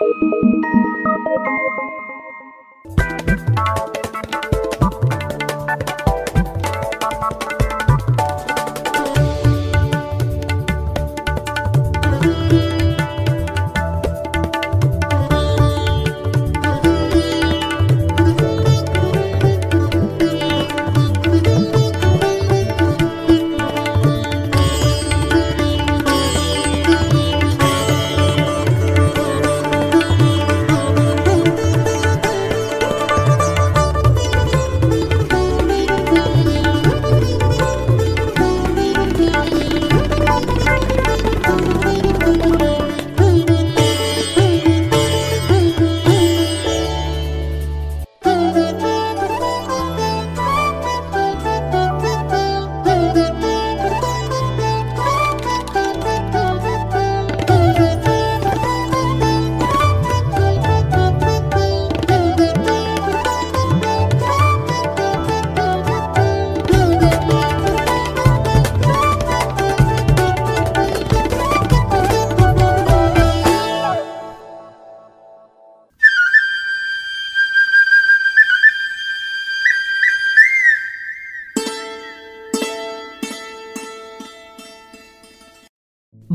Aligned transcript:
Thank 0.00 0.16
you. 0.22 1.99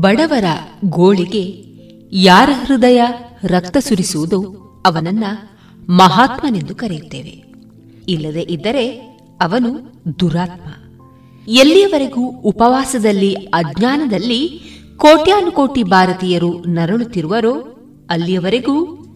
ಬಡವರ 0.06 0.44
ಗೋಳಿಗೆ 0.84 1.64
ಯಾರ 2.12 2.50
ಹೃದಯ 2.66 3.02
ರಕ್ತ 3.44 3.76
ಸುರಿಸುವುದು 3.76 4.56
ಅವನನ್ನ 4.86 5.24
ಮಹಾತ್ಮನೆಂದು 5.88 6.74
ಕರೆಯುತ್ತೇವೆ. 6.74 7.44
ಇಲ್ಲದೆ 8.08 8.40
ಇದ್ದರೆ 8.40 8.88
ಅವನು 9.40 9.92
ದುರಾತ್ಮ. 10.20 10.70
ಎಲ್ಲಿಯವರೆಗೂ 11.48 12.26
ಉಪವಾಸದಲ್ಲಿ, 12.26 13.34
ಅಜ್ಞಾನದಲ್ಲಿ 13.34 14.62
ಕೋಟ್ಯಾನುಕೋಟಿ 14.96 15.82
ಭಾರತೀಯರು 15.82 16.64
ನರಳುತ್ತಿರುವರೋ, 16.68 17.54
ಅಲ್ಲಿಯವರೆಗೂ 18.10 19.06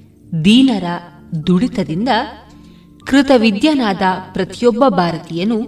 ದೀನರ 0.45 0.85
ದುಡಿತದಿಂದ 1.47 2.09
ಕೃತವಿದ್ಯನಾದ 3.07 4.03
ಪ್ರತಿಯೊಬ್ಬ 4.33 4.85
ಭಾರತೀಯನು 4.89 5.63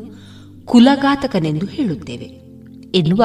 ಕುಲಘಾತಕನೆಂದು 0.64 1.66
ಹೇಳುತ್ತೇವೆ. 1.66 2.42
ಎನ್ನುವ 2.98 3.24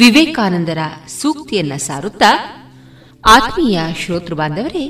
ವಿವೇಕಾನಂದರ 0.00 0.78
ಸೂಕ್ತಿಯನ್ನ 1.08 1.72
ಸಾರುತ್ತಾ 1.76 2.32
ಆತ್ಮೀಯ 3.26 3.78
ಶ್ರೋತೃ 3.96 4.34
ಬಾಂಧವರೇ 4.34 4.84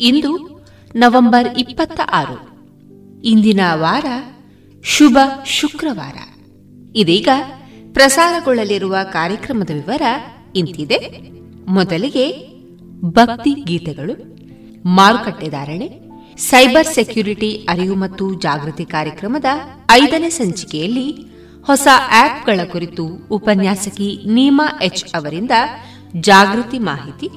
ಇಂದು 0.00 0.64
ನವೆಂಬರ್ 0.96 1.58
ಇಪ್ಪತ್ತ 1.58 2.00
ಆರು. 2.12 2.48
ಇಂದಿನ 3.24 3.60
ವಾರ 3.72 4.04
ಶುಭ 4.84 5.18
ಶುಕ್ರವಾರ. 5.46 6.14
ಇದೀಗ 6.96 7.28
ಪ್ರಸಾರಗೊಳ್ಳಲಿರುವ 7.92 8.96
ಕಾರ್ಯಕ್ರಮದ 9.12 9.70
ವಿವರ 9.72 10.02
ಇಂತಿದೆ. 10.56 10.98
ಮೊದಲಿಗೆ 11.68 12.48
ಭಕ್ತಿ 13.04 13.50
ಗೀತೆಗಳು, 13.50 14.38
ಮಾರುಕಟ್ಟೆ 14.88 15.48
ಧಾರಣೆ, 15.48 16.00
ಸೈಬರ್ 16.36 16.86
ಸೆಕ್ಯೂರಿಟಿ 16.86 17.56
ಅರಿವು 17.56 17.94
ಮತ್ತು 17.94 18.34
ಜಾಗೃತಿ 18.34 18.84
ಕಾರ್ಯಕ್ರಮದ 18.84 19.44
ಐದನೇ 19.90 20.30
ಸಂಚಿಕೆಯಲ್ಲಿ 20.30 21.27
ಹೊಸ 21.68 21.88
ಆಪ್ಗಳ 22.10 22.60
ಕುರಿತು 22.72 23.06
ಉಪನ್ಯಾಸಕಿ 23.30 24.24
ನೀಮಾ 24.26 24.80
ಎಚ್ 24.82 25.04
ಅವರಿಂದ 25.14 25.50
ಜಾಗೃತಿ 26.16 26.78
ಮಾಹಿತಿ. 26.78 27.28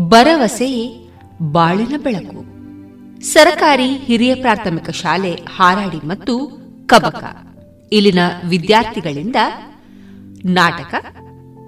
ಭರವಸೆಯೇ 0.00 1.08
ಬಾಳಿನ 1.42 1.94
ಬೆಳಕು. 2.02 2.44
ಸರಕಾರಿ 3.22 3.96
ಹಿರಿಯ 3.96 4.34
ಪ್ರಾಥಮಿಕ 4.34 4.90
ಶಾಲೆ 4.90 5.34
ಹಾರಾಡಿ 5.34 5.96
ಮತ್ತು 5.96 6.50
ಕಬಕ. 6.86 7.36
ಇಲ್ಲಿನ 7.92 8.18
ವಿದ್ಯಾರ್ಥಿಗಳಿಂದ 8.48 9.36
ನಾಟಕ. 10.44 10.94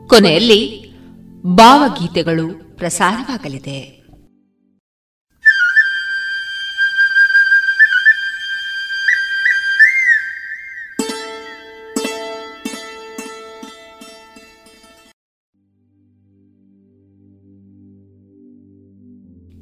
ಕೊನೆಯಲ್ಲಿ 0.09 0.93
ಭಾವಗೀತೆಗಳು 1.43 2.77
ಪ್ರಸಾರವಾಗಲಿದೆ. 2.77 3.95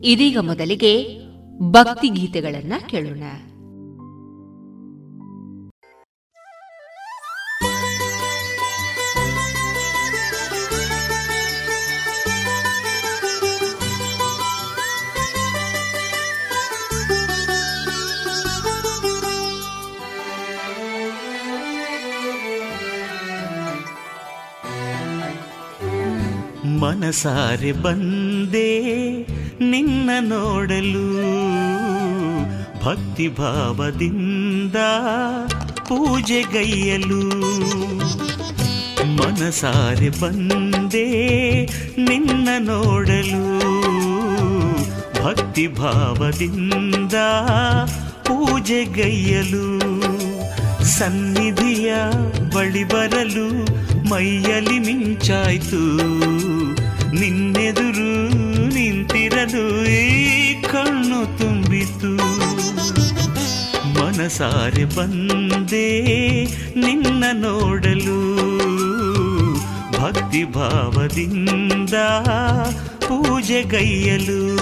ಇದೀಗ 0.07 0.39
ಮೊದಲಿಗೆ 0.39 1.21
ಭಕ್ತಿ 1.71 2.09
ಗೀತೆಗಳನ್ನ 2.09 2.73
ಕೇಳೋಣ. 2.89 3.23
ಮನಸಾರೆ 26.81 27.73
ಬಂದೇ 27.73 29.24
ನಿನ್ನ 29.71 30.11
ನೋಡಲು 30.29 31.07
ಭಕ್ತಿ 32.83 33.27
ಭಾವದಿಂದ 33.39 34.79
ಪೂಜೆಗೈಯಲು 35.89 37.21
ಮನಸಾರೆ 39.19 40.11
ಬಂದೇ 40.21 41.07
ನಿನ್ನ 42.09 42.49
ನೋಡಲು 42.67 43.45
ಭಕ್ತಿ 45.21 45.67
ಭಾವದಿಂದ 45.79 47.17
ಪೂಜೆಗೈಯಲು 48.29 49.67
ಸನ್ನಿಧಿಯ 50.97 51.91
ಬಳಿ 52.55 52.85
ಬರಲು 52.85 53.47
ಮೈಯಲಿ 54.11 54.79
ಮಿಂಚಾಯ್ತು 54.79 55.83
ನಿನ್ನೆದುರು 57.17 58.11
ನಿಂತಿರಲು 59.45 59.87
ಈ 59.87 60.55
ಕಣ್ಣು 60.63 61.39
ತುಂಬಿತು. 61.39 62.17
ಮನಸಾರೆ 63.95 64.85
ಬಂದೆ 64.85 66.05
ನಿನ್ನ 66.77 67.25
ನೋಡಲು. 67.33 68.37
ಭಕ್ತಿ 70.01 70.45
ಭಾವದಿಂದ 70.45 71.95
ಪೂಜೆಗೈಯಲು 73.01 74.57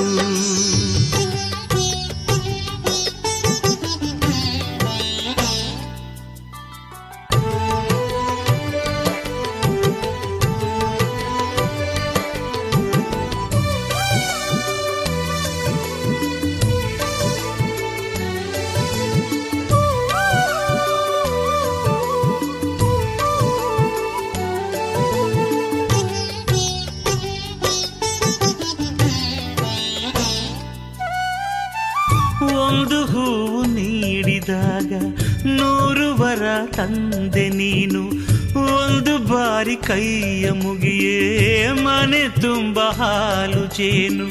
ತುಂಬ 42.54 42.80
ಹಾಲು 42.90 43.66
ಜೇನು. 43.66 44.26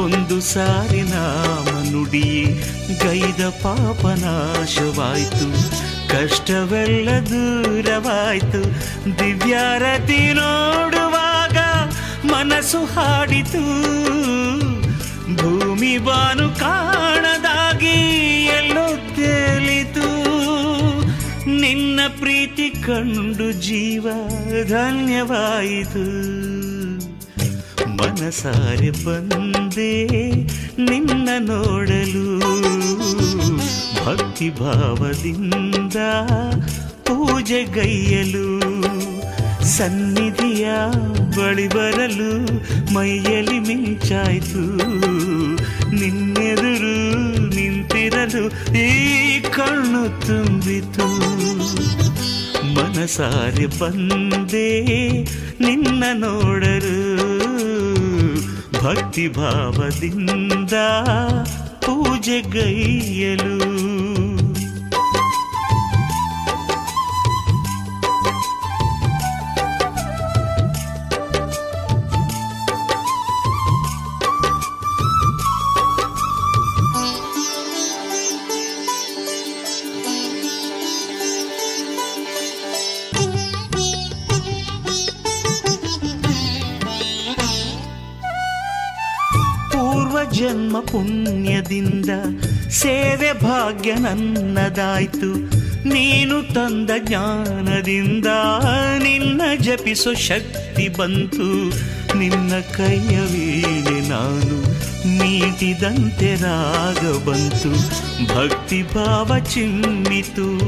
ಒಂದು 0.00 0.40
ಸಾರಿ 0.40 1.02
ನಾಮ 1.02 1.68
ನುಡಿ 1.90 2.60
ಗೈದ 3.02 3.48
ಪಾಪನಾಶವಾಯ್ತು 3.48 5.46
ಕಷ್ಟವೆಲ್ಲ 6.08 7.08
ದೂರವಾಯ್ತು. 7.10 8.62
ದಿವ್ಯಾರತಿ 9.18 10.32
ನೋಡುವಾಗ 10.32 11.56
ಮನಸ್ಸು 12.30 12.84
ಹಾಡಿತು. 12.84 13.64
ಭೂಮಿ 15.36 15.98
ಬಾನು 15.98 16.48
ಕಾಣದಾಗಿ 16.60 17.96
ಎಲ್ಲೋ 18.44 18.86
ತೇಲಿತು 18.96 20.08
ನಿನ್ನ 21.50 22.00
ಪ್ರೀತಿ 22.18 22.70
ಕಂಡು 22.70 23.52
ಜೀವ 23.52 24.06
ಧನ್ಯವಾಯಿತು. 24.68 26.45
ಮನಸಾರೆ 28.06 29.04
ಬಂದೆ 29.04 30.06
ನಿನ್ನ 30.84 31.28
ನೋಡಲು. 31.38 32.38
ಭಕ್ತಿ 34.06 34.50
ಭಾವದಿಂದ 34.50 35.96
ಪೂಜೆಗೈಯಲು 37.02 38.60
ಸನ್ನಿಧಿಯ 39.64 40.68
ಬಳಿ 41.36 41.68
ಬರಲು 41.68 42.44
ಮೈಯಲ್ಲಿ 42.94 43.58
ಮಿಂಚಾಯ್ತು. 43.58 44.76
ನಿನ್ನೆದುರು 45.94 47.18
ನಿಂತಿರಲು 47.54 48.74
ಈ 48.74 49.40
ಕಣ್ಣು 49.40 50.26
ತುಂಬಿತು. 50.26 51.08
ಮನಸಾರೆ 52.74 53.78
ಬಂದೆ 53.78 54.80
ನಿನ್ನ 55.60 56.04
ನೋಡರು 56.14 57.35
ಭಕ್ತಿ 58.86 59.24
ಭಾವದಿಂದ 59.28 60.74
ಪೂಜೆಗೈಯಲು 61.86 63.56
ಭಾಗ್ಯ 93.86 94.02
ನನ್ನದಾಯ್ತು. 94.02 95.36
ನೀನು 95.88 96.54
ತಂದ 96.54 96.90
ಜ್ಞಾನದಿಂದ 96.98 98.26
ನಿನ್ನ 99.02 99.42
ಜಪಿಸೋ 99.60 100.14
ಶಕ್ತಿ 100.14 100.88
ಬಂತು. 100.88 101.68
ನಿನ್ನ 102.18 102.52
ಕೈಯ 102.76 103.20
ವೇಳೆ 103.20 104.08
ನಾನು 104.08 104.62
ನೀಟಿದಂತೆ 105.18 106.34
ರಾಗ 106.34 107.28
ಬಂತು. 107.28 107.70
ಭಕ್ತಿ 108.34 108.82
ಭಾವ 108.82 109.38
ಚಿಮ್ಮಿತು. 109.38 110.58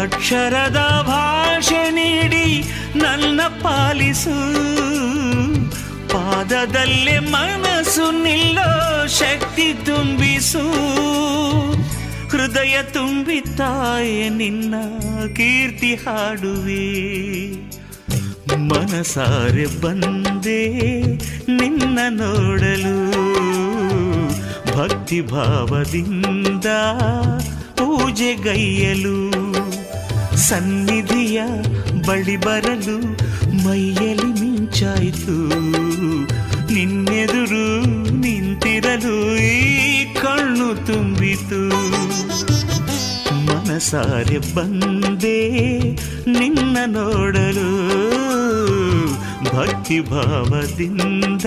ಅಕ್ಷರದ 0.00 1.04
ಭಾಷೆ 1.06 1.90
ನೀಡಿ 1.90 2.64
ನನ್ನ 2.96 3.40
ಪಾಲಿಸು. 3.62 4.38
ಪಾದದಲ್ಲೇ 6.08 7.18
ಮನಸ್ಸು 7.18 8.22
ನಿಲ್ಲೋ 8.22 9.06
ಶಕ್ತಿ 9.06 9.74
ತುಂಬಿಸು. 9.86 10.98
ಹೃದಯ 12.30 12.82
ತುಂಬಿ 12.82 13.40
ತಾಯೆ 13.40 14.28
ನಿನ್ನ 14.28 14.74
ಕೀರ್ತಿ 15.36 15.94
ಹಾಡುವೆ. 15.94 16.88
ಮನಸಾರೆ 18.56 19.80
ಬಂದೆ 19.80 20.68
ನಿನ್ನ 21.56 21.98
ನೋಡಲು 22.10 22.98
ಭಕ್ತಿ 24.76 25.20
ಭಾವದಿಂದ 25.20 26.66
ಪೂಜೆಗೈಯಲು 27.74 29.18
ಸನ್ನಿಧಿಯ 30.36 31.42
ಬಳಿ 32.06 32.36
ಬರಲು 32.36 32.98
ಮೈಯಲ್ಲಿ 33.64 34.40
ಮಿಂಚಾಯಿತು. 34.40 35.36
ನಿನ್ನೆದುರು 37.18 37.86
ನಿಂತಿರಲು 38.16 39.36
ಈ 39.36 40.04
ಕಣ್ಣು 40.04 40.86
ತುಂಬಿತು. 40.86 41.60
ಮನಸಾರೆ 43.46 44.54
ಬಂದೆ 44.54 45.38
ನಿನ್ನ 46.38 46.76
ನೋಡಲು 46.86 47.70
ಭಕ್ತಿ 49.44 50.00
ಭಾವದಿಂದ 50.00 51.46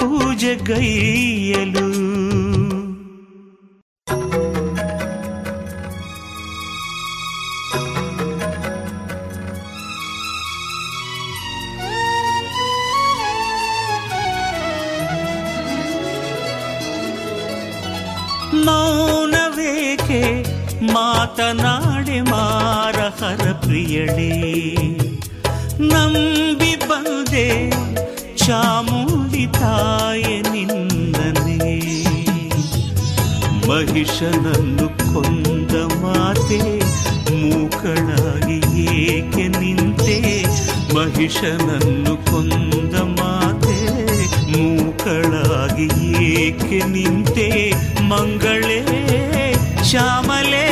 ಮೌನವೇಕೆ 0.00 0.78
ಮಾತನಾಡೆ 21.32 22.16
ಮಾರಹರ 22.20 23.44
ಪ್ರಿಯಳೇ, 23.52 24.32
ನಂಬಿ 25.90 26.72
ಬಂದೆ 26.88 27.44
ಚಾಮುಂಡಿ 28.42 29.44
ತಾಯೆ 29.54 30.34
ನಿಂದನೆ 30.50 31.76
ಮಹಿಷನನ್ನು 33.68 34.88
ಕೊಂದ 35.12 35.74
ಮಾತೆ, 36.02 36.60
ಮೂಕಳಾಗಿ 37.40 38.58
ಏಕೆ 39.06 39.46
ನಿಂತೆ? 39.60 40.18
ಮಹಿಷನನ್ನು 40.96 42.14
ಕೊಂದ 42.30 42.94
ಮಾತೆ, 43.20 43.78
ಮೂಕಳಾಗಿ 44.52 45.88
ಏಕೆ 46.34 46.82
ನಿಂತೆ? 46.96 47.48
ಮಂಗಳೇ, 48.12 48.80
ಶ್ಯಾಮಲೇ 49.90 50.71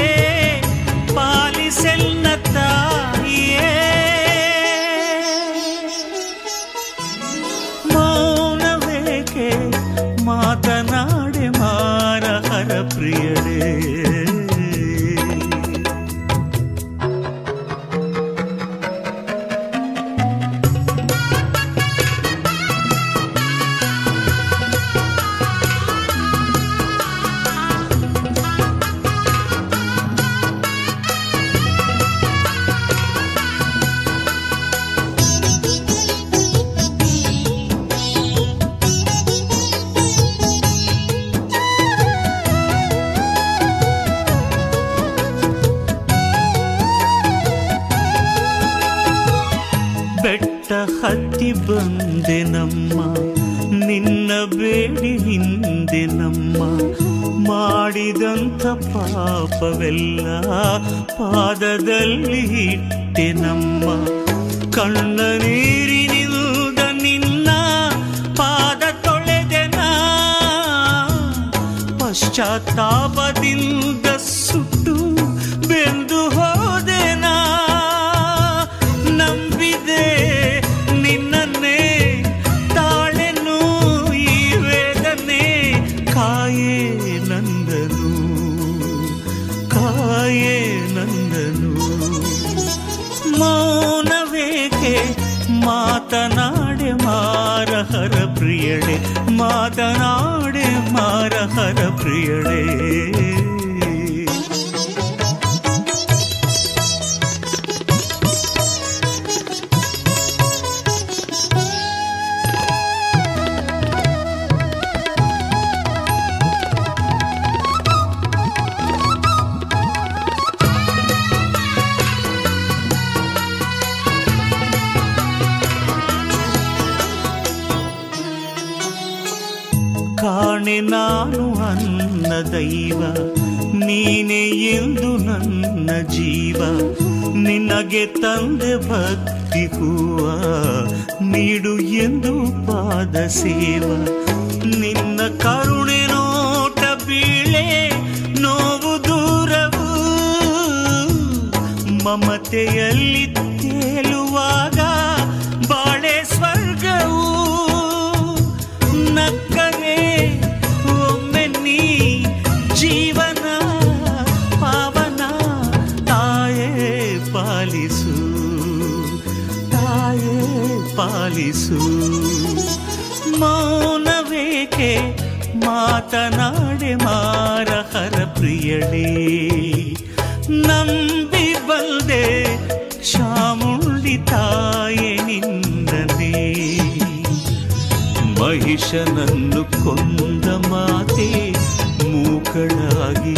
ಆಗಿ 193.20 193.34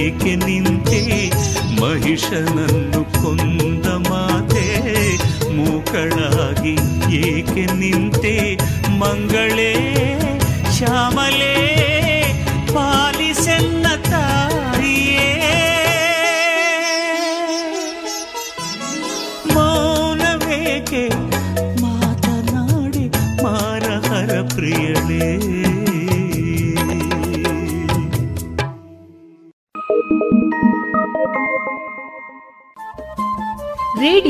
ಏಕೆ 0.00 0.32
ನಿಂತೆ 0.42 1.00
ಮಹಿಷನನ್ನು 1.80 3.00
ಕೊಂದ 3.14 3.86
ಮಾತೆ 4.08 4.66
ಮೂಕಳಾಗಿ 5.56 6.74
ಏಕೆ 7.22 7.64
ನಿಂತೆ 7.80 8.34
ಮಂಗಳೇ 9.00 9.72
ಶ್ಯಾಮಲೇ 10.76 11.53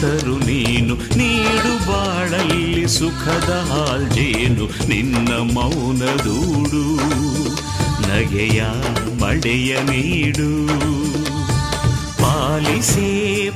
ತರು 0.00 0.34
ನೀನು 0.48 0.94
ನೀಡು 1.18 1.72
ಬಾಳಲ್ಲಿ 1.88 2.84
ಸುಖದ 2.96 3.50
ಹಾಲ್ಜೇನು 3.70 4.64
ನಿನ್ನ 4.88 5.30
ಮೌನ 5.54 6.02
ದೂಡು, 6.24 6.82
ನಗೆಯ 8.08 8.60
ಮಡೆಯ 9.20 9.70
ನೀಡು. 9.90 10.50
ಪಾಲಿಸೇ 12.20 13.10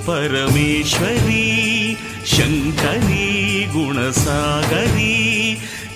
ಪರಮೇಶ್ವರಿ, 0.07 1.47
ಶಂಕರಿ, 2.35 3.29
ಗುಣಸಾಗರಿ, 3.75 5.17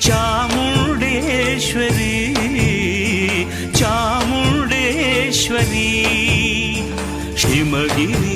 ಚಾಮುಂಡೇಶ್ವರಿ 0.06 2.14
ಚಾಮುಂಡೇಶ್ವರಿ, 3.80 5.90
ಶ್ರೀಮಗಿರಿ. 7.40 8.31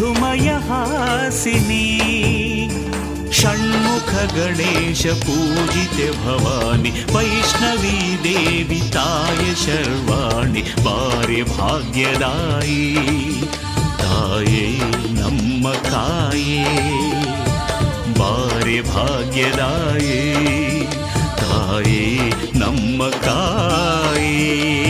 मधुमयहासिनी। 0.00 1.86
षण्मुखगणेशपूजिते 3.32 6.10
भवानि 6.10 6.90
वैष्णवी 6.90 8.16
देविताय 8.16 9.54
शर्वाणि 9.54 10.60
वारे 10.60 11.42
भाग्यदाय। 11.42 12.72
ताये 14.00 14.66
नम्मकाय 15.10 16.64
वारे 18.18 18.82
भाग्यदाये। 18.82 20.24
ताये 21.40 22.30
नम्मकाय। 22.56 24.89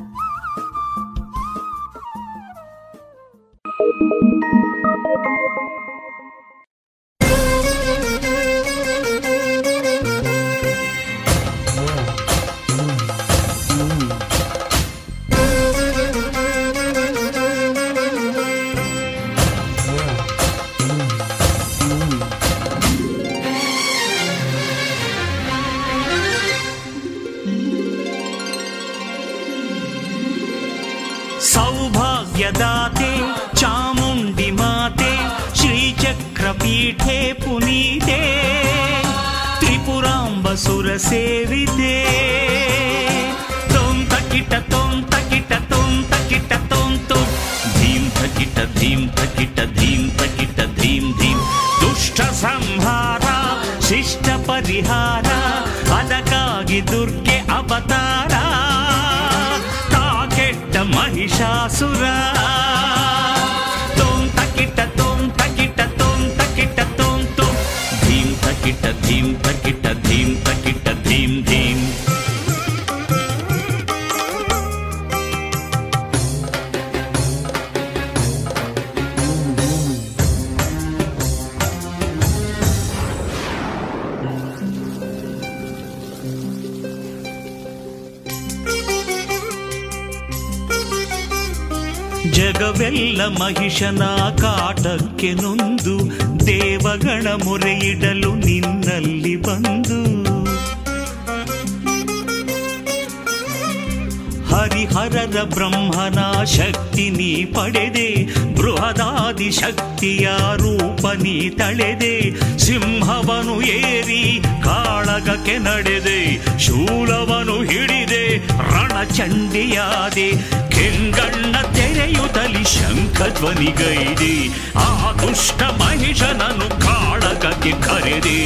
ನೀ 111.77 112.31
ಸಿಂಹವನು 112.57 113.61
ಏರಿ 113.61 114.41
ಕಾಳಗಕ್ಕೆ 114.63 115.57
ನಡೆದೆ, 115.57 116.19
ಶೂಲವನು 116.59 117.61
ಹಿಡಿದೆ, 117.61 118.37
ರಣಚಂಡಿಯಾದೆ, 118.71 120.31
ಕೆಂಗಣ್ಣ 120.69 121.55
ತೆರೆಯುತ್ತಲಿ 121.61 122.63
ಶಂಖಧ್ವನಿಗೈದೆ, 122.63 124.33
ಆ 124.75 125.11
ದುಷ್ಟ 125.11 125.61
ಮಹಿಷನನು 125.61 126.81
ಕಾಳಗಕ್ಕೆ 126.81 127.71
ಕರೆದೆ. 127.71 128.41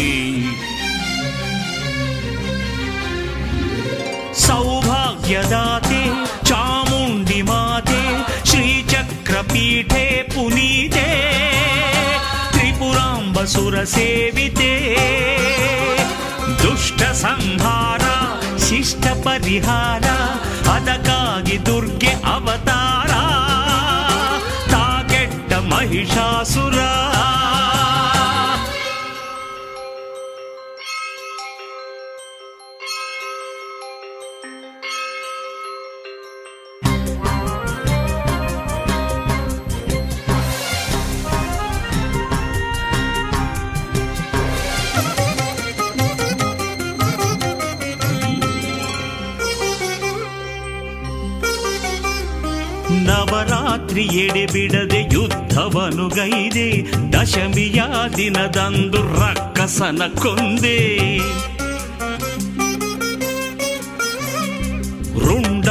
ಸೌಭಾಗ್ಯದಾತೆ, 4.40 6.04
ಚಾಮುಂಡಿ 6.44 7.42
ಮಾತೆ, 7.42 8.02
ಶ್ರೀಚಕ್ರಪೀಠೆ 8.50 10.06
ತ್ರಿಪುರಾಂಬಸುರ 13.45 13.77
ಸೇವಿತೆ 13.87 14.71
ದುಷ್ಟ 16.63 17.01
ಸಂಹಾರ 17.23 18.05
ಶಿಷ್ಟ 18.67 19.05
ಪರಿಹಾರ 19.25 20.07
ಅದಕ್ಕಾಗಿ 20.73 21.57
ದುರ್ಗೆ 21.67 22.13
ಅವತಾರ 22.33 23.13
ತಾಗೆಟ್ಟ 24.73 25.53
ಮಹಿಷಾಸುರ 25.73 26.79
ನವರಾತ್ರಿ 53.05 54.03
ಎಡೆ 54.03 54.47
ಬಿಡದೆ 54.47 55.15
ಯುದ್ಧವನು 55.15 56.09
ಗೈದೆ 56.09 56.69
ದಶಮಿಯ 57.13 57.83
ದಿನದಂದು 58.17 59.03
ರಕ್ಕಸನ 59.21 60.03
ಕೊಂದೆ 60.19 60.79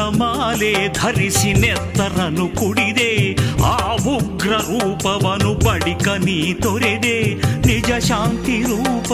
ರುಂಡಮಾಲೆ 0.05 0.93
ಧರಿಸಿ 0.93 1.53
ನೆತ್ತರನು 1.53 2.49
ಕುಡಿದೆ. 2.49 3.35
ಆ 3.63 3.93
ಉಗ್ರ 3.93 4.49
ರೂಪವನು 4.49 5.55
ಬಡಿಕ 5.65 6.09
ನೀ 6.09 6.55
ತೊರೆದೆ. 6.55 7.35
ನಿಜ 7.67 8.05
ಶಾಂತಿ 8.05 8.63
ರೂಪ 8.63 9.13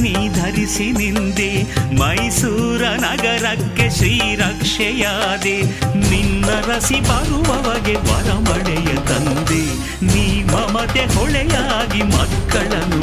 ನೀ 0.00 0.28
ಧರಿಸಿ 0.28 0.92
ನಿಂದೆ. 0.92 1.62
ಮೈಸೂರ 1.94 2.82
ನಗರಕ್ಕೆ 2.82 3.90
ಶ್ರೀರಕ್ಷೆಯಾದೆ. 3.90 5.62
ನಿನ್ನ 6.10 6.46
ರಸಿ 6.46 7.00
ಬರುವವಗೆ 7.00 7.94
ಬರಮಡೆಯ 7.94 8.94
ತಂದೆ. 8.94 9.64
ನೀ 10.06 10.42
ಮಮತೆ 10.44 11.14
ಹೊಳೆಯಾಗಿ 11.14 12.02
ಮಕ್ಕಳನ್ನು 12.02 13.02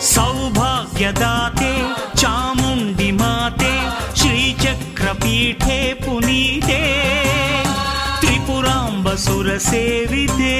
सौभाग्यदाते 0.00 1.70
चामुण्डि 2.16 3.10
माते 3.12 3.72
श्रीचक्रपीठे 4.18 5.78
पुनीते 6.04 6.78
त्रिपुराम्बसुरसेविते। 8.20 8.20
त्रिपुराम्बसुरसेविदे 8.20 10.56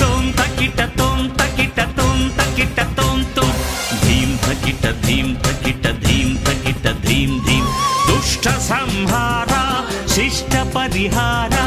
तु 0.00 0.08
पकिट 0.38 0.80
तुं 0.98 1.16
पकिट 1.40 1.80
तुं 1.96 2.14
पकिट 2.38 2.80
तुं 2.98 3.16
तुं 3.36 3.50
धीं 4.04 4.28
पकिट 4.44 4.84
धीं 5.06 5.26
पकिटीं 5.44 6.26
धीं 7.06 7.30
धीं 7.46 7.62
दुष्टसंहारा 8.08 9.64
शिष्टपरिहारा 10.14 11.66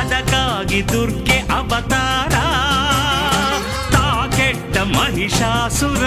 अदकागि 0.00 0.80
दुर्गे 0.82 1.38
अवतारा। 1.58 2.67
ಮಹಿಷಾಸುರ 5.28 6.04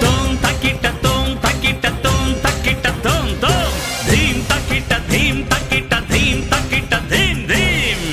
ತೋಂ 0.00 0.26
ತಕಿಟ 0.42 0.84
ತೋಂ 1.04 1.24
ತಕಿಟ 1.36 1.86
ತೋಂ 2.04 2.28
ತಕಿಟ 2.44 2.86
ತೋಂ 3.04 3.26
ತೋಂ 3.40 3.72
ಧೀಂ 4.10 4.36
ತಕಿಟ 4.50 4.92
ಧೀಂ 5.10 5.36
ತಕಿಟ 5.50 5.92
ಧೀಂ 6.10 6.38
ತಕಿಟ 6.52 6.92
ಧೀಂ 7.10 7.38
ಧೀಂ 7.50 8.04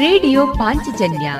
ರೇಡಿಯೋ 0.00 0.46
ಪಾಂಚಜನ್ಯ 0.46 1.30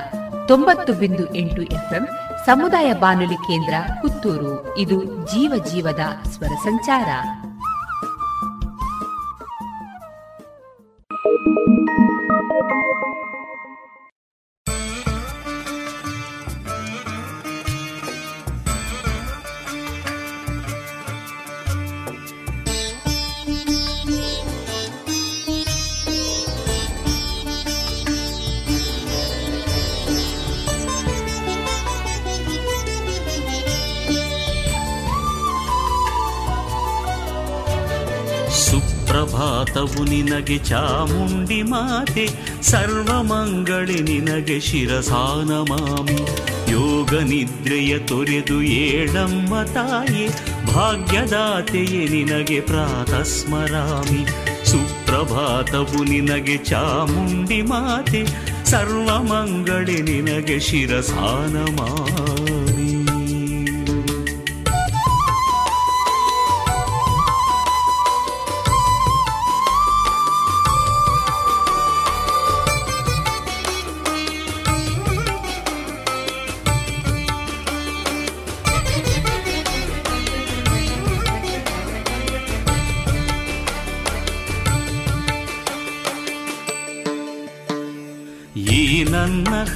ತೊಂಬತ್ತು 0.46 0.92
ಬಿಂದು 0.92 1.34
ಎಂಟು 1.34 1.62
ಎಫ್ಎಂ 1.62 2.06
ಸಮುದಾಯ 2.46 2.92
ಬಾನುಲಿ 2.92 3.40
ಕೇಂದ್ರ 3.48 3.74
ಪುತ್ತೂರು. 4.02 4.54
ಇದು 4.78 4.98
ಜೀವ 5.26 5.64
ಜೀವದ 5.72 6.02
ಸ್ವರ 6.30 6.54
ಸಂಚಾರ. 6.64 7.08
Thank 11.22 11.46
you. 11.46 13.29
ಸುಪ್ರಭಾತವು 39.20 40.02
ನಿನಗೆ 40.04 40.58
ಚಾಮುಂಡಿ 40.58 41.62
ಮಾತೆ, 41.62 42.28
ಸರ್ವಮಂಗಳಿ 42.62 44.00
ನಿನಗೆ 44.02 44.60
ಶಿರಸಾನ 44.60 45.50
ಮಾಮಿ. 45.70 46.16
ಯೋಗ 46.72 47.14
ನಿದ್ರೆಯ 47.14 47.98
ತೊರೆದು 47.98 48.62
ಏಳಮ್ಮ 48.62 49.62
ತಾಯೆ, 49.62 50.26
ಭಾಗ್ಯದಾತೆಯೇ 50.74 52.02
ನಿನಗೆ 52.08 52.60
ಪ್ರಾತಸ್ಮರಾಮಿ. 52.60 54.22
ಸುಪ್ರಭಾತವು 54.70 56.04
ನಿನಗೆ 56.04 56.56
ಚಾಮುಂಡಿ 56.56 57.62
ಮಾತೆ, 57.62 58.24
ಸರ್ವಮಂಗಳಿ 58.64 60.02
ನಿನಗೆ 60.02 60.60
ಶಿರಸಾನ 60.60 61.56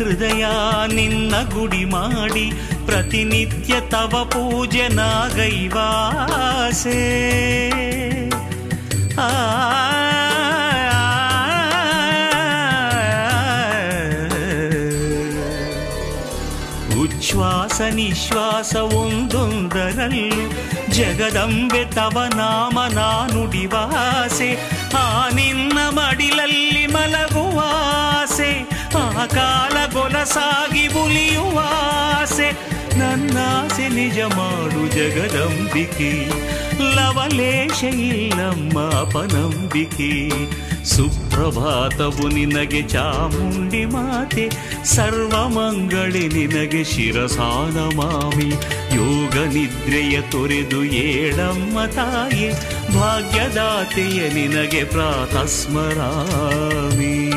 ಹೃದಯ 0.04 0.46
ನಿನ್ನ 0.94 1.34
ಗುಡಿ 1.54 1.84
ಮಾಡಿ 1.84 2.52
ಪ್ರತಿನಿತ್ಯ 2.86 3.80
ತವ 3.80 4.24
ಪೂಜೆ 4.24 4.88
ನಾಗೈವಾಸೆ 4.88 6.98
ಆ 9.20 9.30
ಉಚ್ಛ್ವಾಸ 16.98 17.80
ನಿಶ್ವಾಸ 17.80 18.76
ಒಂದೊಂದರಲ್ಲೂ 18.76 20.50
ಜಗದಂಬೆ 20.92 21.94
ತವ 21.94 22.22
ನಾಮ 22.36 22.78
ನಾನುಡಿವಾಸೆ 22.92 24.56
ಆ 24.98 25.28
ನಿನ್ನ 25.28 25.78
ಮಡಿಲಲ್ಲಿ 25.90 26.86
ಮಲಗುವಾಸೆ 26.86 28.73
ಕಾಲ 29.14 29.92
ಗೊಲಸಾಗಿ 29.92 30.86
ಉಲಿಯುವಾಸೆ 30.86 32.52
ನನ್ನಾಸೆ 32.98 33.88
ನಿಜ 33.88 34.20
ಮಾಡು 34.20 34.88
ಜಗದಂಬಿಕೆ. 34.88 36.30
ಲವಲೇಶ 36.96 37.84
ಇಲ್ಲಮ್ಮ 37.84 38.80
ಅಪನಂಬಿಕೆ. 38.80 40.30
ಸುಪ್ರಭಾತವು 40.84 42.28
ನಿನಗೆ 42.28 42.82
ಚಾಮುಂಡಿ 42.82 43.84
ಮಾತೆ. 43.84 44.50
ಸರ್ವಮಂಗಳಿ 44.84 46.28
ನಿನಗೆ 46.28 46.84
ಶಿರಸಾನ 46.84 47.96
ಮಾಮಿ. 47.96 48.52
ಯೋಗ 48.94 49.34
ನಿದ್ರೆಯ 49.34 50.20
ತೊರೆದು 50.20 50.84
ಏಳಮ್ಮ 50.84 51.84
ತಾಯೆ. 51.84 52.52
ಭಾಗ್ಯದಾತೆಯ 52.98 54.28
ನಿನಗೆ 54.28 54.84
ಪ್ರಾತಸ್ಮರಾಮಿ 54.84 57.33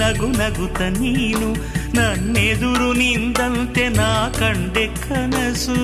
ನಗು 0.00 0.28
ನಗುತ 0.38 0.80
ನೀನು 0.98 1.48
ನನ್ನೆದುರು 1.94 2.92
ನಿಂದಂತೆ 2.92 3.88
ನಾ 3.90 4.10
ಕಂಡೆ 4.38 4.86
ಕನಸು 5.02 5.78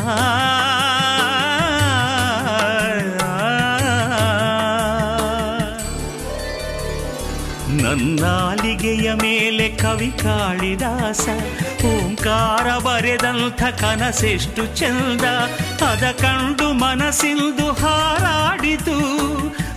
ಆ 0.00 0.16
ನನ್ನಾಲಿಗೆಯ 7.74 9.08
ಮೇಲೆ 9.14 9.68
ಕವಿ 9.76 10.10
ಕಾಳಿದಾಸ 10.22 11.24
ಓಂಕಾರ 11.84 12.78
ಬರೆದಂಥ 12.78 13.62
ಕನಸೆಷ್ಟು 13.62 14.66
ಚೆಂದ, 14.66 15.24
ಅದ 15.90 16.04
ಕಂಡು 16.20 16.72
ಮನಸ್ಸಿಂದು 16.72 17.72
ಹಾರಾಡಿತು. 17.72 18.98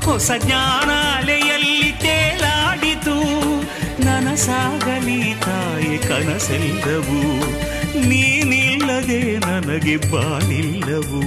ಹೊಸ 0.05 0.31
ಜ್ಞಾನಾಲೆಯಲ್ಲಿ 0.37 1.91
ತೇಲಾಡಿತು. 1.91 3.15
ನನಸಾಗಲಿ 4.05 5.33
ತಾಯಿ 5.33 5.97
ಕನಸೆಲ್ಲವು, 5.97 7.19
ನೀನಿಲ್ಲದೆ 8.09 9.37
ನನಗೆ 9.37 9.97
ಬಾಳಿಲ್ಲವು 9.97 11.21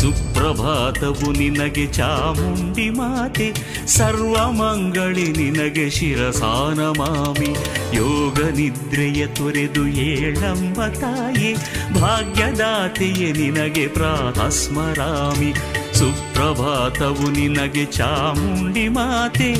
ಸುಪ್ರಭಾತವು 0.00 1.32
ನಿನಗೆ 1.32 1.86
ಚಾಮುಂಡಿ 1.86 2.90
ಮಾತೆ, 2.90 3.52
ಸರ್ವಮಂಗಳಿ 3.86 5.28
ನಿನಗೆ 5.32 5.90
ಶಿರಸಾನ 5.90 6.80
ಮಾಮಿ. 6.80 7.50
ಯೋಗ 7.96 8.38
ನಿದ್ರೆಯ 8.56 9.26
ತೊರೆದು 9.26 9.88
ಏಳಂಬ 9.88 10.86
ತಾಯಿ, 10.86 11.54
ಭಾಗ್ಯದಾತೆಯೇ 12.00 13.32
ನಿನಗೆ 13.32 13.86
ಪ್ರಾತಸ್ಮರಾಮಿ. 13.88 15.52
ಸುಪ್ರಭಾತವು 15.98 17.30
ನಿನಗೆ 17.30 17.84
ಚಾಮುಂಡಿ 17.84 18.88
ಮಾತೆ, 18.88 19.52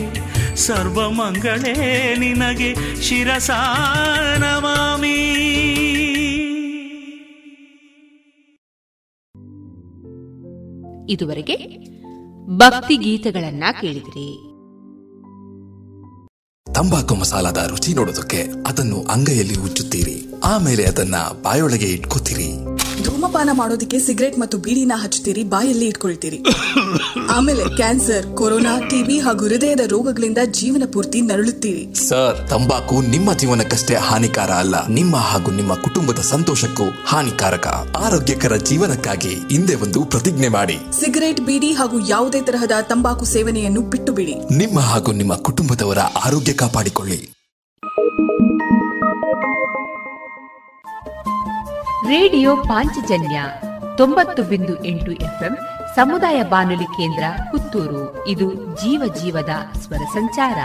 ಸರ್ವಮಂಗಳೇ 0.57 1.77
ನಿನಗೆ 2.19 3.03
ಶಿರಸಾನ 3.03 4.45
ಮಾಮಿ. 4.59 5.19
ಇದುವರೆಗೆ 11.09 11.57
ಭಕ್ತಿ 12.57 12.97
ಗೀತೆಗಳನ್ನ 12.97 13.65
ಕೇಳಿದ್ರಿ. 13.81 14.49
ತಂಬಾಕು 16.75 17.15
ಮಸಾಲದ 17.15 17.67
ರುಚಿ 17.71 17.95
ನೋಡೋದಕ್ಕೆ 17.95 18.43
ಅದನ್ನು 18.67 19.03
ಅಂಗೈಯಲ್ಲಿ 19.03 19.57
ಉಜ್ಜುತ್ತೀರಿ. 19.59 20.27
ಆಮೇಲೆ 20.45 20.85
ಅದನ್ನ 20.85 21.15
ಬಾಯೊಳಗೆ 21.43 21.87
ಇಟ್ಕೋತೀರಿ. 21.87 22.49
ಧೂಮಪಾನ 23.05 23.51
ಮಾಡೋದಕ್ಕೆ 23.53 23.99
ಸಿಗರೆಟ್ 23.99 24.39
ಮತ್ತು 24.39 24.59
ಬೀಡಿನ 24.59 24.93
ಹಚ್ಚುತ್ತೀರಿ 24.97 25.45
ಬಾಯಲ್ಲಿ 25.45 25.87
ಇಟ್ಕೊಳ್ತೀರಿ. 25.87 26.39
ಆಮೇಲೆ 27.31 27.77
ಕ್ಯಾನ್ಸರ್ 27.77 28.37
ಕೊರೋನಾ 28.37 28.79
ಟಿಬಿ 28.79 29.21
ಹಾಗೂ 29.21 29.45
ಹೃದಯದ 29.49 29.81
ರೋಗಗಳಿಂದ 29.87 30.39
ಜೀವನ 30.51 30.83
ಪೂರ್ತಿ 30.93 31.21
ನರಳುತ್ತೀರಿ. 31.21 32.09
ಸರ್ 32.09 32.49
ತಂಬಾಕು 32.49 33.03
ನಿಮ್ಮ 33.03 33.33
ಜೀವನಕ್ಕಷ್ಟೇ 33.33 33.95
ಹಾನಿಕಾರ 33.95 34.51
ಅಲ್ಲ. 34.51 34.87
ನಿಮ್ಮ 34.89 35.17
ಹಾಗೂ 35.17 35.51
ನಿಮ್ಮ 35.51 35.75
ಕುಟುಂಬದ 35.75 36.19
ಸಂತೋಷಕ್ಕೂ 36.19 36.85
ಹಾನಿಕಾರಕ. 37.07 37.67
ಆರೋಗ್ಯಕರ 38.05 38.57
ಜೀವನಕ್ಕಾಗಿ 38.57 39.29
ಹಿಂದೆ 39.29 39.75
ಒಂದು 39.75 40.05
ಪ್ರತಿಜ್ಞೆ 40.05 40.49
ಮಾಡಿ. 40.49 40.79
ಸಿಗರೇಟ್ 41.01 41.41
ಬೀಡಿ 41.41 41.73
ಹಾಗೂ 41.73 42.09
ಯಾವುದೇ 42.09 42.41
ತರಹದ 42.41 42.73
ತಂಬಾಕು 42.83 43.25
ಸೇವನೆಯನ್ನು 43.25 43.81
ಬಿಟ್ಟು 43.81 44.13
ಬಿಡಿ 44.13 44.35
ನಿಮ್ಮ 44.57 44.81
ಹಾಗೂ 44.81 45.13
ನಿಮ್ಮ 45.13 45.35
ಕುಟುಂಬದವರ 45.35 45.99
ಆರೋಗ್ಯ 45.99 46.53
ಕಾಪಾಡಿಕೊಳ್ಳಿ. 46.53 47.35
ರೇಡಿಯೋ 52.09 52.57
ಪಾಂಚಜನ್ಯ 52.57 53.43
ತೊಂಬತ್ತು 53.97 54.43
ಬಿಂದು 54.43 54.85
ಎಂಟು 54.85 55.13
ಎಫ್ಎಂ 55.13 55.59
ಸಮುದಾಯ 55.99 56.43
ಬಾನುಲಿ 56.43 56.85
ಕೇಂದ್ರ 56.85 57.25
ಪುತ್ತೂರು. 57.51 58.27
ಇದು 58.27 58.55
ಜೀವ 58.55 59.15
ಜೀವದ 59.23 59.79
ಸ್ವರ 59.79 59.97
ಸಂಚಾರ. 59.97 60.59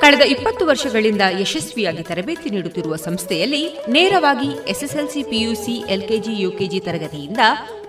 ಕಳೆದ 0.00 0.20
ಇಪ್ಪತ್ತು 0.20 0.66
ವರ್ಷಗಳಿಂದ 0.66 1.22
ಯಶಸ್ವಿಯಾಗಿ 1.40 2.02
ತರಬೇತಿ 2.02 2.50
ನೀಡುತ್ತಿರುವ 2.50 2.96
ಸಂಸ್ಥೆಯಲ್ಲಿ 2.96 3.78
ನೇರವಾಗಿ 3.88 4.70
ಎಸ್ಎಸ್ಎಲ್ಸಿ 4.70 5.22
ಪಿಯುಸಿ, 5.22 5.84
ಎಲ್ಕೆಜಿ, 5.88 6.42
ಯುಕೆಜಿ 6.42 6.80
ತರಗತಿಯಿಂದ 6.80 7.38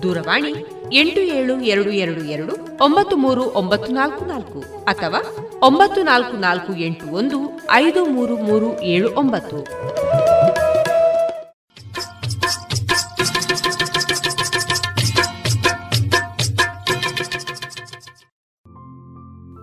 ದೂರವಾಣಿ 0.00 0.54
ಎಂಟು 0.92 1.20
ಏಳು 1.20 1.60
ಎರಡು 1.60 1.90
ಎರಡು 1.90 2.20
ಎರಡು 2.20 2.84
ಒಂಬತ್ತು 2.84 3.16
ಮೂರು 3.16 3.42
ಒಂಬತ್ತು 3.42 3.92
ನಾಲ್ಕು 3.92 4.24
ನಾಲ್ಕು 4.24 4.60
ಅಥವಾ 4.84 5.20
ಒಂಬತ್ತು 5.62 6.02
ನಾಲ್ಕು 6.02 6.36
ನಾಲ್ಕು 6.36 6.74
ಎಂಟು 6.74 7.06
ಒಂದು 7.06 7.60
ಐದು 7.70 8.04
ಮೂರು 8.06 8.36
ಮೂರು 8.36 8.82
ಏಳು 8.82 9.14
ಒಂಬತ್ತು. 9.14 9.58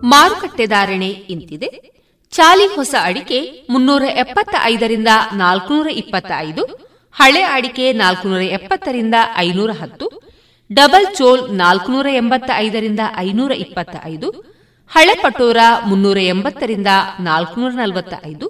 ಮಾರುಕಟ್ಟೆ 0.06 0.66
ಧಾರಣೆ 0.66 1.08
ಇಂತಿದೆ. 1.08 2.00
ಚಾಲಿ 2.30 2.66
ಹೊಸ 2.66 2.94
ಅಡಿಕೆ 3.02 3.66
ಮುನ್ನೂರ 3.70 4.02
ಎಪ್ಪತ್ತ 4.02 4.54
ಐದರಿಂದ 4.62 5.08
ನಾಲ್ಕುನೂರ 5.32 5.86
ಇಪ್ಪತ್ತ 5.86 6.32
ಐದು 6.36 6.89
ಹಳೆ 7.16 7.42
ಅಡಿಕೆ 7.52 7.86
ನಾಲ್ಕುನೂರ 7.92 8.42
ಎಪ್ಪತ್ತರಿಂದ 8.50 9.16
ಐನೂರ 9.36 9.70
ಹತ್ತು 9.72 10.06
ಡಬಲ್ 10.70 11.06
ಚೋಲ್ 11.16 11.42
ನಾಲ್ಕುನೂರ 11.56 12.08
ಎಂಬತ್ತ 12.12 12.50
ಐದರಿಂದ 12.56 13.02
ಐನೂರ 13.18 13.52
ಇಪ್ಪತ್ತ 13.56 13.96
ಐದು 14.04 14.28
ಹಳೆ 14.90 15.14
ಪಟೋರ 15.22 15.60
ಮುನ್ನೂರ 15.86 16.18
ಎಂಬತ್ತರಿಂದ 16.26 16.90
ನಾಲ್ಕುನೂರ 17.20 17.72
ನಲವತ್ತ 17.72 18.14
ಐದು 18.26 18.46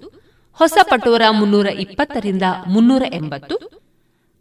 ಹೊಸ 0.58 0.78
ಪಟೋರ 0.90 1.22
ಮುನ್ನೂರ 1.30 1.68
ಇಪ್ಪತ್ತರಿಂದ 1.80 2.46
ಮುನ್ನೂರ 2.66 3.04
ಎಂಬತ್ತು 3.12 3.56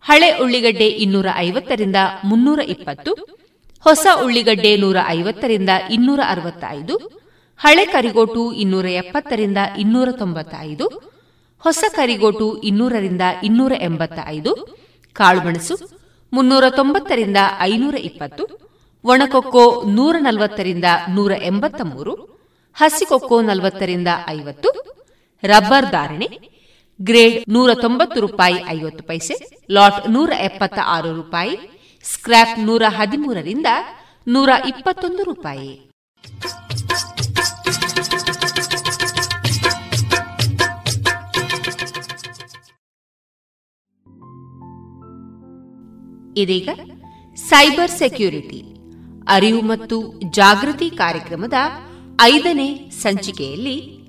ಹಳೆ 0.06 0.30
ಉಳ್ಳಿಗಡ್ಡೆ 0.40 0.88
ಇನ್ನೂರ 0.98 1.28
ಐವತ್ತರಿಂದ 1.38 2.00
ಮುನ್ನೂರ 2.24 2.60
ಇಪ್ಪತ್ತು 2.68 3.12
ಹೊಸ 3.86 4.08
ಉಳ್ಳಿಗಡ್ಡೆ 4.22 4.72
ನೂರ 4.76 4.98
ಐವತ್ತರಿಂದ 5.10 5.72
ಇನ್ನೂರ 5.90 6.22
ಅರವತ್ತೈದು 6.28 6.96
ಹಳೆ 7.60 7.86
ಕರಿಗೋಟು 7.86 8.44
ಇನ್ನೂರ 8.54 8.88
ಎಪ್ಪತ್ತರಿಂದ 8.94 9.60
ಇನ್ನೂರ 9.78 10.10
ತೊಂಬತ್ತ 10.12 10.56
ಐದು 10.62 10.86
ಹೊಸ 11.64 11.84
ಕರಿಗೋಟು 11.96 12.62
ಇನ್ನೂರರಿಂದ 12.62 13.22
ಇನ್ನೂರ 13.44 13.74
ಎಂಬತ್ತ 13.80 14.20
ಐದು 14.28 14.52
ಕಾಳುಮೆಣಸು 15.14 15.76
ಮುನ್ನೂರ 16.34 16.66
ತೊಂಬತ್ತರಿಂದ 16.70 17.38
ಐನೂರ 17.60 17.96
ಇಪ್ಪತ್ತು 17.96 18.44
ಒಣಕೊಕ್ಕೋ 19.04 19.84
ನೂರ 19.88 20.16
ನಲವತ್ತರಿಂದ 20.20 20.86
ನೂರ 21.10 21.32
ಎಂಬತ್ತ 21.42 21.82
ಮೂರು 21.82 22.14
ಹಸಿಕೊಕ್ಕೋ 22.76 23.42
ನಲವತ್ತರಿಂದ 23.42 24.08
ಐವತ್ತು, 24.28 24.70
ರಬ್ಬರ್ 25.44 25.88
ಧಾರಣೆ 25.92 26.28
ಗ್ರೇಡ್ 27.02 27.38
ನೂರ 27.50 27.70
ತೊಂಬತ್ತು 27.74 28.20
ರೂಪಾಯಿ 28.22 28.58
ಐವತ್ತು 28.70 29.04
ಪೈಸೆ, 29.04 29.36
ಲಾಟ್ 29.72 30.10
ನೂರ 30.10 30.32
ಎಪ್ಪತ್ತ 30.40 30.80
ಆರು 30.86 31.14
ರೂಪಾಯಿ 31.14 31.56
ಸ್ಕ್ರಾಪ್ 32.04 32.60
ನೂರ 32.60 32.84
ಹದಿಮೂರರಿಂದ 32.88 33.66
ನೂರ 34.28 34.50
ಇಪ್ಪತ್ತೊಂದು 34.68 35.24
ರೂಪಾಯಿ. 35.24 35.72
ಇದೀಗ 46.38 46.70
ಸೈಬರ್ 47.36 47.92
ಸೆಕ್ಯೂರಿಟಿ, 47.92 48.62
ಅರಿವು 49.28 49.62
ಮತ್ತು 49.62 50.22
ಜಾಗೃತಿ 50.30 50.90
ಕಾರ್ಯಕ್ರಮದ 50.90 51.54
ಐದನೇ 52.22 52.90
ಸಂಚಿಕೆಯಲ್ಲಿ 52.90 54.00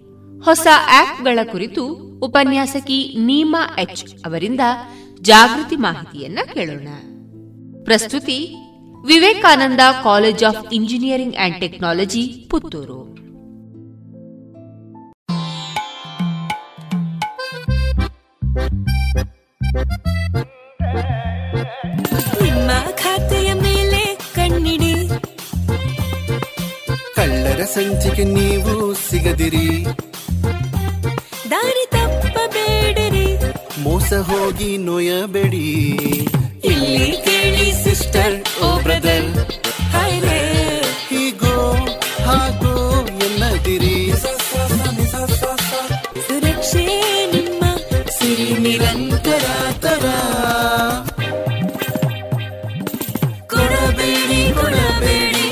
ಹೊಸ 0.44 0.66
ಆಪ್ಗಳ 0.90 1.38
ಕುರಿತು 1.52 1.84
ಉಪನ್ಯಾಸಕಿ 2.18 3.16
ನೀಮಾ 3.18 3.76
ಎಚ್ 3.78 4.04
ಅವರಿಂದ 4.26 4.60
ಜಾಗೃತಿ 5.20 5.76
ಮಾಹಿತಿಯನ್ನ 5.76 6.38
ಕೇಳೋಣ. 6.54 6.88
ಪ್ರಸ್ತುತಿ, 7.84 8.56
Vivekananda 9.06 9.80
college 10.02 10.44
of 10.44 10.72
engineering 10.72 11.36
and 11.36 11.60
technology, 11.60 12.46
Puttur. 12.50 13.00
ನಿಮ್ಮ 19.72 20.19
ಸಂಚಿಕೆ 27.64 28.24
ನೀವು 28.24 28.94
ಸಿಗದಿರಿ. 28.94 29.84
ದಾರಿ 31.50 31.84
ತಪ್ಪಬೇಡಿರಿ 31.90 33.26
ಮೋಸ 33.82 34.12
ಹೋಗಿ 34.12 34.76
ನೋಯಬೇಡಿ. 34.76 35.66
ಇಲ್ಲಿ 36.64 37.08
ಕೇಳಿ 37.24 37.68
ಸಿಸ್ಟರ್ 37.84 38.36
ಓ 38.64 38.78
ಬ್ರದರ್. 38.78 39.28
ಹಾಯ್ರೆ 39.92 40.40
ಹೀಗೋ 41.10 41.56
ಹಾಗೋ 42.24 42.74
ಎನ್ನದಿರಿ. 43.26 44.12
ಸುರಕ್ಷೆ 46.26 46.86
ನಿಮ್ಮ 47.32 47.64
ಸಿರಿ 48.18 48.50
ನಿರಂತರ 48.58 49.44
ತರ 49.80 50.06
ಕೊಡಬೇಡಿ 53.46 54.42
ಕೊಡಬೇಡಿ. 54.54 55.46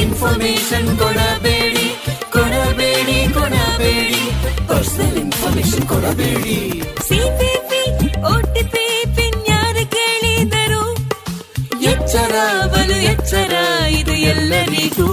ಇನ್ಫಾರ್ಮೇಶನ್ 0.00 0.98
ಕೊಡಬೇಡಿ 0.98 1.33
ಕೊಡಬೇಡಿ. 5.88 6.82
ಸಿಪಿಪಿ 7.08 7.82
ಓಟಿಪಿ 8.32 8.86
ಪಿನ್ 9.16 9.42
ಯಾರು 9.48 9.82
ಕೇಳಿದರು? 9.90 10.82
ಎಚ್ಚರ 11.82 12.34
ಬಲು 12.66 12.96
ಎಚ್ಚರ 13.12 13.54
ಇದು 14.00 14.14
ಎಲ್ಲರಿಗೂ. 14.14 15.08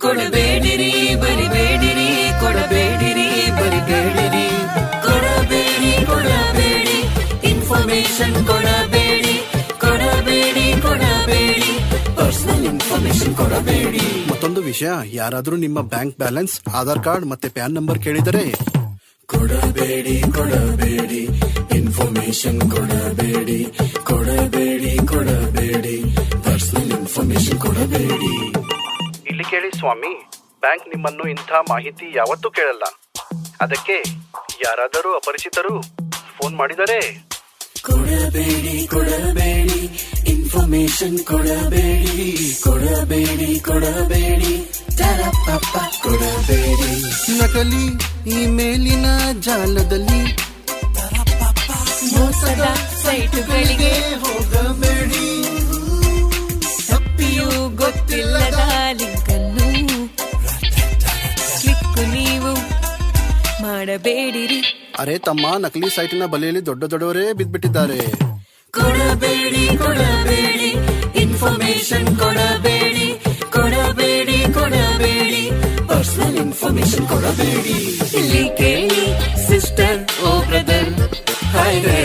ಕೊಡಬೇಡಿರಿ 0.00 1.14
ಬರಿಬೇಡಿರಿ 1.14 2.10
ಕೊಡಬೇಡಿರಿ 2.40 3.28
ಬರಿಬೇಡಿರಿ. 3.58 4.46
ಕೊಡಬೇಡಿ 5.06 6.06
ಕೊಡಬೇಡಿ 6.06 6.98
ಇನ್ಫಾರ್ಮೇಶನ್ 7.50 8.46
ಕೊಡಬೇಡಿ. 8.46 9.34
ಕೊಡಬೇಡಿ 9.80 10.82
ಕೊಡಬೇಡಿ. 10.82 11.70
ಪರ್ಸನಲ್ 12.16 12.64
ಇನ್ಫಾರ್ಮೇಶನ್ 12.64 13.36
ಕೊಡಬೇಡಿ. 13.36 14.04
ಮತ್ತೊಂದು 14.30 14.62
ವಿಷಯ 14.62 14.88
ಯಾರಾದರೂ 15.12 15.56
ನಿಮ್ಮ 15.56 15.80
ಬ್ಯಾಂಕ್ 15.80 16.18
ಬ್ಯಾಲೆನ್ಸ್ 16.18 16.74
ಆಧಾರ್ 16.74 17.04
ಕಾರ್ಡ್ 17.04 17.26
ಮತ್ತೆ 17.26 17.48
ಪ್ಯಾನ್ 17.48 17.74
ನಂಬರ್ 17.74 17.98
ಕೇಳಿದರೆ 17.98 18.44
ಕೊಡಬೇಡಿ 19.26 20.20
ಕೊಡಬೇಡಿ. 20.20 21.22
ಇನ್ಫಾರ್ಮೇಶನ್ 21.76 22.60
ಕೊಡಬೇಡಿ 22.60 23.64
ಕೊಡಬೇಡಿ 24.04 25.06
ಕೊಡಬೇಡಿ. 25.06 25.96
ಪರ್ಸನಲ್ 26.44 26.92
ಇನ್ಫಾರ್ಮೇಶನ್ 26.92 27.60
ಕೊಡಬೇಡಿ. 27.60 28.34
ಇಲ್ಲಿ 29.30 29.44
ಕೇಳಿ 29.44 29.78
ಸ್ವಾಮಿ 29.78 30.30
ಬ್ಯಾಂಕ್ 30.60 30.88
ನಿಮ್ಮನ್ನು 30.88 31.28
ಇಂಥ 31.28 31.52
ಮಾಹಿತಿ 31.70 32.16
ಯಾವತ್ತೂ 32.16 32.50
ಕೇಳಲ್ಲ. 32.50 32.84
ಅದಕ್ಕೆ 33.60 34.02
ಯಾರಾದರೂ 34.64 35.14
ಅಪರಿಚಿತರು 35.14 35.82
ಫೋನ್ 36.38 36.56
ಮಾಡಿದರೆ? 36.56 37.00
ಕೊಡಬೇಡಿ 37.82 38.86
ಕೊಡಬೇಡಿ. 38.86 39.82
ಇನ್ಫಾರ್ಮೇಶನ್ 40.56 41.16
ಕೊಡಬೇಡಿ 41.28 42.26
ಕೊಡಬೇಡಿ 42.64 43.48
ಕೊಡಬೇಡಿ. 43.60 44.52
ಕೊಡಬೇಡಿ. 46.02 46.90
ನಕಲಿ 47.38 47.84
ಇಮೇಲಿನ 48.36 49.06
ಜಾಲದಲ್ಲಿ 49.46 50.20
ಮೋಸದ 52.12 52.64
ಸೈಟುಗಳಿಗೆ 53.02 53.92
ಹೋಗಬೇಡಿ. 54.22 55.26
ತಪ್ಪಿಯೂ 56.90 57.48
ಗೊತ್ತ 57.68 57.82
ಗೊತ್ತಿಲ್ಲದ 57.82 58.60
ಲಿಂಕನ್ನು 59.00 59.68
ಕ್ಲಿಕ್ 61.58 62.00
ನೀವು 62.14 62.52
ಮಾಡಬೇಡಿರಿ. 63.62 64.60
ಅರೆ 64.98 65.18
ತಮ್ಮ 65.28 65.46
ನಕಲಿ 65.64 65.90
ಸೈಟಿನ 65.96 66.26
ಬಲೆಯಲ್ಲಿ 66.34 66.64
ದೊಡ್ಡ 66.66 66.84
ದೊಡ್ಡವರೇ 66.94 67.26
ಬಿದ್ದ್ಬಿಟ್ಟಿದ್ದಾರೆ 67.40 68.00
ಕೊಡಬೇಡಿ 68.72 69.64
ಕೊಡಬೇಡಿ. 69.78 70.70
ಇನ್ಫಾರ್ಮೇಶನ್ 71.22 72.08
ಕೊಡಬೇಡಿ 72.18 73.08
ಕೊಡಬೇಡಿ 73.50 74.38
ಕೊಡಬೇಡಿ. 74.54 75.44
ಪರ್ಸನಲ್ 75.88 76.36
ಇನ್ಫಾರ್ಮೇಶನ್ 76.36 77.06
ಕೊಡಬೇಡಿ. 77.08 77.76
ಇಲ್ಲಿ 78.18 78.44
ಕೇಳಿ 78.58 79.04
ಸಿಸ್ಟರ್ 79.48 79.98
ಓ 80.26 80.40
ಬ್ರದರ್ 80.40 80.90
ಹಾಯ್ರೆ 81.54 82.00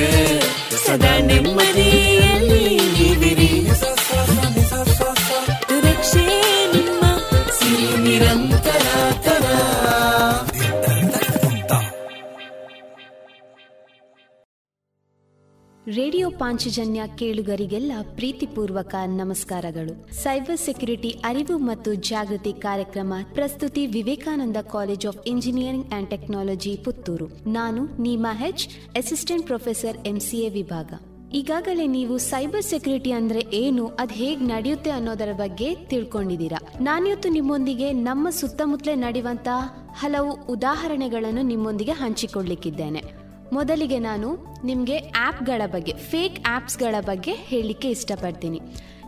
ರೇಡಿಯೋ 15.92 16.30
ಪಾಂಚಜನ್ಯ 16.30 17.02
ಕೇಳುಗರಿಗೆಲ್ಲ 17.18 17.92
ಪ್ರೀತಿಪೂರ್ವಕ 18.16 18.96
ನಮಸ್ಕಾರಗಳು. 19.08 20.14
ಸೈಬರ್ 20.14 20.60
ಸೆಕ್ಯುರಿಟಿ 20.60 21.10
ಅರಿವು 21.10 21.58
ಮತ್ತು 21.58 21.94
ಜಾಗೃತಿ 21.94 22.54
ಕಾರ್ಯಕ್ರಮ 22.54 23.14
ಪ್ರಸ್ತುತಿ 23.34 23.86
Vivekananda 23.86 24.58
college 24.58 25.06
of 25.08 25.28
engineering 25.28 25.94
and 25.94 26.10
technology 26.10 26.78
Puttur. 26.78 27.28
ನಾನು 27.52 28.02
Neema 28.02 28.34
H, 28.34 28.68
assistant 28.96 29.46
professor 29.46 30.08
MCA 30.08 30.50
ವಿಭಾಗ. 30.50 30.94
ಈಗಾಗಲೇ 31.34 31.88
ನೀವು 31.88 32.18
ಸೈಬರ್ 32.18 32.64
ಸೆಕ್ಯುರಿಟಿ 32.64 33.12
ಅಂದ್ರೆ 33.12 33.46
ಏನು, 33.54 33.88
ಅದ್ 33.88 34.12
ಹೇಗ್ 34.12 34.42
ನಡೆಯುತ್ತೆ 34.42 34.90
ಅನ್ನೋದರ 34.90 35.30
ಬಗ್ಗೆ 35.34 35.76
ತಿಳ್ಕೊಂಡಿದ್ದೀರಾ? 35.76 36.68
ನಾನಿವತ್ತು 36.82 37.30
ನಿಮ್ಮೊಂದಿಗೆ 37.30 37.92
ನಮ್ಮ 37.92 38.30
ಸುತ್ತಮುತ್ತಲೇ 38.30 38.96
ನಡೆಯುವಂತಹ 38.96 39.92
ಹಲವು 39.94 40.32
ಉದಾಹರಣೆಗಳನ್ನು 40.32 41.42
ನಿಮ್ಮೊಂದಿಗೆ 41.42 41.92
ಹಂಚಿಕೊಳ್ಳಿಕ್ಕಿದ್ದೇನೆ. 41.92 43.21
ಮೊದಲಿಗೆ 43.54 44.00
ನಾನು 44.00 44.38
ನಿಮಗೆ 44.66 44.98
ಆ್ಯಪ್ಗಳ 44.98 45.62
ಬಗ್ಗೆ 45.66 45.94
ಫೇಕ್ 45.94 46.48
ಆ್ಯಪ್ಸ್ಗಳ 46.48 46.96
ಬಗ್ಗೆ 47.00 47.34
ಹೇಳಲಿಕ್ಕೆ 47.34 47.90
ಇಷ್ಟಪಡ್ತೀನಿ. 47.90 48.62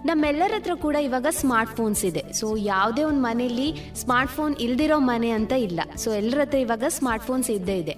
ನಮ್ಮೆಲ್ಲರ 0.08 0.54
ಹತ್ರ 0.56 0.74
ಕೂಡ 0.86 0.95
ಇವಾಗ 1.08 1.28
ಸ್ಮಾರ್ಟ್ 1.39 1.74
ಫೋನ್ಸ್ 1.78 2.01
ಇದೆ. 2.10 2.24
ಸೊ 2.39 2.47
ಯಾವುದೇ 2.72 3.04
ಒಂದು 3.10 3.22
ಮನೆಯಲ್ಲಿ 3.28 3.68
ಸ್ಮಾರ್ಟ್ 4.01 4.32
ಫೋನ್ 4.38 4.54
ಇಲ್ದಿರೋ 4.66 4.97
ಮನೆ 5.12 5.30
ಅಂತ 5.38 5.54
ಇಲ್ಲ. 5.68 5.82
ಸೊ 6.04 6.10
ಎಲ್ಲರ 6.20 6.39
ಹತ್ರ 6.45 6.58
ಇವಾಗ 6.66 6.88
ಸ್ಮಾರ್ಟ್ 6.97 7.26
ಫೋನ್ಸ್ 7.28 7.49
ಇದ್ದೇ 7.56 7.76
ಇದೆ. 7.84 7.93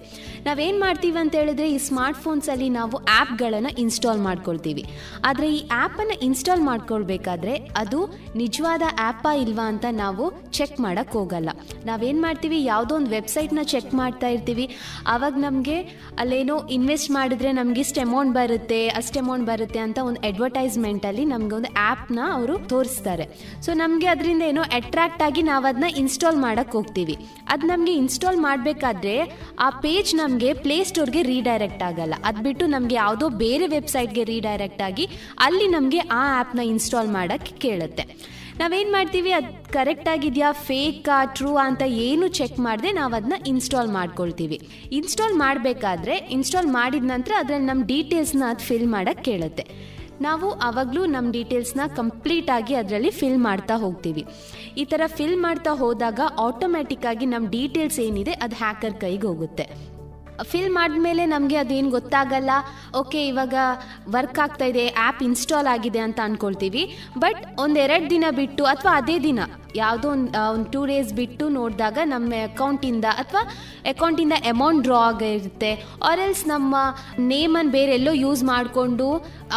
ನಾವೇನು 0.46 0.78
ಮಾಡ್ತೀವಿ 0.84 1.18
ಅಂತ 1.22 1.34
ಹೇಳಿದ್ರೆ, 1.40 1.66
ಈ 1.76 1.78
ಸ್ಮಾರ್ಟ್ 1.88 2.20
ಫೋನ್ಸಲ್ಲಿ 2.24 2.68
ನಾವು 2.78 2.96
ಆ್ಯಪ್ಗಳನ್ನು 3.16 3.72
ಇನ್ಸ್ಟಾಲ್ 3.84 4.20
ಮಾಡ್ಕೊಳ್ತೀವಿ. 4.28 4.84
ಆದರೆ 5.30 5.48
ಈ 5.56 5.60
ಆ್ಯಪನ್ನು 5.80 6.16
ಇನ್ಸ್ಟಾಲ್ 6.28 6.62
ಮಾಡ್ಕೊಳ್ಬೇಕಾದ್ರೆ 6.70 7.56
ಅದು 7.82 8.00
ನಿಜವಾದ 8.42 8.82
ಆ್ಯಪಾ 9.06 9.32
ಇಲ್ವಾ 9.44 9.66
ಅಂತ 9.72 9.86
ನಾವು 10.02 10.24
ಚೆಕ್ 10.58 10.78
ಮಾಡೋಕ್ಕೆ 10.86 11.16
ಹೋಗಲ್ಲ. 11.18 11.50
ನಾವೇನು 11.90 12.20
ಮಾಡ್ತೀವಿ, 12.26 12.60
ಯಾವುದೋ 12.64 12.94
ಒಂದು 13.00 13.10
ವೆಬ್ಸೈಟ್ನ 13.16 13.64
ಚೆಕ್ 13.74 13.92
ಮಾಡ್ತಾ 14.02 14.30
ಇರ್ತೀವಿ. 14.36 14.68
ಆವಾಗ 15.14 15.34
ನಮಗೆ 15.48 15.76
ಅಲ್ಲೇನೋ 16.24 16.58
ಇನ್ವೆಸ್ಟ್ 16.78 17.10
ಮಾಡಿದ್ರೆ 17.10 17.52
ನಮಗೆ 17.52 17.80
ಇಷ್ಟು 17.86 18.00
ಅಮೌಂಟ್ 18.06 18.34
ಬರುತ್ತೆ, 18.40 18.80
ಅಷ್ಟು 18.88 19.18
ಅಮೌಂಟ್ 19.24 19.46
ಬರುತ್ತೆ 19.52 19.82
ಅಂತ 19.86 19.98
ಒಂದು 20.08 20.20
ಅಡ್ವರ್ಟೈಸ್ಮೆಂಟಲ್ಲಿ 20.30 21.24
ನಮಗೆ 21.34 21.54
ಒಂದು 21.60 21.72
ಆ್ಯಪ್ನ 21.96 22.18
ಅವರು 22.32 22.58
ತೋರಿಸ್ತಾರೆ. 22.58 23.26
ಸೊ 23.62 23.72
ನಮಗೆ 23.72 24.06
ಅದರಿಂದ 24.06 24.42
ಏನೋ 24.42 24.62
ಅಟ್ರಾಕ್ಟ್ 24.62 25.22
ಆಗಿ 25.22 25.42
ನಾವು 25.42 25.64
ಅದನ್ನ 25.64 25.84
ಇನ್ಸ್ಟಾಲ್ 25.96 26.36
ಮಾಡಕ್ಕೆ 26.36 26.72
ಹೋಗ್ತೀವಿ. 26.72 27.16
ಅದು 27.48 27.66
ನಮಗೆ 27.66 27.94
ಇನ್ಸ್ಟಾಲ್ 27.94 28.36
ಮಾಡಬೇಕಾದ್ರೆ 28.36 29.32
ಆ 29.58 29.70
ಪೇಜ್ 29.70 30.14
ನಮಗೆ 30.14 30.52
ಪ್ಲೇ 30.52 30.84
ಸ್ಟೋರ್ಗೆ 30.84 31.22
ರೀಡೈರೆಕ್ಟ್ 31.22 31.82
ಆಗಲ್ಲ. 31.82 32.14
ಅದು 32.24 32.42
ಬಿಟ್ಟು 32.42 32.66
ನಮಗೆ 32.66 32.94
ಯಾವುದೋ 32.94 33.28
ಬೇರೆ 33.28 33.66
ವೆಬ್ಸೈಟ್ಗೆ 33.66 34.24
ರೀಡೈರೆಕ್ಟ್ 34.24 34.82
ಆಗಿ 34.82 35.08
ಅಲ್ಲಿ 35.38 35.66
ನಮಗೆ 35.66 35.98
ಆ 35.98 36.36
ಆ್ಯಪ್ನ 36.36 36.60
ಇನ್ಸ್ಟಾಲ್ 36.60 37.08
ಮಾಡೋಕ್ಕೆ 37.08 37.54
ಕೇಳುತ್ತೆ. 37.56 38.36
ನಾವೇನು 38.58 38.92
ಮಾಡ್ತೀವಿ? 38.92 39.32
ಅದು 39.32 39.72
ಕರೆಕ್ಟ್ 39.72 40.08
ಆಗಿದೆಯಾ? 40.08 40.52
ಫೇಕಾ 40.52 41.24
ಟ್ರೂ 41.24 41.56
ಅಂತ 41.56 41.82
ಏನು 41.82 42.28
ಚೆಕ್ 42.28 42.58
ಮಾಡದೆ 42.58 42.92
ನಾವು 42.92 43.14
ಅದನ್ನ 43.14 43.32
ಇನ್ಸ್ಟಾಲ್ 43.46 43.88
ಮಾಡ್ಕೊಳ್ತೀವಿ. 43.88 44.68
ಇನ್ಸ್ಟಾಲ್ 44.92 45.34
ಮಾಡಬೇಕಾದ್ರೆ 45.34 46.16
ಇನ್ಸ್ಟಾಲ್ 46.16 46.66
ಮಾಡಿದ 46.66 47.04
ನಂತರ 47.04 47.32
ಅದರಲ್ಲಿ 47.38 47.66
ನಮ್ಮ 47.66 47.84
ಡೀಟೇಲ್ಸ್ನ 47.84 48.42
ಅದು 48.48 48.58
ಫಿಲ್ 48.58 48.86
ಮಾಡಕ್ಕೆ 48.86 49.30
ಕೇಳುತ್ತೆ. 49.30 49.95
ನಾವು 50.20 50.50
ಆವಾಗಲೂ 50.50 51.06
ನಮ್ಮ 51.06 51.30
ಡೀಟೇಲ್ಸ್ನ 51.30 51.80
ಕಂಪ್ಲೀಟ್ 51.96 52.50
ಆಗಿ 52.50 52.74
ಅದರಲ್ಲಿ 52.74 53.10
ಫಿಲ್ 53.10 53.38
ಮಾಡ್ತಾ 53.38 53.74
ಹೋಗ್ತೀವಿ. 53.74 54.26
ಈ 54.76 54.84
ಥರ 54.84 55.00
ಫಿಲ್ 55.06 55.36
ಮಾಡ್ತಾ 55.36 55.70
ಹೋದಾಗ 55.70 56.20
ಆಟೋಮ್ಯಾಟಿಕ್ಕಾಗಿ 56.38 57.26
ನಮ್ಮ 57.26 57.48
ಡೀಟೇಲ್ಸ್ 57.48 58.00
ಏನಿದೆ 58.00 58.32
ಅದು 58.32 58.56
ಹ್ಯಾಕರ್ 58.56 58.94
ಕೈಗೆ 58.94 59.26
ಹೋಗುತ್ತೆ. 59.26 59.95
ಫಿಲ್ 60.50 60.72
ಮಾಡಿದ್ಮೇಲೆ 60.78 61.26
ನಮಗೆ 61.34 61.56
ಅದೇನು 61.64 61.90
ಗೊತ್ತಾಗಲ್ಲ. 61.98 62.50
ಓಕೆ 63.00 63.20
ಇವಾಗ 63.32 63.54
ವರ್ಕ್ 64.16 64.40
ಆಗ್ತಾ 64.46 64.66
ಇದೆ 64.72 64.86
ಆ್ಯಪ್ 65.04 65.22
ಇನ್ಸ್ಟಾಲ್ 65.28 65.68
ಆಗಿದೆ 65.74 66.02
ಅಂತ 66.06 66.18
ಅಂದ್ಕೊಳ್ತೀವಿ 66.26 66.82
ಬಟ್ 67.24 67.40
ಒಂದೆರಡು 67.64 68.08
ದಿನ 68.14 68.24
ಬಿಟ್ಟು 68.40 68.64
ಅಥವಾ 68.72 68.92
ಅದೇ 69.00 69.16
ದಿನ, 69.28 69.40
ಯಾವುದೋ 69.82 70.08
ಒಂದು 70.16 70.40
ಒಂದು 70.54 70.68
ಟೂ 70.74 70.82
ಡೇಸ್ 70.90 71.10
ಬಿಟ್ಟು 71.20 71.44
ನೋಡಿದಾಗ 71.56 71.98
ನಮ್ಮ 72.12 72.32
ಅಕೌಂಟಿಂದ 72.50 73.06
ಅಥವಾ 73.22 73.42
ಅಕೌಂಟಿಂದ 73.92 74.34
ಅಮೌಂಟ್ 74.52 74.82
ಡ್ರಾ 74.86 75.00
ಆಗಿರುತ್ತೆ. 75.08 75.72
ಆರ್ 76.10 76.22
ಎಲ್ಸ್ 76.26 76.44
ನಮ್ಮ 76.54 76.76
ನೇಮನ್ನು 77.32 77.72
ಬೇರೆಲ್ಲೋ 77.78 78.12
ಯೂಸ್ 78.24 78.44
ಮಾಡಿಕೊಂಡು 78.52 79.08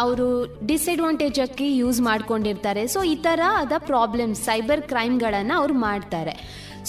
ಅವರು 0.04 0.26
ಡಿಸ್ಅಡ್ವಾಂಟೇಜ್ 0.70 1.40
ಆಗಿ 1.46 1.68
ಯೂಸ್ 1.82 2.00
ಮಾಡ್ಕೊಂಡಿರ್ತಾರೆ. 2.08 2.82
ಸೊ 2.94 3.02
ಈ 3.12 3.14
ಥರ 3.28 3.40
ಅದ 3.62 3.72
ಪ್ರಾಬ್ಲಮ್ಸ್ 3.90 4.42
ಸೈಬರ್ 4.48 4.82
ಕ್ರೈಮ್ಗಳನ್ನು 4.92 5.54
ಅವ್ರು 5.60 5.76
ಮಾಡ್ತಾರೆ. 5.86 6.34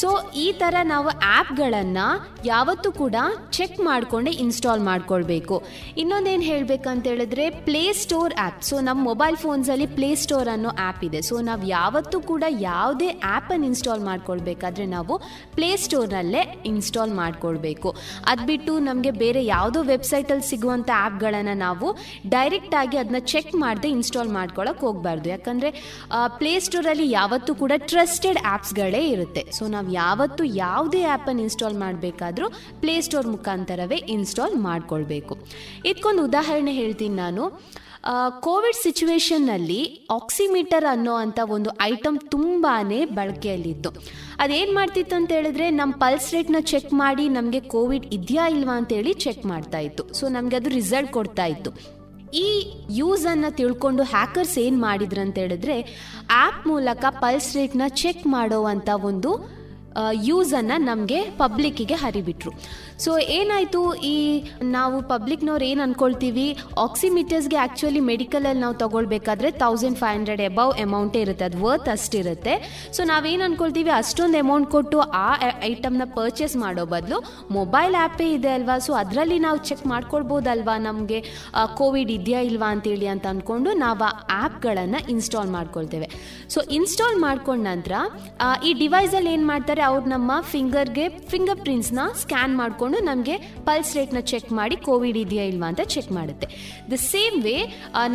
ಸೊ 0.02 0.10
ಈ 0.46 0.48
ಥರ 0.62 0.76
ನಾವು 0.92 1.10
ಆ್ಯಪ್ಗಳನ್ನು 1.36 2.06
ಯಾವತ್ತೂ 2.50 2.90
ಕೂಡ 3.02 3.16
ಚೆಕ್ 3.58 3.78
ಮಾಡಿಕೊಂಡೆ 3.88 4.32
ಇನ್ಸ್ಟಾಲ್ 4.44 4.84
ಮಾಡ್ಕೊಳ್ಬೇಕು. 4.90 5.56
ಇನ್ನೊಂದೇನು 6.02 6.46
ಹೇಳಬೇಕಂತ 6.52 7.04
ಹೇಳಿದ್ರೆ 7.12 7.46
ಪ್ಲೇ 7.68 7.84
ಸ್ಟೋರ್ 8.02 8.34
ಆ್ಯಪ್ 8.44 8.62
ಸೊ 8.70 8.76
ನಮ್ಮ 8.88 9.00
ಮೊಬೈಲ್ 9.10 9.38
ಫೋನ್ಸಲ್ಲಿ 9.44 9.88
ಪ್ಲೇ 9.98 10.10
ಸ್ಟೋರ್ 10.24 10.50
ಅನ್ನೋ 10.56 10.72
ಆ್ಯಪ್ 10.86 11.04
ಇದೆ. 11.08 11.22
ಸೊ 11.30 11.36
ನಾವು 11.50 11.64
ಯಾವತ್ತೂ 11.78 12.20
ಕೂಡ 12.32 12.44
ಯಾವುದೇ 12.70 13.10
ಆ್ಯಪನ್ನು 13.34 13.68
ಇನ್ಸ್ಟಾಲ್ 13.72 14.04
ಮಾಡ್ಕೊಳ್ಬೇಕಾದ್ರೆ 14.10 14.86
ನಾವು 14.96 15.16
ಪ್ಲೇ 15.58 15.70
ಸ್ಟೋರ್ನಲ್ಲೇ 15.86 16.44
ಇನ್ಸ್ಟಾಲ್ 16.72 17.14
ಮಾಡ್ಕೊಳ್ಬೇಕು. 17.22 17.92
ಅದು 18.34 18.46
ಬಿಟ್ಟು 18.52 18.74
ನಮಗೆ 18.90 19.14
ಬೇರೆ 19.24 19.44
ಯಾವುದೋ 19.54 19.82
ವೆಬ್ಸೈಟಲ್ಲಿ 19.94 20.48
ಸಿಗುವಂಥ 20.52 20.90
ಆ್ಯಪ್ಗಳನ್ನು 21.04 21.56
ನಾವು 21.66 21.88
ಡೈರೆಕ್ಟಾಗಿ 22.36 22.98
ಅದನ್ನ 23.04 23.22
ಚೆಕ್ 23.34 23.54
ಮಾಡದೆ 23.66 23.90
ಇನ್ಸ್ಟಾಲ್ 23.98 24.34
ಮಾಡ್ಕೊಳ್ಳೋಕೆ 24.40 24.84
ಹೋಗಬಾರ್ದು. 24.88 25.30
ಯಾಕಂದರೆ 25.36 25.72
ಪ್ಲೇಸ್ಟೋರಲ್ಲಿ 26.40 27.08
ಯಾವತ್ತೂ 27.20 27.52
ಕೂಡ 27.64 27.72
ಟ್ರಸ್ಟೆಡ್ 27.92 28.42
ಆ್ಯಪ್ಸ್ಗಳೇ 28.54 29.04
ಇರುತ್ತೆ. 29.16 29.44
ಸೊ 29.58 29.64
ನಾವು 29.76 29.88
ಯಾವತ್ತೂ 29.94 30.44
ಯಾವುದೇ 30.44 31.04
ಆ್ಯಪನ್ನು 31.04 31.42
ಇನ್ಸ್ಟಾಲ್ 31.42 31.78
ಮಾಡಬೇಕಾದ್ರೂ 31.78 32.50
ಪ್ಲೇಸ್ಟೋರ್ 32.80 33.28
ಮುಖಾಂತರವೇ 33.28 33.96
ಇನ್ಸ್ಟಾಲ್ 33.96 34.56
ಮಾಡಿಕೊಳ್ಬೇಕು. 34.56 35.36
ಇದಕ್ಕೊಂದು 35.86 36.24
ಉದಾಹರಣೆ 36.24 36.72
ಹೇಳ್ತೀನಿ 36.72 37.16
ನಾನು. 37.16 37.46
ಕೋವಿಡ್ 38.40 38.78
ಸಿಚುವೇಶನ್ನಲ್ಲಿ 38.84 40.08
ಆಕ್ಸಿಮೀಟರ್ 40.12 40.86
ಅನ್ನೋ 40.86 41.14
ಅಂಥ 41.16 41.40
ಒಂದು 41.44 41.70
ಐಟಮ್ 41.82 42.18
ತುಂಬಾ 42.30 42.74
ಬಳಕೆಯಲ್ಲಿತ್ತು. 43.14 43.90
ಅದೇನು 44.40 44.74
ಮಾಡ್ತಿತ್ತು 44.74 45.16
ಅಂತ 45.16 45.32
ಹೇಳಿದ್ರೆ 45.32 45.70
ನಮ್ಮ 45.70 45.94
ಪಲ್ಸ್ 45.94 46.34
ರೇಟ್ನ 46.34 46.60
ಚೆಕ್ 46.60 46.94
ಮಾಡಿ 46.94 47.30
ನಮಗೆ 47.30 47.60
ಕೋವಿಡ್ 47.60 48.06
ಇದೆಯಾ 48.14 48.48
ಇಲ್ವಾ 48.48 48.78
ಅಂತೇಳಿ 48.78 49.14
ಚೆಕ್ 49.14 49.46
ಮಾಡ್ತಾ 49.46 49.78
ಇತ್ತು. 49.78 50.14
ಸೊ 50.14 50.28
ನಮಗೆ 50.28 50.56
ಅದು 50.56 50.70
ರಿಸಲ್ಟ್ 50.70 51.12
ಕೊಡ್ತಾ 51.12 51.46
ಇತ್ತು. 51.46 51.72
ಈ 52.34 52.48
ಯೂಸನ್ನು 52.90 53.56
ತಿಳ್ಕೊಂಡು 53.56 54.04
ಹ್ಯಾಕರ್ಸ್ 54.04 54.58
ಏನು 54.58 54.78
ಮಾಡಿದ್ರು 54.82 55.22
ಅಂತ 55.22 55.38
ಹೇಳಿದ್ರೆ 55.38 55.82
ಆ್ಯಪ್ 56.32 56.68
ಮೂಲಕ 56.68 57.06
ಪಲ್ಸ್ 57.10 57.56
ರೇಟ್ನ 57.56 57.82
ಚೆಕ್ 58.02 58.28
ಮಾಡುವಂಥ 58.28 58.90
ಒಂದು 59.04 59.32
ಯೂಸನ್ನು 60.30 60.78
ನಮಗೆ 60.90 61.20
ಪಬ್ಲಿಕ್ಕಿಗೆ 61.42 61.96
ಹರಿಬಿಟ್ರು. 62.04 62.52
ಸೊ 63.04 63.12
ಏನಾಯಿತು? 63.36 63.82
ಈ 64.14 64.18
ನಾವು 64.76 64.98
ಪಬ್ಲಿಕ್ನವ್ರು 65.12 65.66
ಏನು 65.70 65.82
ಅಂದ್ಕೊಳ್ತೀವಿ 65.86 66.46
ಆಕ್ಸಿಮೀಟರ್ಸ್ಗೆ 66.86 67.58
ಆ್ಯಕ್ಚುಲಿ 67.64 68.02
ಮೆಡಿಕಲಲ್ಲಿ 68.10 68.62
ನಾವು 68.64 68.76
ತೊಗೊಳ್ಬೇಕಾದ್ರೆ 68.84 69.50
ತೌಸಂಡ್ 69.64 69.98
ಫೈವ್ 70.02 70.16
ಹಂಡ್ರೆಡ್ 70.18 70.44
ಎಬವ್ 70.50 70.72
ಅಮೌಂಟೇ 70.86 71.22
ಇರುತ್ತೆ. 71.26 71.46
ಅದು 71.50 71.60
ವರ್ತ್ 71.66 71.90
ಅಷ್ಟಿರುತ್ತೆ 71.96 72.54
ಸೊ 72.98 73.04
ನಾವೇನು 73.12 73.44
ಅಂದ್ಕೊಳ್ತೀವಿ 73.48 73.92
ಅಷ್ಟೊಂದು 74.02 74.40
ಅಮೌಂಟ್ 74.44 74.70
ಕೊಟ್ಟು 74.76 75.00
ಆ 75.26 75.30
ಐಟಮ್ನ 75.72 76.08
ಪರ್ಚೇಸ್ 76.18 76.56
ಮಾಡೋ 76.64 76.86
ಬದಲು 76.96 77.20
ಮೊಬೈಲ್ 77.58 77.96
ಆ್ಯಪೇ 78.04 78.28
ಇದೆ 78.38 78.52
ಅಲ್ವಾ? 78.58 78.78
ಸೊ 78.88 78.94
ಅದರಲ್ಲಿ 79.02 79.40
ನಾವು 79.48 79.60
ಚೆಕ್ 79.70 79.86
ಮಾಡ್ಕೊಳ್ಬೋದಲ್ವಾ 79.94 80.78
ನಮಗೆ? 80.88 81.22
ಕೋವಿಡ್ 81.82 82.14
ಇದೆಯಾ 82.18 82.42
ಇಲ್ವಾ 82.52 82.70
ಅಂತೇಳಿ 82.76 83.10
ಅಂತ 83.16 83.28
ಅಂದ್ಕೊಂಡು 83.34 83.72
ನಾವು 83.84 84.06
ಆ 84.10 84.12
ಆ್ಯಪ್ಗಳನ್ನು 84.40 85.02
ಇನ್ಸ್ಟಾಲ್ 85.16 85.52
ಮಾಡ್ಕೊಳ್ತೇವೆ. 85.58 86.10
ಸೊ 86.56 86.62
ಇನ್ಸ್ಟಾಲ್ 86.80 87.20
ಮಾಡ್ಕೊಂಡ 87.28 87.62
ನಂತರ 87.72 87.94
ಈ 88.68 88.74
ಡಿವೈಸಲ್ಲಿ 88.84 89.32
ಏನು 89.38 89.48
ಮಾಡ್ತಾರೆ? 89.52 89.81
ಅವ್ರು 89.90 90.06
ನಮ್ಮ 90.14 90.32
ಫಿಂಗರ್ಗೆ 90.52 91.06
ಫಿಂಗರ್ 91.32 91.62
ಪ್ರಿಂಟ್ಸ್ನ 91.66 92.02
ಸ್ಕ್ಯಾನ್ 92.22 92.54
ಮಾಡಿಕೊಂಡು 92.62 92.98
ನಮಗೆ 93.10 93.36
ಪಲ್ಸ್ 93.68 93.92
ರೇಟ್ನ 93.98 94.20
ಚೆಕ್ 94.32 94.50
ಮಾಡಿ 94.60 94.76
ಕೋವಿಡ್ 94.88 95.20
ಇದೆಯಾ 95.24 95.46
ಇಲ್ವಾ 95.52 95.68
ಅಂತ 95.72 95.84
ಚೆಕ್ 95.94 96.12
ಮಾಡುತ್ತೆ. 96.18 96.48
ದ 96.92 97.00
ಸೇಮ್ 97.12 97.38
ವೇ 97.46 97.56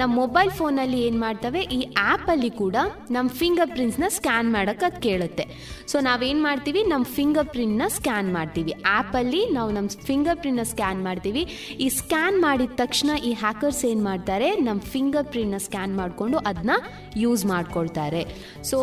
ನಮ್ಮ 0.00 0.10
ಮೊಬೈಲ್ 0.22 0.50
ಫೋನಲ್ಲಿ 0.58 1.00
ಏನು 1.06 1.18
ಮಾಡ್ತವೆ, 1.24 1.62
ಈ 1.78 1.80
ಆ್ಯಪಲ್ಲಿ 2.10 2.50
ಕೂಡ 2.62 2.76
ನಮ್ಮ 3.16 3.28
ಫಿಂಗರ್ 3.40 3.72
ಪ್ರಿಂಟ್ಸ್ನ 3.74 4.08
ಸ್ಕ್ಯಾನ್ 4.18 4.50
ಮಾಡೋಕ್ಕೆ 4.56 4.86
ಅದು 4.90 5.00
ಕೇಳುತ್ತೆ. 5.06 5.46
ಸೊ 5.92 5.96
ನಾವೇನು 6.08 6.42
ಮಾಡ್ತೀವಿ 6.48 6.82
ನಮ್ಮ 6.92 7.04
ಫಿಂಗರ್ 7.16 7.50
ಪ್ರಿಂಟ್ನ 7.54 7.88
ಸ್ಕ್ಯಾನ್ 7.96 8.30
ಮಾಡ್ತೀವಿ. 8.38 8.72
ಆ್ಯಪಲ್ಲಿ 8.94 9.42
ನಾವು 9.56 9.72
ನಮ್ಮ 9.78 10.06
ಫಿಂಗರ್ 10.08 10.40
ಪ್ರಿಂಟ್ನ 10.44 10.66
ಸ್ಕ್ಯಾನ್ 10.72 11.02
ಮಾಡ್ತೀವಿ. 11.08 11.44
ಈ 11.84 11.88
ಸ್ಕ್ಯಾನ್ 12.00 12.38
ಮಾಡಿದ 12.46 12.74
ತಕ್ಷಣ 12.82 13.10
ಈ 13.28 13.32
ಹ್ಯಾಕರ್ಸ್ 13.42 13.82
ಏನು 13.90 14.04
ಮಾಡ್ತಾರೆ 14.10 14.48
ನಮ್ಮ 14.68 14.80
ಫಿಂಗರ್ 14.94 15.28
ಪ್ರಿಂಟ್ನ 15.34 15.60
ಸ್ಕ್ಯಾನ್ 15.66 15.94
ಮಾಡಿಕೊಂಡು 16.00 16.38
ಅದನ್ನ 16.50 16.76
ಯೂಸ್ 17.24 17.44
ಮಾಡ್ಕೊಳ್ತಾರೆ. 17.54 18.24
ಸೊ 18.70 18.78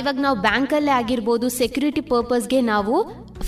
ಇವಾಗ 0.00 0.18
ನಾವು 0.26 0.36
ಬ್ಯಾಂಕಲ್ಲೇ 0.48 0.92
ಆಗಿರ್ಬೋದು 1.00 1.48
ಸೆಕ್ಯೂರಿಟಿ 1.62 2.02
ಪರ್ಪಸ್ಗೆ 2.12 2.60
ನಾವು 2.74 2.94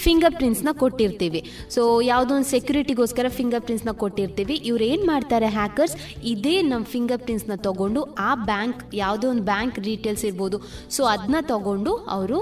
ಫಿಂಗರ್ 0.02 0.34
ಪ್ರಿಂಟ್ಸ್ನ 0.38 0.70
ಕೊಟ್ಟಿರ್ತೀವಿ. 0.82 1.40
ಸೊ 1.74 1.82
ಯಾವುದೋ 2.10 2.32
ಒಂದು 2.36 2.48
ಸೆಕ್ಯೂರಿಟಿಗೋಸ್ಕರ 2.52 3.26
ಫಿಂಗರ್ 3.38 3.64
ಪ್ರಿಂಟ್ಸ್ನ 3.66 3.92
ಕೊಟ್ಟಿರ್ತೀವಿ. 4.02 4.54
ಇವ್ರು 4.70 4.84
ಏನು 4.92 5.04
ಮಾಡ್ತಾರೆ 5.10 5.48
ಹ್ಯಾಕರ್ಸ್ 5.58 5.96
ಇದೇ 6.32 6.54
ನಮ್ಮ 6.70 6.84
ಫಿಂಗರ್ 6.94 7.22
ಪ್ರಿಂಟ್ಸ್ನ 7.24 7.56
ತೊಗೊಂಡು 7.68 8.02
ಆ 8.28 8.30
ಬ್ಯಾಂಕ್, 8.50 8.80
ಯಾವುದೋ 9.02 9.28
ಒಂದು 9.32 9.44
ಬ್ಯಾಂಕ್ 9.52 9.78
ಡೀಟೇಲ್ಸ್ 9.88 10.24
ಇರ್ಬೋದು. 10.30 10.58
ಸೊ 10.96 11.04
ಅದನ್ನ 11.14 11.40
ತೊಗೊಂಡು 11.52 11.94
ಅವರು 12.16 12.40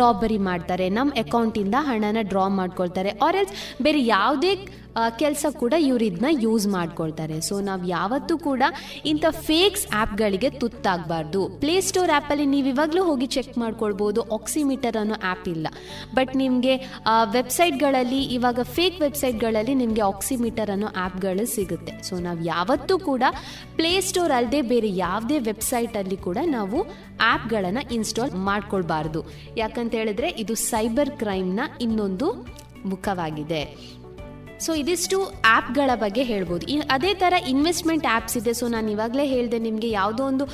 ರಾಬರಿ 0.00 0.38
ಮಾಡ್ತಾರೆ. 0.50 0.86
ನಮ್ಮ 0.98 1.12
ಅಕೌಂಟಿಂದ 1.24 1.76
ಹಣನ 1.88 2.22
ಡ್ರಾ 2.30 2.46
ಮಾಡ್ಕೊಳ್ತಾರೆ. 2.60 3.10
ಆರ್ 3.26 3.36
ಎಲ್ಸ್ 3.40 3.52
ಬೇರೆ 3.86 4.00
ಯಾವುದೇ 4.16 4.52
ಕೆಲಸ 5.20 5.46
ಕೂಡ 5.62 5.74
ಇವ್ರು 5.88 6.04
ಇದನ್ನ 6.08 6.30
ಯೂಸ್ 6.44 6.66
ಮಾಡ್ಕೊಳ್ತಾರೆ. 6.74 7.36
ಸೊ 7.48 7.54
ನಾವು 7.68 7.82
ಯಾವತ್ತೂ 7.96 8.34
ಕೂಡ 8.48 8.62
ಇಂಥ 9.12 9.24
ಫೇಕ್ಸ್ 9.48 9.84
ಆ್ಯಪ್ಗಳಿಗೆ 10.00 10.48
ತುತ್ತಾಗಬಾರ್ದು. 10.62 11.42
ಪ್ಲೇಸ್ಟೋರ್ 11.62 12.12
ಆ್ಯಪಲ್ಲಿ 12.16 12.46
ನೀವು 12.54 12.68
ಇವಾಗಲೂ 12.74 13.02
ಹೋಗಿ 13.10 13.28
ಚೆಕ್ 13.36 13.54
ಮಾಡ್ಕೊಳ್ಬೋದು. 13.62 14.22
ಆಕ್ಸಿಮೀಟರ್ 14.38 14.98
ಅನ್ನೋ 15.02 15.18
ಆ್ಯಪ್ 15.30 15.48
ಇಲ್ಲ. 15.54 15.66
ಬಟ್ 16.18 16.32
ನಿಮಗೆ 16.42 16.74
ವೆಬ್ಸೈಟ್ಗಳಲ್ಲಿ, 17.38 18.20
ಇವಾಗ 18.38 18.60
ಫೇಕ್ 18.78 18.98
ವೆಬ್ಸೈಟ್ಗಳಲ್ಲಿ 19.06 19.74
ನಿಮಗೆ 19.82 20.04
ಆಕ್ಸಿಮೀಟರ್ 20.12 20.72
ಅನ್ನೋ 20.76 20.90
ಆ್ಯಪ್ಗಳು 21.04 21.46
ಸಿಗುತ್ತೆ. 21.56 21.94
ಸೊ 22.08 22.16
ನಾವು 22.26 22.40
ಯಾವತ್ತೂ 22.54 22.96
ಕೂಡ 23.10 23.24
ಪ್ಲೇಸ್ಟೋರ್ 23.78 24.34
ಅಲ್ಲದೆ 24.38 24.62
ಬೇರೆ 24.72 24.90
ಯಾವುದೇ 25.04 25.38
ವೆಬ್ಸೈಟಲ್ಲಿ 25.50 26.18
ಕೂಡ 26.26 26.38
ನಾವು 26.56 26.80
ಆ್ಯಪ್ಗಳನ್ನು 27.30 27.84
ಇನ್ಸ್ಟಾಲ್ 27.98 28.34
ಮಾಡ್ಕೊಳ್ಬಾರ್ದು. 28.50 29.22
ಯಾಕಂತ 29.62 29.94
ಹೇಳಿದ್ರೆ 30.00 30.30
ಇದು 30.44 30.56
ಸೈಬರ್ 30.70 31.12
ಕ್ರೈಮ್ನ 31.22 31.60
ಇನ್ನೊಂದು 31.86 32.28
ಮುಖವಾಗಿದೆ. 32.90 33.62
ಸೊ 34.64 34.70
ಇದಿಷ್ಟು 34.80 35.16
ಆ್ಯಪ್ಗಳ 35.52 35.90
ಬಗ್ಗೆ 36.02 36.22
ಹೇಳ್ಬೋದು. 36.30 36.64
ಅದೇ 36.96 37.12
ಥರ 37.22 37.34
ಇನ್ವೆಸ್ಟ್ಮೆಂಟ್ 37.52 38.06
ಆ್ಯಪ್ಸ್ 38.14 38.36
ಇದೆ. 38.40 38.52
ಸೊ 38.60 38.64
ನಾನು 38.74 38.88
ಇವಾಗಲೇ 38.94 39.24
ಹೇಳಿದೆ, 39.34 39.58
ನಿಮಗೆ 39.68 39.88
ಯಾವುದೋ 39.98 40.22
ಒಂದು 40.32 40.44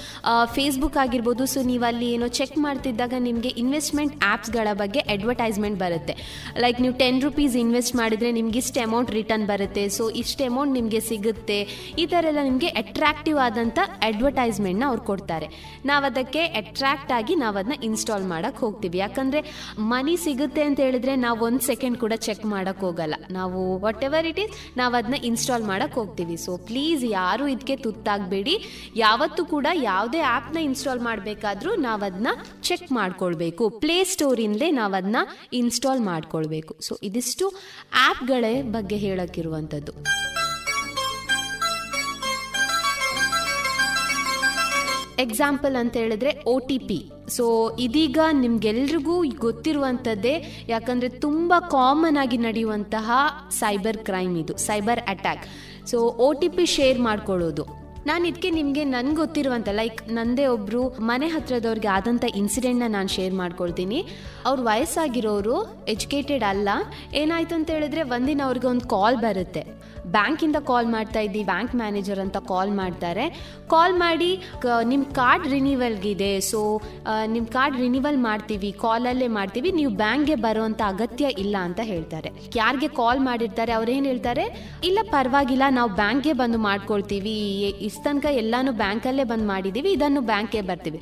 ಫೇಸ್ಬುಕ್ 0.56 0.98
ಆಗಿರ್ಬೋದು. 1.04 1.42
ಸೊ 1.52 1.60
ನೀವು 1.70 1.84
ಅಲ್ಲಿ 1.90 2.08
ಏನೋ 2.16 2.28
ಚೆಕ್ 2.38 2.56
ಮಾಡ್ತಿದ್ದಾಗ 2.66 3.14
ನಿಮಗೆ 3.28 3.50
ಇನ್ವೆಸ್ಟ್ಮೆಂಟ್ 3.62 4.14
ಆ್ಯಪ್ಸ್ಗಳ 4.30 4.68
ಬಗ್ಗೆ 4.82 5.00
ಅಡ್ವರ್ಟೈಸ್ಮೆಂಟ್ 5.14 5.78
ಬರುತ್ತೆ. 5.84 6.16
ಲೈಕ್ 6.64 6.80
ನೀವು 6.84 6.94
ಟೆನ್ 7.02 7.20
ರುಪೀಸ್ 7.26 7.56
ಇನ್ವೆಸ್ಟ್ 7.64 7.94
ಮಾಡಿದರೆ 8.02 8.30
ನಿಮ್ಗೆ 8.38 8.60
ಇಷ್ಟು 8.64 8.80
ಅಮೌಂಟ್ 8.86 9.10
ರಿಟರ್ನ್ 9.18 9.46
ಬರುತ್ತೆ. 9.52 9.84
ಸೊ 9.96 10.06
ಇಷ್ಟು 10.22 10.44
ಅಮೌಂಟ್ 10.50 10.74
ನಿಮಗೆ 10.78 11.00
ಸಿಗುತ್ತೆ. 11.10 11.58
ಈ 12.02 12.06
ಥರ 12.14 12.24
ಎಲ್ಲ 12.32 12.44
ನಿಮಗೆ 12.50 12.70
ಅಟ್ರಾಕ್ಟಿವ್ 12.82 13.40
ಆದಂಥ 13.46 13.78
ಅಡ್ವರ್ಟೈಸ್ಮೆಂಟ್ನ 14.10 14.84
ಅವ್ರು 14.90 15.04
ಕೊಡ್ತಾರೆ. 15.10 15.48
ನಾವು 15.90 16.04
ಅದಕ್ಕೆ 16.10 16.44
ಅಟ್ರಾಕ್ಟ್ 16.62 17.12
ಆಗಿ 17.18 17.36
ನಾವು 17.42 17.54
ಅದನ್ನ 17.62 17.78
ಇನ್ಸ್ಟಾಲ್ 17.90 18.26
ಮಾಡೋಕ್ಕೆ 18.34 18.62
ಹೋಗ್ತೀವಿ. 18.66 18.98
ಯಾಕಂದರೆ 19.04 19.42
ಮನಿ 19.92 20.16
ಸಿಗುತ್ತೆ 20.26 20.64
ಅಂತ 20.68 20.78
ಹೇಳಿದ್ರೆ 20.86 21.14
ನಾವು 21.26 21.40
ಒಂದು 21.50 21.64
ಸೆಕೆಂಡ್ 21.70 21.98
ಕೂಡ 22.04 22.14
ಚೆಕ್ 22.28 22.44
ಮಾಡೋಕ್ಕೆ 22.54 22.84
ಹೋಗಲ್ಲ. 22.88 23.14
ನಾವು 23.38 23.60
ವಾಟ್ 23.96 24.06
ಎವರ್ 24.08 24.26
ಇಟ್ 24.30 24.40
ಈಸ್ 24.40 24.54
ನಾವು 24.76 24.94
ಅದನ್ನ 24.94 25.16
ಇನ್ಸ್ಟಾಲ್ 25.28 25.64
ಮಾಡಕ್ಕೆ 25.64 25.96
ಹೋಗ್ತೀವಿ. 26.00 26.36
ಸೊ 26.36 26.52
ಪ್ಲೀಸ್ 26.70 27.02
ಯಾರು 27.10 27.44
ಇದಕ್ಕೆ 27.48 27.76
ತುತ್ತಾಗಬೇಡಿ. 27.84 28.54
ಯಾವತ್ತೂ 28.96 29.42
ಕೂಡ 29.54 29.66
ಯಾವುದೇ 29.90 30.20
ಆ್ಯಪ್ನ 30.32 30.58
ಇನ್ಸ್ಟಾಲ್ 30.68 31.00
ಮಾಡಬೇಕಾದ್ರೂ 31.00 31.74
ನಾವು 31.86 32.02
ಅದನ್ನ 32.04 32.28
ಚೆಕ್ 32.62 32.92
ಮಾಡ್ಕೊಳ್ಬೇಕು. 32.92 33.64
ಪ್ಲೇ 33.82 33.96
ಸ್ಟೋರಿಂದಲೇ 34.04 34.70
ನಾವು 34.80 34.94
ಅದನ್ನ 35.00 35.22
ಇನ್ಸ್ಟಾಲ್ 35.62 36.02
ಮಾಡ್ಕೊಳ್ಬೇಕು. 36.10 36.76
ಸೊ 36.88 36.94
ಇದಿಷ್ಟು 37.02 37.48
ಆ್ಯಪ್ಗಳೇ 38.06 38.54
ಬಗ್ಗೆ 38.76 38.96
ಹೇಳೋಕ್ಕಿರುವಂಥದ್ದು 39.06 39.92
ಎಕ್ಸಾಂಪಲ್ 45.24 45.76
ಅಂತ 45.76 45.96
ಹೇಳಿದ್ರೆ 45.96 46.30
ಒ 46.46 46.58
ಟಿ 46.68 46.78
ಪಿ 46.78 46.98
ಸೊ 47.28 47.44
ಇದೀಗ 47.78 48.18
ನಿಮ್ಗೆಲ್ರಿಗೂ 48.32 49.16
ಗೊತ್ತಿರುವಂಥದ್ದೇ, 49.46 50.34
ಯಾಕಂದರೆ 50.68 51.08
ತುಂಬ 51.08 51.54
ಕಾಮನ್ 51.70 52.16
ಆಗಿ 52.16 52.36
ನಡೆಯುವಂತಹ 52.36 53.10
ಸೈಬರ್ 53.60 53.98
ಕ್ರೈಮ್ 53.98 54.36
ಇದು 54.42 54.56
cyber 54.56 55.00
attack 55.14 55.44
so 55.86 55.98
O 56.18 56.32
T 56.32 56.48
P 56.48 56.66
share 56.66 56.98
ಮಾಡ್ಕೊಳ್ಳೋದು. 56.98 57.85
ನಾನು 58.08 58.24
ಇದಕ್ಕೆ 58.30 58.50
ನಿಮಗೆ 58.56 58.82
ನನ್ಗೆ 58.94 59.16
ಗೊತ್ತಿರುವಂತ 59.20 59.68
ಲೈಕ್ 59.78 60.00
ನಂದೇ 60.16 60.44
ಒಬ್ಬರು 60.56 60.82
ಮನೆ 61.10 61.28
ಹತ್ರದವ್ರಿಗೆ 61.34 62.28
ಇನ್ಸಿಡೆಂಟ್ನ 62.40 62.88
ನಾನು 62.96 63.10
ಶೇರ್ 63.16 63.34
ಮಾಡ್ಕೊಳ್ತೀನಿ. 63.40 64.00
ಅವ್ರು 64.48 64.62
ವಯಸ್ಸಾಗಿರೋರು 64.68 65.56
ಎಜುಕೇಟೆಡ್ 65.94 66.44
ಅಲ್ಲ. 66.52 66.68
ಏನಾಯ್ತು 67.22 67.54
ಅಂತ 67.58 67.68
ಹೇಳಿದ್ರೆ 67.76 68.02
ಒಂದಿನ 68.16 68.42
ಅವ್ರಿಗೆ 68.48 68.68
ಒಂದು 68.74 68.86
ಕಾಲ್ 68.94 69.18
ಬರುತ್ತೆ. 69.26 69.62
ಬ್ಯಾಂಕಿಂದ 70.16 70.58
ಕಾಲ್ 70.68 70.88
ಮಾಡ್ತಾ 70.94 71.20
ಇದ್ದೀವಿ 71.26 71.46
ಬ್ಯಾಂಕ್ 71.50 71.72
ಮ್ಯಾನೇಜರ್ 71.80 72.20
ಅಂತ 72.24 72.38
ಕಾಲ್ 72.50 72.72
ಮಾಡ್ತಾರೆ. 72.80 73.24
ಕಾಲ್ 73.72 73.94
ಮಾಡಿ 74.02 74.28
ನಿಮ್ಮ 74.90 75.04
ಕಾರ್ಡ್ 75.18 75.46
ರಿನಿವಲ್ಗಿದೆ 75.54 76.30
ಸೊ 76.50 76.60
ನಿಮ್ಮ 77.34 77.46
ಕಾರ್ಡ್ 77.56 77.78
ರಿನಿವಲ್ 77.84 78.18
ಮಾಡ್ತೀವಿ 78.28 78.70
ಕಾಲಲ್ಲೇ 78.84 79.28
ಮಾಡ್ತೀವಿ, 79.38 79.70
ನೀವು 79.78 79.92
ಬ್ಯಾಂಕ್ಗೆ 80.02 80.36
ಬರುವಂಥ 80.46 80.80
ಅಗತ್ಯ 80.92 81.32
ಇಲ್ಲ 81.44 81.56
ಅಂತ 81.68 81.80
ಹೇಳ್ತಾರೆ. 81.92 82.30
ಯಾರಿಗೆ 82.60 82.90
ಕಾಲ್ 83.00 83.22
ಮಾಡಿರ್ತಾರೆ 83.28 83.74
ಅವ್ರೇನು 83.78 84.08
ಹೇಳ್ತಾರೆ? 84.12 84.46
ಇಲ್ಲ 84.90 84.98
ಪರವಾಗಿಲ್ಲ, 85.16 85.64
ನಾವು 85.78 85.92
ಬ್ಯಾಂಕ್ಗೆ 86.02 86.34
ಬಂದು 86.42 86.60
ಮಾಡ್ಕೊಳ್ತೀವಿ 86.68 87.36
ತನಕ 88.04 88.26
ಎಲ್ಲಾನು 88.42 88.72
ಬ್ಯಾಂಕಲ್ಲೇ 88.82 89.24
ಬಂದ್ 89.32 89.46
ಮಾಡಿದ್ದೀವಿ 89.52 89.90
ಇದನ್ನು 89.96 90.20
ಬ್ಯಾಂಕ್ಗೆ 90.30 90.62
ಬರ್ತೀವಿ. 90.70 91.00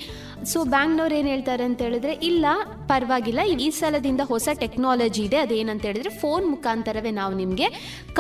ಸೊ 0.53 0.59
ಬ್ಯಾಂಕ್ನವ್ರು 0.75 1.15
ಏನು 1.21 1.29
ಹೇಳ್ತಾರೆ 1.35 1.65
ಅಂತ 1.69 1.81
ಹೇಳಿದ್ರೆ, 1.87 2.15
ಇಲ್ಲ, 2.31 2.47
ಪರವಾಗಿಲ್ಲ, 2.93 3.43
ಈ 3.67 3.69
ಸಲದಿಂದ 3.81 4.23
ಹೊಸ 4.33 4.49
ಟೆಕ್ನಾಲಜಿ 4.65 5.23
ಇದೆ, 5.29 5.39
ಅದೇನಂತ 5.45 5.85
ಹೇಳಿದ್ರೆ 5.91 6.13
ಫೋನ್ 6.23 6.47
ಮುಖಾಂತರವೇ 6.55 7.13
ನಾವು 7.21 7.35
ನಿಮಗೆ 7.43 7.69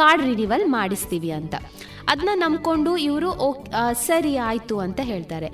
ಕಾರ್ಡ್ 0.00 0.24
ರಿನಿವಲ್ 0.30 0.66
ಮಾಡಿಸ್ತೀವಿ 0.78 1.32
ಅಂತ. 1.40 1.54
ಅದನ್ನ 2.12 2.32
ನಂಬ್ಕೊಂಡು 2.34 2.90
ಇವರು 3.08 3.28
ಸರಿ 4.06 4.32
ಆಯಿತು 4.48 4.76
ಅಂತ 4.86 5.00
ಹೇಳ್ತಾರೆ. 5.10 5.48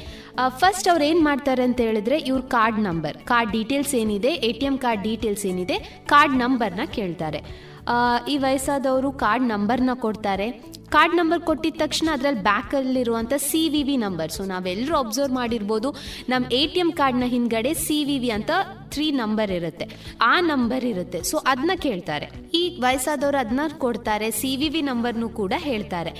ಫಸ್ಟ್ 0.60 0.88
ಅವ್ರು 0.92 1.04
ಏನು 1.10 1.20
ಮಾಡ್ತಾರೆ 1.28 1.62
ಅಂತ 1.68 1.80
ಹೇಳಿದ್ರೆ, 1.88 2.16
ಇವ್ರ 2.30 2.42
ಕಾರ್ಡ್ 2.56 2.80
ನಂಬರ್ 2.88 3.16
ಕಾರ್ಡ್ 3.30 3.52
ಡೀಟೇಲ್ಸ್ 3.56 3.94
ಏನಿದೆ, 4.02 4.32
A 4.48 4.52
T 4.58 4.66
M 4.70 4.78
card 4.84 5.02
details 5.08 5.44
ಏನಿದೆ 5.50 5.76
ಕಾರ್ಡ್ 6.12 6.36
ನಂಬರ್ನ 6.44 6.86
ಕೇಳ್ತಾರೆ. 6.98 7.42
ಈ 8.32 8.34
ವಯಸ್ಸಾದವರು 8.38 9.08
ಕಾರ್ಡ್ 9.22 9.46
ನಂಬರ್ನ 9.52 9.90
ಕೊಡ್ತಾರೆ. 10.04 10.48
ಕಾರ್ಡ್ 10.94 11.14
ನಂಬರ್ 11.18 11.40
ಕೊಟ್ಟಿದ 11.48 11.78
ತಕ್ಷಣ 11.82 12.08
ಅದರಲ್ಲಿ 12.16 12.42
ಬ್ಯಾಕಲ್ಲಿರುವಂಥ 12.48 13.32
C 13.48 13.60
V 13.72 13.82
V 13.88 13.96
number 14.04 14.30
so 14.36 14.42
ನಾವೆಲ್ಲರೂ 14.52 14.94
ಅಬ್ಸರ್ವ್ 15.02 15.34
ಮಾಡಿರ್ಬೋದು. 15.40 15.88
ನಮ್ಮ 16.32 16.52
ಎ 16.60 16.62
ಟಿ 16.72 16.80
ಎಂ 16.84 16.90
ಕಾರ್ಡ್ನ 17.00 17.26
ಹಿಂದ್ಗಡೆ 17.34 17.72
ಸಿ 17.86 17.98
ವಿ 18.08 18.16
ವಿ 18.24 18.30
ಅಂತ 18.36 18.50
ತ್ರೀ 18.94 19.04
ನಂಬರ್ 19.20 19.50
ಇರುತ್ತೆ. 19.56 19.86
ಆ 20.28 20.34
ನಂಬರ್ 20.50 20.84
ಇರುತ್ತೆ. 20.92 21.18
ಸೊ 21.30 21.36
ಅದನ್ನ 21.50 21.74
ಕೇಳ್ತಾರೆ. 21.84 22.26
ಈ 22.60 22.62
ವಯಸ್ಸಾದವರು 22.84 23.38
ಅದನ್ನ 23.42 23.64
ಕೊಡ್ತಾರೆ. 23.84 24.28
ಸಿ 24.38 24.50
ವಿ 24.60 24.68
ವಿ 24.74 24.82
ನಂಬರ್ನು 24.88 25.28
ಕೂಡ 25.40 25.52
ಹೇಳ್ತಾರೆ. 25.66 26.12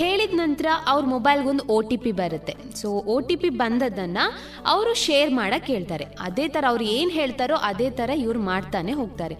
ಹೇಳಿದ 0.00 0.34
ನಂತರ 0.42 0.66
ಅವ್ರ 0.92 1.02
ಮೊಬೈಲ್ಗೊಂದು 1.14 1.64
ಒ 1.76 1.78
ಟಿ 1.90 1.98
ಪಿ 2.04 2.12
ಬರುತ್ತೆ. 2.20 2.54
ಸೊ 2.80 2.90
ಒ 3.14 3.16
ಟಿ 3.28 3.36
ಪಿ 3.44 3.50
ಬಂದದನ್ನು 3.62 4.26
ಅವರು 4.74 4.92
ಶೇರ್ 5.06 5.32
ಮಾಡಕ್ಕೆ 5.40 5.72
ಹೇಳ್ತಾರೆ. 5.76 6.06
ಅದೇ 6.26 6.46
ಥರ 6.56 6.64
ಅವ್ರು 6.72 6.86
ಏನು 6.98 7.10
ಹೇಳ್ತಾರೋ 7.20 7.58
ಅದೇ 7.70 7.88
ಥರ 8.00 8.10
ಇವ್ರು 8.26 8.42
ಮಾಡ್ತಾನೆ 8.52 8.94
ಹೋಗ್ತಾರೆ. 9.00 9.36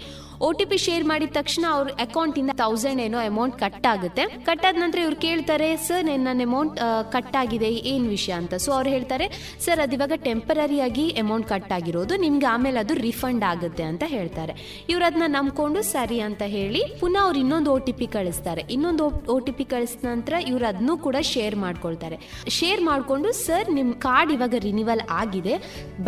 ಒ 0.46 0.48
ಟಿ 0.58 0.64
ಪಿ 0.70 0.76
ಶೇರ್ 0.86 1.04
ಮಾಡಿದ 1.10 1.32
ತಕ್ಷಣ 1.38 1.64
ಅವ್ರ 1.76 1.88
ಅಕೌಂಟಿಂದ 2.06 2.52
ತೌಸಂಡ್ 2.62 3.00
ಏನೋ 3.06 3.20
ಅಮೌಂಟ್ 3.30 3.54
ಕಟ್ 3.62 3.86
ಆಗುತ್ತೆ. 3.92 4.24
ಕಟ್ 4.48 4.66
ನಂತರ 4.82 4.98
ಇವ್ರು 5.06 5.18
ಕೇಳ್ತಾರೆ, 5.26 5.68
ಸರ್, 5.86 6.04
ನನ್ನ 6.26 6.42
ಅಮೌಂಟ್ 6.48 6.76
ಕಟ್ 7.14 7.36
ಆಗಿದೆ, 7.42 7.70
ಏನು 7.92 8.06
ವಿಷಯ 8.16 8.34
ಅಂತ. 8.40 8.54
ಸೊ 8.64 8.70
ಅವ್ರು 8.76 8.90
ಹೇಳ್ತಾರೆ, 8.94 9.26
ಸರ್, 9.64 9.80
ಅದು 9.84 9.94
ಇವಾಗ 9.98 10.16
ಟೆಂಪರರಿ 10.28 10.78
ಆಗಿ 10.86 11.06
ಅಮೌಂಟ್ 11.24 11.46
ಕಟ್ 11.52 11.72
ಆಗಿರೋದು, 11.78 12.16
ನಿಮ್ಗೆ 12.24 12.48
ಆಮೇಲೆ 12.54 12.80
ಅದು 12.84 12.96
ರಿಫಂಡ್ 13.06 13.44
ಆಗುತ್ತೆ 13.52 13.84
ಅಂತ 13.90 14.04
ಹೇಳ್ತಾರೆ. 14.16 14.54
ಇವ್ರು 14.92 15.06
ಅದನ್ನ 15.08 15.28
ನಂಬ್ಕೊಂಡು, 15.36 15.82
ಸರಿ 15.94 16.20
ಅಂತ 16.28 16.42
ಹೇಳಿ 16.56 16.82
ಪುನಃ 17.02 17.22
ಅವ್ರು 17.26 17.40
ಇನ್ನೊಂದು 17.44 17.72
ಒ 17.76 17.78
ಟಿ 17.88 17.94
ಪಿ 18.00 18.08
ಕಳಿಸ್ತಾರೆ. 18.16 18.64
ಇನ್ನೊಂದು 18.76 19.04
ಒ 19.34 19.38
ಟಿ 19.48 19.54
ಪಿ 19.58 19.66
ಕಳಿಸಿದ 19.74 20.06
ನಂತರ 20.12 20.34
ಇವ್ರು 20.52 20.66
ಅದನ್ನು 20.72 20.96
ಕೂಡ 21.06 21.16
ಶೇರ್ 21.32 21.58
ಮಾಡ್ಕೊಳ್ತಾರೆ. 21.64 22.18
ಶೇರ್ 22.58 22.82
ಮಾಡಿಕೊಂಡು, 22.90 23.30
ಸರ್ 23.44 23.70
ನಿಮ್ಮ 23.78 23.92
ಕಾರ್ಡ್ 24.06 24.32
ಇವಾಗ 24.38 24.54
ರಿನಿವಲ್ 24.68 25.04
ಆಗಿದೆ, 25.20 25.56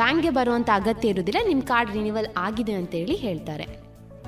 ಬ್ಯಾಂಕ್ಗೆ 0.00 0.32
ಬರುವಂಥ 0.40 0.70
ಅಗತ್ಯ 0.80 1.14
ಇರೋದಿಲ್ಲ 1.14 1.42
ನಿಮ್ಮ 1.52 1.62
ಕಾರ್ಡ್ 1.72 1.92
ರಿನಿವಲ್ 2.00 2.30
ಆಗಿದೆ 2.48 2.76
ಅಂತ 2.80 2.92
ಹೇಳಿ 3.02 3.16
ಹೇಳ್ತಾರೆ. 3.26 3.66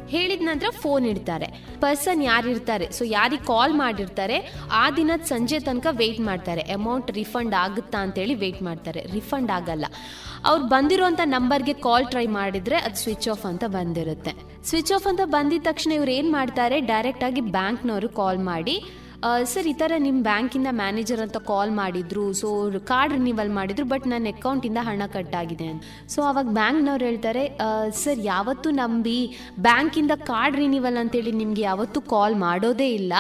ಹೇಳಿದ 0.09 0.41
ನಂತರ 0.43 0.67
ಫೋನ್ 0.71 1.07
ಇಡ್ತಾರೆ. 1.07 1.47
ಪರ್ಸನ್ 1.81 2.23
ಯಾರು 2.23 2.51
ಇರ್ತಾರೆ? 2.51 2.91
ಸೊ 2.91 3.05
ಯಾರಿಗೆ 3.05 3.47
ಕಾಲ್ 3.47 3.75
ಮಾಡಿರ್ತಾರೆ, 3.75 4.53
ಆ 4.73 4.91
ದಿನದ 4.91 5.21
ಸಂಜೆ 5.21 5.59
ತನಕ 5.59 5.87
ವೆಯ್ಟ್ 5.91 6.21
ಮಾಡ್ತಾರೆ. 6.21 6.61
ಅಮೌಂಟ್ 6.61 7.11
ರಿಫಂಡ್ 7.11 7.55
ಆಗುತ್ತಾ 7.55 7.99
ಅಂತೇಳಿ 7.99 8.35
ವೆಯ್ಟ್ 8.35 8.63
ಮಾಡ್ತಾರೆ. 8.63 9.07
ರಿಫಂಡ್ 9.13 9.51
ಆಗಲ್ಲ. 9.51 9.85
ಅವ್ರು 10.45 10.65
ಬಂದಿರೋಂಥ 10.65 11.21
ನಂಬರ್ಗೆ 11.25 11.73
ಕಾಲ್ 11.73 12.07
ಟ್ರೈ 12.07 12.27
ಮಾಡಿದ್ರೆ 12.27 12.77
ಅದು 12.77 12.97
ಸ್ವಿಚ್ 12.97 13.29
ಆಫ್ 13.29 13.47
ಅಂತ 13.47 13.65
ಬಂದಿರುತ್ತೆ. 13.65 14.35
ಸ್ವಿಚ್ 14.65 14.93
ಆಫ್ 14.93 15.07
ಅಂತ 15.07 15.21
ಬಂದಿದ 15.25 15.63
ತಕ್ಷಣ 15.63 15.93
ಇವ್ರು 15.93 16.11
ಏನು 16.11 16.33
ಮಾಡ್ತಾರೆ? 16.33 16.81
ಡೈರೆಕ್ಟಾಗಿ 16.81 17.41
ಬ್ಯಾಂಕ್ನವರು 17.41 18.09
ಕಾಲ್ 18.09 18.39
ಮಾಡಿ 18.39 18.85
ಸರ್, 19.51 19.67
ಈ 19.73 19.75
ಥರ 19.81 19.93
ನಿಮ್ಮ 20.07 20.21
ಬ್ಯಾಂಕಿಂದ 20.29 20.69
ಮ್ಯಾನೇಜರ್ 20.81 21.21
ಅಂತ 21.25 21.39
ಕಾಲ್ 21.51 21.73
ಮಾಡಿದ್ರು. 21.81 22.25
ಸೊ 22.41 22.49
ಕಾರ್ಡ್ 22.91 23.13
ರಿನಿವಲ್ 23.19 23.51
ಮಾಡಿದ್ರು 23.59 23.85
ಬಟ್ 23.93 24.07
ನನ್ನ 24.13 24.33
ಅಕೌಂಟಿಂದ 24.37 24.81
ಹಣ 24.89 25.03
ಕಟ್ 25.15 25.35
ಆಗಿದೆ 25.41 25.67
ಅಂತ. 25.73 25.83
ಸೊ 26.15 26.19
ಅವಾಗ 26.31 26.49
ಬ್ಯಾಂಕ್ನವ್ರು 26.61 27.05
ಹೇಳ್ತಾರೆ 27.09 27.45
ಸರ್, 28.03 28.21
ಯಾವತ್ತೂ 28.33 28.71
ನಂಬಿ 28.81 29.21
ಬ್ಯಾಂಕಿಂದ 29.69 30.13
ಕಾರ್ಡ್ 30.31 30.59
ರಿನಿವಲ್ 30.63 30.99
ಅಂತೇಳಿ 31.03 31.35
ನಿಮಗೆ 31.43 31.63
ಯಾವತ್ತೂ 31.69 32.03
ಕಾಲ್ 32.15 32.37
ಮಾಡೋದೇ 32.47 32.89
ಇಲ್ಲ. 33.01 33.13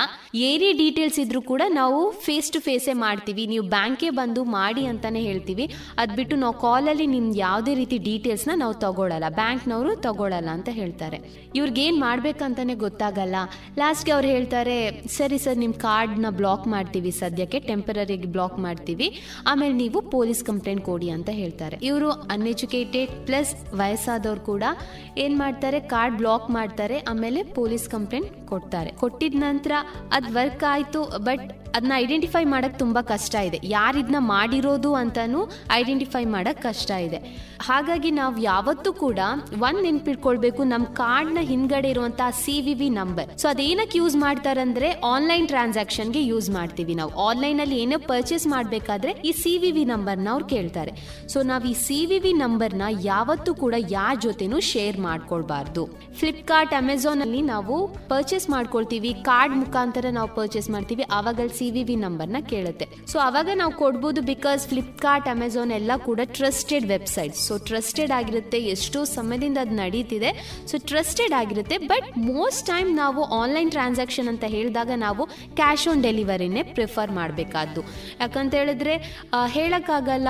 ಏನೇ 0.48 0.70
ಡೀಟೇಲ್ಸ್ 0.82 1.18
ಇದ್ರೂ 1.24 1.42
ಕೂಡ 1.52 1.62
ನಾವು 1.80 2.00
ಫೇಸ್ 2.26 2.50
ಟು 2.56 2.60
ಫೇಸೇ 2.68 2.94
ಮಾಡ್ತೀವಿ. 3.04 3.44
ನೀವು 3.52 3.64
ಬ್ಯಾಂಕೇ 3.76 4.10
ಬಂದು 4.20 4.42
ಮಾಡಿ 4.58 4.84
ಅಂತಾನೆ 4.92 5.22
ಹೇಳ್ತೀವಿ. 5.28 5.66
ಅದು 6.02 6.12
ಬಿಟ್ಟು 6.20 6.36
ನಾವು 6.42 6.56
ಕಾಲಲ್ಲಿ 6.66 7.06
ನಿಮ್ಗೆ 7.14 7.40
ಯಾವುದೇ 7.46 7.74
ರೀತಿ 7.82 7.98
ಡೀಟೇಲ್ಸ್ನ 8.08 8.56
ನಾವು 8.64 8.76
ತಗೊಳ್ಳಲ್ಲ 8.86 9.30
ಬ್ಯಾಂಕ್ನವರು 9.40 9.94
ತಗೊಳ್ಳಲ್ಲ 10.08 10.50
ಅಂತ 10.58 10.68
ಹೇಳ್ತಾರೆ. 10.80 11.20
ಇವ್ರಿಗೆ 11.58 11.82
ಏನು 11.86 11.98
ಮಾಡ್ಬೇಕಂತಾನೆ 12.06 12.76
ಗೊತ್ತಾಗಲ್ಲ. 12.84 13.36
ಲಾಸ್ಟ್ಗೆ 13.80 14.14
ಅವ್ರು 14.18 14.28
ಹೇಳ್ತಾರೆ, 14.34 14.76
ಸರಿ 15.18 15.40
ಸರ್ 15.46 15.58
ನಿಮ್ಮ 15.64 15.74
ಕಾರ್ಡ್ನ 15.92 16.28
ಬ್ಲಾಕ್ 16.40 16.66
ಮಾಡ್ತೀವಿ 16.74 17.10
ಸದ್ಯಕ್ಕೆ, 17.20 17.60
ಟೆಂಪರರಿಗೆ 17.70 18.28
ಬ್ಲಾಕ್ 18.34 18.58
ಮಾಡ್ತೀವಿ. 18.66 19.08
ಆಮೇಲೆ 19.50 19.74
ನೀವು 19.82 19.98
ಪೊಲೀಸ್ 20.16 20.42
ಕಂಪ್ಲೇಂಟ್ 20.50 20.84
ಕೊಡಿ 20.90 21.10
ಅಂತ 21.16 21.30
ಹೇಳ್ತಾರೆ. 21.40 21.76
ಇವರು 21.88 22.10
ಅನ್ಎಜುಕೇಟೆಡ್ 22.34 23.12
ಪ್ಲಸ್ 23.28 23.52
ವಯಸ್ಸಾದವ್ರು 23.80 24.42
ಕೂಡ 24.50 24.64
ಏನು 25.24 25.36
ಮಾಡ್ತಾರೆ, 25.42 25.80
ಕಾರ್ಡ್ 25.94 26.16
ಬ್ಲಾಕ್ 26.22 26.48
ಮಾಡ್ತಾರೆ, 26.58 26.98
ಆಮೇಲೆ 27.12 27.42
ಪೊಲೀಸ್ 27.58 27.88
ಕಂಪ್ಲೇಂಟ್ 27.96 28.30
ಕೊಡ್ತಾರೆ. 28.52 28.92
ಕೊಟ್ಟಿದ 29.02 29.40
ನಂತರ 29.48 29.72
ಅದು 30.18 30.30
ವರ್ಕ್ 30.38 30.64
ಆಯಿತು 30.74 31.02
ಬಟ್ 31.28 31.48
ಅದನ್ನ 31.76 31.92
ಐಡೆಂಟಿಫೈ 31.96 32.44
ಮಾಡಕ್ 32.54 32.78
ತುಂಬಾ 32.78 33.02
ಕಷ್ಟ 33.12 33.34
ಇದೆ. 33.48 33.58
ಯಾರಿದ್ನ 33.64 34.16
ಮಾಡಿರೋದು 34.18 34.94
ಅಂತಾನು 34.94 35.40
ಐಡೆಂಟಿಫೈ 35.72 36.24
ಮಾಡಕ್ 36.24 36.60
ಕಷ್ಟ 36.62 36.90
ಇದೆ. 37.06 37.18
ಹಾಗಾಗಿ 37.68 38.10
ನಾವು 38.10 38.40
ಯಾವತ್ತೂ 38.40 38.92
ಕೂಡ 38.92 39.18
ಒಂದ್ 39.66 39.82
ನೆನ್ಪಿಟ್ಕೊಳ್ಬೇಕು. 39.82 40.64
ನಮ್ಮ 40.72 40.86
ಕಾರ್ಡ್ನ 41.00 41.40
ಹಿಂದ್ಗಡೆ 41.50 41.90
ಇರುವಂತ 41.90 42.20
C 42.42 42.60
V 42.60 42.74
V 42.74 42.88
number 42.88 43.28
so 43.38 43.48
ಅದೇನಕ್ಕೆ 43.48 43.98
use 43.98 44.16
ಮಾಡ್ತಾರಂದ್ರೆ 44.16 44.90
ಆನ್ಲೈನ್ 45.14 45.46
ಟ್ರಾನ್ಸಾಕ್ಷನ್ಗೆ 45.48 46.22
ಯೂಸ್ 46.24 46.50
ಮಾಡ್ತೀವಿ 46.50 46.94
ನಾವು. 46.94 47.12
ಆನ್ಲೈನ್ 47.28 47.60
ಅಲ್ಲಿ 47.60 47.78
ಏನೋ 47.84 47.98
ಪರ್ಚೇಸ್ 48.12 48.46
ಮಾಡ್ಬೇಕಾದ್ರೆ 48.46 49.12
ಈ 49.24 49.32
ಸಿ 49.42 49.58
ವಿ 49.58 49.70
ವಿ 49.70 49.84
ನಂಬರ್ನ 49.84 50.28
ಅವ್ರು 50.32 50.44
ಕೇಳ್ತಾರೆ. 50.54 50.94
ಸೊ 51.32 51.42
ನಾವು 51.42 51.64
ಈ 51.72 51.74
ಸಿ 51.84 52.06
ವಿ 52.06 52.18
ವಿ 52.18 52.32
ನಂಬರ್ನ 52.32 52.82
ಯಾವತ್ತೂ 53.02 53.54
ಕೂಡ 53.54 53.74
ಯಾರ 53.90 54.14
ಜೊತೆನೂ 54.26 54.60
ಶೇರ್ 54.72 54.98
ಮಾಡ್ಕೊಳ್ಬಾರ್ದು. 55.00 55.84
ಫ್ಲಿಪ್ಕಾರ್ಟ್ 56.20 56.74
ಅಮೆಝಾನ್ 56.74 57.22
ಅಲ್ಲಿ 57.22 57.42
ನಾವು 57.42 57.76
ಪರ್ಚೇಸ್ 58.08 58.50
ಮಾಡ್ಕೊಳ್ತೀವಿ. 58.50 59.12
ಕಾರ್ಡ್ 59.30 59.56
ಮುಖಾಂತರ 59.62 60.06
ನಾವು 60.10 60.30
ಪರ್ಚೇಸ್ 60.34 60.70
ಮಾಡ್ತೀವಿ. 60.70 61.04
ಆವಾಗ 61.18 61.40
ಸಿ 61.62 61.68
ವಿ 61.74 61.82
ವಿ 61.88 61.96
ನಂಬರ್ನ 62.04 62.38
ಕೇಳುತ್ತೆ. 62.52 62.86
ಸೊ 63.10 63.16
ಅವಾಗ 63.26 63.48
ನಾವು 63.60 63.72
ಕೊಡ್ಬೋದು 63.80 64.20
ಬಿಕಾಸ್ 64.30 64.62
ಫ್ಲಿಪ್ಕಾರ್ಟ್ 64.70 65.28
ಅಮೆಝಾನ್ 65.32 65.72
ಎಲ್ಲ 65.78 65.92
ಕೂಡ 66.06 66.20
ಟ್ರಸ್ಟೆಡ್ 66.38 66.86
ವೆಬ್ಸೈಟ್ 66.92 67.34
ಸೊ 67.46 67.54
ಟ್ರಸ್ಟೆಡ್ 67.68 68.12
ಆಗಿರುತ್ತೆ, 68.18 68.58
ಎಷ್ಟೋ 68.74 69.00
ಸಮಯದಿಂದ 69.16 69.58
ಅದು 69.64 69.74
ನಡೀತಿದೆ. 69.80 70.30
ಸೊ 70.70 70.78
ಟ್ರಸ್ಟೆಡ್ 70.90 71.34
ಆಗಿರುತ್ತೆ 71.40 71.76
ಬಟ್ 71.92 72.08
ಮೋಸ್ಟ್ 72.30 72.64
ಟೈಮ್ 72.70 72.90
ನಾವು 73.02 73.22
ಆನ್ಲೈನ್ 73.40 73.70
ಟ್ರಾನ್ಸಾಕ್ಷನ್ 73.76 74.30
ಅಂತ 74.32 74.44
ಹೇಳಿದಾಗ 74.54 74.90
ನಾವು 75.06 75.24
ಕ್ಯಾಶ್ 75.60 75.86
ಆನ್ 75.92 76.02
ಡೆಲಿವರಿನೇ 76.08 76.64
ಪ್ರಿಫರ್ 76.76 77.12
ಮಾಡಬೇಕಾದ್ದು. 77.20 77.82
ಯಾಕಂತ 78.22 78.54
ಹೇಳಿದ್ರೆ 78.62 78.96
ಹೇಳೋಕ್ಕಾಗಲ್ಲ 79.56 79.70
ಹೇಳಕ್ಕಾಗಲ್ಲ 79.72 80.28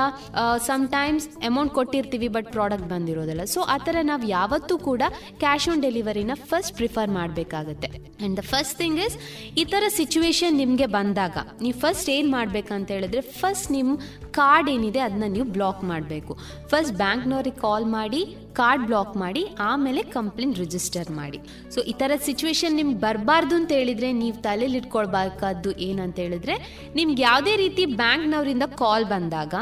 ಸಮ್ 0.68 0.84
ಟೈಮ್ಸ್ 0.96 1.26
ಅಮೌಂಟ್ 1.48 1.72
ಕೊಟ್ಟಿರ್ತೀವಿ 1.78 2.28
ಬಟ್ 2.36 2.48
ಪ್ರಾಡಕ್ಟ್ 2.56 2.88
ಬಂದಿರೋದಲ್ಲ. 2.92 3.44
ಸೊ 3.54 3.60
ಆ 3.74 3.76
ಥರ 3.86 3.96
ನಾವು 4.10 4.24
ಯಾವತ್ತೂ 4.36 4.74
ಕೂಡ 4.88 5.02
ಕ್ಯಾಶ್ 5.42 5.68
ಆನ್ 5.72 5.82
ಡೆಲಿವರಿನ 5.86 6.32
ಫಸ್ಟ್ 6.50 6.74
ಪ್ರಿಫರ್ 6.80 7.10
ಮಾಡಬೇಕಾಗತ್ತೆ. 7.18 7.88
And 7.96 8.36
the 8.40 8.44
first 8.52 8.76
thing 8.82 9.00
is 9.06 9.16
ಈ 9.60 9.64
ಥರ 9.72 9.82
ಸಿಚುವೇಶನ್ 10.00 10.54
ನಿಮಗೆ 10.62 10.86
ಬಂದಾಗ 10.96 11.20
ನೀವು 11.62 11.80
ಫಸ್ಟ್ 11.80 12.10
ಏನು 12.10 12.30
ಮಾಡ್ಬೇಕಂತ 12.30 12.90
ಹೇಳಿದ್ರೆ 12.90 13.20
ಫಸ್ಟ್ 13.20 13.72
ನಿಮ್ಮ 13.72 13.98
ಕಾರ್ಡ್ 14.30 14.70
ಏನಿದೆ 14.70 14.98
ಅದನ್ನ 14.98 15.24
ನೀವು 15.28 15.46
ಬ್ಲಾಕ್ 15.46 15.84
ಮಾಡಬೇಕು. 15.84 16.38
ಫಸ್ಟ್ 16.66 16.96
ಬ್ಯಾಂಕ್ನವ್ರಿಗೆ 16.96 17.60
ಕಾಲ್ 17.60 17.86
ಮಾಡಿ 17.86 18.36
ಕಾರ್ಡ್ 18.52 18.86
ಬ್ಲಾಕ್ 18.86 19.16
ಮಾಡಿ, 19.16 19.42
ಆಮೇಲೆ 19.60 20.02
ಕಂಪ್ಲೇಂಟ್ 20.02 20.58
ರಿಜಿಸ್ಟರ್ 20.58 21.10
ಮಾಡಿ. 21.10 21.40
ಸೊ 21.74 21.80
ಈ 21.80 21.92
ಥರ 21.92 22.12
ಸಿಚುವೇಶನ್ 22.24 22.74
ನಿಮ್ಗೆ 22.74 22.98
ಬರಬಾರ್ದು 22.98 23.54
ಅಂತ 23.54 23.72
ಹೇಳಿದ್ರೆ, 23.72 24.12
ನೀವು 24.12 24.36
ತಲೆಯಲ್ಲಿ 24.42 24.78
ಇಟ್ಕೊಳ್ಬೇಕಾದ್ದು 24.78 25.72
ಏನಂತ 25.80 26.18
ಹೇಳಿದ್ರೆ, 26.18 26.56
ನಿಮ್ಗೆ 26.94 27.22
ಯಾವುದೇ 27.22 27.56
ರೀತಿ 27.56 27.86
ಬ್ಯಾಂಕ್ನವರಿಂದ 27.86 28.62
ಕಾಲ್ 28.62 29.04
ಬಂದಾಗ 29.04 29.54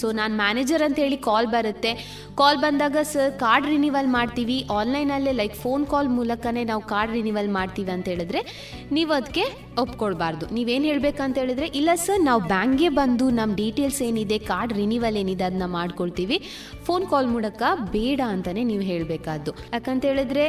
ಸೊ 0.00 0.12
ನಾನು 0.12 0.36
ಮ್ಯಾನೇಜರ್ 0.36 0.82
ಅಂತ 0.82 0.98
ಹೇಳಿ 0.98 1.16
ಕಾಲ್ 1.16 1.46
ಬರುತ್ತೆ. 1.46 1.90
ಕಾಲ್ 2.34 2.58
ಬಂದಾಗ 2.58 2.96
ಸರ್ 3.02 3.30
ಕಾರ್ಡ್ 3.32 3.66
ರಿನಿವಲ್ 3.66 4.08
ಮಾಡ್ತೀವಿ. 4.08 4.56
ಆನ್ಲೈನಲ್ಲೇ 4.70 5.32
ಲೈಕ್ 5.32 5.54
ಫೋನ್ 5.54 5.86
ಕಾಲ್ 5.86 6.08
ಮೂಲಕನೇ 6.08 6.64
ನಾವು 6.64 6.82
ಕಾರ್ಡ್ 6.82 7.12
ರಿನಿವಲ್ 7.12 7.48
ಮಾಡ್ತೀವಿ 7.48 7.90
ಅಂತ 7.90 8.08
ಹೇಳಿದ್ರೆ, 8.08 8.40
ನೀವು 8.92 9.12
ಅದಕ್ಕೆ 9.12 9.44
ಒಪ್ಕೊಳ್ಬಾರ್ದು. 9.78 10.54
ನೀವೇನು 10.54 10.84
ಹೇಳ್ಬೇಕಂತ 10.84 11.38
ಹೇಳಿದ್ರೆ, 11.38 11.66
ಇಲ್ಲ 11.66 11.90
ಸರ್ 11.94 12.20
ನಾವು 12.20 12.40
ಬ್ಯಾಂಕ್ಗೆ 12.40 12.88
ಬಂದು 12.88 13.30
ನಮ್ಮ 13.30 13.54
ಡೀಟೇಲ್ಸ್ 13.54 14.02
ಏನಿದೆ 14.02 14.38
ಕಾರ್ಡ್ 14.38 14.72
ರಿನಿವಲ್ 14.72 15.16
ಏನಿದೆ 15.16 15.44
ಅದನ್ನ 15.44 15.64
ಮಾಡ್ಕೊಳ್ತೀವಿ. 15.64 16.38
ಫೋನ್ 16.84 17.06
ಕಾಲ್ 17.06 17.26
ಮೂಲಕ 17.26 17.62
ಬೇಡ 17.96 18.20
ಅಂತಾನೆ 18.36 18.64
ನೀವು 18.70 18.84
ಹೇಳಬೇಕಾದ್ದು. 18.90 19.52
ಯಾಕಂತ 19.76 20.04
ಹೇಳಿದ್ರೆ 20.10 20.46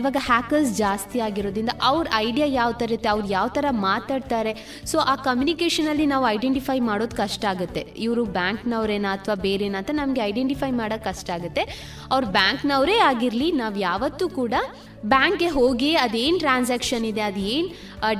ಇವಾಗ 0.00 0.18
ಹ್ಯಾಕರ್ಸ್ 0.30 0.72
ಜಾಸ್ತಿ 0.84 1.20
ಆಗಿರೋದ್ರಿಂದ 1.28 1.74
ಅವ್ರ 1.90 2.06
ಐಡಿಯಾ 2.26 2.48
ಯಾವ 2.60 2.70
ಥರ 2.80 2.88
ಇರುತ್ತೆ, 2.90 3.10
ಅವ್ರು 3.14 3.26
ಯಾವ 3.36 3.48
ಥರ 3.56 3.66
ಮಾತಾಡ್ತಾರೆ 3.88 4.54
ಸೊ 4.92 4.98
ಆ 5.12 5.16
ಕಮ್ಯುನಿಕೇಷನಲ್ಲಿ 5.28 6.06
ನಾವು 6.14 6.26
ಐಡೆಂಟಿಫೈ 6.34 6.78
ಮಾಡೋದು 6.90 7.16
ಕಷ್ಟ 7.22 7.44
ಆಗುತ್ತೆ. 7.54 7.84
ಇವರು 8.06 8.24
ಬ್ಯಾಂಕ್ನವ್ರೇನಾ 8.38 9.10
ಅಥವಾ 9.18 9.36
ಬೇರೆನಾ 9.46 9.78
ಅಂತ 9.82 9.92
ನಮಗೆ 10.00 10.22
ಐಡೆಂಟಿಫೈ 10.30 10.70
ಮಾಡೋಕೆ 10.80 11.04
ಕಷ್ಟ 11.10 11.30
ಆಗುತ್ತೆ. 11.36 11.64
ಅವ್ರು 12.12 12.26
ಬ್ಯಾಂಕ್ನವರೇ 12.38 12.96
ಆಗಿರಲಿ, 13.10 13.50
ನಾವು 13.60 13.76
ಯಾವತ್ತೂ 13.88 14.26
ಕೂಡ 14.40 14.54
ಬ್ಯಾಂಕ್ಗೆ 15.12 15.48
ಹೋಗಿ 15.58 15.88
ಅದೇನು 16.04 16.38
ಟ್ರಾನ್ಸಾಕ್ಷನ್ 16.42 17.04
ಇದೆ, 17.10 17.22
ಅದೇನು 17.30 17.68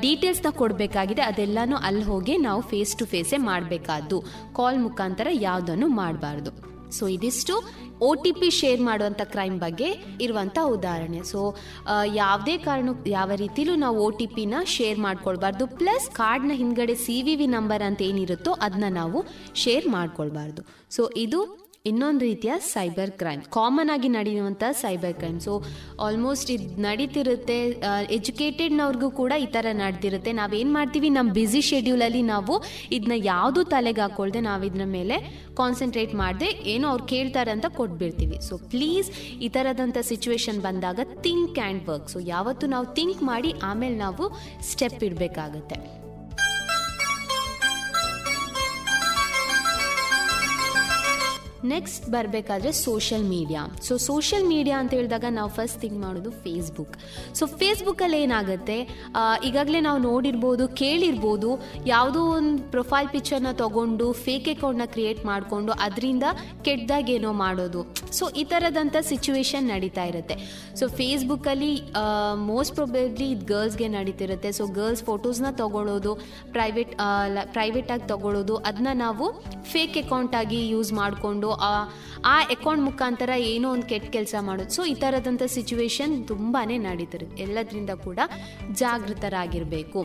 ಡೀಟೇಲ್ಸ್ನ 0.05 0.51
ಕೊಡಬೇಕಾಗಿದೆ, 0.61 1.23
ಅದೆಲ್ಲನೂ 1.31 1.77
ಅಲ್ಲಿ 1.89 2.05
ಹೋಗಿ 2.11 2.35
ನಾವು 2.47 2.63
ಫೇಸ್ 2.73 2.95
ಟು 3.01 3.07
ಫೇಸೇ 3.13 3.39
ಮಾಡಬೇಕಾದ್ದು. 3.51 4.19
ಕಾಲ್ 4.59 4.81
ಮುಖಾಂತರ 4.87 5.29
ಯಾವುದನ್ನು 5.49 5.89
ಮಾಡಬಾರ್ದು. 6.01 6.53
ಸೊ 6.99 7.05
ಇದಿಷ್ಟು 7.17 7.55
ಒ 8.09 8.11
ಟಿ 8.23 8.31
ಪಿ 8.39 8.49
ಶೇರ್ 8.59 8.81
ಮಾಡುವಂಥ 8.89 9.23
ಕ್ರೈಮ್ 9.33 9.57
ಬಗ್ಗೆ 9.65 9.89
ಇರುವಂಥ 10.25 10.59
ಉದಾಹರಣೆ. 10.77 11.21
ಸೊ 11.33 11.41
ಯಾವುದೇ 12.21 12.55
ಕಾರಣ 12.67 12.91
ಯಾವ 13.17 13.31
ರೀತಿಲೂ 13.43 13.75
ನಾವು 13.85 13.99
ಒ 14.07 14.09
ಟಿ 14.19 14.27
ಪಿನ 14.37 14.63
ಶೇರ್ 14.77 14.99
ಮಾಡ್ಕೊಳ್ಬಾರ್ದು. 15.07 15.67
ಪ್ಲಸ್ 15.81 16.07
ಕಾರ್ಡ್ನ 16.21 16.55
ಹಿಂದ್ಗಡೆ 16.63 16.97
ಸಿ 17.05 17.17
ವಿ 17.27 17.35
ವಿ 17.41 17.49
ನಂಬರ್ 17.57 17.85
ಅಂತ 17.89 18.03
ಏನಿರುತ್ತೋ 18.11 18.55
ಅದನ್ನ 18.67 18.91
ನಾವು 19.01 19.21
ಶೇರ್ 19.65 19.89
ಮಾಡ್ಕೊಳ್ಬಾರ್ದು. 19.97 20.63
ಸೊ 20.97 21.05
ಇದು 21.27 21.41
ಇನ್ನೊಂದು 21.91 22.23
ರೀತಿಯ 22.29 22.53
ಸೈಬರ್ 22.73 23.13
ಕ್ರೈಮ್. 23.21 23.41
ಕಾಮನ್ 23.57 23.91
ಆಗಿ 23.95 24.09
ನಡೆಯುವಂಥ 24.17 24.65
ಸೈಬರ್ 24.81 25.15
ಕ್ರೈಮ್. 25.21 25.39
ಸೊ 25.47 25.53
ಆಲ್ಮೋಸ್ಟ್ 26.07 26.51
ಇದು 26.55 26.67
ನಡೀತಿರುತ್ತೆ 26.85 27.57
ಎಜುಕೇಟೆಡ್ನವ್ರಿಗೂ 28.17 29.09
ಕೂಡ 29.21 29.33
ಈ 29.45 29.49
ಥರ 29.57 29.67
ನಡೆದಿರುತ್ತೆ. 29.81 30.33
ನಾವೇನು 30.41 30.73
ಮಾಡ್ತೀವಿ 30.79 31.09
ನಮ್ಮ 31.17 31.33
ಬ್ಯುಸಿ 31.39 31.63
ಶೆಡ್ಯೂಲಲ್ಲಿ 31.71 32.23
ನಾವು 32.33 32.57
ಇದನ್ನ 32.97 33.17
ಯಾವುದು 33.33 33.63
ತಲೆಗೆ 33.75 34.03
ಹಾಕೊಳ್ದೆ 34.05 34.43
ನಾವು 34.49 34.69
ಇದ್ರ 34.69 34.87
ಮೇಲೆ 34.97 35.17
ಕಾನ್ಸಂಟ್ರೇಟ್ 35.63 36.15
ಮಾಡದೆ 36.23 36.51
ಏನೋ 36.75 36.87
ಅವ್ರು 36.93 37.07
ಕೇಳ್ತಾರೆ 37.15 37.53
ಅಂತ 37.57 37.71
ಕೊಟ್ಬಿಡ್ತೀವಿ. 37.81 38.39
ಸೊ 38.49 38.57
ಪ್ಲೀಸ್ 38.75 39.11
ಈ 39.47 39.51
ಥರದಂಥ 39.57 39.99
ಸಿಚುವೇಶನ್ 40.13 40.61
ಬಂದಾಗ 40.69 41.01
ಥಿಂಕ್ 41.27 41.59
ಆ್ಯಂಡ್ 41.65 41.83
ವರ್ಕ್ 41.91 42.09
ಸೊ 42.15 42.21
ಯಾವತ್ತು 42.35 42.69
ನಾವು 42.77 42.89
ಥಿಂಕ್ 43.01 43.25
ಮಾಡಿ 43.33 43.53
ಆಮೇಲೆ 43.71 43.99
ನಾವು 44.07 44.27
ಸ್ಟೆಪ್ 44.71 45.03
ಇಡಬೇಕಾಗತ್ತೆ. 45.09 45.79
ನೆಕ್ಸ್ಟ್ 51.71 52.05
ಬರಬೇಕಾದ್ರೆ 52.15 52.71
social 52.85 53.25
media 53.33 53.63
so 53.89 53.97
social 54.07 54.47
media 54.53 54.77
ಅಂತ 54.83 54.93
ಹೇಳಿದಾಗ 54.99 55.27
ನಾವು 55.39 55.51
ಫಸ್ಟ್ 55.59 55.79
ಥಿಂಕ್ 55.83 55.99
ಮಾಡೋದು 56.05 56.31
ಫೇಸ್ಬುಕ್ 56.45 56.95
ಸೊ 57.39 57.47
ಫೇಸ್ಬುಕ್ಕಲ್ಲಿ 57.61 58.19
ಏನಾಗುತ್ತೆ? 58.27 58.79
ಈಗಾಗಲೇ 59.49 59.81
ನಾವು 59.87 59.99
ನೋಡಿರ್ಬೋದು, 60.09 60.65
ಕೇಳಿರ್ಬೋದು, 60.81 61.51
ಯಾವುದೋ 61.93 62.21
ಒಂದು 62.39 62.63
ಪ್ರೊಫೈಲ್ 62.75 63.09
ಪಿಕ್ಚರ್ನ 63.15 63.53
ತಗೊಂಡು 63.63 64.07
ಫೇಕ್ 64.27 64.49
ಅಕೌಂಟ್ನ 64.55 64.87
ಕ್ರಿಯೇಟ್ 64.95 65.21
ಮಾಡಿಕೊಂಡು, 65.31 65.73
ಅದರಿಂದ 65.87 66.25
ಕೆಟ್ಟದಾಗೇನೋ 66.67 67.33
ಮಾಡೋದು. 67.45 67.83
ಸೊ 68.19 68.25
ಈ 68.41 68.45
ಥರದಂಥ 68.53 68.97
ಸಿಚುವೇಶನ್ 69.11 69.67
ನಡೀತಾ 69.75 70.05
ಇರುತ್ತೆ. 70.13 70.37
ಸೊ 70.81 70.87
ಫೇಸ್ಬುಕ್ಕಲ್ಲಿ 70.99 71.73
ಮೋಸ್ಟ್ 72.51 72.75
ಪ್ರೊಬೇಬ್ಲಿ 72.79 73.29
ಇದು 73.35 73.47
ಗರ್ಲ್ಸ್ಗೆ 73.53 73.89
ನಡೀತಿರುತ್ತೆ. 73.99 74.53
ಸೊ 74.59 74.67
ಗರ್ಲ್ಸ್ 74.81 75.05
ಫೋಟೋಸ್ನ 75.11 75.51
ತಗೊಳ್ಳೋದು 75.63 76.15
ಪ್ರೈವೇಟ್ 76.57 76.95
ಪ್ರೈವೇಟಾಗಿ 77.57 78.07
ತಗೊಳ್ಳೋದು 78.13 78.57
ಅದನ್ನ 78.71 78.93
ನಾವು 79.05 79.27
ಫೇಕ್ 79.73 79.97
ಅಕೌಂಟಾಗಿ 80.05 80.61
ಯೂಸ್ 80.75 80.93
ಮಾಡಿಕೊಂಡು 81.01 81.51
ಆ 81.61 82.37
ಅಕೌಂಟ್ 82.55 82.85
ಮುಖಾಂತರ 82.85 83.31
ಏನೋ 83.53 83.73
ಒಂದು 83.73 83.87
ಕೆಟ್ಟ 83.87 84.09
ಕೆಲಸ 84.17 84.35
ಮಾಡೋದು. 84.41 84.71
ಸೊ 84.71 84.85
ಈ 84.93 84.95
ಥರದಂಥ 84.95 85.43
ಸಿಚುವೇಶನ್ 85.57 86.15
ತುಂಬಾ 86.29 86.61
ನಡೀತಾರೆ 86.65 87.27
ಎಲ್ಲದರಿಂದ 87.43 87.91
ಕೂಡ 87.91 88.19
ಜಾಗೃತರಾಗಿರಬೇಕು. 88.83 90.03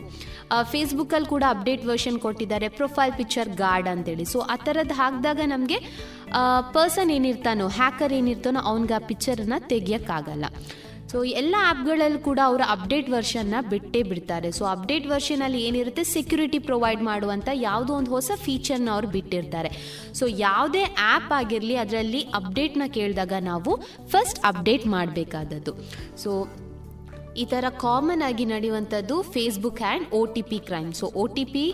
ಫೇಸ್ಬುಕ್ಕಲ್ಲಿ 0.72 1.28
ಕೂಡ 1.28 1.44
ಅಪ್ಡೇಟ್ 1.48 1.84
ವರ್ಷನ್ 1.86 2.18
ಕೊಟ್ಟಿದ್ದಾರೆ. 2.18 2.68
ಪ್ರೊಫೈಲ್ 2.68 3.14
ಪಿಕ್ಚರ್ 3.16 3.48
ಗಾರ್ಡ್ 3.48 3.88
ಅಂತೇಳಿ. 3.88 4.24
ಸೊ 4.24 4.40
ಆ 4.40 4.56
ಥರದ್ದು 4.56 4.94
ಹಾಕಿದಾಗ 4.94 5.40
ನಮಗೆ 5.46 5.78
ಪರ್ಸನ್ 6.72 7.10
ಏನಿರ್ತಾನೋ 7.10 7.68
ಹ್ಯಾಕರ್ 7.68 8.12
ಏನಿರ್ತಾನೋ, 8.12 8.60
ಅವ್ನಿಗೆ 8.60 8.94
ಆ 8.94 9.02
ಪಿಕ್ಚರನ್ನ 9.10 9.58
ತೆಗಿಯೋಕ್ಕಾಗಲ್ಲ 9.72 10.44
ಸೊ 11.10 11.18
ಎಲ್ಲ 11.40 11.54
ಆ್ಯಪ್ಗಳಲ್ಲಿ 11.68 12.20
ಕೂಡ 12.26 12.40
ಅವರ 12.50 12.62
ಅಪ್ಡೇಟ್ 12.74 13.08
ವರ್ಷನ್ನ 13.14 13.54
ಬಿಟ್ಟೇ 13.70 14.00
ಬಿಡ್ತಾರೆ. 14.10 14.48
ಸೊ 14.58 14.64
ಅಪ್ಡೇಟ್ 14.74 15.06
ವರ್ಷನಲ್ಲಿ 15.12 15.60
ಏನಿರುತ್ತೆ? 15.68 16.02
ಸೆಕ್ಯೂರಿಟಿ 16.14 16.58
ಪ್ರೊವೈಡ್ 16.68 17.02
ಮಾಡುವಂಥ 17.10 17.48
ಯಾವುದೋ 17.68 17.92
ಒಂದು 18.00 18.10
ಹೊಸ 18.16 18.30
ಫೀಚರ್ನ 18.46 18.88
ಅವ್ರು 18.96 19.08
ಬಿಟ್ಟಿರ್ತಾರೆ. 19.16 19.70
ಸೊ 20.18 20.26
ಯಾವುದೇ 20.46 20.82
ಆ್ಯಪ್ 20.82 21.32
ಆಗಿರಲಿ, 21.40 21.76
ಅದರಲ್ಲಿ 21.84 22.20
ಅಪ್ಡೇಟ್ನ 22.40 22.86
ಕೇಳಿದಾಗ 22.98 23.32
ನಾವು 23.50 23.72
ಫಸ್ಟ್ 24.14 24.40
ಅಪ್ಡೇಟ್ 24.50 24.86
ಮಾಡಬೇಕಾದದ್ದು. 24.96 25.74
ಸೊ 26.24 26.32
ಈ 27.42 27.44
ಥರ 27.54 27.64
ಕಾಮನ್ 27.86 28.22
ಆಗಿ 28.28 28.44
ನಡೆಯುವಂಥದ್ದು 28.54 29.16
Facebook 29.34 29.82
and 29.88 30.06
O 30.20 30.22
T 30.36 30.42
P 30.52 30.58
crime 30.68 30.92
so 31.00 31.06
O 31.22 31.26
T 31.36 31.44
P 31.54 31.64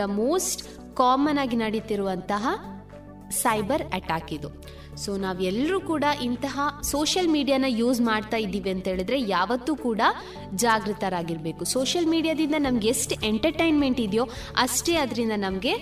the 0.00 0.04
most 0.22 0.60
common 1.00 1.38
ಆಗಿ 1.44 1.56
ನಡೀತಿರುವಂತಹ 1.64 2.46
ಸೈಬರ್ 3.44 3.82
ಅಟ್ಯಾಕ್ 3.96 4.30
ಇದು. 4.36 4.48
ಸೊ 5.04 5.16
ನಾವೆಲ್ಲರೂ 5.16 5.80
ಕೂಡ 5.80 6.04
ಇಂತಹ 6.22 6.60
ಸೋಷಿಯಲ್ 6.82 7.28
ಮೀಡಿಯಾನ 7.28 7.64
ಯೂಸ್ 7.68 8.00
ಮಾಡ್ತಾ 8.00 8.36
ಇದ್ದೀವಿ 8.36 8.70
ಅಂತ 8.70 8.88
ಹೇಳಿದ್ರೆ 8.88 9.20
ಯಾವತ್ತೂ 9.20 9.76
ಕೂಡ 9.76 10.00
ಜಾಗೃತರಾಗಿರಬೇಕು. 10.54 11.64
ಸೋಷಿಯಲ್ 11.64 12.06
ಮೀಡಿಯಾದಿಂದ 12.06 12.54
ನಮ್ಗೆ 12.58 12.88
ಎಷ್ಟು 12.88 13.14
ಎಂಟರ್ಟೈನ್ಮೆಂಟ್ 13.26 14.00
ಇದೆಯೋ 14.00 14.24
ಅಷ್ಟೇ 14.56 14.94
ಅದರಿಂದ 14.94 15.32
ನಮಗೆ 15.36 15.74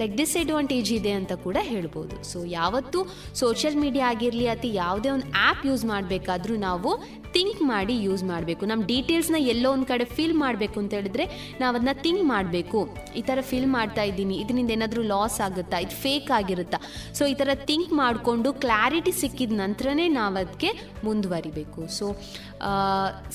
ಲೈಕ್ 0.00 0.14
ಡಿಸ್ಅಡ್ವಾಂಟೇಜ್ 0.20 0.90
ಇದೆ 0.98 1.12
ಅಂತ 1.20 1.32
ಕೂಡ 1.46 1.56
ಹೇಳ್ಬೋದು. 1.72 2.16
ಸೊ 2.30 2.40
ಯಾವತ್ತೂ 2.58 3.00
ಸೋಷಿಯಲ್ 3.42 3.78
ಮೀಡಿಯಾ 3.84 4.06
ಆಗಿರಲಿ 4.14 4.48
ಅಥವಾ 4.54 4.72
ಯಾವುದೇ 4.82 5.10
ಒಂದು 5.16 5.28
ಆ್ಯಪ್ 5.46 5.64
ಯೂಸ್ 5.70 5.84
ಮಾಡಬೇಕಾದ್ರೂ 5.92 6.56
ನಾವು 6.68 6.92
ಥಿಂಕ್ 7.36 7.60
ಮಾಡಿ 7.70 7.94
ಯೂಸ್ 8.06 8.22
ಮಾಡಬೇಕು. 8.30 8.62
ನಮ್ಮ 8.70 8.82
ಡೀಟೇಲ್ಸ್ನ 8.92 9.38
ಎಲ್ಲೋ 9.52 9.68
ಒಂದು 9.76 9.86
ಕಡೆ 9.90 10.04
ಫಿಲ್ 10.16 10.36
ಮಾಡಬೇಕು 10.42 10.76
ಅಂತ 10.82 10.92
ಹೇಳಿದ್ರೆ 10.98 11.24
ನಾವು 11.60 11.70
ಅದನ್ನ 11.74 11.92
ಥಿಂಕ್ 12.04 12.24
ಮಾಡಬೇಕು. 12.32 12.78
ಈ 13.20 13.22
ಥರ 13.28 13.38
ಫಿಲ್ 13.50 13.68
ಮಾಡ್ತಾ 13.76 14.02
ಇದ್ದೀನಿ. 14.10 14.36
ಇದರಿಂದ 14.42 14.70
ಏನಾದರೂ 14.76 15.02
ಲಾಸ್ 15.12 15.38
ಆಗುತ್ತಾ? 15.46 15.78
ಇದು 15.84 15.96
ಫೇಕ್ 16.04 16.30
ಆಗಿರುತ್ತಾ? 16.38 16.78
ಸೊ 17.18 17.24
ಈ 17.32 17.34
ಥರ 17.40 17.48
ಥಿಂಕ್ 17.70 17.92
ಮಾಡಿಕೊಂಡು 18.02 18.52
ಕ್ಲಾರಿಟಿ 18.64 19.12
ಸಿಕ್ಕಿದ 19.22 19.56
ನಂತರನೇ 19.62 20.06
ನಾವು 20.18 20.38
ಅದಕ್ಕೆ 20.42 20.70
ಮುಂದುವರಿಬೇಕು 21.08 21.80
ಸೊ 21.98 22.08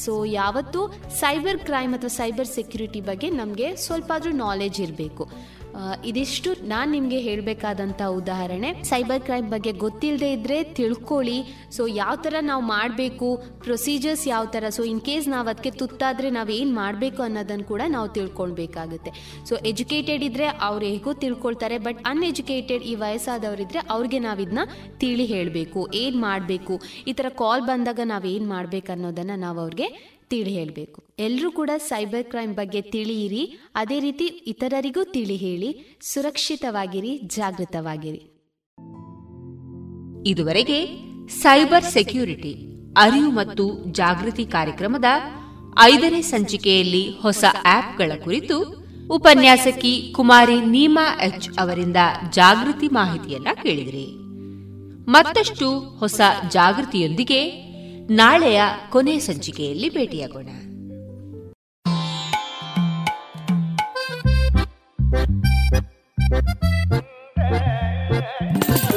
ಸೊ 0.05 0.13
ಯಾವತ್ತೂ 0.39 0.81
ಸೈಬರ್ 1.23 1.59
ಕ್ರೈಮ್ 1.69 1.93
ಅಥವಾ 1.97 2.13
ಸೈಬರ್ 2.19 2.49
ಸೆಕ್ಯೂರಿಟಿ 2.57 3.01
ಬಗ್ಗೆ 3.09 3.29
ನಮಗೆ 3.41 3.69
ಸ್ವಲ್ಪ 3.85 4.09
ಆದರೂ 4.17 4.31
ನಾಲೆಜ್ 4.45 4.79
ಇರಬೇಕು. 4.85 5.25
ಇದಿಷ್ಟು 6.09 6.49
ನಾನು 6.71 6.89
ನಿಮಗೆ 6.95 7.19
ಹೇಳಬೇಕಾದಂಥ 7.27 8.01
ಉದಾಹರಣೆ. 8.19 8.69
ಸೈಬರ್ 8.89 9.23
ಕ್ರೈಮ್ 9.27 9.47
ಬಗ್ಗೆ 9.53 9.71
ಗೊತ್ತಿಲ್ಲದೆ 9.83 10.29
ಇದ್ದರೆ 10.37 10.57
ತಿಳ್ಕೊಳ್ಳಿ. 10.79 11.37
ಸೊ 11.75 11.83
ಯಾವ 12.01 12.13
ಥರ 12.25 12.35
ನಾವು 12.51 12.63
ಮಾಡಬೇಕು 12.75 13.29
ಪ್ರೊಸೀಜರ್ಸ್ 13.65 14.25
ಯಾವ 14.33 14.45
ಥರ 14.55 14.69
ಸೊ 14.77 14.83
ಇನ್ 14.91 15.01
ಕೇಸ್ 15.09 15.27
ನಾವು 15.33 15.47
ಅದಕ್ಕೆ 15.53 15.71
ತುತ್ತಾದರೆ 15.81 16.29
ನಾವು 16.37 16.51
ಏನು 16.59 16.73
ಮಾಡಬೇಕು 16.81 17.21
ಅನ್ನೋದನ್ನು 17.27 17.67
ಕೂಡ 17.71 17.81
ನಾವು 17.95 18.09
ತಿಳ್ಕೊಳ್ಬೇಕಾಗುತ್ತೆ. 18.17 19.13
ಸೊ 19.49 19.55
ಎಜುಕೇಟೆಡ್ 19.71 20.25
ಇದ್ದರೆ 20.29 20.47
ಅವ್ರು 20.69 20.85
ಹೇಗೂ 20.93 21.13
ತಿಳ್ಕೊಳ್ತಾರೆ 21.25 21.77
ಬಟ್ 21.87 22.01
ಅನ್ಎಜುಕೇಟೆಡ್ 22.13 22.85
ಈ 22.91 22.95
ವಯಸ್ಸಾದವರಿದ್ರೆ 23.05 23.81
ಅವ್ರಿಗೆ 23.95 24.21
ನಾವು 24.27 24.41
ಇದನ್ನ 24.45 24.65
ತಿಳಿ 25.03 25.27
ಹೇಳಬೇಕು, 25.35 25.81
ಏನು 26.03 26.19
ಮಾಡಬೇಕು, 26.27 26.75
ಈ 27.09 27.13
ಥರ 27.19 27.27
ಕಾಲ್ 27.43 27.63
ಬಂದಾಗ 27.71 28.01
ನಾವು 28.13 28.27
ಏನು 28.35 28.49
ಮಾಡಬೇಕು 28.55 28.91
ಅನ್ನೋದನ್ನು 28.97 29.37
ನಾವು 29.45 29.59
ಅವ್ರಿಗೆ 29.65 29.89
ತಿಳಿ 30.29 30.51
ಹೇಳಬೇಕು. 30.51 31.03
ಎಲ್ಲರೂ 31.19 31.51
ಕೂಡ 31.51 31.69
ಸೈಬರ್ 31.77 32.23
ಕ್ರೈಮ್ 32.23 32.53
ಬಗ್ಗೆ 32.53 32.81
ತಿಳಿಯಿರಿ. 32.81 33.43
ಅದೇ 33.75 33.99
ರೀತಿ 33.99 34.25
ಇತರರಿಗೂ 34.25 35.03
ತಿಳಿ 35.03 35.35
ಹೇಳಿ. 35.35 35.97
ಸುರಕ್ಷಿತವಾಗಿರಿ, 36.01 37.17
ಜಾಗೃತವಾಗಿರಿ. 37.17 38.21
ಇದುವರೆಗೆ 40.25 40.79
ಸೈಬರ್ 41.27 41.83
ಸೆಕ್ಯೂರಿಟಿ, 41.83 42.53
ಅರಿವು 42.97 43.31
ಮತ್ತು 43.31 43.85
ಜಾಗೃತಿ 43.91 44.45
ಕಾರ್ಯಕ್ರಮದ 44.45 45.05
ಐದನೇ 45.81 46.21
ಸಂಚಿಕೆಯಲ್ಲಿ 46.21 47.03
ಹೊಸ 47.21 47.43
ಆಪ್ಗಳ 47.65 48.11
ಕುರಿತು 48.23 48.57
ಉಪನ್ಯಾಸಕಿ 49.11 50.13
ಕುಮಾರಿ 50.15 50.61
ನೀಮಾ 50.61 51.05
ಎಚ್ 51.23 51.49
ಅವರಿಂದ 51.59 51.97
ಜಾಗೃತಿ 52.31 52.87
ಮಾಹಿತಿಯನ್ನ 52.87 53.47
ಕೇಳಿದಿರಿ. 53.63 54.05
ಮತ್ತಷ್ಟು 55.09 55.79
ಹೊಸ 55.79 56.21
ಜಾಗೃತಿಯೊಂದಿಗೆ 56.51 57.72
ನಾಳೆಯ 58.13 58.61
ಕೊನೆ 58.89 59.19
ಸಂಚಿಕೆಯಲ್ಲಿ 59.19 59.89
ಭೇಟಿಯಾಗೋಣ. 59.89 60.49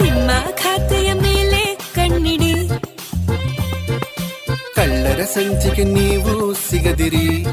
ನಿಮ್ಮ 0.03 0.31
ಖಾತೆಯ 0.51 1.13
ಮೇಲೆ 1.13 1.79
ಕಣ್ಣಿಡಿ. 1.95 2.69
ಕಳ್ಳರ 4.75 5.21
ಸಂಚಿಕೆ 5.25 5.85
ನೀವು 5.85 6.55
ಸಿಗದಿರಿ. 6.55 7.45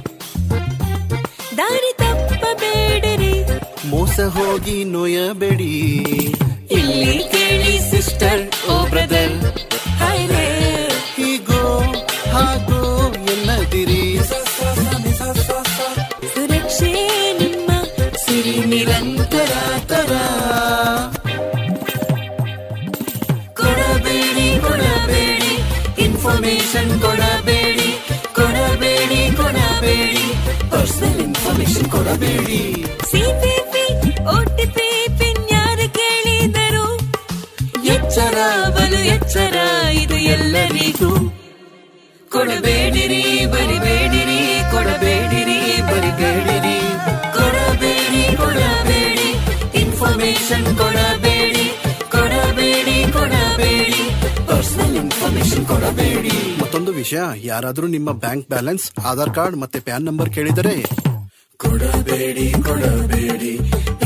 ದಾರಿ 1.57 1.93
ತಪ್ಪಬೇಡರಿ 1.97 3.43
ಮೋಸ 3.89 4.19
ಹೋಗಿ 4.19 4.83
ನೋಯಬೇಡಿ. 4.83 5.73
ಇಲ್ಲಿ 6.71 7.23
ಕೇಳಿ 7.23 7.91
ಸಿಸ್ಟರ್ 7.91 8.69
ಓ 8.69 8.85
ಬ್ರದರ್. 8.85 9.62
ಸಿರಿ 18.33 18.53
ನಿರಂತರ 18.69 19.51
ತರ 19.89 20.13
ಕೊಡಬೇಡಿ. 23.59 24.45
ಕೊಡಬೇಡಿ 24.63 25.51
ಇನ್ಫಾರ್ಮೇಶನ್ 26.05 26.93
ಕೊಡಬೇಡಿ 27.03 27.89
ಕೊಡಬೇಡಿ. 28.37 29.19
ಕೊಡಬೇಡಿ 29.39 30.23
ಪರ್ಸನಲ್ 30.71 31.19
ಇನ್ಫಾರ್ಮೇಶನ್ 31.25 31.89
ಕೊಡಬೇಡಿ 31.95 32.61
ಸಿಪಿಪಿ 33.11 33.85
ಓಟಿಪಿ 34.35 34.89
ಪಿನ್ 35.19 35.43
ಯಾರು 35.51 35.87
ಕೇಳಿದರು? 35.99 36.87
ಎಚ್ಚರ 37.95 38.37
ಬಲು 38.77 39.01
ಎಚ್ಚರ 39.15 39.55
ಇದು 40.03 40.19
ಎಲ್ಲರಿಗೂ. 40.35 41.11
ಕೊಡಬೇಡಿರಿ 42.31 43.23
ಬರಿಬೇಡಿರಿ 43.53 44.41
ಕೊಡಬೇಡಿರಿ 44.73 45.61
ಬರಿಬೇಡಿರಿ. 45.91 46.52
ಇನ್ಫಾರ್ಮೇಶನ್ 50.33 50.77
ಕೊಡಬೇಡಿ 50.77 51.65
ಕೊಡಬೇಡಿ 52.13 52.95
ಕೊಡಬೇಡಿ. 53.13 53.99
ಪರ್ಸನಲ್ 54.47 54.95
ಇನ್ಫಾರ್ಮೇಶನ್ 54.95 55.65
ಕೊಡಬೇಡಿ. 55.65 56.61
ಮತ್ತೊಂದು 56.61 56.91
ವಿಷಯ 56.91 57.21
ಯಾರಾದರೂ 57.35 57.87
ನಿಮ್ಮ 57.87 58.11
ಬ್ಯಾಂಕ್ 58.23 58.49
ಬ್ಯಾಲೆನ್ಸ್ 58.49 58.85
ಆಧಾರ್ 59.05 59.31
ಕಾರ್ಡ್ 59.35 59.57
ಮತ್ತೆ 59.63 59.79
ಪ್ಯಾನ್ 59.79 60.05
ನಂಬರ್ 60.05 60.29
ಕೇಳಿದರೆ? 60.29 60.73
ಕೊಡಬೇಡಿ 61.63 62.47
ಕೊಡಬೇಡಿ. 62.67 63.53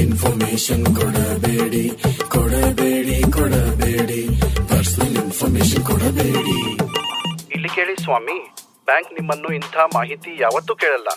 ಇನ್ಫಾರ್ಮೇಶನ್ 0.03 0.86
ಕೊಡಬೇಡಿ 0.99 1.84
ಕೊಡಬೇಡಿ 2.28 3.17
ಕೊಡಬೇಡಿ. 3.32 4.21
ಪರ್ಸನಲ್ 4.71 5.17
ಇನ್ಫಾರ್ಮೇಶನ್ 5.23 5.86
ಕೊಡಬೇಡಿ. 5.86 6.59
ಇಲ್ಲಿ 7.55 7.69
ಕೇಳಿ 7.75 7.95
ಸ್ವಾಮಿ 8.03 8.39
ಬ್ಯಾಂಕ್ 8.89 9.13
ನಿಮ್ಮನ್ನು 9.19 9.51
ಇಂಥ 9.59 9.78
ಮಾಹಿತಿ 9.95 10.34
ಯಾವತ್ತೂ 10.41 10.75
ಕೇಳಲ್ಲ. 10.75 11.07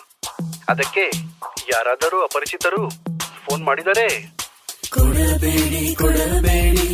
ಅದಕ್ಕೆ 0.68 1.06
ಯಾರಾದರೂ 1.74 2.20
ಅಪರಿಚಿತರು 2.28 2.84
ಫೋನ್ 3.46 3.64
ಮಾಡಿದರೆ? 3.64 4.39
ಕೊಡಬೇಡಿ 4.94 5.94
ಕೊಡಬೇಡಿ. 5.94 6.88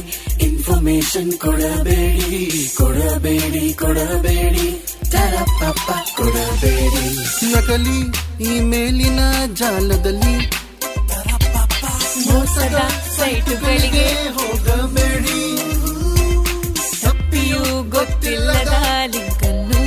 ಇನ್ಫಾರ್ಮೇಶನ್ 0.47 1.33
ಕೊಡಬೇಡಿ 1.33 2.43
ಕೊಡಬೇಡಿ 2.77 3.65
ಕೊಡಬೇಡಿ. 3.73 4.67
ತರಪಪ್ಪ 5.13 5.91
ಕೊಡಬೇಡಿ. 6.17 7.05
ನಕಲಿ 7.53 7.99
ಇಮೇಲಿನ 8.55 9.21
ಜಾಲದಲ್ಲಿ 9.55 10.37
ಮೋಸದ 12.27 12.79
ಸೈಟುಗಳಿಗೆ 13.17 14.09
ಹೋಗಬೇಡಿ. 14.37 15.39
ತಪ್ಪಿಯೂ 17.03 17.63
ಗೊತ್ತಿಲ್ಲದ 17.97 18.75
ಲಿಂಕ್ 19.15 19.45
ಅನ್ನು 19.51 19.83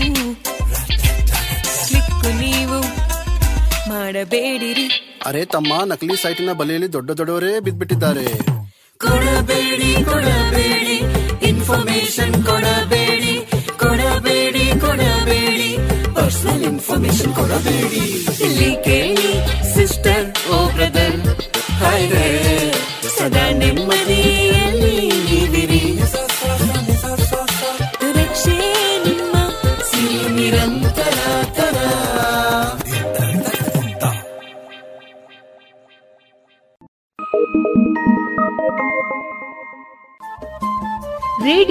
ಕ್ಲಿಕ್ 1.87 2.25
ನೀವು 2.41 2.79
ಮಾಡಬೇಡಿರಿ. 3.89 4.87
ಅರೆ, 5.27 5.41
ತಮ್ಮ 5.45 5.73
ನಕಲಿ 5.91 6.15
ಸೈಟಿನ 6.21 6.51
ಬಲೆಯಲ್ಲಿ 6.59 6.93
ದೊಡ್ಡ 6.93 7.09
ದೊಡ್ಡವರೇ 7.19 7.59
ಬಿದ್ದ್ಬಿಟ್ಟಿದ್ದಾರೆ 7.65 8.25
ಕೊಡಬೇಡಿ 8.99 9.91
ಕೊಡಬೇಡಿ 10.09 10.97
ಇನ್ಫಾರ್ಮೇಶನ್ 11.49 12.35
ಕೊಡಬೇಡಿ 12.47 13.33
ಕೊಡಬೇಡಿ 13.83 14.65
ಕೊಡಬೇಡಿ. 14.83 15.69
ಪರ್ಸನಲ್ 16.15 16.63
ಇನ್ಫಾರ್ಮೇಶನ್ 16.71 17.33
ಕೊಡಬೇಡಿ. 17.35 18.03
ಇಲ್ಲಿ 18.45 18.69
ಕೇಳಿ 18.87 19.31
ಸಿಸ್ಟರ್ 19.75 20.25
ಓ 20.55 20.58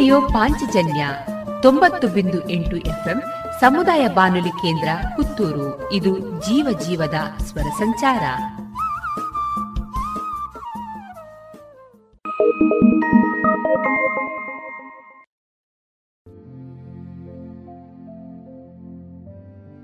ರೇಡಿಯೋ 0.08 0.28
ಪಾಂಚಜನ್ಯ 0.28 1.06
ತೊಂಬತ್ತು 1.62 2.08
ಬಿಂದು 2.08 2.50
ಎಂಟು 2.50 2.76
ಎಫ್ಎಂ 2.76 3.22
ಸಮುದಾಯ 3.60 4.08
ಬಾನುಲಿ 4.08 4.48
ಕೇಂದ್ರ 4.48 4.88
ಪುತ್ತೂರು. 5.16 5.92
ಇದು 5.92 6.12
ಜೀವ 6.40 6.78
ಜೀವದ 6.78 7.18
ಸ್ವರ 7.38 7.68
ಸಂಚಾರ. 7.78 8.22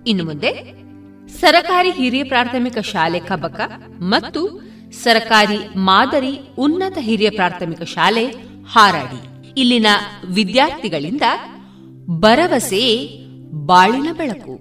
ಇನ್ನು 0.07 0.25
ಮುಂದೆ 0.25 0.53
ಸರಕಾರಿ 1.29 1.91
ಹಿರಿಯ 1.91 2.25
ಪ್ರಾಥಮಿಕ 2.25 2.79
ಶಾಲೆ 2.79 3.21
ಕಬಕ 3.21 3.61
ಮತ್ತು 4.01 4.61
ಸರಕಾರಿ 5.05 5.61
ಮಾದರಿ 5.77 6.35
ಉನ್ನತ 6.59 6.99
ಹಿರಿಯ 7.01 7.31
ಪ್ರಾಥಮಿಕ 7.31 7.83
ಶಾಲೆ 7.83 8.27
ಹಾರಾಡಿ. 8.73 9.34
ಇಲ್ಲಿನ 9.57 9.87
ವಿದ್ಯಾರ್ಥಿಗಳಿಂದ 10.25 11.23
ಭರವಸೆ, 12.21 13.09
ಬಾಳಿನ 13.67 14.09
ಬೆಳಕು, 14.13 14.55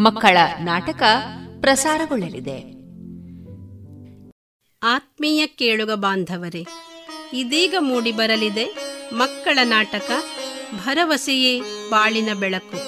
ಮಕ್ಕಳ 0.00 0.36
ನಾಟಕ 0.60 1.02
ಪ್ರಸಾರಗೊಳ್ಳಲಿದೆ. 1.60 2.58
ಆತ್ಮೀಯ 4.82 5.46
ಕೇಳುಗ 5.46 5.90
ಬಾಂಧವರೇ, 5.94 6.66
ಇದೀಗ 7.32 7.74
ಮೂಡಿ 7.78 8.12
ಬರಲಿದೆ 8.12 8.76
ಮಕ್ಕಳ 9.12 9.58
ನಾಟಕ 9.64 10.10
ಭರವಸೆಯೇ, 10.84 11.60
ಬಾಳಿನ 11.90 12.28
ಬೆಳಕು. 12.40 12.78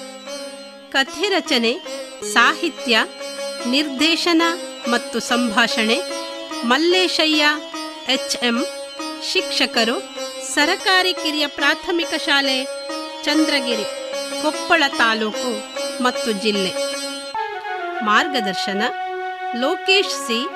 ಕಥೆ 0.91 1.29
ರಚನೆ, 1.29 1.73
ಸಾಹಿತ್ಯ, 2.33 2.99
ನಿರ್ದೇಶನ 3.71 4.43
ಮತ್ತು 4.91 5.19
ಸಂಭಾಷಣೆ 5.19 5.99
ಮಲ್ಲೇಶಯ್ಯ 6.65 7.45
ಎಚ್ 8.13 8.37
ಎಂ 8.45 8.65
ಶಿಕ್ಷಕರು 9.33 10.18
ಸರಕಾರಿ 10.55 11.13
ಕಿರಿಯ 11.13 11.47
ಪ್ರಾಥಮಿಕ 11.47 12.15
ಶಾಲೆ, 12.15 12.65
ಚಂದ್ರಗಿರಿ, 13.25 13.85
ಕೊಪ್ಪಳ 14.43 14.83
ತಾಲೂಕು 14.99 15.51
ಮತ್ತು 16.03 16.33
ಜಿಲ್ಲೆ. 16.33 16.73
ಮಾರ್ಗದರ್ಶನ, 18.05 18.83
ಲೋಕೇಶ್ 19.57 20.09
ಸಿ, 20.09 20.47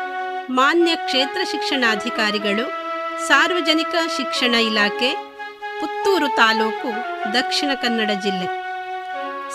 ಮಾನ್ಯ 0.51 0.97
ಕ್ಷೇತ್ರ 0.97 1.40
ಶಿಕ್ಷಣಾಧಿಕಾರಿಗಳು, 1.51 2.70
ಸಾರ್ವಜನಿಕ 3.26 3.95
ಶಿಕ್ಷಣ 4.16 4.55
ಇಲಾಖೆ, 4.55 5.14
ಪುತ್ತೂರು 5.80 6.28
ತಾಲೂಕು, 6.28 6.90
ದಕ್ಷಿಣ 7.32 7.70
ಕನ್ನಡ 7.74 8.11
ಜಿಲ್ಲೆ. 8.11 8.47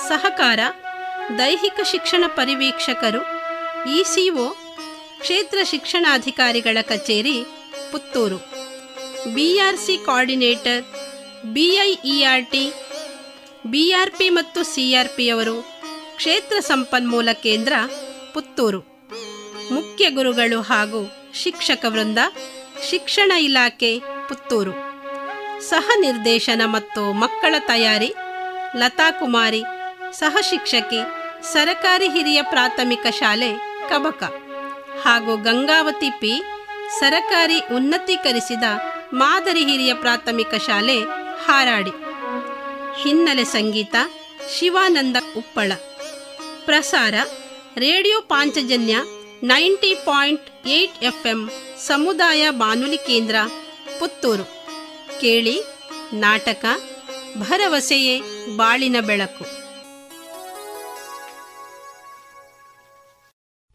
ಸಹಕಾರ, 0.07 0.59
ದೈಹಿಕ 1.37 1.79
ಶಿಕ್ಷಣ 1.91 2.23
ಪರಿವೀಕ್ಷಕರು, 2.27 3.21
ಇಸಿಒ, 3.89 4.49
ಕ್ಷೇತ್ರ 5.19 5.57
ಶಿಕ್ಷಣಾಧಿಕಾರಿಗಳ 5.63 6.77
ಕಚೇರಿ, 6.81 7.43
Puttur. 7.91 8.46
BRC 9.35 9.97
coordinator, 9.97 10.83
BIERT, 11.53 12.65
BRP 13.65 14.29
ಮತ್ತು 14.29 14.63
ಸಿಆರ್ಪಿಯವರು 14.63 15.55
ಕ್ಷೇತ್ರ 16.17 16.57
ಸಂಪನ್ಮೂಲ 16.59 17.29
ಕೇಂದ್ರ 17.43 17.73
ಪುತ್ತೂರು. 18.33 18.81
ಮುಖ್ಯ 19.71 20.09
ಗುರುಗಳು 20.09 20.61
ಹಾಗೂ 20.61 21.01
ಶಿಕ್ಷಕ 21.33 21.85
ವೃಂದ, 21.87 22.17
ಶಿಕ್ಷಣ 22.89 23.31
ಇಲಾಖೆ 23.31 23.91
ಪುತ್ತೂರು. 24.29 24.73
ಸಹ 25.69 25.91
ನಿರ್ದೇಶನ 25.99 26.61
ಮತ್ತು 26.65 27.13
ಮಕ್ಕಳ 27.13 27.55
ತಯಾರಿ 27.67 28.13
ಲತಾ 28.75 29.11
ಕುಮಾರಿ 29.11 29.63
ಸಹ 30.11 30.37
ಶಿಕ್ಷಕಿ, 30.49 31.01
ಸರಕಾರಿ 31.53 32.07
ಹಿರಿಯ 32.09 32.41
ಪ್ರಾಥಮಿಕ 32.41 33.07
ಶಾಲೆ 33.19 33.51
ಕಬಕ 33.89 34.23
ಹಾಗೂ 35.03 35.33
ಗಂಗಾವತಿ 35.37 36.09
ಪಿ, 36.09 36.33
ಸರಕಾರಿ 36.99 37.59
ಉನ್ನತೀಕರಿಸಿದ 37.75 38.63
ಮಾದರಿ 39.13 39.65
ಹಿರಿಯ 39.65 39.93
ಪ್ರಾಥಮಿಕ 39.93 40.53
ಶಾಲೆ 40.53 40.99
ಹಾರಾಡಿ. 41.45 41.89
ಹಿನ್ನೆಲೆ 43.03 43.43
ಸಂಗೀತ, 43.43 43.95
ಶಿವಾನಂದ 44.57 45.15
ಉಪ್ಪಳ. 45.37 45.71
ಪ್ರಸಾರ, 46.65 47.13
radio 47.77 48.21
Panchajanya 48.21 48.97
ninety 49.43 49.95
point 49.95 50.67
eight 50.67 51.03
F 51.03 51.27
M 51.27 51.51
ಸಮುದಾಯ 51.85 52.49
ಬಾನುಲಿ 52.49 52.97
ಕೇಂದ್ರ, 52.97 53.35
ಪುತ್ತೂರು. 53.99 54.43
ಕೇಳಿ 55.21 55.61
ನಾಟಕ, 56.13 56.65
ಭರವಸೆಯೇ 57.37 58.21
ಬಾಳಿನ 58.55 58.95
ಬೆಳಕು. 58.99 59.45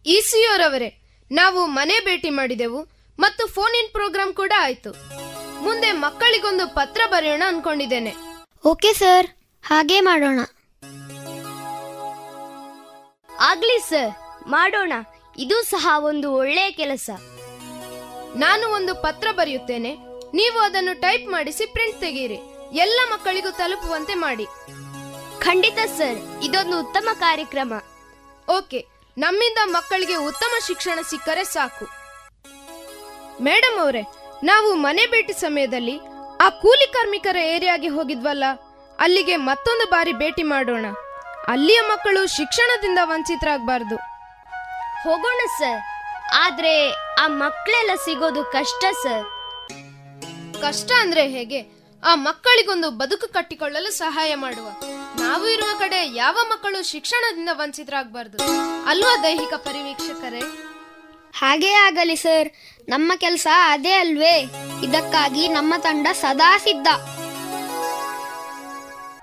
ಇಸಿಯೋರವರೇ 0.07 1.21
ನಾವು 1.33 1.67
ಮನೆ 1.67 2.01
ಭೇಟಿ 2.01 2.31
ಮಾಡಿದೆವು. 2.31 3.02
ಮತ್ತು 3.23 3.47
ಫೋನ್ 3.47 3.75
ಇನ್ 3.81 3.91
ಪ್ರೋಗ್ರಾಮ್ 3.93 4.35
ಕೂಡ 4.35 4.53
ಆಯ್ತು. 4.59 4.91
ಮುಂದೆ 5.63 5.93
ಮಕ್ಕಳಿಗೊಂದು 5.93 6.65
ಪತ್ರ 6.75 7.01
ಬರೆಯೋಣ 7.07 7.43
ಅನ್ಕೊಂಡಿದ್ದೇನೆ. 7.47 8.13
ಓಕೆ 8.65 8.93
ಸರ್ 8.93 9.27
ಹಾಗೆ 9.65 10.01
ಮಾಡೋಣ. 10.01 10.41
ಆಗ್ಲಿ 13.41 13.79
ಸರ್ 13.89 14.13
ಮಾಡೋಣ. 14.47 14.93
ಇದು 15.39 15.63
ಸಹ 15.63 15.85
ಒಂದು 15.99 16.33
ಒಳ್ಳೆಯ 16.33 16.71
ಕೆಲಸ. 16.71 17.11
ನಾನು 18.37 18.65
ಒಂದು 18.69 18.95
ಪತ್ರ 18.95 19.29
ಬರೆಯುತ್ತೇನೆ. 19.33 19.93
ನೀವು 20.35 20.59
ಅದನ್ನು 20.59 21.01
ಟೈಪ್ 21.01 21.27
ಮಾಡಿಸಿ 21.29 21.67
ಪ್ರಿಂಟ್ 21.67 22.01
ತೆಗೀರಿ 22.01 22.39
ಎಲ್ಲ 22.85 23.01
ಮಕ್ಕಳಿಗೂ 23.11 23.51
ತಲುಪುವಂತೆ 23.51 24.15
ಮಾಡಿ. 24.15 24.47
ಖಂಡಿತ 25.39 25.79
ಸರ್ 25.97 26.19
ಇದೊಂದು 26.45 26.77
ಉತ್ತಮ 26.81 27.09
ಕಾರ್ಯಕ್ರಮ. 27.19 27.73
ಓಕೆ 28.59 28.87
ನಮ್ಮಿಂದ 29.19 29.59
ಮಕ್ಕಳಿಗೆ 29.65 30.17
ಉತ್ತಮ 30.29 30.53
ಶಿಕ್ಷಣ 30.67 30.99
ಸಿಕ್ಕರೆ 31.11 31.45
ಸಾಕು. 31.45 32.02
ಮೇಡಮ್ 33.47 33.79
ಅವರೇ 33.85 34.03
ನಾವು 34.51 34.69
ಮನೆ 34.87 35.05
ಭೇಟಿ 35.13 35.35
ಸಮಯದಲ್ಲಿ 35.41 35.97
ಆ 36.45 36.47
ಕೂಲಿ 36.63 36.87
ಕಾರ್ಮಿಕರ 36.95 37.39
ಏರಿಯಾಗೆ 37.55 37.89
ಹೋಗಿದ್ವಲ್ಲ 37.89 38.45
ಅಲ್ಲಿಗೆ 38.99 39.37
ಮತ್ತೊಂದು 39.49 39.85
ಬಾರಿ 39.91 40.13
ಭೇಟಿ 40.23 40.45
ಮಾಡೋಣ. 40.53 40.87
ಅಲ್ಲಿಯ 41.53 41.81
ಮಕ್ಕಳು 41.91 42.21
ಶಿಕ್ಷಣದಿಂದ 42.37 43.01
ವಂಚಿತರಾಗಬಾರ್ದು. 43.11 43.97
ಹೋಗೋಣ 45.05 45.41
ಸರ್ 45.59 45.81
ಆದ್ರೆ 46.45 46.75
ಆ 47.23 47.25
ಮಕ್ಕಳೆಲ್ಲ 47.43 47.93
ಸಿಗೋದು 48.05 48.43
ಕಷ್ಟ 48.57 48.85
ಸರ್. 49.03 49.25
ಕಷ್ಟ 50.65 50.91
ಅಂದ್ರೆ 51.01 51.25
ಹೇಗೆ? 51.29 51.61
ಆ 52.03 52.13
ಮಕ್ಕಳಿಗೊಂದು 52.27 52.91
ಬದುಕು 52.91 53.27
ಕಟ್ಟಿಕೊಳ್ಳಲು 53.33 53.91
ಸಹಾಯ 53.93 54.35
ಮಾಡುವ. 54.35 54.69
ನಾವು 55.23 55.45
ಇರುವ 55.55 55.71
ಕಡೆ 55.79 56.01
ಯಾವ 56.17 56.37
ಮಕ್ಕಳು 56.53 56.79
ಶಿಕ್ಷಣದಿಂದ 56.93 57.51
ವಂಚಿತರಾಗಬಾರ್ದು? 57.53 58.39
ಅಲ್ವಾ 58.87 59.15
ದೈಹಿಕ 59.23 59.55
ಪರಿವೀಕ್ಷಕರೇ? 59.69 60.43
ಹಾಗೇ 61.41 61.73
ಆಗಲಿ 61.87 62.17
ಸರ್ 62.17 62.49
ನಮ್ಮ 62.89 63.13
ಕೆಲಸ 63.17 63.47
ಅದೇ 63.65 63.93
ಅಲ್ವೇ? 63.93 64.41
ಇದಕ್ಕಾಗಿ 64.85 65.49
ನಮ್ಮ 65.49 65.75
ತಂಡ 65.79 66.07
ಸದಾ 66.13 66.59
ಸಿದ್ಧ. 66.59 66.87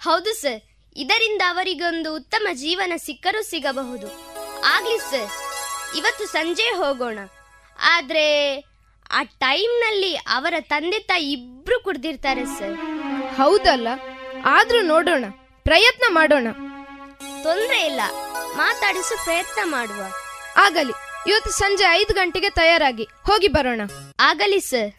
ಹೌದು 0.10 0.42
ಸರ್. 0.42 0.62
ಇದರಿಂದ 0.96 1.42
ಅವರಿಗೊಂದು 1.50 2.16
ಉತ್ತಮ 2.16 2.48
ಜೀವನ 2.54 2.94
ಸಿಕ್ಕರೂ 2.98 3.44
ಸಿಗಬಹುದು. 3.44 4.08
ಆಗ್ಲಿ 4.66 4.98
ಸರ್ 4.98 5.32
ಇವತ್ತು 5.98 6.26
ಸಂಜೆ 6.26 6.64
ಹೋಗೋಣ. 6.64 7.20
ಆದ್ರೆ 7.80 8.60
ಆ 9.12 9.24
ಟೈಮ್ನಲ್ಲಿ 9.24 10.16
ಅವರ 10.16 10.54
ತಂದೆ 10.60 11.00
ತಾಯಿ 11.00 11.32
ಇಬ್ರು 11.32 11.80
ಕುಡ್ದಿರ್ತಾರೆ 11.80 12.46
ಸರ್. 12.46 12.76
ಹೌದಲ್ಲ? 13.36 13.88
ಆದ್ರೂ 14.46 14.82
ನೋಡೋಣ 14.82 15.26
ಪ್ರಯತ್ನ 15.64 16.04
ಮಾಡೋಣ. 16.10 16.48
ತೊಂದರೆ 17.44 17.86
ಇಲ್ಲ. 17.86 18.02
ಮಾತಾಡಿಸು 18.56 19.24
ಪ್ರಯತ್ನ 19.24 19.62
ಮಾಡುವ. 19.64 20.04
ಆಗಲಿ. 20.58 21.09
ಇವತ್ತು 21.30 21.52
ಸಂಜೆ 21.62 21.86
ಐದು 22.00 22.14
ಗಂಟೆಗೆ 22.14 22.50
ತಯಾರಾಗಿ 22.60 23.06
ಹೋಗಿ 23.28 23.50
ಬರೋಣ. 23.56 23.82
ಆಗಲಿ 24.30 24.60
ಸರ್. 24.70 24.90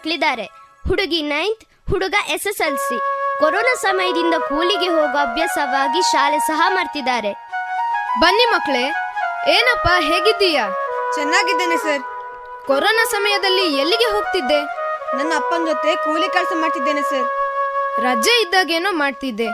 ಮಕ್ಕಳಿದ್ದಾರೆ. 0.00 0.44
ಹುಡುಗಿ 0.88 1.18
ನೈನ್ತ್ 1.30 1.62
ಹುಡುಗ 1.90 2.16
S 2.34 2.46
S 2.50 2.60
L 2.66 2.76
C 2.84 2.98
corona 3.40 3.72
ಸಮಯದಿಂದ 3.82 4.34
ಕೂಲಿಗೆ 4.48 4.88
ಹೋಗೋ 4.94 5.18
ಅಭ್ಯಾಸವಾಗಿ 5.24 6.00
ಶಾಲೆ 6.12 6.38
ಸಹ 6.46 6.60
ಮಾಡ್ತಿದ್ದಾರೆ. 6.76 7.32
ಬನ್ನಿ 8.22 8.46
ಮಕ್ಕಳೇ 8.52 8.84
ಏನಪ್ಪ 9.56 9.88
ಹೇಗಿದ್ದೀಯಾ? 10.06 10.64
ಚೆನ್ನಾಗಿದ್ದೇನೆ 11.16 11.76
ಸರ್. 11.76 12.00
ಕೊರೋನಾ 12.68 13.04
ಸಮಯದಲ್ಲಿ 13.04 13.66
ಎಲ್ಲಿಗೆ 13.82 14.08
ಹೋಗ್ತಿದ್ದೆ? 14.14 14.60
ನನ್ನ 15.18 15.32
ಅಪ್ಪನ 15.40 15.60
ಜೊತೆ 15.66 15.96
ಕೂಲಿ 16.06 16.28
ಕೆಲಸ 16.36 16.52
ಮಾಡ್ತಿದ್ದೇನೆ 16.62 17.02
ಸರ್. 17.02 17.28
ರಜೆ 18.06 18.36
ಇದ್ದಾಗೇನೋ 18.44 18.92
ಮಾಡ್ತಿದ್ದೆ. 19.02 19.50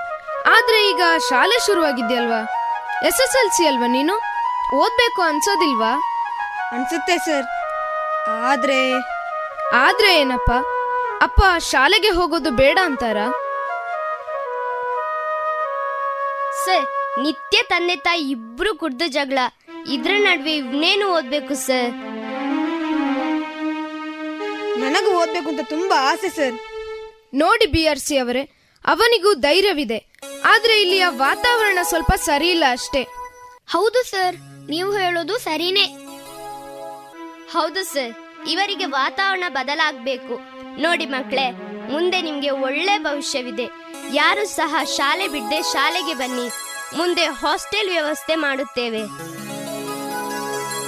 ಆದ್ರೆ 0.54 0.78
ಈಗ 0.92 1.02
ಶಾಲೆ 1.28 1.58
ಶುರುವಾಗಿದ್ಯಲ್ವಾ? 1.66 2.40
ಎಸ್ 3.10 3.20
ಎಸ್ 3.26 3.36
ಎಲ್ 3.42 3.52
ಸಿ 3.58 3.66
ಅಲ್ವಾ 3.72 3.90
ನೀನು? 3.98 4.16
ಓದ್ಬೇಕು 4.84 5.22
ಅನ್ಸೋದಿಲ್ವಾ? 5.22 5.92
ಅನ್ಸುತ್ತೆ 6.72 7.18
ಸರ್. 7.18 7.46
ಆದ್ರೆ 8.52 8.80
ಆದ್ರೆ 9.72 10.20
ಏನಪ್ಪ? 10.20 10.52
ಅಪ್ಪ 11.22 11.42
ಶಾಲೆಗೆ 11.58 12.08
ಹೋಗೋದು 12.08 12.50
ಬೇಡ 12.50 12.78
ಅಂತಾರ? 12.82 13.16
ಸರ್ 16.64 16.86
ನಿತ್ಯ 17.22 17.62
ತಂದೆ 17.62 17.96
ತಾಯಿ 17.96 18.30
ಇಬ್ರು 18.30 18.74
ಕುಡ್ದು 18.74 19.06
ಜಗಳ. 19.06 19.38
ಇದ್ರ 19.88 20.10
ನಡುವೆ 20.18 20.56
ಇವನೇನು 20.56 21.10
ಓದ್ಬೇಕು 21.10 21.54
ಸರ್? 21.54 21.90
ನನಗೂ 24.78 25.18
ಓದ್ಬೇಕು 25.20 25.48
ಅಂತ 25.48 25.60
ತುಂಬಾ 25.68 26.10
ಆಸೆ 26.10 26.28
ಸರ್. 26.28 26.54
ನೋಡಿ 27.34 27.66
ಬಿ 27.66 27.86
ಆರ್ 27.86 27.98
ಸಿ 27.98 28.18
ಅವರೇ 28.18 28.42
ಅವನಿಗೂ 28.86 29.34
ಧೈರ್ಯವಿದೆ. 29.34 30.12
ಆದ್ರೆ 30.44 30.80
ಇಲ್ಲಿಯ 30.80 31.04
ವಾತಾವರಣ 31.08 31.78
ಸ್ವಲ್ಪ 31.82 32.12
ಸರಿಯಿಲ್ಲ 32.14 32.64
ಇಲ್ಲ 32.64 32.72
ಅಷ್ಟೇ. 32.72 33.02
ಹೌದು 33.68 34.10
ಸರ್ 34.10 34.36
ನೀವು 34.70 34.92
ಹೇಳೋದು 34.92 35.38
ಸರಿನೇ. 35.38 35.84
ಹೌದು 37.52 37.84
ಸರ್. 37.84 38.25
ಇವರಿಗೆ 38.50 38.84
ವಾತಾವರಣ 38.84 39.44
ಬದಲಾಗಬೇಕು. 39.48 40.40
ನೋಡಿ 40.80 41.06
ಮಕ್ಕಳೇ 41.06 41.50
ಮುಂದೆ 41.90 42.22
ನಿಮಗೆ 42.22 42.50
ಒಳ್ಳೆ 42.50 42.98
ಭವಿಷ್ಯವಿದೆ. 42.98 43.66
ಯಾರು 44.12 44.48
ಸಹ 44.48 44.76
ಶಾಲೆ 44.96 45.28
ಬಿಡದೆ 45.28 45.62
ಶಾಲೆಗೆ 45.62 46.14
ಬನ್ನಿ. 46.14 46.48
ಮುಂದೆ 46.96 47.24
ಹಾಸ್ಟೆಲ್ 47.24 47.90
ವ್ಯವಸ್ಥೆ 47.90 48.34
ಮಾಡುತ್ತೇವೆ. 48.34 49.02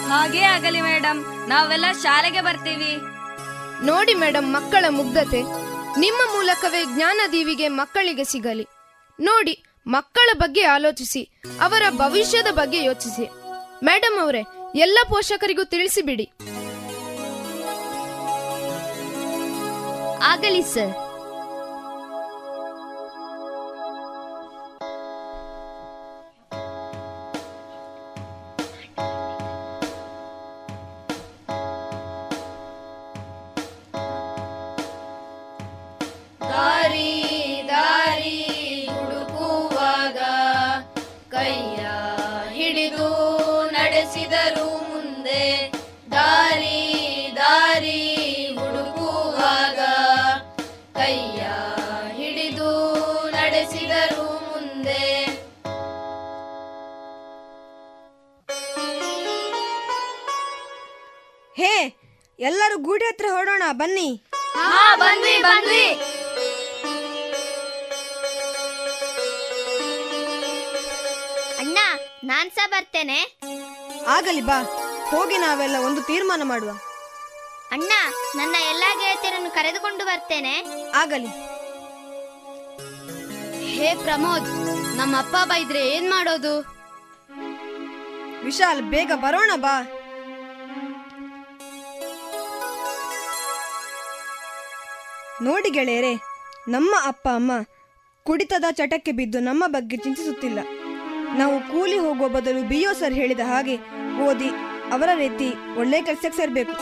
ಹಾಗೇ 0.08 0.40
ಆಗಲಿ 0.40 0.80
ಮೇಡಮ್ 0.80 1.48
ನಾವೆಲ್ಲ 1.48 1.84
ಶಾಲೆಗೆ 2.02 2.40
ಬರ್ತೀವಿ. 2.40 2.92
ನೋಡಿ 3.86 4.14
ಮೇಡಮ್ 4.14 4.54
ಮಕ್ಕಳ 4.54 4.84
ಮುಗ್ಧತೆ. 4.88 5.40
ನಿಮ್ಮ 6.00 6.20
ಮೂಲಕವೇ 6.36 6.84
ಜ್ಞಾನ 6.84 7.20
ದೀವಿಗೆ 7.32 7.68
ಮಕ್ಕಳಿಗೆ 7.68 8.24
ಸಿಗಲಿ. 8.24 8.66
ನೋಡಿ 9.20 9.62
ಮಕ್ಕಳ 9.86 10.28
ಬಗ್ಗೆ 10.36 10.62
ಆಲೋಚಿಸಿ 10.62 11.22
ಅವರ 11.60 11.82
ಭವಿಷ್ಯದ 11.90 12.46
ಬಗ್ಗೆ 12.50 12.84
ಯೋಚಿಸಿ. 12.84 13.30
ಮೇಡಮ್ 13.84 14.20
ಅವರೇ 14.20 14.42
ಎಲ್ಲ 14.74 14.98
ಪೋಷಕರಿಗೂ 15.08 15.64
ತಿಳಿಸಿಬಿಡಿ. 15.64 16.30
ಆಗಲಿ 20.22 20.62
ಸರ್. 20.62 21.07
ಬನ್ನಿ. 63.80 64.08
ಬಂದ್ವಿ 65.00 65.34
ಬಂದ್ವಿ 65.42 65.84
ಅಣ್ಣ 71.60 71.78
ನಾನ್ಸ 72.30 72.54
ಸಹ 72.58 72.66
ಬರ್ತೇನೆ. 72.68 73.18
ಆಗಲಿ 74.16 74.40
ಬಾ 74.40 74.58
ಹೋಗಿ 75.10 75.36
ನಾವೆಲ್ಲ 75.38 75.76
ಒಂದು 75.88 76.00
ತೀರ್ಮಾನ 76.02 76.42
ಮಾಡುವ. 76.44 76.70
ಅಣ್ಣ 77.72 77.92
ನನ್ನ 78.36 78.54
ಎಲ್ಲಾ 78.72 78.90
ಗೆಳತಿಯರನ್ನು 79.00 79.50
ಕರೆದುಕೊಂಡು 79.50 80.04
ಬರ್ತೇನೆ. 80.04 80.54
ಆಗಲಿ. 80.94 81.30
ಹೇ 83.76 83.90
ಪ್ರಮೋದ್ 84.04 84.48
ನಮ್ಮ 84.98 85.16
ಅಪ್ಪ 85.18 85.36
ಬೈದ್ರೆ 85.44 85.82
ಏನ್ 85.88 86.10
ಮಾಡೋದು? 86.10 86.54
ವಿಶಾಲ್ 88.44 88.82
ಬೇಗ 88.82 89.12
ಬರೋಣ 89.14 89.52
ಬಾ. 89.56 89.74
ನೋಡಿ 95.42 95.70
ಗೆಳೆಯರೆ, 95.70 96.14
ನಮ್ಮ 96.68 96.94
ಅಪ್ಪ, 97.06 97.28
ಅಮ್ಮ 97.28 97.52
ಕುಡಿತದ 98.24 98.64
ಚಟಕ್ಕೆ 98.70 99.12
ಬಿದ್ದು 99.12 99.40
ನಮ್ಮ 99.40 99.64
ಬಗ್ಗೆ 99.66 99.96
ಚಿಂತಿಸುತ್ತಿಲ್ಲ. 99.96 100.58
ನಾವು 101.36 101.60
ಕೂಲಿ 101.60 101.98
ಹೋಗುವ 101.98 102.28
ಬದಲು 102.28 102.68
ಬಿಯೋ 102.68 102.92
ಸರ್ 102.92 103.14
ಹೇಳಿದ 103.14 103.40
ಹಾಗೆ 103.40 103.76
ಓದಿ 104.24 104.48
ಅವರ 104.92 105.08
ರೀತಿ 105.14 105.78
ಒಳ್ಳೆ 105.78 106.02
ಕೆಲಸಕ್ಕೆ 106.02 106.36
ಸೇರ್ಬೇಕು. 106.36 106.74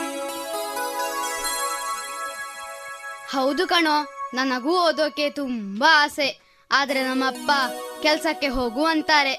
ಹೌದು 3.31 3.67
ಕಣೋ 3.67 3.95
ನನಗೂ 4.33 4.79
ಓದೋಕೆ 4.79 5.29
ತುಂಬಾ 5.29 6.03
ಆಸೆ. 6.03 6.29
ಆದ್ರೆ 6.71 7.03
ನಮ್ಮಪ್ಪ 7.03 7.51
ಕೆಲ್ಸಕ್ಕೆ 8.01 8.47
ಹೋಗು 8.47 8.85
ಅಂತಾರೆ. 8.85 9.35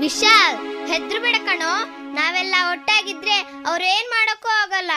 ವಿಶಾಲ್ 0.00 0.56
ಹೆದ್ರು 0.86 1.20
ಬಿಡ 1.20 1.36
ಕಣೋ. 1.44 1.72
ನಾವೆಲ್ಲ 2.12 2.54
ಒಟ್ಟಾಗಿದ್ರೆ 2.70 3.36
ಅವ್ರು 3.66 3.84
ಏನ್ 3.84 4.10
ಮಾಡೋಕ್ಕೂ 4.10 4.48
ಆಗಲ್ಲ. 4.48 4.90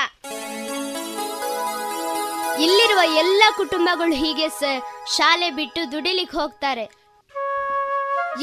ಇಲ್ಲಿರುವ 2.63 3.01
ಎಲ್ಲ 3.21 3.43
ಕುಟುಂಬಗಳು 3.57 4.15
ಹೀಗೆ 4.23 4.49
ಸರ್ 4.49 4.81
ಶಾಲೆ 5.15 5.49
ಬಿಟ್ಟು 5.49 5.91
ದುಡಿಲಿಕ್ಕೆ 5.91 6.37
ಹೋಗ್ತಾರೆ. 6.37 6.85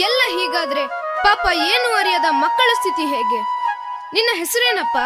ಎಲ್ಲ 0.07 0.21
ಹೀಗಾದ್ರೆ 0.37 0.83
ಪಾಪ 1.27 1.45
ಏನು 1.53 1.89
ಅರಿಯದ 2.01 2.29
ಮಕ್ಕಳ 2.31 2.71
ಸ್ಥಿತಿ 2.75 3.05
ಹೇಗೆ? 3.15 3.41
ನಿನ್ನ 4.15 4.31
ಹೆಸರೇನಪ್ಪ? 4.39 4.99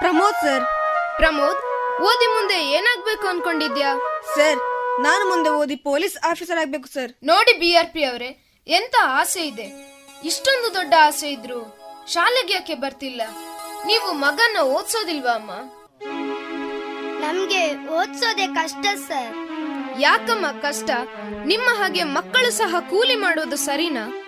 ಪ್ರಮೋದ್ 0.00 0.38
ಸರ್. 0.44 0.64
ಪ್ರಮೋದ್ 1.16 1.60
ಓದಿ 2.08 2.26
ಮುಂದೆ 2.26 2.56
ಏನಾಗ್ಬೇಕು 2.76 3.26
ಅನ್ಕೊಂಡಿದ್ಯಾ? 3.28 3.90
ಸರ್ 4.36 4.58
ನಾನು 5.00 5.28
ಮುಂದೆ 5.28 5.50
ಓದಿ 5.50 5.76
ಪೊಲೀಸ್ 5.76 6.16
ಆಫೀಸರ್ 6.30 6.58
ಆಗ್ಬೇಕು 6.58 6.88
ಸರ್. 6.88 7.10
ನೋಡಿ 7.24 7.52
ಬಿ 7.62 7.76
ಆರ್ 7.76 7.90
ಪಿ 7.94 8.04
ಅವರೇ 8.04 8.30
ಎಂತ 8.66 8.94
ಆಸೆ 9.20 9.42
ಇದೆ? 9.46 9.66
ಇಷ್ಟೊಂದು 10.24 10.74
ದೊಡ್ಡ 10.74 10.94
ಆಸೆ 11.06 11.30
ಇದ್ರು 11.30 11.60
ಶಾಲೆಗೆ 12.06 12.54
ಯಾಕೆ 12.54 12.74
ಬರ್ತಿಲ್ಲ? 12.74 13.22
ನೀವು 13.86 14.12
ಮಗನ್ನ 14.12 14.58
ಓದ್ಸೋದಿಲ್ವಾ 14.76 15.32
ಅಮ್ಮ? 15.34 15.52
ನಮ್ಗೆ 17.24 17.88
ಓದ್ಸೋದೆ 17.88 18.46
ಕಷ್ಟ 18.46 18.86
ಸರ್. 19.08 19.36
ಯಾಕಮ್ಮ 20.00 20.46
ಕಷ್ಟ? 20.46 20.90
ನಿಮ್ಮ 21.44 21.82
ಹಾಗೆ 21.82 22.02
ಮಕ್ಕಳು 22.02 22.50
ಸಹ 22.50 22.74
ಕೂಲಿ 22.90 23.14
ಮಾಡೋದು 23.14 23.56
ಸರಿನಾ? 23.56 24.24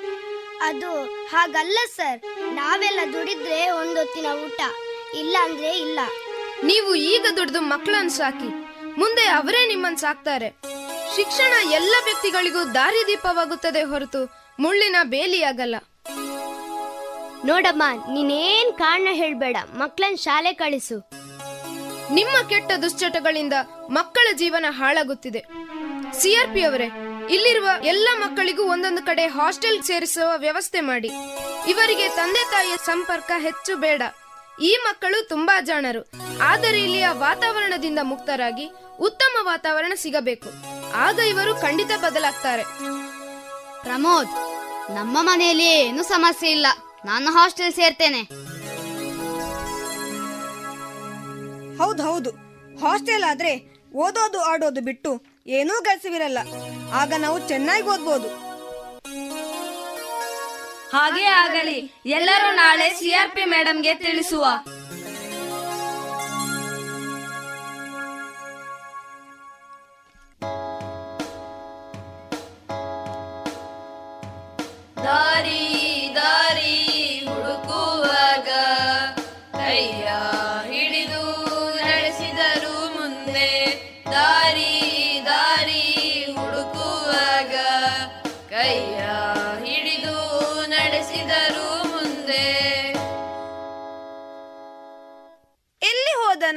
ಅದು 0.63 1.05
ಹಾಗಲ್ಲ 1.05 1.79
ಸರ್. 1.97 2.21
ನಾವೆಲ್ಲ 2.55 3.13
ದುಡಿದ್ರೆ 3.13 3.71
ಒಂದೊತ್ತಿನ 3.71 4.27
ಊಟ. 4.45 4.61
ಇಲ್ಲ 5.15 5.37
ಅಂದ್ರೆ 5.43 5.79
ಇಲ್ಲ. 5.79 5.99
ನೀವು 6.65 6.95
ಈಗ 6.95 7.27
ದುಡಿದು 7.37 7.61
ಮಕ್ಕಳನ್ನ 7.61 8.09
ಸಾಕಿ. 8.09 8.49
ಮುಂದೆ 8.99 9.29
ಅವರೇ 9.29 9.67
ನಿಮ್ಮನ್ನ 9.67 9.97
ಸಾಕ್ತಾರೆ. 9.97 10.49
ಶಿಕ್ಷಣ 11.17 11.71
ಎಲ್ಲ 11.71 11.95
ವ್ಯಕ್ತಿಗಳಿಗೂ 12.05 12.75
ದಾರಿದೀಪವಾಗುತ್ತದೆ 12.75 13.83
ಹೊರತು 13.83 14.53
ಮುಳ್ಳಿನ 14.61 14.97
ಬೇಲಿಯಾಗಲ್ಲ. 15.05 15.77
ನೋಡಮ್ಮ 17.45 17.83
ನೀನೇನ್ 18.13 18.73
ಕಾರಣ 18.73 19.09
ಹೇಳ್ಬೇಡ. 19.13 19.57
ಮಕ್ಕಳನ್ನ 19.75 20.17
ಶಾಲೆ 20.17 20.53
ಕಳಿಸು. 20.53 21.11
ನಿಮ್ಮ 22.11 22.37
ಕೆಟ್ಟ 22.49 22.73
ದುಶ್ಚಟಗಳಿಂದ 22.83 23.55
ಮಕ್ಕಳ 23.91 24.27
ಜೀವನ 24.35 24.67
ಹಾಳಾಗುತ್ತಿದೆ. 24.79 25.43
ಸಿಆರ್ಪಿ 26.21 26.63
ಅವರೇ 26.63 26.89
ಇಲ್ಲಿರುವ 27.31 27.69
ಎಲ್ಲ 27.83 28.09
ಮಕ್ಕಳಿಗೂ 28.15 28.65
ಒಂದೊಂದು 28.75 29.03
ಕಡೆ 29.07 29.25
ಹಾಸ್ಟೆಲ್ 29.27 29.83
ಸೇರಿಸುವ 29.83 30.29
ವ್ಯವಸ್ಥೆ 30.37 30.81
ಮಾಡಿ. 30.81 31.11
ಇವರಿಗೆ 31.69 32.07
ತಂದೆ 32.09 32.45
ತಾಯಿಯ 32.51 32.77
ಸಂಪರ್ಕ 32.85 33.31
ಹೆಚ್ಚು 33.47 33.77
ಬೇಡ. 33.77 34.03
ಈ 34.61 34.73
ಮಕ್ಕಳು 34.85 35.19
ತುಂಬಾ 35.29 35.55
ಜಾಣರು. 35.61 36.03
ಆದರೆ 36.43 36.79
ಇಲ್ಲಿಯ 36.83 37.09
ವಾತಾವರಣದಿಂದ 37.25 38.01
ಮುಕ್ತರಾಗಿ 38.03 38.67
ಉತ್ತಮ 38.99 39.37
ವಾತಾವರಣ 39.43 39.93
ಸಿಗಬೇಕು. 39.97 40.49
ಆಗ 41.07 41.19
ಇವರು 41.19 41.55
ಖಂಡಿತ 41.55 41.93
ಬದಲಾಗ್ತಾರೆ. 42.05 42.65
ಪ್ರಮೋದ್, 43.83 44.33
ನಮ್ಮ 44.95 45.17
ಮನೆಯಲ್ಲಿ 45.21 45.65
ಏನು 45.65 46.03
ಸಮಸ್ಯೆ 46.03 46.51
ಇಲ್ಲ. 46.51 46.67
ನಾನು 47.05 47.31
ಹಾಸ್ಟೆಲ್ 47.31 47.73
ಸೇರ್ತೇನೆ. 47.73 48.23
ಹೌದು 51.79 52.03
ಹೌದು. 52.03 52.31
ಹಾಸ್ಟೆಲ್ 52.81 53.25
ಆದ್ರೆ 53.25 53.53
ಓದೋದು 53.95 54.41
ಆಡೋದು 54.43 54.81
ಬಿಟ್ಟು 54.81 55.11
ಏನೂ 55.47 55.75
ಕೆಲಸವಿರಲ್ಲ 55.83 56.39
ಆಗ 56.93 57.13
ನಾವು 57.19 57.49
ಚೆನ್ನಾಗಿ 57.49 57.89
ಓದ್ಬೋದು. 57.89 58.29
ಹಾಗೆ 60.93 61.25
ಆಗಲಿ. 61.25 61.79
ಎಲ್ಲರೂ 62.07 62.55
ನಾಳೆ 62.57 62.89
ಸಿಆರ್ಪಿ 62.91 63.45
ಮೇಡಮ್ಗೆ 63.45 63.95
ತಿಳಿಸುವ. 63.95 64.45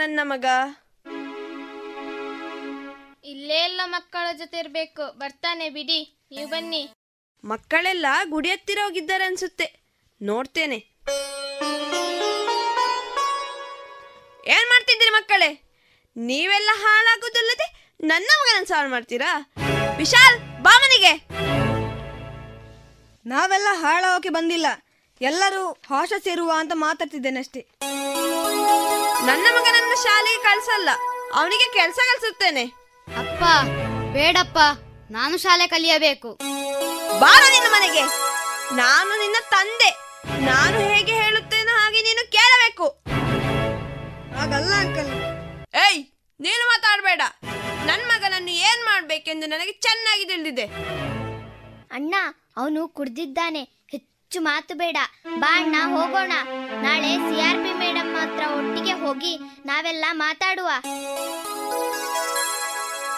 ನನ್ನ 0.09 0.21
ಮಗ? 0.31 0.45
ಇಲ್ಲೇ 3.31 3.57
ಎಲ್ಲ 3.65 3.81
ಮಕ್ಕಳ 3.85 4.27
ಜೊತೆ 4.37 4.57
ಇರ್ಬೇಕು. 4.59 5.03
ಬರ್ತಾನೆ 5.19 5.65
ಬಿಡಿ. 5.69 5.97
ನೀವು 6.31 6.47
ಬನ್ನಿ. 6.49 6.81
ಮಕ್ಕಳೆಲ್ಲ 7.43 8.07
ಗುಡಿ 8.29 8.49
ಹತ್ತಿರ 8.49 8.79
ಹೋಗಿದ್ದಾರೆ 8.83 9.23
ಅನ್ಸುತ್ತೆ. 9.23 9.67
ನೋಡ್ತೇನೆ. 10.21 10.79
ಏನ್ 14.55 14.67
ಮಾಡ್ತಿದ್ದೀರಿ 14.71 15.11
ಮಕ್ಕಳೇ? 15.19 15.51
ನೀವೆಲ್ಲ 16.15 16.69
ಹಾಳಾಗೋದಲ್ಲದೆ 16.83 17.67
ನನ್ನ 18.03 18.29
ಮಗನ 18.41 18.63
ಸಾಲ್ 18.63 18.89
ಮಾಡ್ತೀರಾ? 18.89 19.31
ವಿಶಾಲ್ 19.97 20.39
ಬಾಮನಿಗೆ 20.61 21.13
ನಾವೆಲ್ಲ 23.25 23.67
ಹಾಳಾಗೋಕೆ 23.83 24.29
ಬಂದಿಲ್ಲ. 24.29 24.67
ಎಲ್ಲರೂ 25.21 25.63
ಹಾಶ 25.89 26.13
ಸೇರುವ 26.23 26.51
ಅಂತ 26.57 26.71
ಮಾತಾಡ್ತಿದ್ದೇನಷ್ಟೇ 26.75 27.61
ನನ್ನ 29.25 29.47
ಮಗನನ್ನು 29.51 30.03
ಶಾಲೆಗೆ 30.03 30.43
ಕಳ್ಸಲ್ಲ. 30.43 30.89
ಅವನಿಗೆ 31.33 31.73
ಕೆಲಸ 31.73 31.95
ಕಲ್ಸುತ್ತೇನೆ 31.95 32.63
ಅಪ್ಪ 33.17 33.43
ಬೇಡಪ್ಪ. 34.13 34.57
ನಾನು 35.11 35.37
ಶಾಲೆ 35.37 35.67
ಕಲಿಯಬೇಕು. 35.67 36.33
ಬಾರ 37.19 37.43
ನಿನ್ನ 37.51 37.67
ಮನೆಗೆ. 37.71 38.01
ನಾನು 38.75 39.19
ನಿನ್ನ 39.19 39.35
ತಂದೆ. 39.51 39.89
ನಾನು 40.45 40.79
ಹೇಗೆ 40.79 41.11
ಹೇಳುತ್ತೇನೋ 41.11 41.71
ಹಾಗೆ 41.71 42.01
ನೀನು 42.01 42.31
ಕೇಳಬೇಕು. 42.31 42.87
ಹಾಗಲ್ಲ 44.37 44.73
ಅಂಕಲ್. 44.73 45.11
ಏಯ್ 45.75 46.05
ನೀನು 46.41 46.67
ಮಾತಾಡಬೇಡ. 46.67 47.21
ನನ್ನ 47.85 48.01
ಮಗನನ್ನು 48.07 48.51
ಏನ್ 48.51 48.85
ಮಾಡ್ಬೇಕೆಂದು 48.85 49.47
ನನಗೆ 49.47 49.71
ಚೆನ್ನಾಗಿ 49.71 50.25
ತಿಳಿದಿದೆ. 50.25 50.65
ಅಣ್ಣ 51.91 52.15
ಅವನು 52.57 52.87
ಕುಡ್ದಿದ್ದಾನೆ. 52.87 53.78
ಹೆಚ್ಚು 54.29 54.41
ಮಾತು 54.45 54.73
ಬೇಡ. 54.75 54.97
ಬಾ 55.41 55.47
ಅಣ್ಣ 55.59 55.75
ಹೋಗೋಣ. 55.93 56.33
ನಾಳೆ 56.81 57.11
ಸಿಆರ್ಪಿ 57.27 57.71
ಮೇಡಮ್ 57.79 58.09
ಮಾತ್ರ 58.13 58.41
ಒಟ್ಟಿಗೆ 58.57 58.93
ಹೋಗಿ 58.93 59.31
ನಾವೆಲ್ಲ 59.65 60.05
ಮಾತಾಡುವ. 60.11 60.69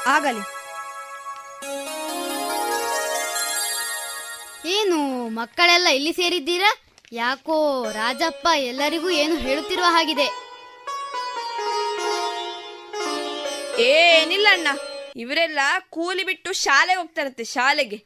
ಆಗಲಿ. 0.08 0.44
ಏನು 4.78 5.00
ಮಕ್ಕಳೆಲ್ಲ 5.40 5.88
ಇಲ್ಲಿ 5.88 6.14
ಸೇರಿದ್ದೀರಾ? 6.14 6.72
ಯಾಕೋ 7.12 7.58
ರಾಜಪ್ಪ 7.92 8.48
ಎಲ್ಲರಿಗೂ 8.56 9.10
ಏನು 9.10 9.36
ಹೇಳುತ್ತಿರುವ 9.36 9.90
ಹಾಗಿದೆ. 9.90 10.30
ಏನಿಲ್ಲ 13.90 14.48
ಅಣ್ಣ. 14.52 14.68
ಇವರೆಲ್ಲ 15.18 15.60
ಕೂಲಿ 15.90 16.24
ಬಿಟ್ಟು 16.24 16.54
ಶಾಲೆಗೆ 16.54 17.00
ಹೋಗ್ತಾರಂತೆ 17.00 17.44
ಶಾಲೆಗೆ. 17.44 18.00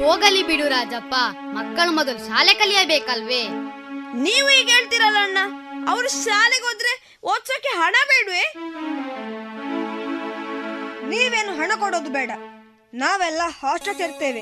ಹೋಗಲಿ 0.00 0.42
ಬಿಡು 0.42 0.68
ರಾಜಪ್ಪ. 0.68 1.14
ಮಕ್ಕಳು 1.56 1.90
ಮೊದಲು 1.92 2.18
ಶಾಲೆ 2.18 2.54
ಕಲಿಯಬೇಕಲ್ವೇ? 2.54 3.42
ನೀವು 4.24 4.50
ಈಗ 4.50 4.68
ಹೇಳ್ತೀರಲ್ಲ 4.68 5.16
ಅಣ್ಣ 5.22 5.38
ಅವರು 5.88 6.08
ಶಾಲೆಗೆ 6.08 6.62
ಹೋದ್ರೆ 6.62 6.92
ಓದ್ಸೋಕೆ 7.24 7.68
ಹಣ 7.68 7.96
ಬೇಡವೇ? 8.10 8.44
ನೀವೇನು 11.08 11.52
ಹಣ 11.54 11.72
ಕೊಡೋದು 11.80 12.10
ಬೇಡ. 12.10 12.30
ನಾವೆಲ್ಲ 12.94 13.42
ಹಾಸ್ಟೆಲ್ 13.62 13.96
ಸೇರ್ತೇವೆ. 13.96 14.40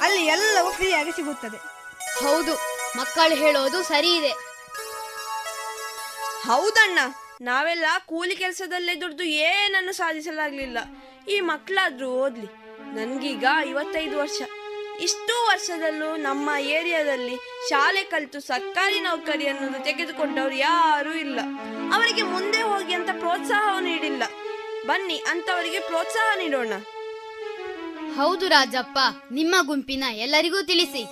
ಅಲ್ಲಿ 0.00 0.26
ಎಲ್ಲವೂ 0.26 0.70
ಫ್ರೀಯಾಗಿ 0.72 1.12
ಸಿಗುತ್ತದೆ. 1.12 1.56
ಹೌದು 2.24 2.54
ಮಕ್ಕಳು 2.96 3.34
ಹೇಳೋದು 3.34 3.82
ಸರಿ 3.82 4.16
ಇದೆ. 4.16 4.32
ಹೌದಣ್ಣ 6.48 6.98
ನಾವೆಲ್ಲ 7.40 7.84
ಕೂಲಿ 8.06 8.36
ಕೆಲಸದಲ್ಲೇ 8.36 8.94
ದುಡ್ದು 9.00 9.24
ಏನನ್ನು 9.24 9.92
ಸಾಧಿಸಲಾಗ್ಲಿಲ್ಲ. 9.92 10.78
ಈ 11.28 11.40
ಮಕ್ಕಳಾದ್ರೂ 11.40 12.08
ಓದ್ಲಿ. 12.08 12.46
ನನ್ಗೀಗ 12.96 13.44
ಐವತ್ತೈದು 13.58 14.18
ವರ್ಷ. 14.18 14.42
ಇಷ್ಟು 15.00 15.46
ವರ್ಷದಲ್ಲೂ 15.46 16.16
ನಮ್ಮ 16.16 16.50
ಏರಿಯಾದಲ್ಲಿ 16.58 17.36
ಶಾಲೆ 17.68 18.04
ಕಲಿತು 18.04 18.40
ಸರ್ಕಾರಿ 18.40 19.00
ನೌಕರಿ 19.00 19.46
ಅನ್ನೋದು 19.46 19.84
ತೆಗೆದುಕೊಂಡವರು 19.84 20.54
ಯಾರೂ 20.54 21.12
ಇಲ್ಲ. 21.12 21.40
ಅವರಿಗೆ 21.94 22.22
ಮುಂದೆ 22.22 22.62
ಹೋಗಿ 22.62 22.92
ಅಂತ 22.92 23.10
ಪ್ರೋತ್ಸಾಹ 23.18 23.78
ನೀಡಿಲ್ಲ. 23.80 24.22
ಬನ್ನಿ 24.86 25.14
ಅಂತವರಿಗೆ 25.14 25.78
ಪ್ರೋತ್ಸಾಹ 25.78 26.38
ನೀಡೋಣ. 26.38 26.72
ಹೌದು 28.16 28.48
ರಾಜಪ್ಪ 28.48 28.98
ನಿಮ್ಮ 29.32 29.54
ಗುಂಪಿನ 29.62 30.04
ಎಲ್ಲರಿಗೂ 30.12 30.62
ತಿಳಿಸಿ. 30.62 31.02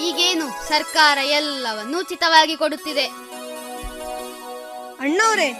ಈಗೇನು 0.00 0.68
ಸರ್ಕಾರ 0.68 1.18
ಎಲ್ಲವನ್ನು 1.18 1.98
ಉಚಿತವಾಗಿ 1.98 2.56
ಕೊಡುತ್ತಿದೆ. 2.56 3.04
ಅಣ್ಣವ್ರೆ 5.00 5.52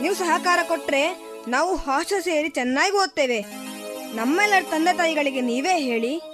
ನೀವು 0.00 0.14
ಸಹಕಾರ 0.14 0.58
ಕೊಟ್ರೆ 0.62 1.30
ನಾವು 1.48 1.76
ಹಾಸ್ಟೆಲ್ 1.76 2.22
ಸೇರಿ 2.22 2.48
ಚೆನ್ನಾಗಿ 2.48 2.96
ಓದ್ತೇವೆ. 2.96 3.40
ನಮ್ಮೆಲ್ಲರ 4.16 4.62
ತಂದೆ 4.70 4.96
ತಾಯಿಗಳಿಗೆ 4.96 5.40
ನೀವೇ 5.40 5.78
ಹೇಳಿ 5.78 6.29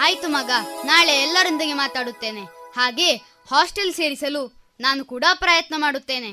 ಆಯ್ತು 0.00 0.28
ಮಗ 0.28 0.50
ನಾಳೆ 0.84 1.14
ಎಲ್ಲರೊಂದಿಗೆ 1.22 1.72
ಮಾತಾಡುತ್ತೇನೆ. 1.72 2.44
ಹಾಗೆ 2.76 3.10
ಹಾಸ್ಟೆಲ್ 3.50 3.92
ಸೇರಿಸಲು 3.94 4.42
ನಾನು 4.80 5.04
ಕೂಡ 5.04 5.24
ಪ್ರಯತ್ನ 5.34 5.74
ಮಾಡುತ್ತೇನೆ. 5.78 6.30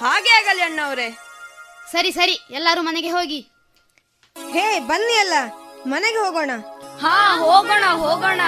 ಹಾಗೆ 0.00 0.30
ಆಗಲಿ 0.30 0.62
ಅಣ್ಣವ್ರೆ. 0.62 1.08
ಸರಿ 1.92 2.10
ಸರಿ 2.12 2.36
ಎಲ್ಲರೂ 2.50 2.82
ಮನೆಗೆ 2.82 3.10
ಹೋಗಿ. 3.10 3.40
ಹೇ 4.52 4.80
ಬನ್ನಿ 4.80 5.16
ಅಲ್ಲ 5.16 5.34
ಮನೆಗೆ 5.86 6.18
ಹೋಗೋಣ. 6.18 6.50
ಹಾ 7.00 7.36
ಹೋಗೋಣ 7.38 7.84
ಹೋಗೋಣ. 7.84 8.40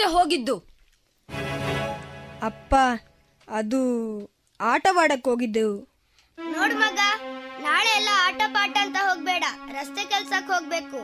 ಎಲ್ಲಿಗೆ 0.00 0.16
ಹೋಗಿದ್ದು. 0.18 0.54
ಅಪ್ಪ 2.48 2.74
ಅದು 3.48 3.80
ಆಟವಾಡಕ್ 4.60 5.26
ಹೋಗಿದ್ದೆವು 5.30 5.74
ನೋಡ್ 6.38 6.74
ಮಗ 6.82 7.00
ನಾಳೆ 7.64 7.90
ಎಲ್ಲ 7.98 8.10
ಆಟ 8.26 8.40
ಪಾಠ 8.54 8.74
ಅಂತ 8.84 8.98
ಹೋಗ್ಬೇಡ. 9.08 9.44
ರಸ್ತೆ 9.76 10.02
ಕೆಲ್ಸಕ್ 10.12 10.48
ಹೋಗ್ಬೇಕು. 10.54 11.00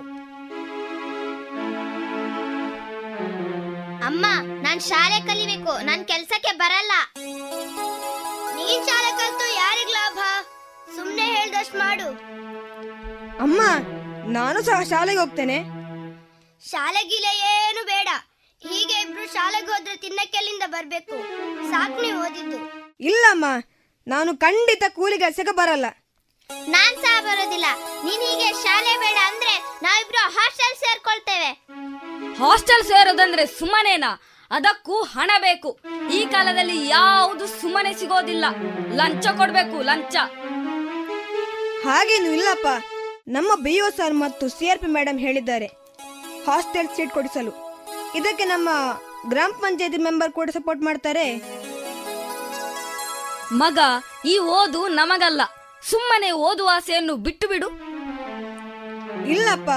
ಅಮ್ಮ 4.09 4.25
ನಾನ್ 4.65 4.81
ಶಾಲೆ 4.91 5.19
ಕಲಿಬೇಕು. 5.29 5.73
ನಾನ್ 5.89 6.05
ಕೆಲ್ಸಕ್ಕೆ 6.13 6.53
ಬರಲ್ಲ. 6.63 6.93
ನೀನ್ 8.59 8.85
ಶಾಲೆ 8.89 9.11
ಕಲ್ತು 9.21 9.49
ಯಾರಿಗ್ 9.63 9.93
ಲಾಭ? 9.99 10.19
ಸುಮ್ನೆ 10.97 11.27
ಹೇಳ್ದಷ್ಟ್ 11.35 11.77
ಮಾಡು. 11.83 12.09
ಅಮ್ಮ 13.47 13.61
ನಾನು 14.39 14.61
ಸಹ 14.71 14.79
ಶಾಲೆಗೆ 14.93 15.21
ಹೋಗ್ತೇನೆ. 15.23 15.59
ಶಾಲೆಗಿಲೆ 16.73 17.35
ಏನು 17.53 17.83
ಬೇಡ. 17.93 18.09
ಹೀಗೆ 18.69 19.01
ಇಬ್ರು 19.01 19.33
ಶಾಲೆಗೆ 19.33 19.67
ಹೋದ್ರೆ 19.67 19.97
ತಿನ್ನಕ್ಕೆಲ್ಲಿಂದ 19.97 20.63
ಬರ್ಬೇಕು? 20.67 21.17
ಸಾಕು 21.71 22.03
ನೀವು 22.03 22.21
ಓದಿದ್ದು. 22.27 22.59
ಇಲ್ಲಮ್ಮ 23.01 23.45
ನಾನು 24.07 24.37
ಖಂಡಿತ 24.37 24.85
ಕೂಲಿ 24.89 25.19
ಕೆಲಸಕ್ಕೆ 25.19 25.57
ಬರಲ್ಲ. 25.57 25.87
ನಾನ್ 26.69 26.97
ಸಹ 26.97 27.21
ಬರೋದಿಲ್ಲ. 27.21 27.67
ನೀನ್ 28.05 28.23
ಹೀಗೆ 28.23 28.53
ಶಾಲೆ 28.63 28.97
ಬೇಡ 28.97 29.19
ಅಂದ್ರೆ 29.27 29.59
ನಾವಿಬ್ರು 29.83 30.31
ಹಾಸ್ಟೆಲ್ 30.31 30.77
ಸೇರ್ಕೊಳ್ತೇವೆ. 30.77 31.51
ಹಾಸ್ಟೆಲ್ 32.45 32.85
ಸೇರೋದಂದ್ರೆ 32.85 33.47
ಸುಮ್ಮನೇನಾ? 33.47 34.23
ಅದಕ್ಕೂ 34.51 35.03
ಹಣ 35.03 35.31
ಬೇಕು. 35.39 35.81
ಈ 36.13 36.27
ಕಾಲದಲ್ಲಿ 36.27 36.89
ಯಾವುದು 36.89 37.47
ಸುಮ್ಮನೆ 37.47 37.95
ಸಿಗೋದಿಲ್ಲ. 37.95 38.45
ಲಂಚ 38.93 39.27
ಕೊಡ್ಬೇಕು 39.27 39.83
ಲಂಚ. 39.83 40.17
ಹಾಗೇನು 41.85 42.33
ಇಲ್ಲಪ್ಪ. 42.33 42.67
ನಮ್ಮ 43.29 43.55
ಬಿ 43.55 43.81
ಒ 43.81 43.89
ಸರ್ 43.97 44.15
ಮತ್ತು 44.15 44.49
ಸಿ 44.49 44.69
ಆರ್ 44.69 44.79
ಪಿ 44.79 44.87
ಮೇಡಮ್ 44.87 45.19
ಹೇಳಿದ್ದಾರೆ. 45.19 45.67
ಹಾಸ್ಟೆಲ್ 46.47 46.89
ಸೀಟ್ 46.97 47.11
ಕೊಡಿಸಲು. 47.11 47.66
ಇದಕ್ಕೆ 48.19 48.45
ನಮ್ಮ 48.45 48.69
ಗ್ರಾಮ 49.29 49.53
ಪಂಚಾಯತಿ 49.63 49.99
ಮೆಂಬರ್ 50.07 50.33
ಕೂಡ 50.33 50.51
ಸಪೋರ್ಟ್ 50.51 50.83
ಮಾಡ್ತಾರೆ. 50.83 51.27
ಮಗ 53.63 53.79
ಈ 54.25 54.39
ಓದು 54.39 54.81
ನಮಗಲ್ಲ. 55.01 55.43
ಸುಮ್ಮನೆ 55.91 56.31
ಓದುವ 56.47 56.71
ಆಸೆಯನ್ನು 56.73 57.15
ಬಿಟ್ಟು 57.27 57.49
ಬಿಡು 57.49 57.69
ಇಲ್ಲಪ್ಪ 59.35 59.71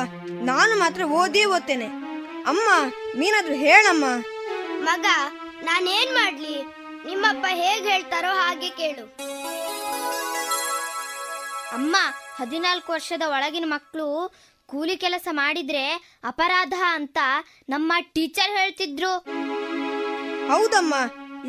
ನಾನು 0.44 0.74
ಮಾತ್ರ 0.80 1.04
ಓದೇ 1.20 1.44
ಓದ್ತೇನೆ. 1.46 1.88
ಅಮ್ಮ 2.52 2.68
ನೀನಾದ್ರೂ 3.16 3.56
ಹೇಳಮ್ಮ. 3.66 4.06
ಮಗ 4.84 5.06
ನಾನೇನ್ 5.64 6.12
ಮಾಡ್ಲಿ? 6.14 6.56
ನಿಮ್ಮಪ್ಪ 7.06 7.46
ಹೇಗ್ 7.50 7.86
ಹೇಳ್ತಾರೋ 7.88 8.32
ಹಾಗೆ 8.42 8.70
ಕೇಳು. 8.70 9.06
ಅಮ್ಮ 11.72 11.96
ಹದಿನಾಲ್ಕು 12.36 12.90
ವರ್ಷದ 12.92 13.22
ಒಳಗಿನ 13.28 13.66
ಮಕ್ಕಳು 13.68 14.08
ಕೂಲಿ 14.70 14.96
ಕೆಲಸ 14.98 15.28
ಮಾಡಿದ್ರೆ 15.32 15.84
ಅಪರಾಧ 16.24 16.74
ಅಂತ 16.90 17.20
ನಮ್ಮ 17.70 17.94
ಟೀಚರ್ 18.14 18.52
ಹೇಳ್ತಿದ್ರು. 18.58 19.14
ಹೌದಮ್ಮ. 20.52 20.96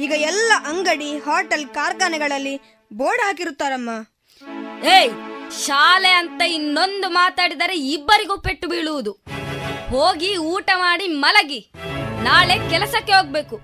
ಈಗ 0.00 0.12
ಎಲ್ಲ 0.12 0.52
ಅಂಗಡಿ 0.66 1.10
ಹೋಟೆಲ್ 1.18 1.66
ಕಾರ್ಖಾನೆಗಳಲ್ಲಿ 1.68 2.54
ಬೋರ್ಡ್ 2.92 3.22
ಹಾಕಿರುತ್ತಾರಮ್ಮ. 3.22 3.90
ಏಯ್ 4.96 5.12
ಶಾಲೆ 5.64 6.12
ಅಂತ 6.12 6.42
ಇನ್ನೊಂದು 6.42 7.08
ಮಾತಾಡಿದರೆ 7.10 7.76
ಇಬ್ಬರಿಗೂ 7.94 8.36
ಪೆಟ್ಟು 8.40 8.68
ಬೀಳುವುದು. 8.68 9.12
ಹೋಗಿ 9.90 10.36
ಊಟ 10.36 10.70
ಮಾಡಿ 10.76 11.08
ಮಲಗಿ. 11.24 11.60
ನಾಳೆ 12.22 12.56
ಕೆಲಸಕ್ಕೆ 12.70 13.12
ಹೋಗ್ಬೇಕು. 13.12 13.56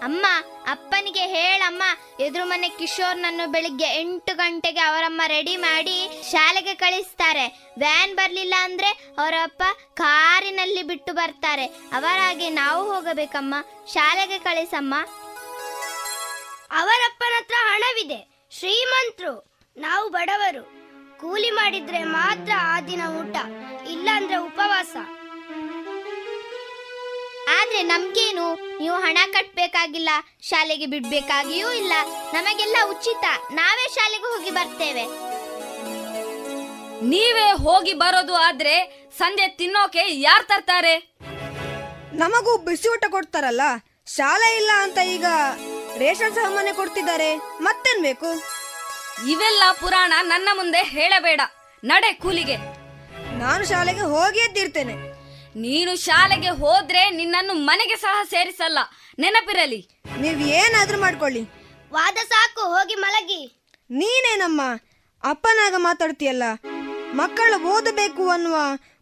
ಅಮ್ಮ 0.00 0.26
ಅಪ್ಪನಿಗೆ 0.66 1.26
ಹೇಳಮ್ಮ, 1.26 1.82
ಎದುರು 2.20 2.44
ಮನೆ 2.44 2.68
ಕಿಶೋರ್ನನ್ನು 2.68 3.50
ಬೆಳಿಗ್ಗೆ 3.50 3.88
ಎಂಟು 4.00 4.34
ಗಂಟೆಗೆ 4.34 4.80
ಅವರಮ್ಮ 4.80 5.22
ರೆಡಿ 5.26 5.56
ಮಾಡಿ 5.56 6.22
ಶಾಲೆಗೆ 6.30 6.74
ಕಳಿಸ್ತಾರೆ. 6.74 7.46
ವ್ಯಾನ್ 7.78 8.14
ಬರ್ಲಿಲ್ಲ 8.16 8.54
ಅಂದ್ರೆ 8.62 8.90
ಅವರಪ್ಪ 9.18 9.62
ಕಾರಿನಲ್ಲಿ 9.94 10.82
ಬಿಟ್ಟು 10.82 11.12
ಬರ್ತಾರೆ. 11.12 11.66
ಅವರಾಗಿ 11.66 12.50
ನಾವು 12.50 12.92
ಹೋಗಬೇಕಮ್ಮ. 12.92 13.54
ಶಾಲೆಗೆ 13.92 14.38
ಕಳಿಸಮ್ಮ. 14.38 14.94
ಅವರಪ್ಪನ 16.70 17.32
ಹತ್ರ 17.38 17.54
ಹಣವಿದೆ. 17.60 18.20
ಶ್ರೀಮಂತರು, 18.58 19.32
ನಾವು 19.76 20.08
ಬಡವರು. 20.08 20.62
ಕೂಲಿ 21.20 21.50
ಮಾಡಿದ್ರೆ 21.50 22.04
ಮಾತ್ರ 22.04 22.52
ಆ 22.58 22.80
ದಿನ 22.80 23.02
ಊಟ, 23.20 23.36
ಇಲ್ಲಾಂದ್ರೆ 23.90 24.36
ಉಪವಾಸ. 24.36 24.96
ಆದ್ರೆ 27.58 27.82
ನಮ್ಗೇನು? 27.82 28.54
ನೀವು 28.78 28.96
ಹಣ 28.96 29.18
ಕಟ್ಬೇಕಾಗಿಲ್ಲ 29.32 30.10
ಶಾಲೆಗೆ 30.42 30.86
ಬಿಡ್ಬೇಕಾಗಿಯೂ 30.86 31.72
ಇಲ್ಲ. 31.72 31.92
ನಮಗೆಲ್ಲ 32.32 32.76
ಉಚಿತ. 32.90 33.24
ನಾವೇ 33.52 33.88
ಶಾಲೆಗೆ 33.94 34.24
ಹೋಗಿ 34.24 34.50
ಬರ್ತೇವೆ. 34.50 35.04
ನೀವೇ 37.02 37.50
ಹೋಗಿ 37.52 37.92
ಬರೋದು 37.92 38.34
ಆದ್ರೆ 38.34 39.06
ಸಂಜೆ 39.18 39.48
ತಿನ್ನೋಕೆ 39.48 40.20
ಯಾರ್ 40.20 40.44
ತರ್ತಾರೆ? 40.44 41.12
ನಮಗೂ 42.12 42.58
ಬಿಸಿ 42.58 42.88
ಊಟ 42.88 43.04
ಕೊಡ್ತಾರಲ್ಲ? 43.10 43.60
ಶಾಲೆ 44.06 44.56
ಇಲ್ಲ 44.56 44.70
ಅಂತ 44.82 44.98
ಈಗ 44.98 45.24
ರೇಷನ್ 45.98 46.34
ಸಾಮಾನ್ಯ 46.34 46.72
ಕೊಡ್ತಿದ್ದಾರೆ. 46.72 47.36
ಮತ್ತೇನ್ 47.36 48.02
ಬೇಕು? 48.02 48.30
ಇವೆಲ್ಲ 49.30 49.62
ಪುರಾಣ 49.80 50.12
ನನ್ನ 50.22 50.48
ಮುಂದೆ 50.52 50.82
ಹೇಳಬೇಡ. 50.82 51.40
ನಡೆ 51.84 52.12
ಕೂಲಿಗೆ. 52.12 52.56
ನಾನು 53.38 53.64
ಶಾಲೆಗೆ 53.68 54.00
ಹೋಗಿ 54.00 54.54
ತೀರ್ತೇನೆ. 54.54 55.09
ನೀನು 55.56 55.96
ಶಾಲೆಗೆ 55.96 56.48
ಹೋದ್ರೆ 56.48 57.10
ನಿನ್ನನ್ನು 57.10 57.54
ಮನೆಗೆ 57.54 57.96
ಸಹ 57.96 58.24
ಸೇರಿಸಲ್ಲ. 58.24 58.78
ನೆನಪಿರಲಿ. 59.18 59.88
ನೀವ್ 60.20 60.42
ಏನಾದ್ರೂ 60.42 61.00
ಮಾಡ್ಕೊಳ್ಳಿ. 61.00 61.40
ವಾದ 61.92 62.14
ಸಾಕು 62.14 62.60
ಹೋಗಿ 62.60 62.94
ಮಲಗಿ. 62.94 63.60
ನೀನೇನಮ್ಮ? 63.90 64.60
ಅಪ್ಪನಾಗ 65.24 65.74
ಮಾತಾಡ್ತೀಯಲ್ಲ? 65.76 66.42
ಮಕ್ಕಳು 67.14 67.68
ಓದಬೇಕು 67.68 68.30
ಅನ್ನುವ 68.30 68.56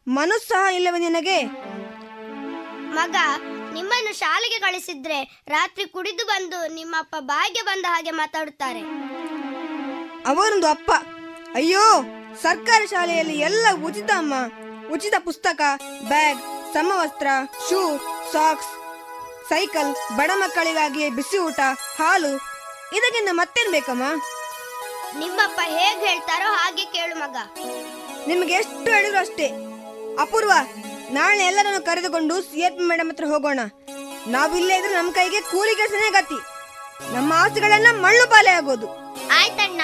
ಮನಸ್ಸಹ 0.08 0.74
ಇಲ್ಲವೇ 0.74 0.98
ನಿನಗೆ? 0.98 1.44
ಮಗ 2.92 3.16
ನಿಮ್ಮನ್ನು 3.72 4.14
ಶಾಲೆಗೆ 4.14 4.58
ಕಳಿಸಿದ್ರೆ 4.58 5.42
ರಾತ್ರಿ 5.48 5.86
ಕುಡಿದು 5.86 6.26
ಬಂದು 6.26 6.74
ನಿಮ್ಮಪ್ಪ 6.74 7.16
ಬಾಯಿಗೆ 7.18 7.62
ಬಂದ 7.62 7.84
ಹಾಗೆ 7.88 8.10
ಮಾತಾಡುತ್ತಾರೆ. 8.10 8.80
ಅವರೊಂದು 10.26 10.66
ಅಪ್ಪ. 10.66 10.90
ಅಯ್ಯೋ 11.54 12.02
ಸರ್ಕಾರಿ 12.42 12.86
ಶಾಲೆಯಲ್ಲಿ 12.86 13.38
ಎಲ್ಲ 13.38 13.66
ಉಚಿತ 13.84 14.10
ಅಮ್ಮ. 14.10 14.34
ಉಚಿತ 14.94 15.14
ಪುಸ್ತಕ 15.24 15.60
ಬ್ಯಾಗ್ 16.10 16.40
ಸಮವಸ್ತ್ರ 16.74 17.28
ಶೂ 17.68 17.80
ಸಾಕ್ಸ್ 18.32 18.70
ಸೈಕಲ್ 19.48 19.90
ಬಡ 20.16 20.30
ಮಕ್ಕಳಿಗಾಗಿ 20.34 21.10
ಬಿಸಿ 21.10 21.38
ಊಟ 21.38 21.60
ಹಾಲು. 21.98 22.32
ಇದಕ್ಕಿಂತ 22.96 23.30
ಮತ್ತೇನ್ 23.32 23.70
ಬೇಕಮ್ಮ? 23.72 24.04
ನಿಮ್ಮಪ್ಪ 25.18 25.60
ಹೇಗ್ 25.76 26.00
ಹೇಳ್ತಾರೋ 26.08 26.48
ಹಾಗೆ 26.52 26.84
ಕೇಳು 26.84 27.14
ಮಗ. 27.20 27.36
ನಿಮ್ಗೆ 28.28 28.54
ಎಷ್ಟು 28.54 28.90
ಹೇಳಿದ್ರು 28.90 29.18
ಅಷ್ಟೇ. 29.18 29.48
ಅಪೂರ್ವ 30.20 30.52
ನಾಳೆ 31.10 31.44
ಎಲ್ಲರನ್ನು 31.44 31.82
ಕರೆದುಕೊಂಡು 31.82 32.34
ಸಿ 32.40 32.64
ಆರ್ 32.64 32.76
ಪಿ 32.78 32.84
ಮೇಡಮ್ 32.84 33.10
ಹತ್ರ 33.10 33.24
ಹೋಗೋಣ. 33.24 33.60
ನಾವು 34.26 34.56
ಇಲ್ಲೇ 34.56 34.78
ಇದ್ರೆ 34.78 34.94
ನಮ್ಮ 34.94 35.10
ಕೈಗೆ 35.12 35.40
ಕೂಲಿ 35.40 35.74
ಕೆಲಸನೇ 35.74 36.10
ಗತಿ. 36.10 36.38
ನಮ್ಮ 37.14 37.32
ಆಸೆಗಳೆಲ್ಲ 37.36 37.86
ಮಳ್ಳು 38.04 38.30
ಪಾಲೆ 38.30 38.50
ಆಗೋದು. 38.50 38.88
ಆಯ್ತಣ್ಣ. 39.40 39.82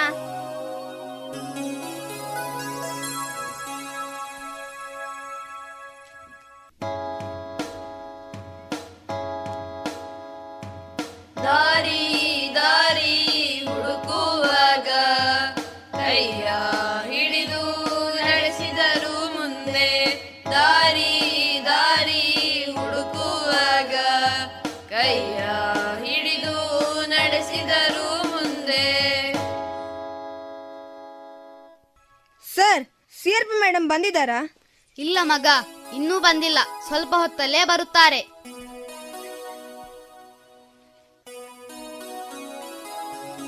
ಪಿ 33.42 33.60
ಮೇಡಮ್ 33.60 33.88
ಬಂದಿದ್ದಾರಾ? 33.88 34.56
ಇಲ್ಲ 34.98 35.18
ಮಗ 35.22 35.46
ಇನ್ನೂ 35.94 36.20
ಬಂದಿಲ್ಲ. 36.20 36.58
ಸ್ವಲ್ಪ 36.86 37.14
ಹೊತ್ತಲ್ಲೇ 37.14 37.64
ಬರುತ್ತಾರೆ. 37.64 38.20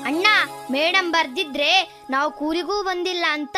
ಅಣ್ಣ 0.06 0.26
ಮೇಡಮ್ 0.72 1.12
ಬರ್ದಿದ್ರೆ 1.12 2.02
ನಾವು 2.10 2.32
ಕೂರಿಗೂ 2.32 2.82
ಬಂದಿಲ್ಲ 2.82 3.24
ಅಂತ 3.30 3.56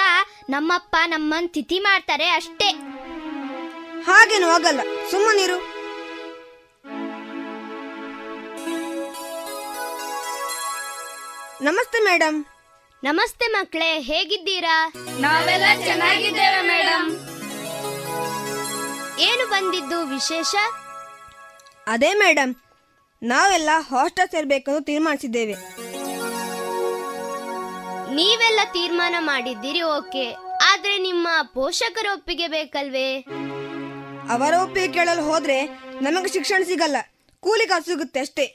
ನಮ್ಮಪ್ಪ 0.50 0.96
ನಮ್ಮನ್ 1.06 1.48
ತಿಥಿ 1.48 1.78
ಮಾಡ್ತಾರೆ 1.78 2.28
ಅಷ್ಟೇ. 2.28 2.70
ಹಾಗೇನು 4.04 4.50
ಆಗಲ್ಲ. 4.50 4.80
ಸುಮ್ಮನಿರು 5.10 5.58
ನಮಸ್ತೆ 11.62 12.04
ಮೇಡಮ್ 12.04 12.44
ನಮಸ್ತೆ 13.02 13.46
ಮಕ್ಕಳೇ 13.52 14.00
ಹೇಗಿದ್ದೀರಾ? 14.00 14.76
ನಾವೆಲ್ಲ 15.20 15.66
ಚೆನ್ನಾಗಿದ್ದೇವೆ 15.84 16.62
ಮೇಡಮ್ 16.68 17.06
ಏನು 19.20 19.50
ಬಂದಿದ್ದು 19.50 20.06
ವಿಶೇಷ? 20.06 20.54
ಅದೇ 21.86 22.14
ಮೇಡಮ್ 22.14 22.52
ನಾವೆಲ್ಲ 23.22 23.70
ಹಾಸ್ಟೆಲ್ 23.90 24.30
ಸೇರ್ಬೇಕಂತ 24.30 24.84
ತೀರ್ಮಾನಿಸಿದ್ದೇವೆ. 24.86 25.54
ನೀವೆಲ್ಲ 28.14 28.60
ತೀರ್ಮಾನ 28.72 29.14
ಮಾಡಿದ್ದೀರಿ 29.18 29.82
ಓಕೆ. 29.82 30.26
ಆದ್ರೆ 30.70 30.98
ನಿಮ್ಮ 30.98 31.28
ಪೋಷಕರ 31.54 32.06
ಒಪ್ಪಿಗೆ 32.12 32.48
ಬೇಕಲ್ವೇ? 32.48 33.08
ಅವರ 34.30 34.54
ಒಪ್ಪಿಗೆ 34.62 34.92
ಕೇಳಲು 34.92 35.22
ಹೋದ್ರೆ 35.22 35.58
ನಮಗೆ 36.00 36.32
ಶಿಕ್ಷಣ 36.32 36.62
ಸಿಗಲ್ಲ. 36.66 36.96
ಕೂಲಿ 37.42 37.66
ಕಾಸು 37.66 37.86
ಸಿಗುತ್ತೆ 37.86 38.20
ಅಷ್ಟೇ. 38.20 38.46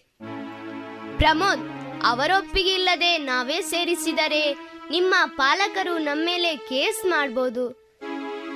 ಪ್ರಮೋದ್ 1.18 1.64
ಅವರ 2.06 2.32
ಒಪ್ಪಿಗೆ 2.38 2.70
ಇಲ್ಲದೆ 2.70 3.18
ನಾವೇ 3.18 3.62
ಸೇರಿಸಿದರೆ 3.62 4.44
ನಿಮ್ಮ 4.92 5.16
ಪಾಲಕರು 5.26 5.98
ನಮ್ಮೇಲೆ 5.98 6.58
ಕೇಸ್ 6.58 7.06
ಮಾಡಬಹುದು 7.06 7.64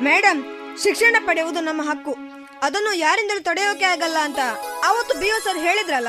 ಮೇಡಮ್ 0.03 0.41
ಶಿಕ್ಷಣ 0.83 1.15
ಪಡೆಯುವುದು 1.25 1.59
ನಮ್ಮ 1.59 1.81
ಹಕ್ಕು. 1.81 2.13
ಅದನ್ನು 2.61 2.93
ಯಾರಿಂದಲೂ 2.93 3.43
ತಡೆಯೋಕೆ 3.43 3.85
ಆಗಲ್ಲ 3.85 4.17
ಅಂತ 4.17 4.39
ಅವತ್ತು 4.83 5.19
ಬಿ 5.19 5.29
ಸರ್ 5.43 5.57
ಹೇಳಿದ್ರಲ್ಲ? 5.57 6.07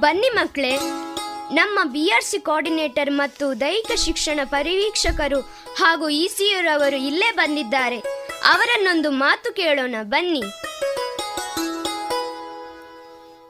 ಬನ್ನಿ 0.00 0.28
ಮಕ್ಕಳೇ 0.28 0.76
ನಮ್ಮ 1.54 1.78
ಬಿ 1.84 2.10
ಆರ್ 2.10 2.24
ಸಿ 2.24 2.38
ಕೋಆರ್ಡಿನೇಟರ್ 2.38 3.10
ಮತ್ತು 3.10 3.60
ದೈಹಿಕ 3.60 3.92
ಶಿಕ್ಷಣ 4.04 4.40
ಪರಿವೀಕ್ಷಕರು 4.44 5.40
ಹಾಗೂ 5.76 6.08
ಇಸಿಯುರವರು 6.08 6.96
ಇಲ್ಲೇ 6.96 7.30
ಬಂದಿದ್ದಾರೆ. 7.32 7.98
ಅವರನ್ನೊಂದು 8.48 9.10
ಮಾತು 9.10 9.52
ಕೇಳೋಣ 9.52 9.94
ಬನ್ನಿ. 10.02 10.42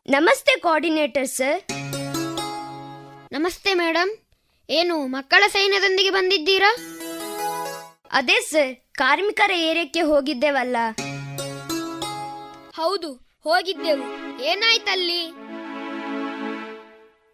ನಮಸ್ತೆ 0.08 0.52
ಕೋಆರ್ಡಿನೇಟರ್ 0.60 1.26
ಸರ್ 1.26 1.58
ನಮಸ್ತೆ 3.32 3.74
ಮೇಡಮ್ 3.74 4.10
ಏನು 4.68 5.06
ಮಕ್ಕಳ 5.06 5.42
ಸೈನ್ಯದೊಂದಿಗೆ 5.46 6.10
ಬಂದಿದ್ದೀರಾ? 6.10 6.70
ಅದೇ 8.12 8.40
ಸರ್ 8.40 8.72
ಕಾರ್ಮಿಕರ 8.94 9.50
ಏರಿಯಕ್ಕೆ 9.56 10.00
ಹೋಗಿದ್ದೇವಲ್ಲ. 10.00 10.76
ಹೌದು 12.76 13.10
ಹೋಗಿದ್ದೆವು. 13.42 14.06
ಏನಾಯ್ತಲ್ಲಿ? 14.42 15.20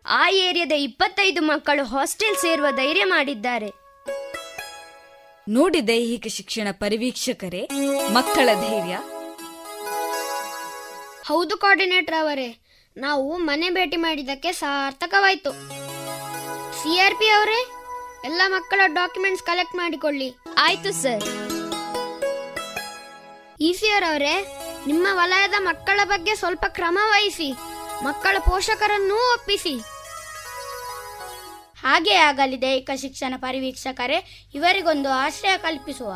ಆ 0.06 0.30
ಏರಿಯಾದ 0.30 0.72
ಇಪ್ಪತ್ತೈದು 0.72 1.42
ಮಕ್ಕಳು 1.42 1.84
ಹಾಸ್ಟೆಲ್ 1.84 2.36
ಸೇರುವ 2.36 2.66
ಧೈರ್ಯ 2.70 3.04
ಮಾಡಿದ್ದಾರೆ. 3.04 3.70
ನೋಡಿ 5.48 5.88
ದೈಹಿಕ 5.88 6.26
ಶಿಕ್ಷಣ 6.28 6.68
ಪರಿವೀಕ್ಷಕರೇ 6.70 7.68
ಮಕ್ಕಳ 8.10 8.48
ಧೈರ್ಯ. 8.68 8.96
ಹೌದು 11.28 11.56
ಕೋಆರ್ಡಿನೇಟರ್ 11.58 12.14
ಅವರೇ. 12.14 12.63
ನಾವು 12.96 13.38
ಮನೆ 13.38 13.70
ಭೇಟಿ 13.70 13.96
ಮಾಡಿದ್ದಕ್ಕೆ 13.96 14.52
ಸಾರ್ಥಕವಾಯ್ತು. 14.52 15.50
ಸಿ 16.78 16.98
ಆರ್ 16.98 17.14
ಪಿ 17.14 17.28
ಅವರೇ 17.28 17.60
ಎಲ್ಲ 18.24 18.42
ಮಕ್ಕಳ 18.46 18.80
ಡಾಕ್ಯುಮೆಂಟ್ಸ್ 18.86 19.44
ಕಲೆಕ್ಟ್ 19.44 19.74
ಮಾಡಿಕೊಳ್ಳಿ. 19.76 20.28
ಆಯ್ತು 20.58 20.90
ಸರ್. 21.02 21.24
ಈಸಿಯರ್ 23.60 24.04
ಅವರೇ 24.10 24.34
ನಿಮ್ಮ 24.86 25.06
ವಲಯದ 25.12 25.54
ಮಕ್ಕಳ 25.58 26.00
ಬಗ್ಗೆ 26.04 26.34
ಸ್ವಲ್ಪ 26.34 26.64
ಕ್ರಮ 26.68 26.98
ವಹಿಸಿ 27.02 27.52
ಮಕ್ಕಳ 28.04 28.36
ಪೋಷಕರನ್ನೂ 28.38 29.16
ಒಪ್ಪಿಸಿ. 29.32 29.74
ಹಾಗೆ 31.82 32.14
ಆಗಲಿ 32.14 32.62
ದೈಹಿಕ 32.62 32.90
ಶಿಕ್ಷಣ 32.96 33.34
ಪರಿವೀಕ್ಷಕರೇ 33.36 34.50
ಇವರಿಗೊಂದು 34.54 35.08
ಆಶ್ರಯ 35.08 35.56
ಕಲ್ಪಿಸುವ. 35.56 36.12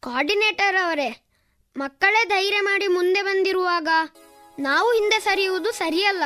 ಕೋಆರ್ಡಿನೇಟರ್ 0.00 0.76
ಅವರೇ 0.86 1.10
ಮಕ್ಕಳೇ 1.76 2.24
ಧೈರ್ಯ 2.24 2.60
ಮಾಡಿ 2.60 2.86
ಮುಂದೆ 2.86 3.22
ಬಂದಿರುವಾಗ 3.22 3.88
ನಾವು 4.66 4.88
ಹಿಂದೆ 4.92 5.18
ಸರಿಯುವುದು 5.20 5.72
ಸರಿಯಲ್ಲ. 5.72 6.24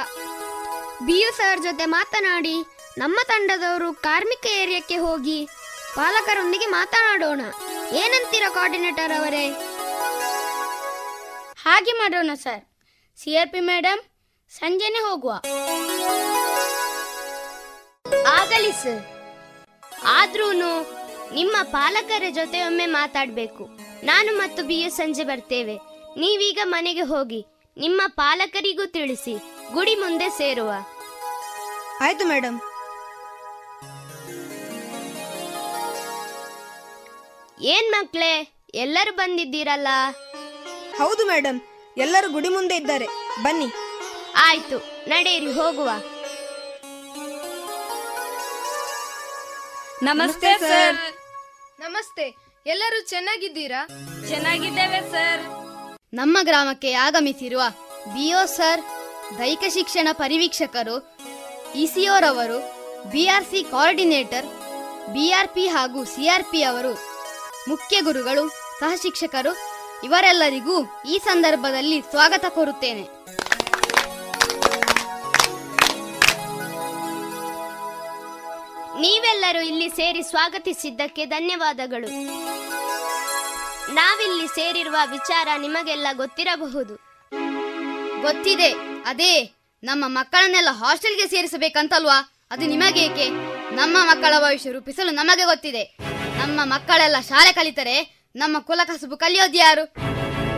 ಬಿ 1.07 1.17
ಯು 1.21 1.31
ಸರ್ 1.37 1.61
ಜೊತೆ 1.63 1.85
ಮಾತನಾಡಿ 1.85 2.57
ನಮ್ಮ 2.99 3.19
ತಂಡದವರು 3.29 3.93
ಕಾರ್ಮಿಕ 4.07 4.47
ಏರಿಯಾಕ್ಕೆ 4.63 4.97
ಹೋಗಿ 4.97 5.39
ಪಾಲಕರೊಂದಿಗೆ 5.97 6.67
ಮಾತನಾಡೋಣ. 6.67 7.41
ಏನಂತೀರ 8.03 8.45
ಕೋಆರ್ಡಿನೇಟರ್ 8.49 9.13
ಅವರೇ? 9.19 9.47
ಹಾಗೆ 11.65 11.93
ಮಾಡೋಣ 11.93 12.31
sir. 12.35 12.63
C 13.19 13.37
R 13.37 13.49
P 13.49 13.61
madam 13.61 14.03
ಸಂಜೆನೆ 14.51 15.01
ಹೋಗುವ. 15.09 15.33
ಆಗಲಿ 18.39 18.73
ಸರ್. 18.83 19.03
ಆದ್ರೂ 20.19 20.47
ನಿಮ್ಮ 21.33 21.57
ಪಾಲಕರ 21.63 22.25
ಜೊತೆ 22.31 22.59
ಒಮ್ಮೆ 22.67 22.87
ಮಾತಾಡಬೇಕು. 22.87 23.65
ನಾನು 24.05 24.37
ಮತ್ತು 24.37 24.63
ಬಿಯು 24.63 24.91
ಸಂಜೆ 24.91 25.25
ಬರ್ತೇವೆ. 25.25 25.77
ನೀವೀಗ 26.17 26.59
ಮನೆಗೆ 26.65 27.03
ಹೋಗಿ 27.03 27.41
ನಿಮ್ಮ 27.77 28.01
ಪಾಲಕರಿಗೂ 28.21 28.85
ತಿಳಿಸಿ 28.87 29.35
ಗುಡಿ 29.73 29.95
ಮುಂದೆ 29.95 30.29
ಸೇರುವ. 30.39 30.71
ಆಯ್ತು 32.01 32.25
ಮೇಡಮ್ 32.25 32.59
ಏನ್ 37.75 37.89
ಮಕ್ಳೇ 37.93 38.33
ಎಲ್ಲರೂ 38.75 39.13
ಬಂದಿದ್ದೀರಲ್ಲ? 39.17 39.89
ಹೌದು 40.99 41.27
ಮೇಡಮ್ 41.27 41.59
ಎಲ್ಲರೂ 41.97 42.29
ಗುಡಿ 42.29 42.49
ಮುಂದೆ 42.49 42.77
ಇದ್ದಾರೆ. 42.77 43.07
ಬನ್ನಿ. 43.43 43.69
ಆಯ್ತು 44.47 44.79
ನಡೆಯಿರಿ 45.09 45.53
ಹೋಗುವ. 45.53 45.91
ನಮಸ್ತೆ 50.03 50.53
ಸರ್. 50.69 50.97
ನಮಸ್ತೆ 51.81 52.27
ಎಲ್ಲರೂ 52.67 53.01
ಚೆನ್ನಾಗಿದ್ದೀರಾ? 53.03 53.83
ಚೆನ್ನಾಗಿದ್ದೇವೆ 54.29 55.01
ಸರ್. 55.11 55.64
ನಮ್ಮ 56.19 56.39
ಗ್ರಾಮಕ್ಕೆ 56.43 56.93
ಆಗಮಿಸಿರುವ 57.05 57.63
ಬಿಒ 58.15 58.45
ಸರ್, 58.57 58.83
ದೈಹಿಕ 59.39 59.65
ಶಿಕ್ಷಣ 59.69 60.09
ಪರಿವೀಕ್ಷಕರು, 60.13 60.97
ಇಸಿಒರವರು, 61.75 62.59
ಬಿಆರ್ಸಿ 63.13 63.61
ಕೋಆರ್ಡಿನೇಟರ್, 63.63 64.47
ಬಿಆರ್ಪಿ 65.15 65.65
ಹಾಗೂ 65.67 66.05
ಸಿಆರ್ಪಿ 66.05 66.63
ಅವರು, 66.63 66.93
ಮುಖ್ಯ 67.69 68.01
ಗುರುಗಳು 68.01 68.45
ಸಹ 68.81 68.93
ಶಿಕ್ಷಕರು 69.03 69.53
ಇವರೆಲ್ಲರಿಗೂ 70.05 70.77
ಈ 71.09 71.19
ಸಂದರ್ಭದಲ್ಲಿ 71.25 72.01
ಸ್ವಾಗತ 72.01 72.45
ಕೋರುತ್ತೇನೆ. 72.49 73.05
ನೀವೆಲ್ಲರೂ 79.05 79.61
ಇಲ್ಲಿ 79.61 79.89
ಸೇರಿ 79.89 80.23
ಸ್ವಾಗತಿಸಿದ್ದಕ್ಕೆ 80.23 81.27
ಧನ್ಯವಾದಗಳು. 81.27 82.11
ನಾವಿಲ್ಲಿ 83.93 84.47
ಸೇರಿರುವ 84.47 84.97
ವಿಚಾರ 85.11 85.49
ನಿಮಗೆಲ್ಲ 85.59 86.07
ಗೊತ್ತಿರಬಹುದು. 86.13 86.95
ಗೊತ್ತಿದೆ. 88.23 88.73
ಅದೇ, 89.07 89.53
ನಮ್ಮ 89.83 90.05
ಮಕ್ಕಳನ್ನೆಲ್ಲ 90.09 90.69
ಹಾಸ್ಟೆಲ್ಗೆ 90.73 91.29
ಸೇರಿಸಬೇಕಂತಲ್ವಾ? 91.29 92.47
ಅದು 92.51 92.67
ನಿಮಗೇಕೆ? 92.67 93.29
ನಮ್ಮ 93.75 93.97
ಮಕ್ಕಳ 94.03 94.39
ಭವಿಷ್ಯ 94.39 94.73
ರೂಪಿಸಲು 94.73 95.11
ನಮಗೆ 95.11 95.45
ಗೊತ್ತಿದೆ. 95.45 95.97
ನಮ್ಮ 96.39 96.61
ಮಕ್ಕಳೆಲ್ಲ 96.65 97.21
ಶಾಲೆ 97.21 97.53
ಕಲಿತರೆ, 97.53 98.29
ನಮ್ಮ 98.37 98.59
ಕುಲ 98.59 98.81
ಕಸುಬು 98.85 99.17
ಕಲಿಯೋದು 99.17 99.57
ಯಾರು? 99.57 99.95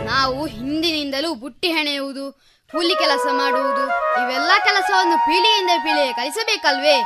ನಾವು 0.05 0.45
ಹಿಂದಿನಿಂದಲೂ 0.45 1.33
ಬುಟ್ಟಿ 1.33 1.71
ಹೆಣೆಯುವುದು, 1.71 2.31
ಕೂಲಿ 2.71 2.95
ಕೆಲಸ 2.95 3.25
ಮಾಡುವುದು, 3.31 3.87
ಇವೆಲ್ಲ 4.23 4.51
ಕೆಲಸವನ್ನು 4.63 5.17
ಪೀಳಿಗೆಯಿಂದ 5.17 5.69
ಪೀಳಿಗೆ 5.83 6.13
ಕಲಿಸಬೇಕಲ್ವೇ? 6.13 6.99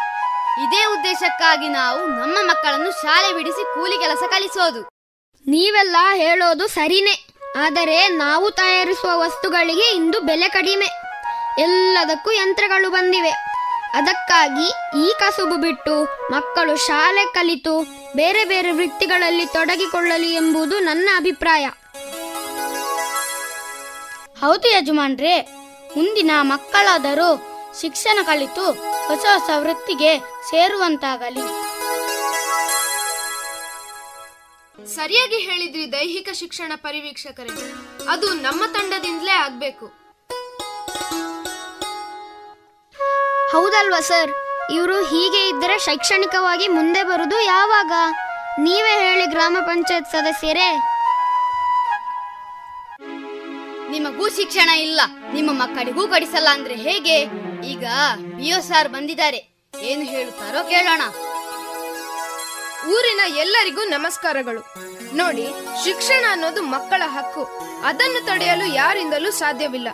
ಇದೇ 0.64 0.86
ಉದ್ದೇಶಕ್ಕಾಗಿ 0.86 1.70
ನಾವು 1.70 2.06
ನಮ್ಮ 2.06 2.38
ಮಕ್ಕಳನ್ನು 2.42 2.92
ಶಾಲೆ 2.92 3.34
ಬಿಡಿಸಿ 3.34 3.74
ಕೂಲಿ 3.74 3.98
ಕೆಲಸ 4.00 4.24
ಕಲಿಸೋದು. 4.30 4.91
ನೀವೆಲ್ಲ 5.48 5.96
ಹೇಳೋದು 6.14 6.68
ಸರಿನೇ. 6.68 7.28
ಆದರೆ 7.58 8.08
ನಾವು 8.08 8.52
ತಯಾರಿಸುವ 8.52 9.10
ವಸ್ತುಗಳಿಗೆ 9.16 9.96
ಇಂದು 9.96 10.20
ಬೆಲೆ 10.20 10.48
ಕಡಿಮೆ. 10.50 10.86
ಎಲ್ಲದಕ್ಕೂ 11.62 12.32
ಯಂತ್ರಗಳು 12.32 12.90
ಬಂದಿವೆ. 12.90 13.30
ಅದಕ್ಕಾಗಿ 13.94 14.68
ಈ 15.06 15.14
ಕಸುಬು 15.20 15.56
ಬಿಟ್ಟು 15.56 16.04
ಮಕ್ಕಳು 16.32 16.76
ಶಾಲೆ 16.76 17.34
ಕಲಿತು 17.34 17.82
ಬೇರೆ 18.16 18.46
ಬೇರೆ 18.46 18.72
ವೃತ್ತಿಗಳಲ್ಲಿ 18.72 19.46
ತೊಡಗಿಕೊಳ್ಳಲಿ 19.46 20.34
ಎಂಬುದು 20.34 20.80
ನನ್ನ 20.80 21.10
ಅಭಿಪ್ರಾಯ. 21.16 21.70
ಹೌದು 24.42 24.68
ಯಜಮಾನ್ರೆ, 24.68 25.42
ಮುಂದಿನ 25.98 26.32
ಮಕ್ಕಳಾದರೂ 26.42 27.42
ಶಿಕ್ಷಣ 27.82 28.18
ಕಲಿತು 28.24 28.72
ಹೊಸ 29.08 29.26
ಹೊಸ 29.34 29.50
ವೃತ್ತಿಗೆ 29.58 30.20
ಸೇರುವಂತಾಗಲಿ. 30.20 31.81
ಸರಿಯಾಗಿ 34.88 35.38
ಹೇಳಿದ್ರಿ 35.38 35.92
ದೈಹಿಕ 35.92 36.30
ಶಿಕ್ಷಣ 36.34 36.72
ಪರಿವೀಕ್ಷಕರೇ 36.76 37.50
ಅದು 38.10 38.34
ನಮ್ಮ 38.34 38.64
ತಂಡದಿಂದಲೇ 38.74 39.32
ಆಗ್ಬೇಕು. 39.32 39.86
ಹೌದಲ್ವಾ 43.52 44.00
ಸರ್? 44.00 44.32
ಇವರು 44.72 45.04
ಹೀಗೆ 45.04 45.50
ಇದ್ದರೆ 45.50 45.80
ಶೈಕ್ಷಣಿಕವಾಗಿ 45.80 46.68
ಮುಂದೆ 46.68 47.04
ಬರುದು 47.04 47.40
ಯಾವಾಗ? 47.42 47.92
ನೀವೇ 48.60 48.94
ಹೇಳಿ 49.06 49.26
ಗ್ರಾಮ 49.26 49.58
ಪಂಚಾಯತ್ 49.62 50.12
ಸದಸ್ಯರೇ. 50.12 50.70
ನಿಮಗೂ 53.90 54.30
ಶಿಕ್ಷಣ 54.30 54.70
ಇಲ್ಲ. 54.70 55.02
ನಿಮ್ಮ 55.34 55.52
ಮಕ್ಕಳಿಗೂ 55.52 56.08
ಕಡಿಸಲ್ಲ 56.08 56.48
ಅಂದ್ರೆ 56.52 56.76
ಹೇಗೆ? 56.76 57.18
ಈಗ 57.68 57.86
ಬಿಒ 58.36 58.60
ಸಾರ್ 58.60 58.90
ಬಂದಿದ್ದಾರೆ. 58.90 59.70
ಏನು 59.82 60.02
ಹೇಳುತ್ತಾರೋ 60.02 60.70
ಕೇಳೋಣ. 60.70 61.02
ಊರಿನ 62.88 63.22
ಎಲ್ಲರಿಗೂ 63.38 63.84
ನಮಸ್ಕಾರಗಳು. 63.84 64.74
ನೋಡಿ, 65.16 65.48
ಶಿಕ್ಷಣ 65.84 66.26
ಅನ್ನೋದು 66.32 66.62
ಮಕ್ಕಳ 66.62 67.02
ಹಕ್ಕು. 67.06 67.44
ಅದನ್ನು 67.84 68.26
ತಡೆಯಲು 68.26 68.66
ಯಾರಿಂದಲೂ 68.66 69.32
ಸಾಧ್ಯವಿಲ್ಲ. 69.32 69.88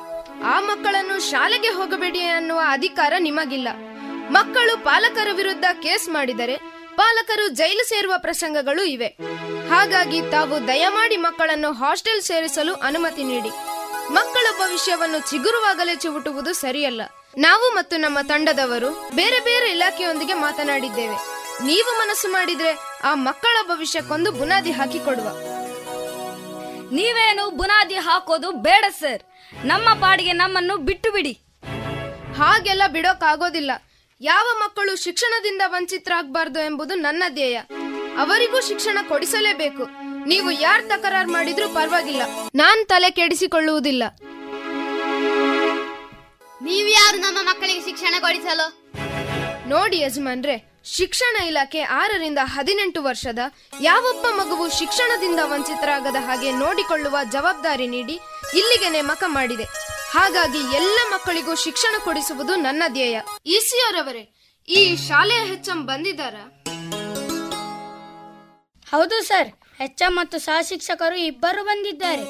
ಆ 0.46 0.60
ಮಕ್ಕಳನ್ನು 0.60 1.30
ಶಾಲೆಗೆ 1.30 1.68
ಹೋಗಬೇಡಿ 1.68 2.22
ಅನ್ನುವ 2.22 2.60
ಅಧಿಕಾರ 2.68 3.14
ನಿಮಗಿಲ್ಲ. 3.20 3.68
ಮಕ್ಕಳು 4.32 4.84
ಪಾಲಕರ 4.84 5.28
ವಿರುದ್ಧ 5.32 5.66
ಕೇಸ್ 5.84 6.10
ಮಾಡಿದರೆ 6.10 6.58
ಪಾಲಕರು 6.96 7.48
ಜೈಲು 7.48 7.90
ಸೇರುವ 7.90 8.14
ಪ್ರಸಂಗಗಳು 8.18 8.84
ಇವೆ. 8.84 9.08
ಹಾಗಾಗಿ 9.70 10.22
ತಾವು 10.22 10.68
ದಯಮಾಡಿ 10.68 11.18
ಮಕ್ಕಳನ್ನು 11.18 11.72
ಹಾಸ್ಟೆಲ್ 11.74 12.22
ಸೇರಿಸಲು 12.22 12.74
ಅನುಮತಿ 12.74 13.24
ನೀಡಿ. 13.24 13.50
ಮಕ್ಕಳ 14.14 14.46
ಭವಿಷ್ಯವನ್ನು 14.60 15.30
ಚಿಗುರುವಾಗಲೇ 15.30 15.96
ಚಿವುಟುವುದು 15.96 16.54
ಸರಿಯಲ್ಲ. 16.54 17.02
ನಾವು 17.38 17.70
ಮತ್ತು 17.70 17.98
ನಮ್ಮ 17.98 18.20
ತಂಡದವರು 18.22 19.10
ಬೇರೆ 19.16 19.40
ಬೇರೆ 19.40 19.72
ಇಲಾಖೆಯೊಂದಿಗೆ 19.72 20.34
ಮಾತನಾಡಿದ್ದೇವೆ. 20.34 21.37
ನೀವು 21.64 22.00
ಮನಸ್ಸು 22.00 22.28
ಮಾಡಿದ್ರೆ 22.28 22.78
ಆ 23.04 23.14
ಮಕ್ಕಳ 23.14 23.68
ಭವಿಷ್ಯಕ್ಕೊಂದು 23.68 24.32
ಬುನಾದಿ 24.32 24.72
ಹಾಕಿಕೊಡುವ 24.72 25.28
ನೀವೇನು 26.92 27.50
ಬುನಾದಿ 27.50 27.96
ಹಾಕೋದು 27.96 28.52
ಬೇಡ 28.52 28.86
ಸರ್. 29.00 29.22
ನಮ್ಮ 29.66 29.94
ಪಾಡಿಗೆ 29.94 30.34
ನಮ್ಮನ್ನು 30.34 30.78
ಬಿಟ್ಟು 30.78 31.12
ಬಿಡಿ. 31.12 31.32
ಹಾಗೆಲ್ಲ 32.38 32.82
ಬಿಡೋಕ್ಕಾಗೋದಿಲ್ಲ 32.88 33.72
ಯಾವ 34.22 34.46
ಮಕ್ಕಳು 34.60 34.96
ಶಿಕ್ಷಣದಿಂದ 34.96 35.62
ವಂಚಿತರಾಗಬಾರ್ದು 35.66 36.60
ಎಂಬುದು 36.60 36.96
ನನ್ನ 36.96 37.24
ಧ್ಯೇಯ. 37.30 37.58
ಅವರಿಗೂ 38.18 38.62
ಶಿಕ್ಷಣ 38.62 38.98
ಕೊಡಿಸಲೇಬೇಕು. 39.08 39.84
ನೀವು 40.28 40.52
ಯಾರ್ 40.52 40.90
ತಕರಾರು 40.90 41.32
ಮಾಡಿದ್ರೂ 41.32 41.70
ಪರವಾಗಿಲ್ಲ. 41.70 42.22
ನಾನ್ 42.56 42.86
ತಲೆ 42.86 43.12
ಕೆಡಿಸಿಕೊಳ್ಳುವುದಿಲ್ಲ. 43.12 44.04
ನೀವ್ಯಾರು 46.62 47.18
ನಮ್ಮ 47.18 47.38
ಮಕ್ಕಳಿಗೆ 47.42 47.82
ಶಿಕ್ಷಣ 47.82 48.16
ಕೊಡಿಸಲು? 48.20 48.90
ನೋಡಿ 49.70 50.00
ಯಜಮಾನ್ರೆ 50.00 50.77
ಶಿಕ್ಷಣ 50.96 51.36
ಇಲಾಖೆ 51.50 51.82
ಆರರಿಂದ 52.02 52.42
ಹದಿನೆಂಟು 52.56 53.00
ವರ್ಷದ 53.08 53.42
ಯಾವೊಬ್ಬ 53.82 54.26
ಮಗುವು 54.40 54.66
ಶಿಕ್ಷಣದಿಂದ 54.80 55.42
ವಂಚಿತರಾಗದ 55.52 56.20
ಹಾಗೆ 56.28 56.52
ನೋಡಿಕೊಳ್ಳುವ 56.64 57.18
ಜವಾಬ್ದಾರಿ 57.36 57.88
ನೀಡಿ 57.88 58.16
ಇಲ್ಲಿಗೆ 58.60 58.90
ನೇಮಕ 58.90 59.24
ಮಾಡಿದೆ. 59.28 59.66
ಹಾಗಾಗಿ 60.16 60.62
ಎಲ್ಲ 60.80 61.00
ಮಕ್ಕಳಿಗೂ 61.14 61.56
ಶಿಕ್ಷಣ 61.56 61.96
ಕೊಡಿಸುವುದು 62.04 62.56
ನನ್ನ 62.56 62.84
ಧ್ಯೇಯ. 62.88 63.18
ಈಸಿಯವರವರೇ 63.46 64.24
ಈ 64.68 64.82
ಶಾಲೆಯ 65.08 65.42
ಹೆಚ್ಚಂ 65.52 65.86
ಬಂದಿದ್ದಾರಾ? 65.86 66.44
ಹೌದು 68.94 69.18
ಸರ್ 69.24 69.50
ಹೆಚ್ಚಂ 69.80 70.16
ಮತ್ತು 70.16 70.40
ಸಹ 70.40 70.58
ಶಿಕ್ಷಕರು 70.62 71.18
ಇಬ್ಬರು 71.30 71.64
ಬಂದಿದ್ದಾರೆ. 71.64 72.26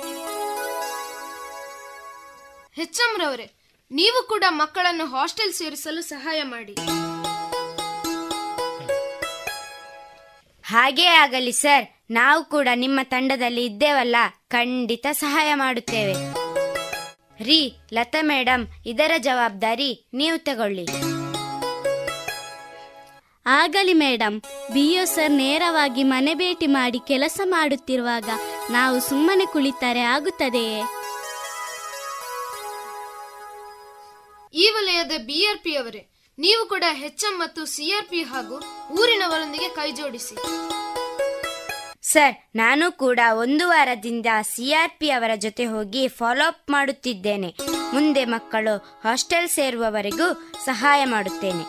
ಹೆಚ್ಚಂ 2.80 3.12
ರವರೇ 3.22 3.48
ನೀವು 3.92 4.20
ಕೂಡ 4.28 4.44
ಮಕ್ಕಳನ್ನು 4.62 5.06
ಹಾಸ್ಟೆಲ್ 5.06 5.54
ಸೇರಿಸಲು 5.54 6.02
ಸಹಾಯ 6.02 6.40
ಮಾಡಿ. 6.44 6.76
ಹಾಗೇ 10.70 11.06
ಆಗಲಿ 11.06 11.52
ಸರ್. 11.52 11.86
ನಾವು 12.12 12.46
ಕೂಡ 12.46 12.68
ನಿಮ್ಮ 12.76 13.00
ತಂಡದಲ್ಲಿ 13.04 13.66
ಇದ್ದೇವಲ್ಲ. 13.66 14.16
ಖಂಡಿತ 14.50 15.08
ಸಹಾಯ 15.12 15.54
ಮಾಡುತ್ತೇವೆ. 15.54 16.16
ರೀ 17.44 17.76
ಲತಾ 17.94 18.22
ಮೇಡಮ್ 18.22 18.68
ಇದರ 18.86 19.12
ಜವಾಬ್ದಾರಿ 19.18 20.10
ನೀವು 20.14 20.44
ತಗೊಳ್ಳಿ. 20.44 20.86
ಆಗಲಿ 23.46 23.94
ಮೇಡಮ್ 23.94 24.42
ಬಿಒ 24.74 25.06
ಸರ್ 25.06 25.32
ನೇರವಾಗಿ 25.32 26.04
ಮನೆ 26.04 26.34
ಭೇಟಿ 26.34 26.68
ಮಾಡಿ 26.68 27.00
ಕೆಲಸ 27.08 27.42
ಮಾಡುತ್ತಿರುವಾಗ 27.44 28.30
ನಾವು 28.72 29.00
ಸುಮ್ಮನೆ 29.00 29.46
ಕುಳಿತರೆ 29.46 30.00
ಆಗುತ್ತದೆಯೇ? 30.00 30.82
ಈ 34.54 34.70
ವಲಯದ 34.70 35.12
ಬಿಆರ್ಪಿ 35.26 35.76
ಅವರೇ 35.76 36.17
ನೀವು 36.38 36.66
ಕೂಡ 36.66 36.84
ಹೆಚ್ಎಂ 37.02 37.38
ಮತ್ತು 37.38 37.66
ಸಿಆರ್ಪಿ 37.66 38.24
ಹಾಗೂ 38.24 38.58
ಊರಿನವರೊಂದಿಗೆ 39.02 39.70
ಕೈಜೋಡಿಸಿ 39.70 40.36
ಸರ್ 42.02 42.36
ನಾನು 42.56 42.86
ಕೂಡ 42.92 43.20
ಒಂದು 43.44 43.68
ವಾರದಿಂದ 43.68 44.26
ಸಿಆರ್ಪಿ 44.42 45.10
ಅವರ 45.10 45.32
ಜೊತೆ 45.36 45.66
ಹೋಗಿ 45.66 46.08
ಫಾಲೋ 46.08 46.46
ಅಪ್ 46.48 46.70
ಮಾಡುತ್ತಿದ್ದೇನೆ. 46.70 47.50
ಮುಂದೆ 47.94 48.26
ಮಕ್ಕಳು 48.26 48.76
ಹಾಸ್ಟೆಲ್ 49.04 49.50
ಸೇರುವವರೆಗೂ 49.50 50.28
ಸಹಾಯ 50.66 51.06
ಮಾಡುತ್ತೇನೆ. 51.06 51.64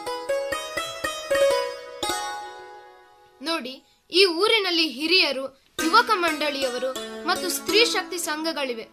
ನೋಡಿ 3.42 3.74
ಈ 4.12 4.24
ಊರಿನಲ್ಲಿ 4.24 4.88
ಹಿರಿಯರು 4.88 5.44
ಯುವಕ 5.84 6.10
ಮಂಡಳಿಯವರು 6.14 6.90
ಮತ್ತು 7.26 7.48
ಸ್ತ್ರೀ 7.48 7.84
ಶಕ್ತಿ 7.84 8.18
ಸಂಘಗಳಿವೆ. 8.18 8.86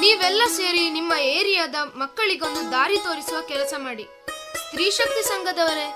ನೀವೆಲ್ಲ 0.00 0.42
ಸೇರಿ 0.56 0.90
ನಿಮ್ಮ 0.90 1.12
ಏರಿಯಾದ 1.36 1.74
ಮಕ್ಕಳಿಗೊಂದು 1.94 2.62
ದಾರಿ 2.72 2.96
ತೋರಿಸುವ 2.96 3.40
ಕೆಲಸ 3.40 3.74
ಮಾಡಿ. 3.78 4.06
ಸ್ತ್ರೀ 4.68 4.90
ಶಕ್ತಿ 4.90 5.28
ಸಂಘದವರೇ? 5.28 5.94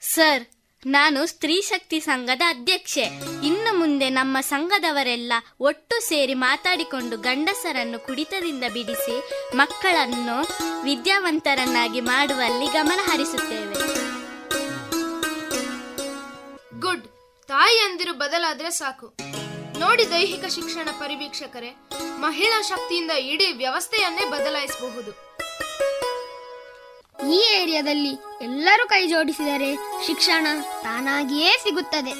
ಸರ್, 0.00 0.46
ನಾನು 0.86 1.26
ಸ್ತ್ರೀ 1.26 1.60
ಶಕ್ತಿ 1.60 2.00
ಸಂಘದ 2.00 2.42
ಅಧ್ಯಕ್ಷೆ. 2.48 3.02
ಇನ್ನು 3.46 3.78
ಮುಂದೆ 3.78 4.10
ನಮ್ಮ 4.10 4.40
ಸಂಘದವರೆಲ್ಲ 4.40 5.32
ಒಟ್ಟು 5.60 6.00
ಸೇರಿ 6.00 6.34
ಮಾತಾಡಿಕೊಂಡು 6.34 7.16
ಗಂಡಸರನ್ನು 7.16 8.06
ಕುಡಿತದಿಂದ 8.06 8.64
ಬಿಡಿಸಿ 8.72 9.22
ಮಕ್ಕಳನ್ನು 9.54 10.40
ವಿದ್ಯಾವಂತರನ್ನಾಗಿ 10.82 12.00
ಮಾಡುವಲ್ಲಿ 12.00 12.66
ಗಮನ 12.66 13.00
ಹರಿಸುತ್ತೇವೆ. 13.02 13.74
ಗುಡ್. 16.80 17.04
ತಾಯಿ 17.48 17.78
ಅಂದಿರು 17.78 18.12
ಬದಲಾದ್ರೆ 18.12 18.70
ಸಾಕು. 18.70 19.16
ನೋಡಿ 19.78 20.10
ದೈಹಿಕ 20.10 20.44
ಶಿಕ್ಷಣ 20.44 20.88
ಪರಿವೀಕ್ಷಕರೇ, 20.90 21.76
ಮಹಿಳಾ 22.18 22.62
ಶಕ್ತಿಯಿಂದ 22.62 23.10
ಇಡೀ 23.10 23.52
ವ್ಯವಸ್ಥೆಯನ್ನೇ 23.52 24.24
ಬದಲಾಯಿಸಬಹುದು. 24.24 25.28
ಈ 27.28 27.48
ಏರಿಯಾದಲ್ಲಿ 27.62 28.10
ಎಲ್ಲರೂ 28.40 28.88
ಕೈ 28.88 29.06
ಜೋಡಿಸಿದರೆ 29.06 29.74
ಶಿಕ್ಷಣ 30.06 30.46
ತಾನಾಗಿಯೇ 30.82 31.56
ಸಿಗುತ್ತದೆ. 31.62 32.12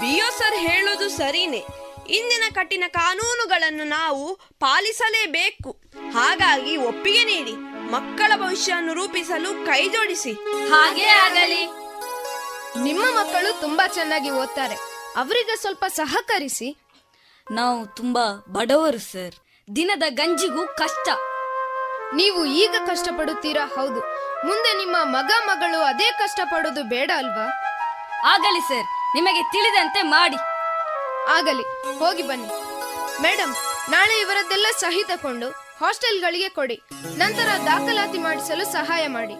ಬಿಯೋ 0.00 0.30
ಸರ್ 0.38 0.54
ಹೇಳೋದು 0.56 1.08
ಸರಿನೇ. 1.08 1.64
ಇಂದಿನ 2.08 2.42
ಕಠಿಣ 2.54 2.84
ಕಾನೂನುಗಳನ್ನು 2.88 3.84
ನಾವು 3.84 4.34
ಪಾಲಿಸಲೇಬೇಕು. 4.34 5.76
ಹಾಗಾಗಿ 6.10 6.76
ಒಪ್ಪಿಗೆ 6.76 7.24
ನೀಡಿ 7.24 7.52
ಮಕ್ಕಳ 7.90 8.32
ಭವಿಷ್ಯವನ್ನು 8.36 8.94
ರೂಪಿಸಲು 8.94 9.66
ಕೈ 9.66 9.88
ಜೋಡಿಸಿ. 9.88 10.32
ಹಾಗೇ 10.68 11.04
ಆಗಲಿ. 11.04 11.66
ನಿಮ್ಮ 12.82 13.04
ಮಕ್ಕಳು 13.04 13.60
ತುಂಬಾ 13.60 13.86
ಚೆನ್ನಾಗಿ 13.86 14.30
ಓದ್ತಾರೆ. 14.30 14.74
ಅವರಿಗೆ 15.16 15.60
ಸ್ವಲ್ಪ 15.60 15.84
ಸಹಕರಿಸಿ. 15.88 16.76
ನಾವು 17.50 17.86
ತುಂಬಾ 17.86 18.44
ಬಡವರು 18.48 18.98
ಸರ್. 18.98 19.34
ದಿನದ 19.76 20.02
ಗಂಜಿಗೂ 20.08 20.66
ಕಷ್ಟ. 20.66 21.08
ನೀವು 22.14 22.44
ಈಗ 22.44 22.74
ಕಷ್ಟಪಡುತ್ತೀರಾ? 22.86 23.66
ಹೌದು. 23.66 24.00
ಮುಂದೆ 24.46 24.78
ನಿಮ್ಮ 24.78 24.96
ಮಗ 25.02 25.30
ಮಗಳು 25.46 25.82
ಅದೇ 25.82 26.10
ಕಷ್ಟಪಡೋದು 26.10 26.82
ಬೇಡ 26.82 27.10
ಅಲ್ವಾ? 27.16 27.46
ಆಗಲಿ 28.24 28.60
ಸರ್. 28.60 28.84
ನಿಮಗೆ 29.14 29.42
ತಿಳಿದಂತೆ 29.42 30.02
ಮಾಡಿ. 30.02 30.36
ಆಗಲಿ. 31.28 31.62
ಹೋಗಿ 31.98 32.22
ಬನ್ನಿ. 32.22 32.48
ಮೇಡಮ್ 33.22 33.54
ನಾಳೆ 33.90 34.20
ಇವರದ್ದೆಲ್ಲ 34.20 34.66
ಸಹಿ 34.80 35.04
ತಕೊಂಡು 35.04 35.50
ಹಾಸ್ಟೆಲ್ಗಳಿಗೆ 35.50 36.48
ಕೊಡಿ. 36.48 36.82
ನಂತರ 36.94 37.48
ದಾಖಲಾತಿ 37.64 38.18
ಮಾಡಿಸಲು 38.18 38.64
ಸಹಾಯ 38.72 39.06
ಮಾಡಿ. 39.06 39.34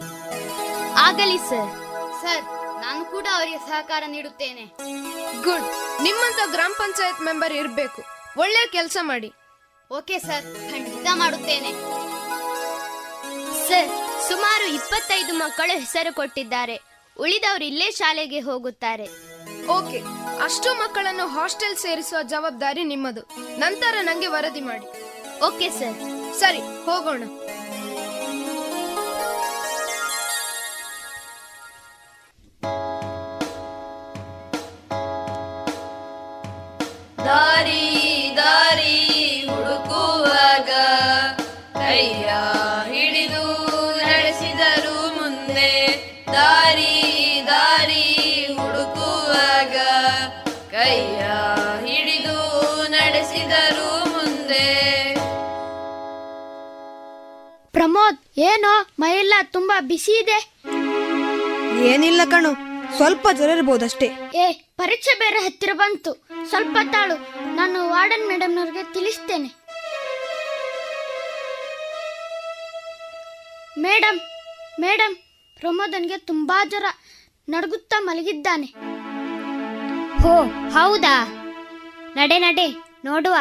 ಆಗಲಿ 0.96 1.38
ಸರ್. 1.38 1.70
ಸರ್ 2.22 2.44
ನಾನು 2.80 3.04
ಕೂಡ 3.04 3.26
ಅವರಿಗೆ 3.34 3.58
ಸಹಕಾರ 3.58 4.02
ನೀಡುತ್ತೇನೆ. 4.06 4.64
ಗುಡ್. 5.42 5.66
ನಿಮ್ಮಂತ 6.02 6.50
ಗ್ರಾಮ 6.50 6.72
ಪಂಚಾಯತ್ 6.78 7.20
ಮೆಂಬರ್ 7.20 7.52
ಇರಬೇಕು. 7.52 8.02
ಒಳ್ಳೆ 8.38 8.66
ಕೆಲಸ 8.66 8.96
ಮಾಡಿ. 9.00 9.32
Okay 9.90 10.18
sir. 10.18 10.44
ಖಂಡಿತ 10.70 11.06
ಮಾಡುತ್ತೇನೆ. 11.14 12.00
ಸರ್ 13.70 13.90
ಸುಮಾರು 14.28 14.66
ಇಪ್ಪತ್ತೈದು 14.74 15.32
ಮಕ್ಕಳು 15.34 15.72
ಹೆಸರು 15.80 16.10
ಕೊಟ್ಟಿದ್ದಾರೆ. 16.14 16.76
ಉಳಿದವರು 17.20 17.64
ಇಲ್ಲೇ 17.64 17.88
ಶಾಲೆಗೆ 17.90 18.40
ಹೋಗುತ್ತಾರೆ. 18.40 19.06
ಓಕೆ 19.76 19.98
ಅಷ್ಟು 20.44 20.70
ಮಕ್ಕಳನ್ನು 20.74 21.26
ಹಾಸ್ಟೆಲ್ 21.26 21.76
ಸೇರಿಸುವ 21.76 22.20
ಜವಾಬ್ದಾರಿ 22.22 22.84
ನಿಮ್ಮದು. 22.84 23.22
ನಂತರ 23.58 23.94
ನಂಗೆ 24.00 24.26
ವರದಿ 24.26 24.60
ಮಾಡಿ. 24.60 24.86
Okay 25.48 25.68
sir. 25.70 25.98
ಸರಿ 26.40 26.62
ಹೋಗೋಣ. 26.86 27.22
ಏನೋ 58.40 58.86
ಮೈಯೆಲ್ಲ 58.98 59.34
ತುಂಬಾ 59.42 59.80
ಬಿಸಿ 59.80 60.12
ಇದೆ. 60.22 60.38
ಏನಿಲ್ಲ 61.84 62.20
ಕಣು 62.30 62.50
ಸ್ವಲ್ಪ 62.96 63.28
ಜ್ವರ 63.32 63.48
ಇರ್ಬೋದಷ್ಟೇ. 63.48 64.06
ಏ 64.34 64.52
ಪರೀಕ್ಷೆ 64.52 65.18
ಬೇರೆ 65.18 65.38
ಹತ್ತಿರ 65.38 65.70
ಬಂತು. 65.72 66.26
ಸ್ವಲ್ಪ 66.48 66.78
ತಾಳು 66.92 67.16
ನಾನು 67.54 67.88
ವಾರ್ಡನ್ 67.88 68.28
ಮೇಡಮ್ನವ್ರಿಗೆ 68.28 68.92
ತಿಳಿಸ್ತೇನೆ. 68.92 69.48
ಮೇಡಮ್ 73.78 74.20
ಮೇಡಮ್ 74.80 75.16
ಪ್ರಮೋದನ್ಗೆ 75.58 76.18
ತುಂಬಾ 76.18 76.64
ಜ್ವರ. 76.64 76.84
ನಡುಗುತ್ತಾ 77.48 78.00
ಮಲಗಿದ್ದಾನೆ. 78.00 78.66
ಹೋ 80.22 80.42
ಹೌದಾ? 80.70 81.14
ನಡೆ 82.16 82.38
ನಡೆ 82.38 82.66
ನೋಡುವ. 83.04 83.34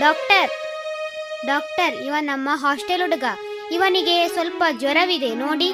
ಡಾಕ್ಟರ್ 0.00 0.50
ಡಾಕ್ಟರ್ 1.46 1.94
ಇವ 1.94 2.14
ನಮ್ಮ 2.20 2.48
ಹಾಸ್ಟೆಲ್ 2.54 3.02
ಹುಡುಗ. 3.02 3.24
ಇವನಿಗೆ 3.70 4.28
ಸ್ವಲ್ಪ 4.28 4.64
ಜ್ವರವಿದೆ 4.78 5.34
ನೋಡಿ. 5.34 5.70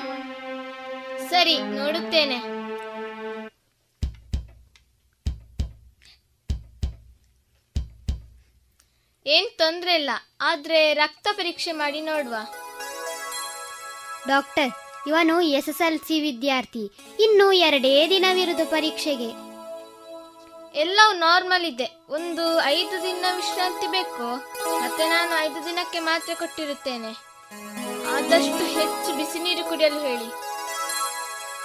ಸರಿ 1.30 1.58
ನೋಡುತ್ತೇನೆ. 1.58 2.60
ಏನ್ 9.26 9.58
ತೊಂದ್ರೆ 9.58 9.94
ಇಲ್ಲ 9.94 10.10
ಆದ್ರೆ 10.40 10.94
ರಕ್ತ 10.94 11.28
ಪರೀಕ್ಷೆ 11.32 11.72
ಮಾಡಿ 11.72 12.00
ನೋಡುವ. 12.00 12.34
ಡಾಕ್ಟರ್ 14.28 14.72
ಇವನು 15.06 15.40
ಎಸ್ 15.40 15.68
ಎಸ್ 15.68 15.82
ಎಲ್ 15.82 15.98
ಸಿ 15.98 16.20
ವಿದ್ಯಾರ್ಥಿ. 16.20 16.84
ಇನ್ನು 17.20 17.52
ಎರಡೇ 17.52 18.06
ದಿನವಿರುವುದು 18.10 18.70
ಪರೀಕ್ಷೆಗೆ. 18.70 19.49
ಎಲ್ಲವೂ 20.74 21.12
ನಾರ್ಮಲ್ 21.12 21.64
ಇದೆ. 21.64 22.04
ಒಂದು 22.10 22.60
ಐದು 22.64 23.02
ದಿನ 23.02 23.24
ವಿಶ್ರಾಂತಿ 23.36 23.86
ಬೇಕು. 23.86 24.26
ಮತ್ತೆ 24.82 25.08
ನಾನು 25.08 25.40
ಐದು 25.44 25.66
ದಿನಕ್ಕೆ 25.66 25.98
ಮಾತ್ರೆ 25.98 26.34
ಕೊಟ್ಟಿರುತ್ತೇನೆ. 26.34 27.12
ಆದಷ್ಟು 28.16 28.64
ಹೆಚ್ಚು 28.80 29.16
ಬಿಸಿ 29.16 29.38
ನೀರು 29.38 29.68
ಕುಡಿಯಲು 29.68 30.00
ಹೇಳಿ. 30.00 30.28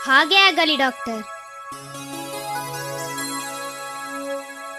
ಹಾಗೆ 0.03 0.35
ಆಗಲಿ 0.35 0.75
ಡಾಕ್ಟರ್ 0.75 1.23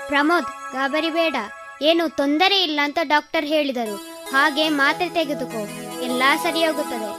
ಪ್ರಮೋದ್ 0.08 0.46
ಗಾಬರಿ 0.72 1.10
ಬೇಡ. 1.10 1.36
ಏನು 1.82 2.08
ತೊಂದರೆ 2.08 2.62
ಇಲ್ಲ 2.62 2.80
ಅಂತ 2.82 2.98
ಡಾಕ್ಟರ್ 3.02 3.44
ಹೇಳಿದರು. 3.44 3.96
ಹಾಗೆ 4.32 4.68
ಮಾತ್ರೆ 4.68 5.08
ತೆಗೆದುಕೋ. 5.08 5.62
ಎಲ್ಲ 6.02 6.22
ಸರಿಯಾಗುತ್ತದೆ 6.42 7.10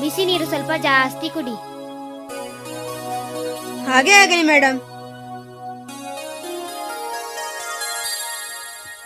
ಬಿಸಿ 0.00 0.24
ನೀರು 0.24 0.46
ಸ್ವಲ್ಪ 0.46 0.70
ಜಾಸ್ತಿ 0.82 1.28
ಕುಡಿ. 1.28 1.56
ಹಾಗೆ 3.90 4.12
ಆಗಲಿ 4.12 4.42
ಮೇಡಮ್ 4.42 4.95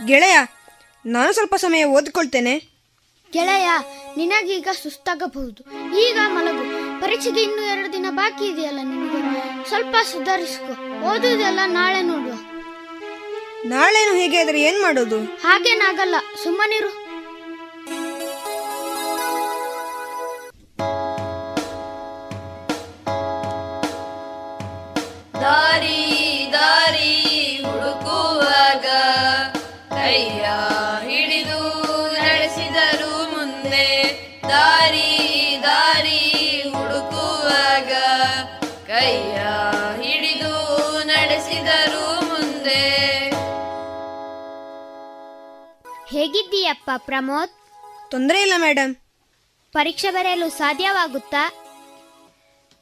ಗೆಳೆಯ 0.07 0.39
ನಾನು 1.07 1.33
ಸ್ವಲ್ಪ 1.33 1.55
ಸಮಯ 1.55 1.85
ಓದ್ಕೊಳ್ತೇನೆ. 1.85 2.59
ಗೆಳೆಯ 3.33 3.71
ನಿನಗೀಗ 4.17 4.69
ಸುಸ್ತಾಗಬಹುದು. 4.83 5.65
ಈಗ 6.01 6.19
ಮಲಗು. 6.27 7.01
ಪರೀಕ್ಷೆಗೆ 7.01 7.43
ಇನ್ನು 7.43 7.63
ಎರಡು 7.63 7.93
ದಿನ 7.93 8.07
ಬಾಕಿ 8.11 8.45
ಇದೆಯಲ್ಲ 8.45 8.79
ನಿನಗೆ? 8.79 9.69
ಸ್ವಲ್ಪ 9.69 9.97
ಸುಧಾರಿಸ್ಕೊ. 10.13 10.73
ಓದುವುದೆಲ್ಲ 11.01 11.59
ನಾಳೆ 11.67 12.03
ನೋಡುವ. 12.03 12.33
ನಾಳೆನು 13.65 14.15
ಹೇಗೆ 14.15 14.39
ಆದರೆ 14.41 14.63
ಏನ್ 14.63 14.83
ಮಾಡೋದು? 14.83 15.21
ಹಾಗೇನಾಗಲ್ಲ. 15.25 16.15
ಸುಮ್ಮನಿರು. 16.43 17.00
ಹೇಗಿದ್ದೀಯಪ್ಪ 46.71 47.05
ಪ್ರಮೋದ್. 47.09 47.53
ತೊಂದರೆ 48.13 48.39
ಇಲ್ಲ 48.47 48.57
ಮೇಡಮ್ 48.67 48.93
ಪರೀಕ್ಷೆ 49.75 50.11
ಬರೆಯಲು 50.17 50.47
ಸಾಧ್ಯವಾಗುತ್ತಾ? 50.61 51.43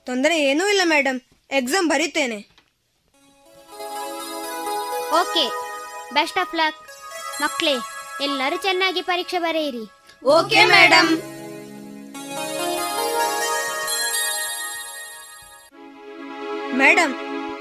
ತೊಂದರೆ 0.07 0.37
ಏನೂ 0.49 0.65
ಇಲ್ಲ 0.73 0.83
ಮೇಡಮ್ 0.95 1.19
ಎಕ್ಸಾಮ್ 1.59 1.87
ಬರೀತೇನೆ. 1.93 2.39
ಓಕೆ 5.21 5.45
ಬೆಸ್ಟ್ 6.17 6.39
ಆಫ್ 6.43 6.55
ಲಕ್ 6.61 6.81
ಮಕ್ಕಳೇ 7.43 7.75
ಎಲ್ಲರೂ 8.27 8.57
ಚೆನ್ನಾಗಿ 8.67 9.03
ಪರೀಕ್ಷೆ 9.11 9.41
ಬರೆಯಿರಿ. 9.47 9.85
ಓಕೆ 10.37 10.63
ಮೇಡಮ್ 10.75 11.11
ಮೇಡಮ್ 16.83 17.15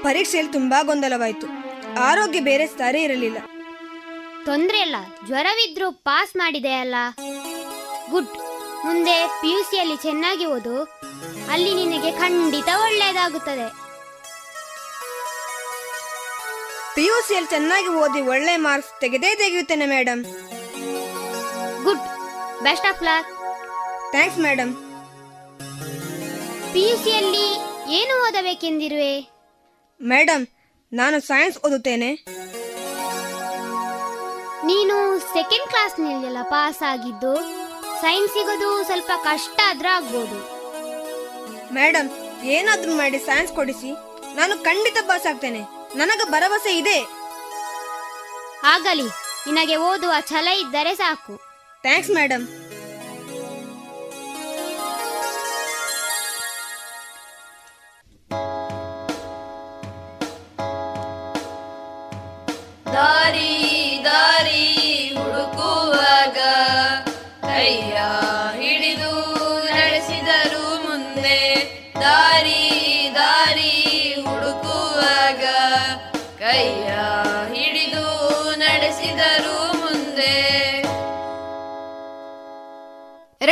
ಪರೀಕ್ಷೆಯಲ್ಲಿ 0.06 0.52
ತುಂಬಾ 0.58 0.80
ಗೊಂದಲವಾಯಿತು. 0.88 1.46
ಆರೋಗ್ಯ 2.08 2.40
ಬೇರೆ 2.48 2.66
ಸರಿ 2.80 3.00
ಇರಲಿಲ್ಲ. 3.06 3.38
ತೊಂದ್ರೆ 4.48 4.78
ಇಲ್ಲ. 4.80 4.96
ಜ್ವರವಿದ್ರೂ 5.26 5.92
ಪಾಸ್ 5.92 6.36
ಮಾಡಿದೆ 6.36 6.72
ಅಲ್ಲ. 6.72 6.96
ಗುಡ್. 8.10 8.32
ಮುಂದೆ 8.84 9.14
ಪಿ 9.40 9.50
ಯು 9.50 9.60
ಸಿಯಲ್ಲಿ 9.70 9.96
ಚೆನ್ನಾಗಿ 9.96 10.44
ಓದು. 10.46 10.76
ಅಲ್ಲಿ 11.50 11.72
ನಿನಗೆ 11.74 12.10
ಖಂಡಿತ 12.12 12.68
ಒಳ್ಳೆಯದಾಗುತ್ತದೆ. 12.82 13.66
ಪಿ 16.94 17.04
ಯು 17.06 17.16
ಸಿಯಲ್ಲಿ 17.28 17.50
ಚೆನ್ನಾಗಿ 17.50 17.88
ಓದಿ 18.02 18.20
ಒಳ್ಳೆ 18.20 18.56
ಮಾರ್ಕ್ಸ್ 18.56 19.00
ತೆಗೆದೇ 19.00 19.34
ತೆಗೆಯುತ್ತೇನೆ 19.34 19.86
madam 19.86 20.22
good. 21.84 22.04
Best 22.62 22.86
of 22.86 23.02
luck. 23.02 23.28
Thanks 24.10 24.38
madam 24.38 24.72
P 26.72 26.82
U 26.88 26.96
ಸಿಯಲ್ಲಿ 27.04 27.46
ಏನು 27.98 28.14
ಓದಬೇಕೆಂದಿರುವೆ? 28.26 29.14
ಮೇಡಮ್ 30.02 30.46
ನಾನು 30.92 31.20
ಸೈನ್ಸ್ 31.20 31.58
ಓದುತ್ತೇನೆ. 31.66 32.10
ನೀನು 34.68 34.94
ಸೆಕೆಂಡ್ 35.34 35.68
ಕ್ಲಾಸ್ನಲ್ಲೆಲ್ಲ 35.72 36.40
ಪಾಸ್ 36.52 36.80
ಆಗಿದ್ದು 36.92 37.32
ಸೈನ್ಸ್ 38.00 38.32
ಸಿಗೋದು 38.32 38.70
ಸ್ವಲ್ಪ 38.88 39.12
ಕಷ್ಟ 39.24 39.60
ಆದ್ರೂ 39.68 39.88
ಆಗ್ಬೋದು. 39.96 40.38
ಮೇಡಮ್ 41.74 42.08
ಏನಾದ್ರೂ 42.56 42.92
ಮಾಡಿ 43.00 43.18
ಸೈನ್ಸ್ 43.28 43.52
ಕೊಡಿಸಿ. 43.58 43.90
ನಾನು 44.38 44.54
ಖಂಡಿತ 44.64 44.98
ಪಾಸ್ 45.10 45.26
ಆಗ್ತೇನೆ. 45.30 45.62
ನನಗೆ 46.00 46.24
ಭರವಸೆ 46.34 46.72
ಇದೆ. 46.80 46.98
ಆಗಲಿ. 48.74 49.08
ನಿನಗೆ 49.46 49.76
ಓದುವ 49.88 50.14
ಛಲ 50.30 50.48
ಇದ್ದರೆ 50.62 50.94
ಸಾಕು. 50.94 51.34
ಥ್ಯಾಂಕ್ಸ್ 51.84 52.10
ಮೇಡಮ್ 52.10 52.44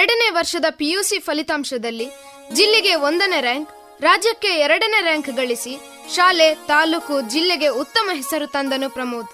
ಎರಡನೇ 0.06 0.26
ವರ್ಷದ 0.30 0.66
ಪಿಯುಸಿ 0.70 1.16
ಫಲಿತಾಂಶದಲ್ಲಿ 1.18 2.04
ಜಿಲ್ಲೆಗೆ 2.56 2.92
ಒಂದನೇ 3.06 3.38
ರ್ಯಾಂಕ್ 3.40 3.70
ರಾಜ್ಯಕ್ಕೆ 4.00 4.50
ಎರಡನೇ 4.64 4.98
ರ್ಯಾಂಕ್ 5.00 5.30
ಗಳಿಸಿ 5.38 5.72
ಶಾಲೆ 6.14 6.46
ತಾಲೂಕು 6.54 7.14
ಜಿಲ್ಲೆಗೆ 7.32 7.68
ಉತ್ತಮ 7.82 8.10
ಹೆಸರು 8.14 8.46
ತಂದನು 8.46 8.88
ಪ್ರಮೋದ್. 8.90 9.30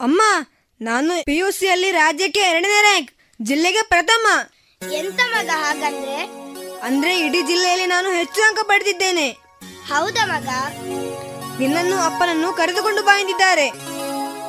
ಅಮ್ಮ 0.00 0.20
ನಾನು 0.80 1.12
ಪಿಯುಸಿಯಲ್ಲಿ 1.24 1.90
ರಾಜ್ಯಕ್ಕೆ 1.90 2.40
ಎರಡನೇ 2.40 2.80
ರ್ಯಾಂಕ್ 2.80 3.12
ಜಿಲ್ಲೆಗೆ 3.40 3.82
ಪ್ರಥಮ. 3.82 4.26
ಎಂತ 4.94 5.20
ಮಗ 5.36 5.50
ಹಾಗಂದ್ರೆ? 5.54 6.18
ಅಂದ್ರೆ 6.82 7.14
ಇಡೀ 7.20 7.42
ಜಿಲ್ಲೆಯಲ್ಲಿ 7.42 7.86
ನಾನು 7.86 8.10
ಹೆಚ್ಚು 8.10 8.42
ಅಂಕ 8.42 8.58
ಪಡೆದಿದ್ದೇನೆ. 8.62 9.28
ಹೌದಾ 9.92 10.26
ಮಗ? 10.26 10.48
ನಿನ್ನನ್ನು 11.58 11.98
ಅಪ್ಪನನ್ನು 12.00 12.52
ಕರೆದುಕೊಂಡು 12.52 13.02
ಬಾ 13.02 13.16
ಎಂದಿದ್ದಾರೆ. 13.18 13.68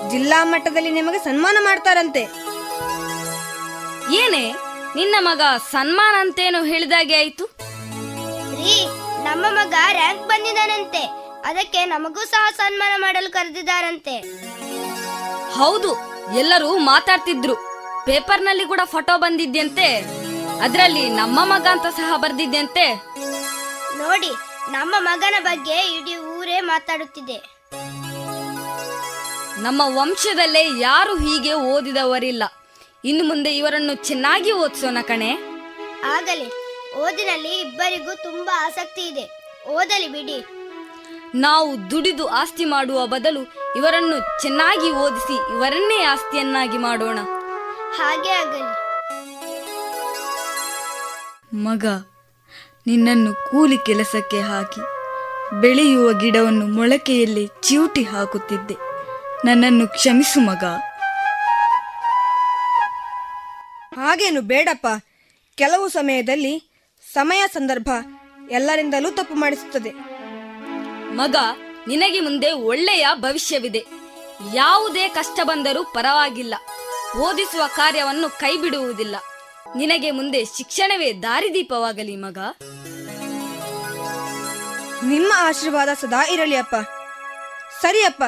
ಜಿಲ್ಲಾ 0.10 0.44
ಮಟ್ಟದಲ್ಲಿ 0.44 0.91
ನಿಮಗೆ 0.91 1.20
ಸನ್ಮಾನ 1.24 1.57
ಮಾಡ್ತಾರಂತೆ. 1.61 2.49
ಏನೇ 4.18 4.56
ನಿನ್ನ 4.95 5.15
ಮಗ 5.19 5.41
ಸನ್ಮಾನ್ 5.72 6.15
ಅಂತೇನು 6.15 6.64
ಹೇಳಿದಾಗೆ 6.64 7.15
ಆಯ್ತು? 7.15 7.45
ರೀ 8.60 8.86
ನಮ್ಮ 9.23 9.45
ಮಗ 9.49 9.73
ರ್ಯಾಂಕ್ 9.91 10.27
ಬಂದಿದ್ದಾನಂತೆ. 10.27 11.03
ಅದಕ್ಕೆ 11.45 11.86
ನಮಗೂ 11.86 12.26
ಸಹ 12.26 12.49
ಸನ್ಮಾನ 12.57 12.94
ಮಾಡಲು 12.98 13.31
ಕರೆದಿದ್ದಾರಂತೆ. 13.31 14.15
ಹೌದು 15.57 15.91
ಎಲ್ಲರೂ 16.40 16.77
ಮಾತಾಡ್ತಿದ್ರು. 16.77 17.56
ಪೇಪರ್ನಲ್ಲಿ 18.06 18.65
ಕೂಡ 18.65 18.81
ಫೋಟೋ 18.86 19.18
ಬಂದಿದ್ಯಂತೆ. 19.18 19.88
ಅದರಲ್ಲಿ 20.61 21.10
ನಮ್ಮ 21.10 21.40
ಮಗ 21.44 21.68
ಅಂತ 21.68 21.86
ಸಹ 21.86 22.18
ಬರ್ದಿದ್ಯಂತೆ. 22.18 22.94
ನೋಡಿ 23.98 24.31
ನಮ್ಮ 24.72 24.95
ಮಗನ 24.99 25.36
ಬಗ್ಗೆ 25.41 25.98
ಇಡೀ 25.98 26.15
ಊರೇ 26.15 26.60
ಮಾತಾಡುತ್ತಿದೆ. 26.60 27.38
ನಮ್ಮ 29.57 29.81
ವಂಶದಲ್ಲೇ 29.86 30.80
ಯಾರು 30.80 31.15
ಹೀಗೆ 31.15 31.53
ಓದಿದವರಿಲ್ಲ. 31.53 32.44
ಇನ್ನು 33.05 33.23
ಮುಂದೆ 33.23 33.57
ಇವರನ್ನು 33.57 33.93
ಚೆನ್ನಾಗಿ 33.95 34.51
ಓದಿಸೋಣ 34.51 34.97
ಕಣೆ. 35.01 35.31
ಆಗಲಿ 36.05 36.47
ಓದಿನಲ್ಲಿ 36.95 37.61
ಇಬ್ಬರಿಗೂ 37.61 38.15
ತುಂಬಾ 38.15 38.65
ಆಸಕ್ತಿ 38.65 39.01
ಇದೆ. 39.01 39.53
ಓದಲಿ 39.69 40.07
ಬಿಡಿ. 40.07 40.45
ನಾವು 41.35 41.91
ದುಡಿದು 41.91 42.27
ಆಸ್ತಿ 42.27 42.65
ಮಾಡುವ 42.65 43.05
ಬದಲು 43.05 43.39
ಇವರನ್ನು 43.76 44.41
ಚೆನ್ನಾಗಿ 44.41 44.91
ಓದಿಸಿ 44.91 45.34
ಇವರನ್ನೇ 45.34 46.03
ಆಸ್ತಿಯನ್ನಾಗಿ 46.03 46.77
ಮಾಡೋಣ. 46.77 47.19
ಹಾಗೆ 47.97 48.30
ಆಗಲಿ. 48.30 48.89
ಮಗ 51.55 51.85
ನಿನ್ನನ್ನು 52.88 53.34
ಕೂಲಿ 53.34 53.77
ಕೆಲಸಕ್ಕೆ 53.77 54.41
ಹಾಕಿ 54.41 54.81
ಬೆಳೆಯುವ 55.61 56.13
ಗಿಡವನ್ನು 56.13 56.67
ಮೊಳಕೆಯಲ್ಲಿ 56.67 57.49
ಚಿವುಟಿ 57.61 58.03
ಹಾಕುತ್ತಿದ್ದೆ. 58.03 58.76
ನನ್ನನ್ನು 59.45 59.88
ಕ್ಷಮಿಸು 59.88 60.39
ಮಗ. 60.39 60.63
ಹಾಗೇನು 63.95 64.41
ಬೇಡಪ್ಪ. 64.41 64.88
ಕೆಲವು 65.56 65.90
ಸಮಯದಲ್ಲಿ 65.90 66.70
ಸಮಯ 67.14 67.44
ಸಂದರ್ಭ 67.53 67.90
ಎಲ್ಲರಿಂದಲೂ 68.52 69.11
ತಪ್ಪು 69.11 69.36
ಮಾಡಿಸುತ್ತದೆ. 69.36 69.90
ಮಗ 71.16 71.36
ನಿನಗೆ 71.88 72.20
ಮುಂದೆ 72.20 72.52
ಒಳ್ಳೆಯ 72.52 73.07
ಭವಿಷ್ಯವಿದೆ. 73.14 73.86
ಯಾವುದೇ 74.53 75.07
ಕಷ್ಟ 75.07 75.40
ಬಂದರೂ 75.44 75.84
ಪರವಾಗಿಲ್ಲ. 75.84 76.56
ಓದಿಸುವ 77.18 77.61
ಕಾರ್ಯವನ್ನು 77.76 78.30
ಕೈ 78.40 78.57
ಬಿಡುವುದಿಲ್ಲ 78.57 79.16
ನಿನಗೆ 79.76 80.11
ಮುಂದೆ 80.11 80.45
ಶಿಕ್ಷಣವೇ 80.45 81.14
ದಾರಿದೀಪವಾಗಲಿ 81.14 82.16
ಮಗ. 82.16 82.38
ನಿಮ್ಮ 85.03 85.34
ಆಶೀರ್ವಾದ 85.36 85.90
ಸದಾ 86.02 86.28
ಇರಲಿ 86.28 86.56
ಅಪ್ಪ. 86.56 86.76
ಸರಿಯಪ್ಪ 87.82 88.24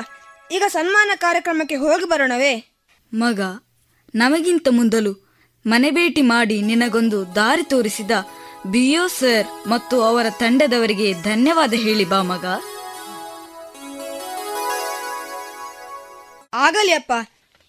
ಈಗ 0.52 0.64
ಸನ್ಮಾನ 0.68 1.10
ಕಾರ್ಯಕ್ರಮಕ್ಕೆ 1.16 1.76
ಹೋಗಿ 1.76 2.06
ಬರೋಣವೇ? 2.06 2.74
ಮಗ 3.14 3.40
ನಮಗಿಂತ 4.16 4.68
ಮೊದಲು 4.72 5.31
ಮನೆ 5.66 5.90
ಭೇಟಿ 5.98 6.22
ಮಾಡಿ 6.34 6.58
ನಿನಗೊಂದು 6.70 7.36
ದಾರಿ 7.36 7.64
ತೋರಿಸಿದ 7.64 8.14
ಬಿಯೋ 8.74 9.04
ಸರ್ 9.18 9.48
ಮತ್ತು 9.68 9.96
ಅವರ 10.04 10.28
ತಂಡದವರಿಗೆ 10.42 11.08
ಧನ್ಯವಾದ 11.30 11.74
ಹೇಳಿ 11.86 12.06
ಬಾ 12.14 12.20
ಮಗ 12.32 12.46
ಆಗಲಿ 16.66 16.94
ಅಪ್ಪ 16.94 17.14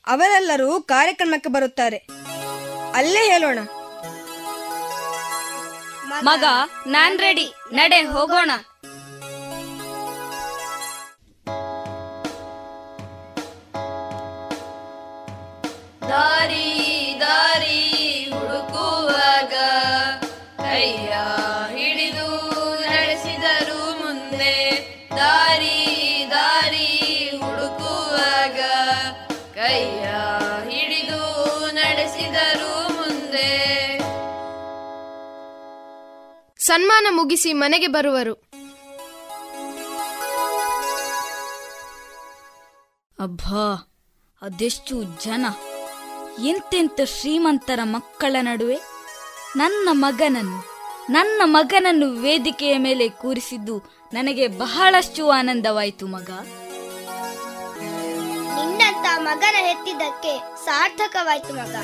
ಅವರೆಲ್ಲರೂ 0.06 0.68
ಕಾರ್ಯಕ್ರಮಕ್ಕೆ 0.92 1.50
ಬರುತ್ತಾರೆ. 1.56 1.98
ಅಲ್ಲೇ 2.94 3.22
ಹೇಳೋಣ. 3.32 3.58
ಮಗ 6.28 6.44
ನಾನ್ 6.86 7.16
ರೆಡಿ 7.18 7.46
ನಡೆ 7.72 8.00
ಹೋಗೋಣ. 8.14 8.50
ದಾರಿ 16.10 16.10
ದಾರಿ 16.10 16.61
ಸನ್ಮಾನ 36.72 37.06
ಮುಗಿಸಿ 37.10 37.52
ಮನೆಗೆ 37.52 37.86
ಬರುವರು. 37.86 38.34
ಅಬ್ಬಾ 43.18 43.64
ಅದೆಷ್ಟು 44.42 45.02
ಜನ 45.02 45.46
ಎಂತೆಂತ 46.46 47.00
ಶ್ರೀಮಂತರ 47.00 47.80
ಮಕ್ಕಳ 47.84 48.36
ನಡುವೆ 48.40 48.78
ನನ್ನ 49.56 49.88
ಮಗನನ್ನು 49.92 50.60
ನನ್ನ 51.12 51.42
ಮಗನನ್ನು 51.44 52.10
ವೇದಿಕೆಯ 52.10 52.78
ಮೇಲೆ 52.78 53.08
ಕೂರಿಸಿದ್ದು 53.08 53.78
ನನಗೆ 54.12 54.46
ಬಹಳಷ್ಟು 54.46 55.30
ಆನಂದವಾಯಿತು 55.30 56.06
ಮಗ. 56.06 56.30
ನಿನ್ನಂತ 58.56 59.06
ಮಗನ 59.18 59.56
ಹೆತ್ತಿದ್ದಕ್ಕೆ 59.60 60.64
ಸಾರ್ಥಕವಾಯಿತು 60.64 61.54
ಮಗ. 61.54 61.74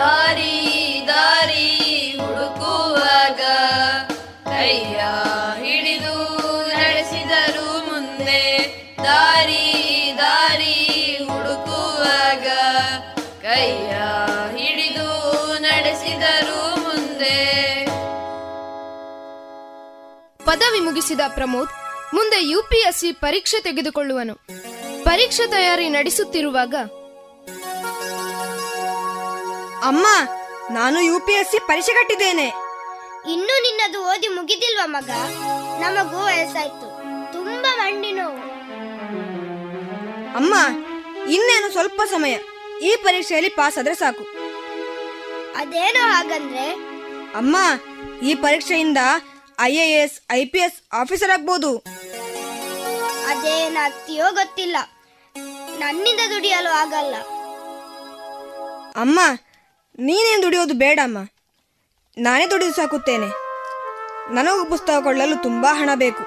ದಾರಿ 0.00 1.04
ದಾರಿ 1.08 1.68
ಹುಡುಕುವಾಗ 2.20 3.40
ಕೈಯ 4.44 5.00
ಹಿಡಿದು 5.64 6.14
ನಡೆಸಿದರು 6.66 7.86
ಮುಂದೆ. 7.88 8.42
ದಾರಿ 9.04 10.14
ದಾರಿ 10.18 10.76
ಹುಡುಕುವಾಗ 11.28 12.46
ಕೈಯ 13.42 13.92
ಹಿಡಿದು 14.56 15.08
ನಡೆಸಿದರು 15.58 16.80
ಮುಂದೆ. 16.80 17.36
ಪದವಿ 20.44 20.80
ಮುಗಿಸಿದ 20.80 21.20
ಪ್ರಮೋದ್ 21.28 21.68
ಮುಂದೆ 22.14 22.50
ಯುಪಿಎಸ್ಸಿ 22.50 23.12
ಪರೀಕ್ಷೆ 23.12 23.62
ತೆಗೆದುಕೊಳ್ಳುವನು. 23.62 24.34
ಪರೀಕ್ಷೆ 25.04 25.46
ತಯಾರಿ 25.46 25.88
ನಡೆಸುತ್ತಿರುವಾಗ 25.88 26.74
ಅಮ್ಮ 29.82 30.06
ನಾನು 30.70 31.00
ಯು 31.00 31.20
ಪಿ 31.20 31.32
ಎಸ್ 31.32 31.50
ಸಿ 31.50 31.58
ಪರೀಕ್ಷೆ 31.58 31.92
ಕಟ್ಟಿದ್ದೇನೆ. 31.92 32.46
ಇನ್ನೂ 33.32 33.54
ನಿನ್ನದು 33.62 34.04
ಓದಿ 34.04 34.28
ಮುಗಿದಿಲ್ವಾ 34.28 34.86
ಮಗ? 34.86 35.10
ನಮಗೂ 35.80 36.24
ವಯಸ್ಸಾಯ್ತು. 36.24 36.88
ತುಂಬಾ 37.32 37.76
ಮಂಡಿ 37.76 38.12
ನೋವು. 38.12 38.40
ಅಮ್ಮ 40.34 40.54
ಇನ್ನೇನು 41.30 41.72
ಸ್ವಲ್ಪ 41.72 42.02
ಸಮಯ. 42.10 42.38
ಈ 42.82 42.96
ಪರೀಕ್ಷೆಯಲ್ಲಿ 42.96 43.50
ಪಾಸ್ 43.50 43.78
ಆದ್ರೆ 43.78 43.94
ಸಾಕು. 43.94 44.24
ಅದೇನೋ 45.56 46.02
ಹಾಗಂದ್ರೆ? 46.02 46.66
ಅಮ್ಮ 47.34 47.56
ಈ 48.22 48.34
ಪರೀಕ್ಷೆಯಿಂದ 48.34 48.98
I 49.60 49.74
A 49.74 50.02
S 50.02 50.20
I 50.32 50.44
P 50.44 50.58
S 50.58 50.82
officer 50.92 51.30
ಆಗ್ಬೋದು. 51.30 51.78
ಅದೇನಾಗ್ತೀಯೋ 53.28 54.26
ಗೊತ್ತಿಲ್ಲ. 54.32 54.76
ನನ್ನಿಂದ 55.78 56.20
ದುಡಿಯಲು 56.34 56.70
ಆಗಲ್ಲ. 56.70 57.14
ಅಮ್ಮ 58.96 59.20
ನೀನೇನು 60.00 60.42
ದುಡಿಯೋದು 60.42 60.74
ಬೇಡಮ್ಮ. 60.74 61.18
ನಾನೇ 62.18 62.46
ದುಡಿದು 62.46 62.72
ಸಾಕುತ್ತೇನೆ 62.72 63.28
ನನಗೂ 64.34 64.64
ಪುಸ್ತಕ 64.64 65.02
ಕೊಳ್ಳಲು 65.02 65.42
ತುಂಬ 65.42 65.66
ಹಣ 65.70 65.90
ಬೇಕು. 65.94 66.22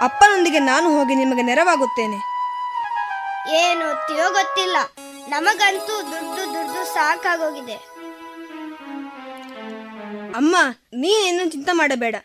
ಅಪ್ಪನೊಂದಿಗೆ 0.00 0.58
ನಾನು 0.58 0.98
ಹೋಗಿ 0.98 1.14
ನಿಮಗೆ 1.14 1.42
ನೆರವಾಗುತ್ತೇನೆ. 1.42 2.18
ಏನು 3.56 4.06
ತಿಯೋ 4.06 4.30
ಗೊತ್ತಿಲ್ಲ. 4.30 4.76
ನಮಗಂತೂ 5.28 5.94
ದುಡ್ಡು 6.02 6.54
ದುಡ್ಡು 6.54 6.94
ಸಾಕಾಗೋಗಿದೆ. 6.94 7.76
ಅಮ್ಮ 10.32 10.56
ನೀನೇನು 10.94 11.50
ಚಿಂತೆ 11.50 11.72
ಮಾಡಬೇಡ. 11.72 12.16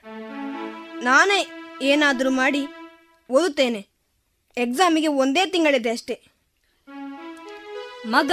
ನಾನೇ 1.04 1.40
ಏನಾದರೂ 1.82 2.30
ಮಾಡಿ 2.30 2.68
ಓದುತ್ತೇನೆ. 3.32 3.88
ಎಕ್ಸಾಮಿಗೆ 4.58 5.08
ಒಂದೇ 5.08 5.46
ತಿಂಗಳಿದೆ 5.46 5.90
ಅಷ್ಟೇ. 5.90 6.22
ಮಗ 8.06 8.32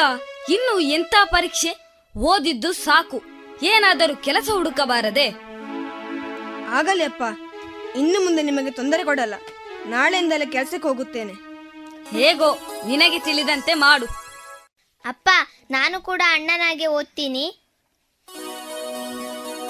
ಇನ್ನು 0.48 0.80
ಎಂತ 0.80 1.14
ಪರೀಕ್ಷೆ? 1.24 1.91
ಓದಿದ್ದು 2.16 2.72
ಸಾಕು. 2.72 3.22
ಏನಾದರೂ 3.62 4.16
ಕೆಲಸ 4.16 4.48
ಹುಡುಕಬಾರದೆ? 4.52 5.28
ಆಗಲಿ 6.68 7.02
ಅಪ್ಪ. 7.02 7.22
ಇನ್ನು 7.96 8.24
ಮುಂದೆ 8.24 8.42
ನಿಮಗೆ 8.42 8.70
ತೊಂದರೆ 8.70 9.04
ಕೊಡಲ್ಲ. 9.04 9.34
ನಾಳೆಯಿಂದಲೇ 9.86 10.46
ಕೆಲಸಕ್ಕೆ 10.46 10.88
ಹೋಗುತ್ತೇನೆ. 10.88 11.32
ಹೇಗೋ 12.10 12.58
ನಿನಗೆ 12.86 13.18
ತಿಳಿದಂತೆ 13.18 13.74
ಮಾಡು. 13.74 14.06
ಅಪ್ಪ 15.04 15.28
ನಾನು 15.70 16.00
ಕೂಡ 16.00 16.22
ಅಣ್ಣನಾಗೆ 16.32 16.86
ಓದ್ತೀನಿ. 16.86 17.74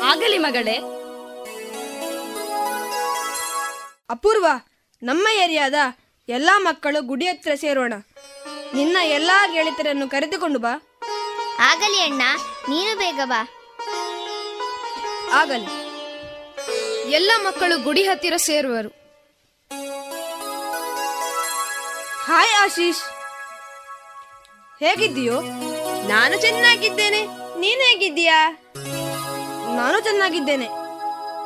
ಆಗಲಿ 0.03 0.39
ಮಗಳೇ. 0.39 0.77
ಅಪೂರ್ವ 4.11 4.47
ನಮ್ಮ 5.03 5.29
ಏರಿಯಾದ 5.45 5.75
ಎಲ್ಲಾ 6.29 6.59
ಮಕ್ಕಳು 6.59 7.03
ಗುಡಿ 7.03 7.27
ಹತ್ರ 7.27 7.51
ಸೇರೋಣ. 7.55 7.93
ನಿನ್ನ 8.75 8.97
ಎಲ್ಲಾ 9.03 9.47
ಗೆಳತಿಯರನ್ನು 9.47 10.09
ಕರೆದುಕೊಂಡು 10.09 10.59
ಬಾ. 10.59 10.92
ಆಗಲಿ 11.59 12.01
ಅಣ್ಣ 12.01 12.23
ನೀನು 12.69 12.99
ಬೇಗ 12.99 13.21
ಬಾ. 13.25 13.49
ಆಗಲಿ. 15.33 15.83
ಎಲ್ಲ 17.11 17.31
ಮಕ್ಕಳು 17.37 17.79
ಗುಡಿ 17.79 18.03
ಹತ್ತಿರ 18.03 18.33
ಸೇರುವರು. 18.37 18.89
ಹಾಯ್ 22.27 22.65
ಆಶೀಶ್. 22.65 23.03
ಹೇಗಿದ್ದೀಯೋ? 24.81 25.41
ನಾನು 26.09 26.41
ಚೆನ್ನಾಗಿದ್ದೇನೆ. 26.41 27.27
ನೀನು 27.59 27.81
ಹೇಗಿದ್ದೀಯಾ? 27.81 28.51
ನಾನು 29.77 30.01
ಚೆನ್ನಾಗಿದ್ದೇನೆ. 30.01 30.67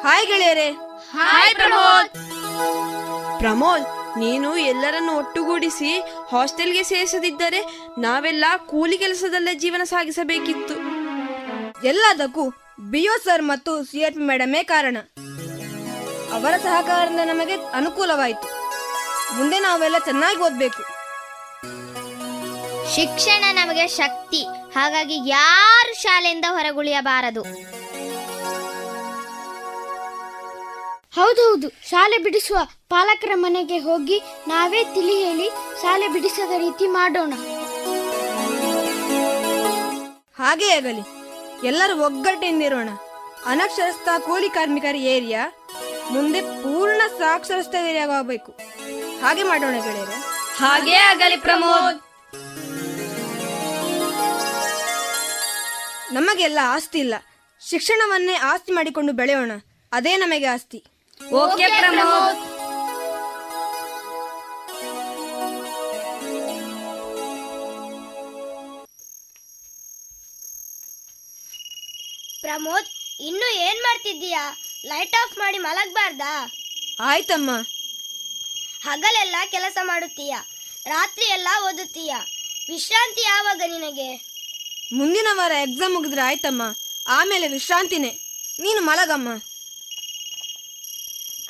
ಹಾಯ್ 0.03 0.27
ಗೆಳೆಯರೇ. 0.27 0.71
ಹಾಯ್ 1.13 1.55
ಪ್ರಮೋದ್. 1.55 2.09
ಪ್ರಮೋದ್ 3.39 3.96
ನೀನು 4.19 4.57
ಎಲ್ಲರನ್ನು 4.57 5.17
ಒಟ್ಟುಗೂಡಿಸಿ 5.17 5.99
ಹಾಸ್ಟೆಲ್ಗೆ 6.33 6.83
ಸೇರಿಸದಿದ್ದರೆ 6.83 7.61
ನಾವೆಲ್ಲ 7.99 8.45
ಕೂಲಿ 8.67 8.99
ಕೆಲಸದಲ್ಲೇ 8.99 9.55
ಜೀವನ 9.55 9.83
ಸಾಗಿಸಬೇಕಿತ್ತು. 9.85 10.75
ಎಲ್ಲದಕ್ಕೂ 11.87 12.45
ಬಿಯೋ 12.91 13.17
ಸರ್ 13.25 13.43
ಮತ್ತು 13.43 13.85
ಸಿಆರ್ಪಿ 13.85 14.21
ಮೇಡಮೇ 14.21 14.63
ಕಾರಣ. 14.63 14.97
ಅವರ 16.33 16.57
ಸಹಕಾರದಿಂದ 16.57 17.21
ನಮಗೆ 17.25 17.55
ಅನುಕೂಲವಾಯಿತು. 17.55 18.49
ಮುಂದೆ 19.37 19.59
ನಾವೆಲ್ಲ 19.59 19.99
ಚೆನ್ನಾಗಿ 19.99 20.41
ಓದ್ಬೇಕು. 20.43 20.83
ಶಿಕ್ಷಣ 22.95 23.45
ನಮಗೆ 23.53 23.87
ಶಕ್ತಿ. 23.89 24.43
ಹಾಗಾಗಿ 24.75 25.29
ಯಾರು 25.29 26.03
ಶಾಲೆಯಿಂದ 26.03 26.45
ಹೊರಗುಳಿಯಬಾರದು. 26.49 27.43
ಹೌದೌದು 31.17 31.69
ಶಾಲೆ 31.91 32.19
ಬಿಡಿಸುವ 32.19 32.59
ಪಾಲಕರ 32.89 33.31
ಮನೆಗೆ 33.35 33.79
ಹೋಗಿ 33.79 34.23
ನಾವೇ 34.49 34.85
ತಿಳಿ 34.85 35.25
ಹೇಳಿ 35.25 35.49
ಶಾಲೆ 35.83 36.09
ಬಿಡಿಸದ 36.09 36.51
ರೀತಿ 36.59 36.87
ಮಾಡೋಣ. 36.87 37.35
ಹಾಗೇ 40.39 40.69
ಆಗಲಿ. 40.77 41.05
ಎಲ್ಲರೂ 41.69 42.05
ಒಗ್ಗಟ್ಟಿನಿರೋಣ. 42.05 42.89
ಅನಕ್ಷರಸ್ಥ 43.47 44.09
ಕೂಲಿ 44.19 44.49
ಕಾರ್ಮಿಕರ 44.49 44.95
ಏರಿಯಾ 44.95 45.43
ಮುಂದೆ 46.11 46.41
ಪೂರ್ಣ 46.41 47.03
ಸಾಕ್ಷರಸ್ಥ 47.19 47.75
ಏರಿಯಾಗಬೇಕು 47.75 48.53
ಹಾಗೆ 49.23 49.43
ಮಾಡೋಣ 49.43 49.77
ಗೆಳೆಯರೆ. 49.85 50.17
ಹಾಗೇ 50.59 50.95
ಆಗಲಿ 50.95 51.37
ಪ್ರಮೋದ್. 51.37 52.01
ನಮಗೆಲ್ಲ 56.13 56.59
ಆಸ್ತಿ 56.65 56.99
ಇಲ್ಲ. 56.99 57.15
ಶಿಕ್ಷಣವನ್ನೇ 57.69 58.35
ಆಸ್ತಿ 58.35 58.73
ಮಾಡಿಕೊಂಡು 58.73 59.13
ಬೆಳೆಯೋಣ. 59.13 59.53
ಅದೇ 59.93 60.17
ನಮಗೆ 60.17 60.47
ಆಸ್ತಿ. 60.47 60.96
ಓಕೆ 61.21 61.67
ಪ್ರಮೋದ್. 61.67 62.43
ಪ್ರಮೋದ್ 72.41 72.89
ಇನ್ನು 73.21 73.55
ಏನ್ 73.55 73.81
ಮಾಡ್ತಿದ್ದೀಯಾ? 73.83 74.43
ಲೈಟ್ 74.87 75.17
ಆಫ್ 75.23 75.39
ಮಾಡಿ 75.39 75.59
ಮಲಗಬಾರ್ದಾ? 75.59 76.33
ಆಯ್ತಮ್ಮ. 77.01 77.51
ಹಗಲೆಲ್ಲ 78.83 79.37
ಕೆಲಸ 79.51 79.79
ಮಾಡುತ್ತೀಯ? 79.83 80.37
ರಾತ್ರಿ 80.87 81.25
ಎಲ್ಲ 81.25 81.49
ಓದುತ್ತೀಯ? 81.69 82.15
ವಿಶ್ರಾಂತಿ 82.69 83.23
ಯಾವಾಗ 83.23 83.63
ನಿನಗೆ? 83.67 84.09
ಮುಂದಿನ 84.93 85.27
ವಾರ 85.33 85.53
ಎಕ್ಸಾಮ್ 85.53 85.95
ಮುಗಿದ್ರೆ 85.95 86.21
ಆಯ್ತಮ್ಮ. 86.21 86.63
ಆಮೇಲೆ 87.07 87.49
ವಿಶ್ರಾಂತಿನೇ. 87.49 88.21
ನೀನು 88.61 88.81
ಮಲಗಮ್ಮ. 88.81 89.29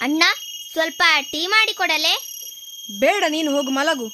ಅಣ್ಣ 0.06 0.22
ಸ್ವಲ್ಪ 0.72 1.02
ಟೀ 1.30 1.46
ಮಾಡಿ 1.46 1.72
ಕೊಡಲೆ? 1.74 2.12
ಬೇಡ 2.98 3.24
ನೀನು 3.28 3.56
ಹೋಗು 3.56 3.70
ಮಲಗು. 3.70 4.06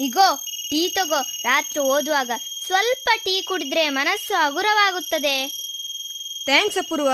ಇಗೋ 0.00 0.28
ಟೀ 0.70 0.88
ತಗೋ. 0.88 1.20
ರಾತ್ರಿ 1.42 1.80
ಓದುವಾಗ 1.80 2.30
ಸ್ವಲ್ಪ 2.66 3.08
ಟೀ 3.24 3.42
ಕುಡಿದ್ರೆ 3.42 3.88
ಮನಸ್ಸು 3.88 4.34
ಹಗುರವಾಗುತ್ತದೆ. 4.34 5.48
ಥ್ಯಾಂಕ್ಸ್ 6.44 6.78
ಅಪೂರ್ವ. 6.78 7.10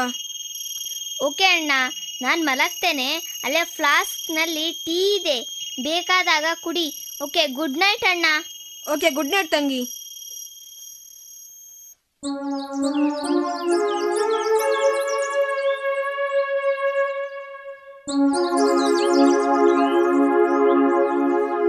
ಓಕೆ 1.23 1.45
ಅಣ್ಣ 1.45 1.73
ನಾನು 2.23 2.45
ಮಲಗ್ತೇನೆ. 2.45 3.09
ಅಲ್ಲೇ 3.45 3.65
ಫ್ಲಾಸ್ಕ್ನಲ್ಲಿ 3.65 4.73
ಟೀ 4.73 5.17
ಇದೆ. 5.17 5.39
ಬೇಕಾದಾಗ 5.83 6.45
ಕುಡಿ. 6.61 6.89
ಓಕೆ 7.23 7.47
ಗುಡ್ 7.47 7.79
ನೈಟ್ 7.79 8.05
ಅಣ್ಣ. 8.05 8.27
ಓಕೆ 8.93 9.11
ಗುಡ್ 9.11 9.29
ನೈಟ್ 9.29 9.51
ತಂಗಿ. 9.51 9.83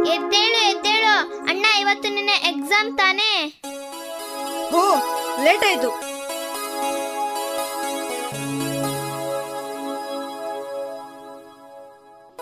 ಎದ್ದೇಳು 0.10 0.60
ಎದ್ದೇಳು. 0.69 1.44
ಅಣ್ಣ 1.44 1.65
ಇವತ್ತು 1.80 2.10
ನಿನ್ನ 2.10 2.30
ಎಕ್ಸಾಮ್ 2.30 2.98
ತಾನೇ? 2.98 3.61
ಹೋ 4.72 4.95
ಲೇಟ್ 5.44 5.65
ಆಯ್ತು. 5.65 5.90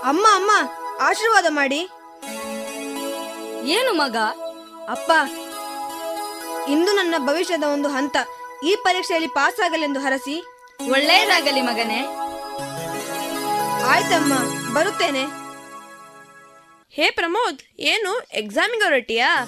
ಅಮ್ಮ 0.01 0.27
ಅಮ್ಮ 0.35 0.51
ಆಶೀರ್ವಾದ 1.01 1.45
ಮಾಡಿ. 1.49 1.89
ಏನು 3.63 3.93
ಮಗ? 3.93 4.17
ಅಪ್ಪ 4.89 5.11
ಇಂದು 6.69 6.91
ನನ್ನ 6.91 7.15
ಭವಿಷ್ಯದ 7.17 7.63
ಒಂದು 7.63 7.89
ಹಂತ. 7.89 8.17
ಈ 8.63 8.75
ಪರೀಕ್ಷೆಯಲ್ಲಿ 8.75 9.29
ಪಾಸ್ 9.29 9.59
ಆಗಲೆಂದು 9.59 9.99
ಹರಸಿ. 9.99 10.43
ಒಳ್ಳೆಯದಾಗಲಿ 10.91 11.61
ಮಗನೇ. 11.61 12.24
ಆಯ್ತಮ್ಮ 13.87 14.33
ಬರುತ್ತೇನೆ. 14.73 15.23
ಹೇ 16.91 17.11
ಪ್ರಮೋದ್ 17.11 17.59
ಏನು 17.79 18.19
ಎಕ್ಸಾಮಿಗೆ 18.19 18.83
ಹೊರಟಿಯಾ? 18.83 19.45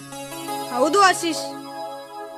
ಹೌದು 0.78 1.02
ಆಶೀಶ್. 1.02 1.46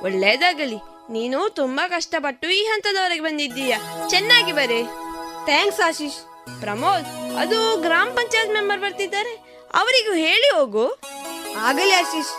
ಒಳ್ಳೇದಾಗಲಿ 0.02 0.76
ನೀನು 1.10 1.50
ತುಂಬಾ 1.50 1.88
ಕಷ್ಟಪಟ್ಟು 1.88 2.48
ಈ 2.48 2.64
ಹಂತದವರೆಗೆ 2.64 3.22
ಬಂದಿದ್ದೀಯ? 3.22 3.76
ಚೆನ್ನಾಗಿ 4.08 4.52
ಬರೆ. 4.52 4.82
ಥ್ಯಾಂಕ್ಸ್ 5.44 5.80
ಆಶೀಶ್. 5.80 6.16
ಪ್ರಮೋದ್ 6.60 7.06
ಅದು 7.38 7.80
ಗ್ರಾಮ 7.80 8.08
ಪಂಚಾಯತ್ 8.08 8.52
ಮೆಂಬರ್ 8.52 8.80
ಬರ್ತಿದ್ದಾರೆ 8.80 9.34
ಅವರಿಗೂ 9.74 10.12
ಹೇಳಿ 10.12 10.48
ಹೋಗು. 10.56 11.00
ಆಗಲಿ 11.58 11.92
ಆಶೀಶ್. 11.92 12.32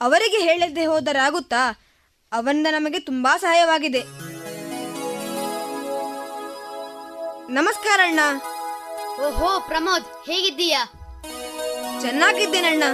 ಅವರಿಗೆ 0.00 0.38
ಹೇಳದೆ 0.38 0.84
ಹೋದರಾಗುತ್ತಾ? 0.84 1.84
ಅವನಿಂದ 2.32 2.32
ಅವರಿಂದ 2.32 2.66
ನಮಗೆ 2.70 2.98
ತುಂಬಾ 2.98 3.36
ಸಹಾಯವಾಗಿದೆ. 3.36 4.00
ನಮಸ್ಕಾರ 7.52 8.00
ಅಣ್ಣ. 8.04 8.20
ಓಹೋ 9.26 9.60
ಪ್ರಮೋದ್ 9.60 10.04
ಹೇಗಿದ್ದೀಯಾ? 10.26 10.84
ಚೆನ್ನಾಗಿದ್ದೇನಣ್ಣ. 12.00 12.84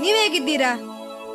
ನೀವ್ 0.00 0.16
ಹೇಗಿದ್ದೀರಾ? 0.16 0.74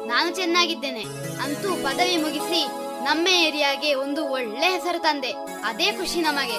ನಾನು 0.05 0.35
ಚೆನ್ನಾಗಿದ್ದೇನೆ. 0.35 1.03
ಅಂತೂ 1.43 1.75
ಪದವಿ 1.75 2.17
ಮುಗಿಸಿ 2.17 2.65
ನಮ್ಮ 3.03 3.27
ಏರಿಯಾಗೆ 3.27 3.93
ಒಂದು 3.93 4.27
ಒಳ್ಳೆ 4.27 4.71
ಹೆಸರು 4.71 4.99
ತಂದೆ. 4.99 5.31
ಅದೇ 5.63 5.91
ಖುಷಿ 5.91 6.21
ನಮಗೆ. 6.21 6.57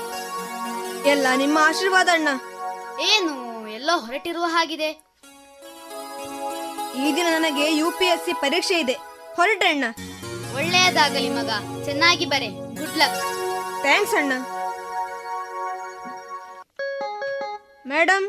ಎಲ್ಲ 1.11 1.27
ನಿಮ್ಮ 1.37 1.59
ಆಶೀರ್ವಾದ 1.63 2.09
ಅಣ್ಣ. 2.13 2.29
ಏನು 3.01 3.35
ಎಲ್ಲೋ 3.69 3.99
ಹೊರಟಿರುವ 3.99 4.45
ಹಾಗಿದೆ. 4.49 4.91
ಈ 6.97 7.17
ದಿನ 7.17 7.27
ನನಗೆ 7.31 7.77
ಯು 7.77 7.91
ಪಿ 7.91 8.05
ಎಸ್ 8.05 8.25
ಸಿ 8.25 8.33
ಪರೀಕ್ಷೆ 8.33 8.81
ಇದೆ. 8.81 8.93
ಹೊರಟಣ್ಣ 9.37 9.85
ಒಳ್ಳೆಯದಾಗಲಿ 10.55 11.29
ಮಗ. 11.29 11.51
ಚೆನ್ನಾಗಿ 11.85 12.25
ಬರೆ. 12.25 12.49
ಗುಡ್ 12.49 12.99
ಲಕ್ 12.99 13.21
ಥ್ಯಾಂಕ್ಸ್ 13.81 14.15
ಅಣ್ಣ. 14.15 14.33
ಮೇಡಮ್ 17.91 18.27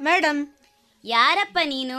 ಮೇಡಮ್ 0.00 0.40
ಯಾರಪ್ಪ 1.04 1.58
ನೀನು? 1.64 1.98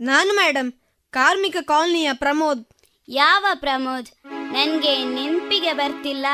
ನಾನು 0.00 0.36
ಮೇಡಮ್ 0.36 0.72
ಕಾರ್ಮಿಕ 1.10 1.56
ಕಾಲನಿಯ 1.60 2.12
ಪ್ರಮೋದ್. 2.12 2.66
ಯಾವ 3.08 3.46
ಪ್ರಮೋದ್? 3.54 4.08
ನನಗೆ 4.26 5.04
ನೆನ್ಪಿಗೆ 5.04 5.72
ಬರ್ತಿಲ್ಲ. 5.72 6.26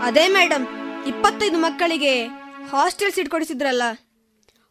ಅದೇ 0.00 0.28
ಮೇಡಮ್ 0.28 0.66
ಇಪ್ಪತ್ತೈದು 1.06 1.58
ಮಕ್ಕಳಿಗೆ 1.58 2.26
ಹಾಸ್ಟೆಲ್ 2.72 3.12
ಸೀಟ್ 3.12 3.28
ಕೊಡಿಸಿದ್ರಲ್ಲ. 3.28 3.82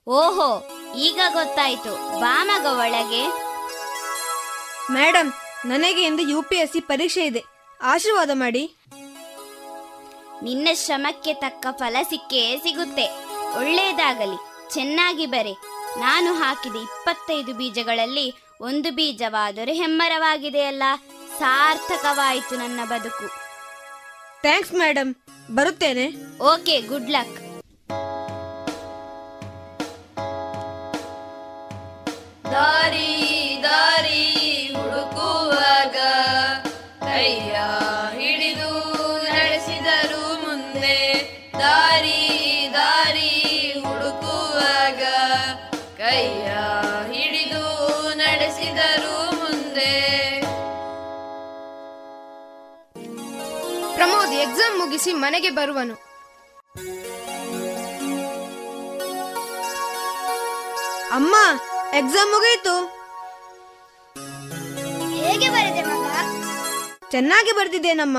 ಓಹೋ 0.07 0.49
ಈಗ 0.97 1.19
ಗೊತ್ತಾಯ್ತು. 1.33 2.19
ಬಾಮಗ 2.19 2.65
ಒಳಗೆ. 2.65 3.23
ಮೇಡಮ್ 4.91 5.33
ನನಗೆ 5.65 6.03
ಇಂದು 6.03 6.21
ಯು 6.21 6.41
ಪಿ 6.41 6.55
ಎಸ್ 6.55 6.71
ಸಿ 6.71 6.79
ಪರೀಕ್ಷೆ 6.79 7.25
ಇದೆ. 7.25 7.43
ಆಶೀರ್ವಾದ 7.81 8.29
ಮಾಡಿ. 8.33 8.63
ನಿನ್ನ 10.43 10.67
ಶ್ರಮಕ್ಕೆ 10.83 11.33
ತಕ್ಕ 11.33 11.65
ಫಲ 11.71 11.97
ಸಿಕ್ಕೇ 12.09 12.43
ಸಿಗುತ್ತೆ. 12.63 13.05
ಒಳ್ಳೆಯದಾಗಲಿ 13.59 14.37
ಚೆನ್ನಾಗಿ 14.73 15.25
ಬರೆ. 15.25 15.53
ನಾನು 15.99 16.29
ಹಾಕಿದ 16.33 16.75
ಇಪ್ಪತ್ತೈದು 16.75 17.53
ಬೀಜಗಳಲ್ಲಿ 17.53 18.27
ಒಂದು 18.61 18.91
ಬೀಜವಾದರೂ 18.91 19.73
ಹೆಮ್ಮರವಾಗಿದೆಯಲ್ಲ 19.81 20.83
ಸಾರ್ಥಕವಾಯಿತು 21.39 22.55
ನನ್ನ 22.55 22.79
ಬದುಕು. 22.89 23.27
ಥ್ಯಾಂಕ್ಸ್ 24.41 24.73
ಮೇಡಮ್ 24.73 25.11
ಬರುತ್ತೇನೆ. 25.55 26.07
Okay 26.51 26.81
good 26.81 27.11
luck. 27.11 27.37
ದಾರಿ 32.51 32.51
ದಾರಿ 32.53 33.10
ಮುಗಿಸಿ 54.07 55.13
ಮನೆಗೆ 55.13 55.49
ಬರುವನು. 55.49 55.93
ಅಮ್ಮ 61.11 61.35
ಎಕ್ಸಾಮ್ 61.93 62.31
ಮುಗಿಯಿತು 62.31 63.01
ಹೇಗೆ 65.09 65.49
ಬರೆದೆ 65.49 65.81
ಮಗ? 65.81 66.11
ಚೆನ್ನಾಗಿ 67.11 67.51
ಬರ್ದಿದ್ದೇನಮ್ಮ. 67.51 68.17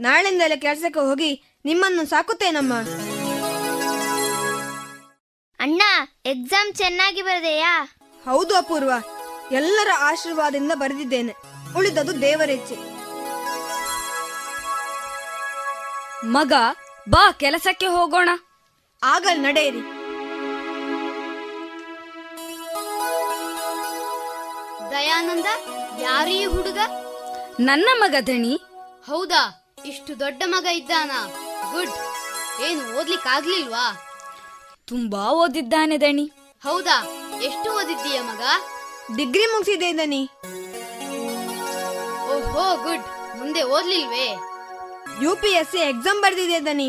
ನಾಳೆಯಿಂದಲೇ 0.00 0.56
ಕೆಲಸಕ್ಕೆ 0.56 1.00
ಹೋಗಿ 1.00 1.44
ನಿಮ್ಮನ್ನು 1.64 2.06
ಸಾಕುತ್ತೇನಮ್ಮ. 2.06 2.74
ಅಣ್ಣ 5.60 5.82
ಎಕ್ಸಾಮ್ 6.24 6.74
ಚೆನ್ನಾಗಿ 6.74 7.22
ಬರೆದೆಯಾ? 7.22 7.96
ಹೌದು 8.24 8.56
ಅಪೂರ್ವ. 8.56 8.92
ಎಲ್ಲರ 9.52 9.88
ಆಶೀರ್ವಾದದಿಂದ 9.98 10.72
ಬರೆದಿದ್ದೇನೆ. 10.74 11.34
ಉಳಿದದು 11.76 12.20
ದೇವರೆಚ್ಚೆ 12.20 12.93
ಮಗ 16.24 16.52
ಬಾ 17.08 17.32
ಕೆಲಸಕ್ಕೆ 17.32 17.86
ಹೋಗೋಣ. 17.86 18.28
ಆಗಲ್ 19.02 19.40
ನಡೆಯಿರಿ. 19.40 19.82
ದಯಾನಂದ 24.90 25.46
ಯಾರು 26.00 26.30
ಈ 26.30 26.44
ಹುಡುಗ? 26.44 26.78
ನನ್ನ 27.60 27.88
ಮಗ 27.94 28.14
ಧಣಿ 28.20 28.60
ಹೌದಾ 29.06 29.42
ಇಷ್ಟು 29.86 30.20
ದೊಡ್ಡ 30.20 30.42
ಮಗ 30.46 30.66
ಇದ್ದಾನ. 30.66 31.10
ಗುಡ್ 31.72 31.94
ಏನು 32.62 32.98
ಓದ್ಲಿಕ್ಕಾಗ್ಲಿಲ್ವಾ 32.98 33.84
ತುಂಬಾ 34.84 35.30
ಓದಿದ್ದಾನೆ 35.30 35.98
ದಣಿ. 35.98 36.30
ಹೌದಾ 36.64 36.96
ಎಷ್ಟು 37.42 37.72
ಓದಿದ್ದೀಯ 37.78 38.20
ಮಗ? 38.20 38.42
ಡಿಗ್ರಿ 39.16 39.46
ಮುಗಿಸಿದೆ 39.46 39.92
ದಣಿ. 39.92 40.22
ಓಹೋ 42.34 42.76
ಗುಡ್ 42.76 43.36
ಮುಂದೆ 43.38 43.62
ಓದ್ಲಿಲ್ವೇ? 43.62 44.53
U 45.22 45.36
P 45.36 45.48
S 45.48 45.70
C 45.70 45.78
exam 45.78 46.22
ಬರ್ದಿದೆ 46.22 46.64
ದನಿ 46.66 46.88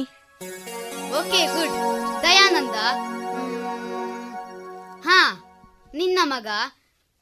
ಓಕೆ 1.19 1.41
ಗುಡ್. 1.47 1.75
ದಯಾನಂದ. 2.23 2.77
ಹಾ 5.05 5.19
ನಿನ್ನ 5.93 6.19
ಮಗ 6.23 6.47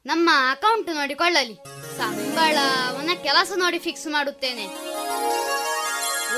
ನಮ್ಮ 0.05 0.29
ಅಕೌಂಟ್ 0.51 0.89
ನೋಡಿಕೊಳ್ಳಲಿ. 0.95 1.55
ಸಂಬಳವನ್ನ 1.97 3.11
ಕೆಲಸ 3.23 3.51
ನೋಡಿ 3.55 3.79
ಫಿಕ್ಸ್ 3.79 4.07
ಮಾಡುತ್ತೇನೆ. 4.07 4.65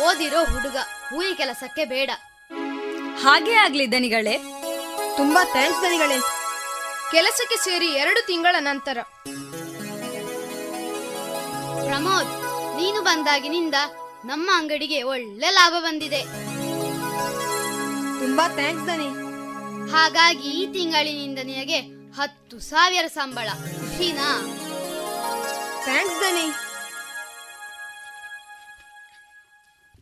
ಓದಿರೋ 0.06 0.44
ಹುಡುಗ 0.44 0.78
ಹೂಯಿ 1.10 1.34
ಕೆಲಸಕ್ಕೆ 1.36 1.86
ಬೇಡ. 1.86 2.10
ಹಾಗೆ 3.24 3.54
ಆಗ್ಲಿ 3.54 3.92
ದನಿಗಳೇ 3.92 4.38
ತುಂಬಾ 5.18 5.44
ಥ್ಯಾಂಕ್ಸ್ 5.44 5.84
ದನಿಗಳೇ 5.84 6.18
ಕೆಲಸಕ್ಕೆ 7.12 7.56
ಸೇರಿ 7.56 7.86
ಎರಡು 7.86 8.26
ತಿಂಗಳ 8.26 8.56
ನಂತರ. 8.60 8.98
ಪ್ರಮೋದ್ 11.86 12.34
ನೀನು 12.78 13.02
ಬಂದಾಗಿನಿಂದ 13.02 13.76
ನಮ್ಮ 14.26 14.52
ಅಂಗಡಿಗೆ 14.54 15.04
ಒಳ್ಳೆ 15.04 15.50
ಲಾಭ 15.50 15.74
ಬಂದಿದೆ. 15.80 16.22
ತುಂಬಾ 18.20 18.48
ಥ್ಯಾಂಕ್ಸ್ 18.48 18.88
ದನಿ. 18.88 19.10
ಹಾಗಾಗಿ 19.92 20.50
ಈ 20.50 20.74
ತಿಂಗಳಿನಿಂದ 20.74 21.40
ನಿನಗೆ 21.44 21.80
ಹತ್ತು 22.12 22.60
ಸಾವಿರ 22.60 23.08
ಸಂಬಳ. 23.08 23.50
ಖುಷಿನಾ? 23.50 24.42
ಥ್ಯಾಂಕ್ಸ್ 25.84 26.22
ದನಿ. 26.22 26.48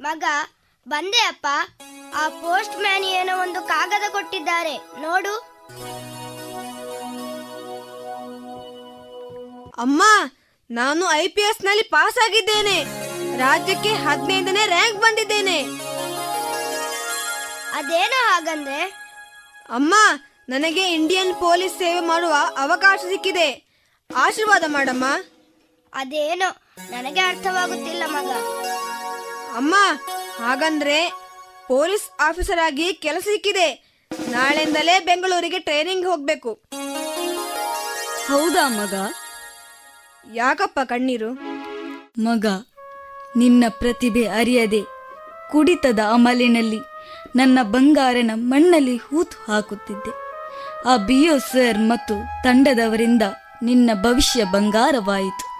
ಮಗ 0.02 0.24
ಬಂದೆ 0.88 1.18
ಅಪ್ಪ. 1.18 1.48
ಆ 2.16 2.30
ಪೋಸ್ಟ್ 2.30 2.80
ಮ್ಯಾನ್ 2.80 3.04
ಏನೋ 3.04 3.42
ಒಂದು 3.42 3.62
ಕಾಗದ 3.62 4.12
ಕೊಟ್ಟಿದ್ದಾರೆ. 4.12 4.78
ನೋಡು. 4.78 5.36
ಅಮ್ಮ 9.78 10.04
ನಾನು 10.72 11.12
ಐ 11.12 11.28
ಪಿ 11.28 11.42
ಎಸ್ನಲ್ಲಿ 11.42 11.84
ಪಾಸ್ 11.84 12.18
ಆಗಿದ್ದೇನೆ. 12.26 13.03
ರಾಜ್ಯಕ್ಕೆ 13.38 13.90
ಹದಿನೈದನೇ 13.90 14.66
ರ್ಯಾಂಕ್ 14.66 15.02
ಬಂದಿದ್ದೇನೆ. 15.02 15.64
ಅದೇನೋ 17.74 18.30
ಹಾಗಂದ್ರೆ? 18.30 18.84
ಅಮ್ಮ 19.70 19.96
ನನಗೆ 20.50 20.94
ಇಂಡಿಯನ್ 20.94 21.36
ಪೊಲೀಸ್ 21.36 21.78
ಸೇವೆ 21.78 22.00
ಮಾಡುವ 22.00 22.34
ಅವಕಾಶ 22.58 23.00
ಸಿಕ್ಕಿದೆ. 23.00 23.74
ಆಶೀರ್ವಾದ 24.16 24.64
ಮಾಡಮ್ಮ. 24.68 25.06
ಅದೇನೋ? 25.94 26.56
ನನಗೆ 26.90 27.20
ಅರ್ಥವಾಗುತ್ತಿಲ್ಲ 27.20 28.04
ಮಗ. 28.06 28.30
ಅಮ್ಮ 29.56 29.76
ಹಾಗಂದ್ರೆ 30.44 31.14
ಪೊಲೀಸ್ 31.68 32.22
ಆಫೀಸರ್ 32.22 32.60
ಆಗಿ 32.60 32.94
ಕೆಲಸ 32.94 33.24
ಸಿಕ್ಕಿದೆ. 33.24 34.00
ನಾಳೆಯಿಂದಲೇ 34.30 35.00
ಬೆಂಗಳೂರಿಗೆ 35.00 35.60
ಟ್ರೈನಿಂಗ್ 35.60 36.06
ಹೋಗ್ಬೇಕು. 36.06 36.54
ಹೌದಾ 38.28 38.68
ಮಗ? 38.68 38.94
ಯಾಕಪ್ಪ 40.34 40.80
ಕಣ್ಣೀರು? 40.84 41.34
ಮಗ 42.22 42.46
ನಿನ್ನ 43.36 43.64
ಪ್ರತಿಭೆ 43.70 44.28
ಅರಿಯದೆ 44.28 44.82
ಕುಡಿತದ 45.52 46.00
ಅಮಲಿನಲ್ಲಿ 46.00 46.80
ನನ್ನ 47.36 47.60
ಬಂಗಾರನ 47.62 48.32
ಮಣ್ಣಲ್ಲಿ 48.36 48.98
ಹೂತು 48.98 49.52
ಹಾಕುತ್ತಿದ್ದೆ. 49.52 50.24
ಆ 50.88 50.98
ಬಿಯೋ 50.98 51.38
ಸರ್ 51.38 51.78
ಮತ್ತು 51.78 52.44
ತಂಡದವರಿಂದ 52.44 53.22
ನಿನ್ನ 53.64 53.90
ಭವಿಷ್ಯ 53.94 54.44
ಬಂಗಾರವಾಯಿತು. 54.44 55.54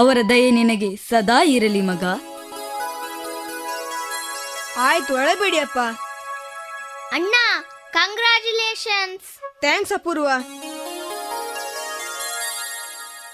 ಅವರ 0.00 0.16
ದಯೆ 0.28 0.50
ನಿನಗೆ 0.50 0.96
ಸದಾ 0.96 1.42
ಇರಲಿ 1.42 1.80
ಮಗ. 1.80 2.04
ಆಯ್ತು 4.76 5.14
ಒಳಬೇಡಿಯಪ್ಪ. 5.14 5.78
ಅಣ್ಣ 7.12 7.34
ಕಂಗ್ರಾಚುಲೇಷನ್ಸ್ 7.92 9.60
ಥ್ಯಾಂಕ್ಸ್ 9.60 9.92
ಅಪೂರ್ವ. 9.92 10.28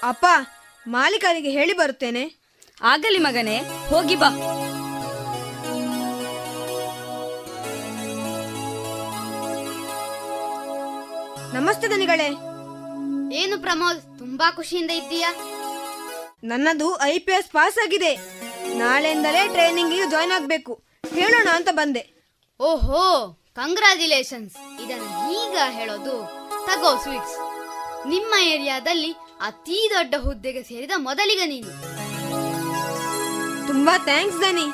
ಅಪ್ಪ 0.03 0.25
ಮಾಲೀಕರಿಗೆ 0.87 1.49
ಹೇಳಿ 1.49 1.73
ಬರುತ್ತೇನೆ. 1.73 2.42
ಆಗಲಿ 2.81 3.19
ಮಗನೇ 3.19 3.57
ಹೋಗಿ 3.89 4.15
ಬಾ. 4.21 4.29
ನಮಸ್ತೆ 11.55 11.87
ದನಿಗಳೇ. 11.87 12.29
ಏನು 13.41 13.55
ಪ್ರಮೋದ್ 13.61 14.01
ತುಂಬಾ 14.19 14.51
ಖುಷಿಯಿಂದ 14.51 14.91
ಇದ್ದೀಯಾ? 14.91 15.29
ನನ್ನದು 16.43 16.87
ಐ 17.01 17.19
ಪಿ 17.19 17.31
ಎಸ್ 17.31 17.51
ಪಾಸ್ 17.51 17.77
ಆಗಿದೆ 17.83 18.11
ನಾಳೆಯಿಂದಲೇ 18.77 19.47
ಟ್ರೈನಿಂಗಿಗೆ 19.47 20.07
ಜಾಯ್ನ್ 20.11 20.31
ಆಗ್ಬೇಕು. 20.31 20.73
ಹೇಳೋಣ 21.15 21.47
ಅಂತ 21.55 21.69
ಬಂದೆ. 21.71 22.03
ಓಹೋ 22.59 23.03
ಕಂಗ್ರಾಚುಲೇಷನ್ಸ್ 23.55 24.55
ಇದನ್ನು 24.83 25.11
ಈಗ 25.41 25.57
ಹೇಳೋದು 25.69 26.15
ತಗೋ 26.67 26.91
ಸ್ವೀಟ್ಸ್ 27.03 27.37
ನಿಮ್ಮ 28.05 28.33
ಏರಿಯಾದಲ್ಲಿ 28.53 29.11
ಅತಿ 29.41 29.89
ದೊಡ್ಡ 29.95 30.15
ಹುದ್ದೆಗೆ 30.17 30.63
ಸೇರಿದ 30.63 30.91
ಮೊದಲಿಗ 30.97 31.41
ನೀನು. 31.45 31.71
ತುಂಬಾ 33.67 33.97
ಥ್ಯಾಂಕ್ಸ್ 33.97 34.41
ದನಿ. 34.41 34.65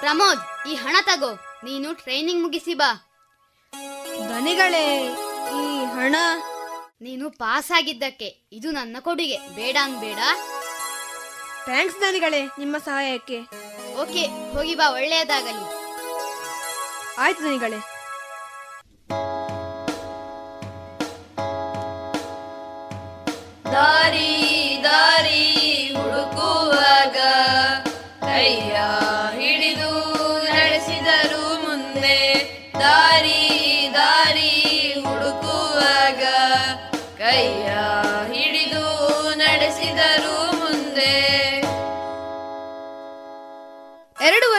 ಪ್ರಮೋದ್ 0.00 0.68
ಈ 0.68 0.74
ಹಣ 0.74 0.96
ತಗೋ. 1.02 1.34
ನೀನು 1.64 1.94
ಟ್ರೈನಿಂಗ್ 1.94 2.42
ಮುಗಿಸಿ 2.42 2.74
ಬಾ. 2.74 3.10
ದನಿಗಳೇ 4.28 5.04
ಈ 5.62 5.84
ಹಣ. 5.84 6.16
ನೀನು 7.00 7.30
ಪಾಸ್ 7.30 7.72
ಆಗಿದ್ದಕ್ಕೆ 7.72 8.48
ಇದು 8.52 8.70
ನನ್ನ 8.70 8.96
ಕೊಡುಗೆ. 9.00 9.38
ಬೇಡ 9.54 9.76
ಅನ್ಬೇಡ 9.82 10.18
ಥ್ಯಾಂಕ್ಸ್ 11.64 12.00
ದನಿಗಳೇ 12.00 12.44
ನಿಮ್ಮ 12.44 12.78
ಸಹಾಯಕ್ಕೆ. 12.78 13.40
ಓಕೆ 14.02 14.26
ಹೋಗಿ 14.26 14.74
ಬಾ 14.74 14.90
ಒಳ್ಳೆಯದಾಗಲಿ. 14.90 15.64
ಆಯ್ತು 17.18 17.42
ದನಿಗಳೇ. 17.42 17.76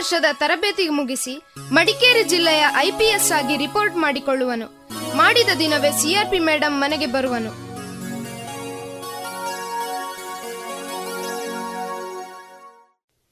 ವರ್ಷದ 0.06 0.30
ತರಬೇತಿ 0.34 0.84
ಮುಗಿಸಿ 0.90 1.32
ಮಡಿಕೇರಿ 1.72 2.24
ಜಿಲ್ಲೆಯ 2.24 2.64
ಐಪಿಎಸ್ 2.78 3.30
ಆಗಿ 3.32 3.54
ರಿಪೋರ್ಟ್ 3.58 3.96
ಮಾಡಿಕೊಳ್ಳುವನು. 3.96 4.68
ಮಾಡಿದ 5.18 5.52
ದಿನವೇ 5.60 5.90
ಸಿಆರ್ಪಿ 5.92 6.40
ಮೇಡಮ್ 6.40 6.76
ಮನೆಗೆ 6.82 7.06
ಬರುವನು. 7.06 7.52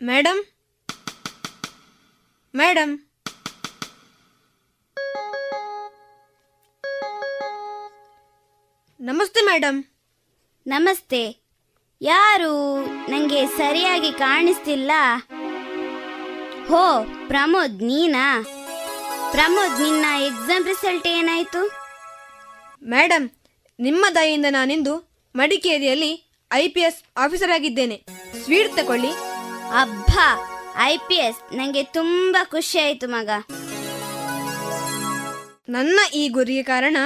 ಮೇಡಮ್ 0.05 0.41
ಮೇಡಮ್ 2.55 2.95
ನಮಸ್ತೆ 8.99 9.41
ಮೇಡಮ್ 9.41 9.83
ನಮಸ್ತೆ. 10.67 11.23
ಯಾರು? 12.01 12.53
ನನಗೆ 12.85 13.45
ಸರಿಯಾಗಿ 13.45 14.11
ಕಾಣಿಸ್ತಿಲ್ಲ. 14.11 14.91
ಹೋ 16.67 17.03
ಪ್ರಮೋದ್ 17.27 17.83
ನೀನಾ? 17.83 18.43
ಪ್ರಮೋದ್ 19.31 19.81
ನಿನ್ನ 19.81 20.05
ಎಕ್ಸಾಮ್ 20.25 20.65
ರಿಸಲ್ಟ್ 20.65 21.07
ಏನಾಯ್ತು? 21.07 21.61
ಮೇಡಮ್ 22.83 23.29
ನಿಮ್ಮ 23.79 24.05
ದಯೆಯಿಂದ 24.15 24.45
ನಾನಿಂದು 24.49 24.93
ಮಡಿಕೇರಿಯಲ್ಲಿ 25.35 26.11
ಐ 26.51 26.67
ಪಿ 26.67 26.81
ಎಸ್ 26.81 27.03
ಆಫೀಸರ್ 27.17 27.51
ಆಗಿದ್ದೇನೆ. 27.51 28.05
ಸ್ವೀಟ್ 28.43 28.75
ತಕೊಳ್ಳಿ. 28.75 29.11
ಅಬ್ಬಾ 29.81 30.27
ಐ 30.83 30.97
ಪಿ 30.97 31.15
ಎಸ್? 31.15 31.55
ನಂಗೆ 31.55 31.83
ತುಂಬಾ 31.83 32.43
ಖುಷಿ 32.43 32.79
ಆಯ್ತು 32.79 33.07
ಮಗ. 33.07 33.29
ನನ್ನ 35.69 35.99
ಈ 36.13 36.29
ಗುರಿಗೆ 36.29 36.63
ಕಾರಣ 36.63 36.97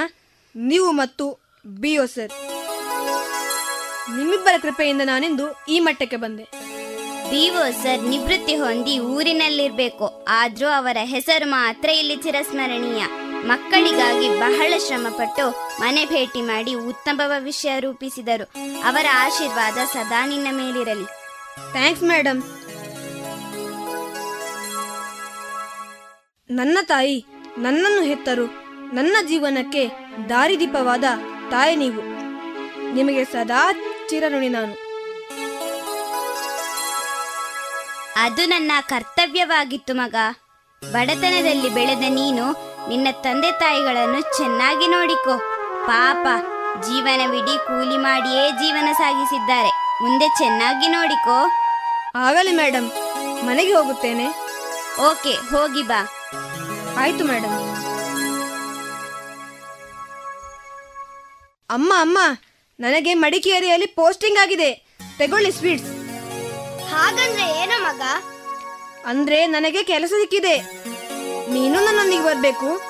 ನೀವು 0.56 0.92
ಮತ್ತು 0.92 1.26
ಬಿಒ 1.66 2.06
ಸರ್. 2.06 2.32
ನಿಮ್ಮಿಬ್ಬರ 4.16 4.54
ಕೃಪೆಯಿಂದ 4.62 5.00
ನಾನಿಂದು 5.04 5.64
ಈ 5.68 5.78
ಮಟ್ಟಕ್ಕೆ 5.80 6.16
ಬಂದೆ. 6.16 6.77
ಬಿಒ 7.30 7.70
ಸರ್ 7.82 8.02
ನಿವೃತ್ತಿ 8.02 8.56
ಹೊಂದಿ 8.56 8.98
ಊರಿನಲ್ಲಿರಬೇಕು. 8.98 10.26
ಆದರೂ 10.28 10.68
ಅವರ 10.68 10.96
ಹೆಸರು 11.04 11.50
ಮಾತ್ರ 11.50 11.88
ಇಲ್ಲಿ 11.88 12.16
ಚಿರಸ್ಮರಣೀಯ. 12.16 13.04
ಮಕ್ಕಳಿಗಾಗಿ 13.46 14.28
ಬಹಳ 14.28 14.72
ಶ್ರಮಪಟ್ಟು 14.86 15.50
ಮನೆ 15.80 16.04
ಭೇಟಿ 16.04 16.42
ಮಾಡಿ 16.42 16.74
ಉತ್ತಮ 16.74 17.20
ಭವಿಷ್ಯ 17.26 17.80
ರೂಪಿಸಿದರು. 17.80 18.50
ಅವರ 18.84 19.06
ಆಶೀರ್ವಾದ 19.14 19.74
ಸದಾ 19.74 20.26
ನಿನ್ನ 20.26 20.46
ಮೇಲಿರಲಿ. 20.50 21.04
ಥ್ಯಾಂಕ್ಸ್ 21.72 22.04
ಮೇಡಮ್ 22.04 22.42
ನನ್ನ 26.50 26.78
ತಾಯಿ 26.82 27.24
ನನ್ನನ್ನು 27.58 28.02
ಹೆತ್ತರು. 28.02 28.46
ನನ್ನ 28.94 29.16
ಜೀವನಕ್ಕೆ 29.28 29.88
ದಾರಿದೀಪವಾದ 30.28 31.04
ತಾಯಿ 31.50 31.76
ನೀವು. 31.76 32.02
ನಿಮಗೆ 32.94 33.24
ಸದಾ 33.24 33.72
ಚಿರಋಣಿ 34.08 34.48
ನಾನು. 34.48 34.87
ಅದು 38.18 38.46
ನನ್ನ 38.46 38.72
ಕರ್ತವ್ಯವಾಗಿತ್ತು 38.80 39.94
ಮಗ. 39.94 40.14
ಬಡತನದಲ್ಲಿ 40.92 41.68
ಬೆಳೆದ 41.68 42.04
ನೀನು 42.08 42.44
ನಿನ್ನ 42.88 43.08
ತಂದೆ 43.20 43.52
ತಾಯಿಗಳನ್ನು 43.52 44.20
ಚೆನ್ನಾಗಿ 44.36 44.86
ನೋಡಿಕೊ. 44.86 45.34
ಪಾಪ 45.86 46.26
ಜೀವನವಿಡೀ 46.82 47.54
ಕೂಲಿ 47.66 47.98
ಮಾಡಿಯೇ 47.98 48.50
ಜೀವನ 48.50 48.88
ಸಾಗಿಸಿದ್ದಾರೆ. 48.92 49.68
ಮುಂದೆ 50.02 50.28
ಚೆನ್ನಾಗಿ 50.38 50.88
ನೋಡಿಕೊ. 50.88 51.36
ಆಗಲಿ 52.16 52.52
ಮೇಡಮ್ 52.52 52.88
ಮನೆಗೆ 53.46 53.72
ಹೋಗುತ್ತೇನೆ. 53.74 54.26
ಓಕೆ 55.10 55.34
ಹೋಗಿ 55.50 55.82
ಬಾ. 55.82 56.00
ಆಯ್ತು 56.98 57.24
ಮೇಡಮ್ 57.24 57.56
ಅಮ್ಮ 61.70 61.92
ಅಮ್ಮ 62.00 62.18
ನನಗೆ 62.80 63.14
ಮಡಿಕೇರಿಯಲ್ಲಿ 63.14 63.86
ಪೋಸ್ಟಿಂಗ್ 63.86 64.38
ಆಗಿದೆ. 64.38 64.70
ತಗೊಳ್ಳಿ 65.18 65.52
ಸ್ವೀಟ್ಸ್. 65.52 65.97
ಹಾಗಂದ್ರೆ 66.90 67.60
ಏನು 67.62 67.82
ಮಗ? 67.84 68.02
ಅಂದ್ರೆ 69.06 69.46
ನನಗೆ 69.46 69.82
ಕೆಲಸ 69.82 70.08
ಸಿಕ್ಕಿದೆ. 70.08 70.56
ನೀನು 71.50 71.84
ನನ್ನೊಂದಿಗೆ 71.84 72.24
ಬರ್ಬೇಕು. 72.24 72.80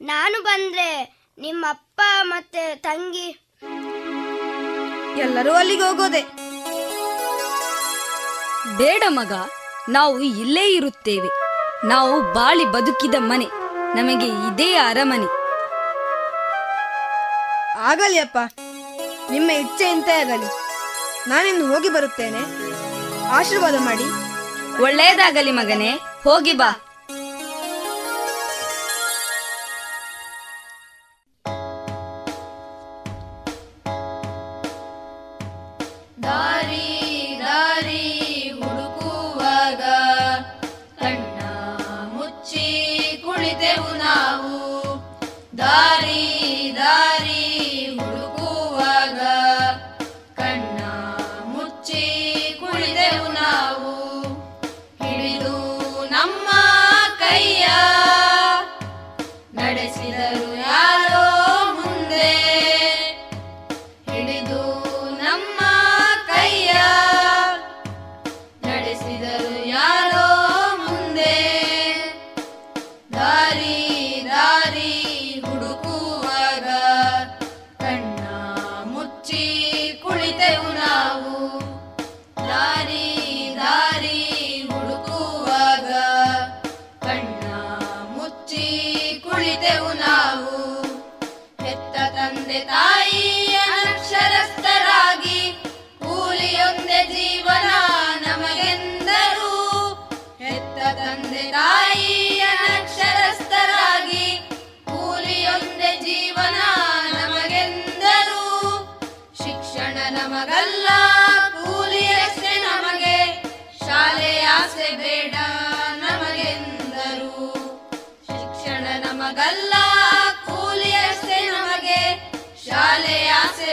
ನಾನು 0.00 0.42
ಬಂದ್ರೆ 0.42 0.88
ನಿಮ್ಮ 1.38 1.66
ಅಪ್ಪ 1.68 2.00
ಮತ್ತೆ 2.22 2.74
ತಂಗಿ. 2.74 3.28
ಎಲ್ಲರೂ 5.16 5.52
ಅಲ್ಲಿಗೆ 5.52 5.82
ಹೋಗೋದೆ. 5.82 6.22
ಬೇಡ 8.76 9.02
ಮಗ 9.08 9.32
ನಾವು 9.88 10.20
ಇಲ್ಲೇ 10.20 10.74
ಇರುತ್ತೇವೆ. 10.74 11.28
ನಾವು 11.88 12.34
ಬಾಳಿ 12.34 12.64
ಬದುಕಿದ 12.64 13.14
ಮನೆ 13.18 13.46
ನಮಗೆ 13.94 14.26
ಇದೇ 14.26 14.74
ಅರಮನೆ. 14.74 15.26
ಆಗಲಿ 17.78 18.18
ಅಪ್ಪ 18.18 18.38
ನಿಮ್ಮ 19.30 19.50
ಇಚ್ಛೆಯಂತೆ 19.50 20.12
ಆಗಲಿ. 20.12 20.46
ನಾನಿನ್ನು 21.28 21.74
ಹೋಗಿ 21.74 21.88
ಬರುತ್ತೇನೆ. 21.88 22.61
ಆಶೀರ್ವಾದ 23.32 23.74
ಮಾಡಿ. 23.74 24.06
ಒಳ್ಳೆಯದಾಗಲಿ 24.82 25.50
ಮಗನೇ 25.50 25.98
ಹೋಗಿ 26.24 26.52
ಬಾ. 26.52 26.91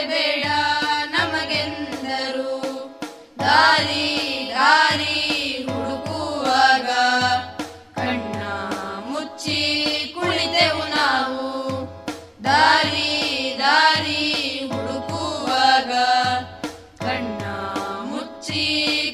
ಬೇಡ 0.06 0.44
ನಮಗೆಂದರು. 1.10 2.52
ದಾರಿ 3.38 4.52
ದಾರಿ 4.54 5.18
ಹುಡುಕುವಾಗ 5.68 6.90
ಕಣ್ಣ 7.94 8.42
ಮುಚ್ಚಿ 9.06 9.58
ಕುಳಿತೆವು 10.14 10.84
ನಾವು. 10.96 11.46
ದಾರಿ 12.44 13.56
ದಾರಿ 13.58 14.22
ಹುಡುಕುವಾಗ 14.72 15.92
ಕಣ್ಣ 16.98 17.42
ಮುಚ್ಚಿ 18.02 18.64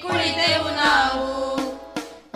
ಕುಳಿತೆವು 0.07 0.71
ನಾವು. 0.71 1.57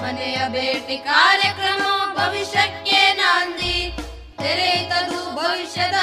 ಮನೆಯ 0.02 0.38
ಭೇಟಿ 0.48 0.96
ಕಾರ್ಯಕ್ರಮ 0.96 1.82
ಭವಿಷ್ಯಕ್ಕೆ 2.14 3.12
ನಾಂದಿ. 3.12 3.96
ತೆರೆಯಿತದು 4.38 5.36
ಭವಿಷ್ಯದ 5.36 5.94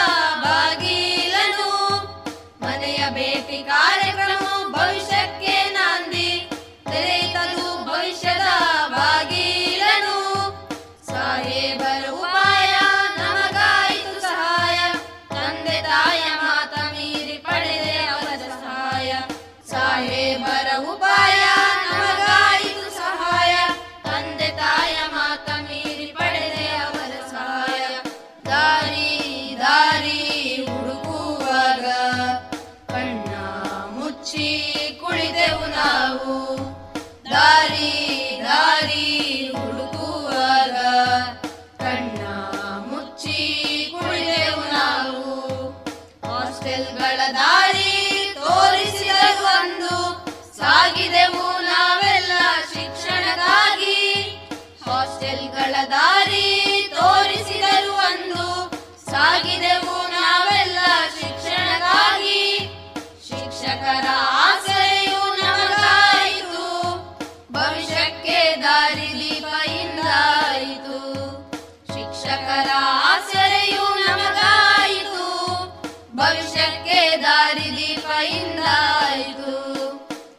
ದಾರಿ 77.16 77.70
ದೀಪ 77.78 78.08
ಇಂದಾಯಿತು 78.32 79.56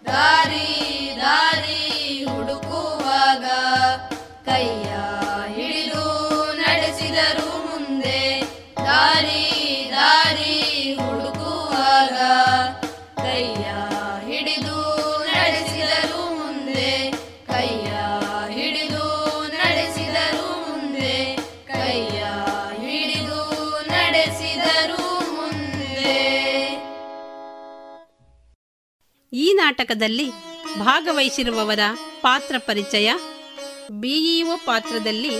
ದಾರಿ 0.06 0.66
ದಾರಿ 1.20 1.80
ಹುಡುಕುವಾಗ 2.24 3.44
ಕೈಯ 4.46 4.90
ಹಿಡಿದು 5.54 6.04
ನಡೆಸಿದರು 6.54 7.48
ಮುಂದೆ. 7.66 8.20
ದಾರಿ 8.84 9.37
ನಾಟಕದಲ್ಲಿ 29.58 30.30
ಭಾಗವಹಿಸಿರುವವರ 30.78 31.80
ಪಾತ್ರ 32.20 32.56
ಪರಿಚಯ. 32.58 33.08
ಬಿಇಒ 34.00 34.56
ಪಾತ್ರದಲ್ಲಿ 34.56 35.34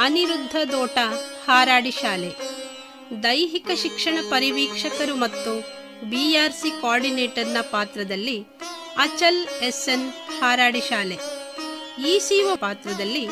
ಅನಿರುದ್ಧ 0.00 0.56
ದೋಟ 0.72 0.98
ಹಾರಾಡಿ 1.46 1.90
ಶಾಲೆ. 1.90 2.30
ದೈಹಿಕ 3.22 3.70
ಶಿಕ್ಷಣ 3.74 4.18
ಪರಿವೀಕ್ಷಕರು 4.30 5.14
ಮತ್ತು 5.14 5.52
ಬಿಆರ್ಸಿ 6.10 6.70
ಕೋಆರ್ಡಿನೇಟರ್ನ 6.80 7.56
ಪಾತ್ರದಲ್ಲಿ 7.70 8.36
ಅಚಲ್ 8.98 9.42
ಎಸ್ಎನ್ 9.62 10.10
ಹಾರಾಡಿ 10.40 10.80
ಶಾಲೆ. 10.80 11.18
ಇಸಿಒ 12.08 12.56
ಪಾತ್ರದಲ್ಲಿ 12.56 13.24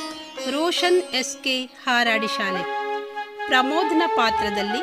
ರೋಷನ್ 0.50 1.02
ಎಸ್ಕೆ 1.14 1.64
ಹಾರಾಡಿ 1.64 2.26
ಶಾಲೆ. 2.26 2.62
ಪ್ರಮೋದ್ನ 3.46 4.02
ಪಾತ್ರದಲ್ಲಿ 4.16 4.82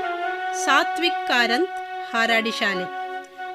ಸಾತ್ವಿಕ್ 0.65 1.27
ಕಾರಂತ್ 1.27 1.71
ಹಾರಾಡಿ 2.15 2.51
ಶಾಲೆ. 2.51 2.85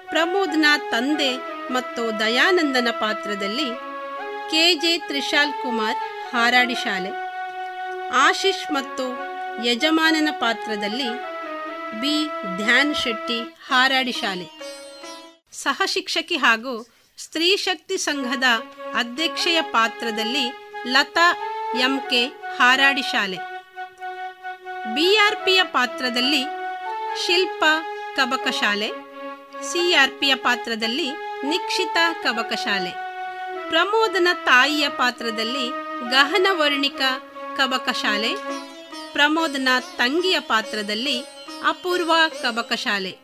ಪ್ರಮೋದ್ನ 0.09 0.67
ತಂದೆ 0.91 1.58
ಮತ್ತು 1.71 2.21
ದಯಾನಂದನ 2.21 2.89
ಪಾತ್ರದಲ್ಲಿ 3.01 3.69
ಕೆ 4.51 4.75
ಜೆ 4.75 4.99
ತ್ರಿಶಾಲ್ 4.99 5.53
ಕುಮಾರ್ 5.63 5.97
ಹಾರಾಡಿ 6.35 6.75
ಶಾಲೆ. 6.75 7.11
ಆಶಿಷ್ 8.13 8.73
ಮತ್ತು 8.73 9.05
ಯಜಮಾನನ 9.65 10.29
ಪಾತ್ರದಲ್ಲಿ 10.41 11.09
ಬಿ. 12.01 12.17
ಧ್ಯಾನ್ 12.57 12.95
ಶೆಟ್ಟಿ 12.95 13.39
ಹಾರಾಡಿ 13.41 14.13
ಶಾಲೆ. 14.13 14.47
ಸಹಶಿಕ್ಷಕಿ 15.53 16.37
ಹಾಗೂ 16.37 16.75
ಸ್ತ್ರೀ 17.19 17.57
ಶಕ್ತಿ 17.57 17.97
ಸಂಘದ 17.97 18.45
ಅಧ್ಯಕ್ಷೆಯ 18.95 19.63
ಪಾತ್ರದಲ್ಲಿ 19.63 20.45
ಲತಾ 20.87 21.29
ಎಂಕೆ 21.81 22.23
ಹಾರಾಡಿ 22.59 23.03
ಶಾಲೆ. 23.03 23.39
ಬಿಆರ್ಪಿಯ 24.95 25.61
ಪಾತ್ರದಲ್ಲಿ 25.63 26.43
ಶಿಲ್ಪ 27.27 27.65
ಕಬಕ 28.17 28.49
ಶಾಲೆ 28.51 28.89
ಸಿಆರ್ಪಿಯ 29.71 30.35
ಪಾತ್ರದಲ್ಲಿ 30.35 31.09
ನಿಕ್ಷಿತ 31.45 31.97
ಕವಕಶಾಲೆ. 32.23 32.91
ಪ್ರಮೋದನ 33.69 34.29
ತಾಯಿಯ 34.45 34.89
ಪಾತ್ರದಲ್ಲಿ 34.89 35.69
ಗಹನ 36.11 36.47
ವರ್ಣಿಕ 36.51 37.01
ಕವಕಶಾಲೆ. 37.57 38.35
ಪ್ರಮೋದನ 39.13 39.69
ತಂಗಿಯ 39.97 40.41
ಪಾತ್ರದಲ್ಲಿ 40.41 41.21
ಅಪೂರ್ವ 41.69 42.13
ಕಬಕಶಾಲೆ 42.43 43.19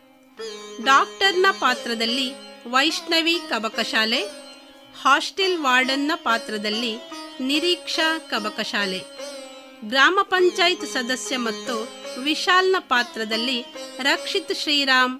ಡಾಕ್ಟರ್ನ 0.83 1.45
ಪಾತ್ರದಲ್ಲಿ 1.59 2.33
ವೈಷ್ಣವಿ 2.71 3.41
ಕಬಕಶಾಲೆ 3.49 4.21
ಹಾಸ್ಟೆಲ್ 5.01 5.57
ವಾರ್ಡನ್ನ 5.57 6.11
ಪಾತ್ರದಲ್ಲಿ 6.15 6.97
ನಿರೀಕ್ಷಾ 7.39 8.19
ಕಬಕಶಾಲೆ 8.19 8.99
ಗ್ರಾಮ 9.89 10.19
ಪಂಚಾಯತ್ 10.23 10.85
ಸದಸ್ಯ 10.85 11.37
ಮತ್ತು 11.37 11.89
ವಿಶಾಲ್ನ 12.21 12.75
ಪಾತ್ರದಲ್ಲಿ 12.79 13.61
ರಕ್ಷಿತ್ 13.99 14.57
ಶ್ರೀರಾಮ್ 14.57 15.19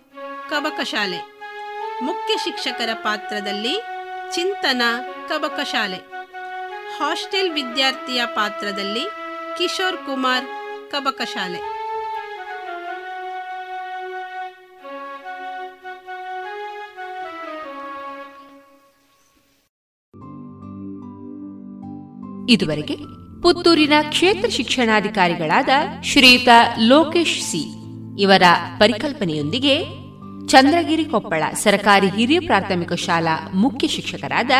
ಕಬಕ 0.49 0.83
ಶಾಲೆ 0.83 1.34
ಮುಖ್ಯ 2.03 2.37
ಶಿಕ್ಷಕರ 2.43 2.89
ಪಾತ್ರದಲ್ಲಿ 2.93 3.81
ಚಿಂತನ 4.31 4.81
ಕಬಕ 5.29 5.59
ಶಾಲೆ. 5.63 5.97
ಹಾಸ್ಟೆಲ್ 6.97 7.53
ವಿದ್ಯಾರ್ಥಿಯ 7.53 8.21
ಪಾತ್ರದಲ್ಲಿ 8.25 8.99
ಕಿಶೋರ್ 9.57 9.97
ಕುಮಾರ್ 9.97 10.45
ಕಬಕ 10.91 11.21
ಶಾಲೆ. 11.21 11.75
ಇದುವರೆಗೆ 22.53 22.95
ಪುತ್ತೂರಿನ 23.41 23.93
ಕ್ಷೇತ್ರ 24.09 24.49
ಶಿಕ್ಷಣಾಧಿಕಾರಿಗಳಾದ 24.49 25.69
ಶ್ರೀಯುತ 26.03 26.47
ಲೋಕೇಶ್ 26.79 27.43
ಸಿ 27.43 27.63
ಇವರ 28.21 28.43
ಪರಿಕಲ್ಪನೆಯೊಂದಿಗೆ 28.79 30.04
ಚಂದ್ರಗಿರಿ 30.47 31.05
ಕೊಪ್ಪಳ 31.05 31.43
ಸರಕಾರಿ 31.53 32.09
ಹಿರಿಯ 32.09 32.39
ಪ್ರಾಥಮಿಕ 32.39 32.93
ಶಾಲಾ 32.93 33.51
ಮುಖ್ಯ 33.55 33.87
ಶಿಕ್ಷಕರಾದ 33.87 34.51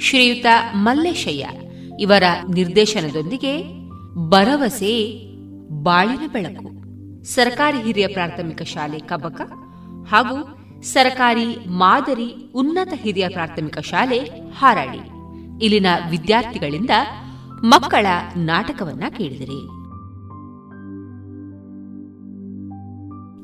ಶ್ರೀಯುತ 0.00 0.46
ಮಲ್ಲೇಶಯ್ಯ. 0.74 1.48
ಇವರ 2.00 2.22
ನಿರ್ದೇಶನದೊಂದಿಗೆ 2.54 3.62
ಭರವಸೆ, 4.28 5.24
ಬಾಳಿನ 5.82 6.32
ಬೆಳಕು. 6.32 6.74
ಸರ್ಕಾರಿ 7.24 7.82
ಹಿರಿಯ 7.82 8.06
ಪ್ರಾಥಮಿಕ 8.06 8.62
ಶಾಲೆ 8.62 8.98
ಕಬಕ 8.98 9.40
ಹಾಗೂ 10.10 10.58
ಸರ್ಕಾರಿ 10.82 11.46
ಮಾದರಿ 11.66 12.52
ಉನ್ನತ 12.54 12.92
ಹಿರಿಯ 12.96 13.28
ಪ್ರಾಥಮಿಕ 13.28 13.78
ಶಾಲೆ 13.78 14.18
ಹಾರಾಡಿ 14.58 14.98
ಇಲ್ಲಿನ 15.64 15.86
ವಿದ್ಯಾರ್ಥಿಗಳಿಂದ 16.10 16.90
ಮಕ್ಕಳ 17.64 18.06
ನಾಟಕವನ್ನ 18.36 19.04
ಕೇಳಿದಿರಿ. 19.10 19.60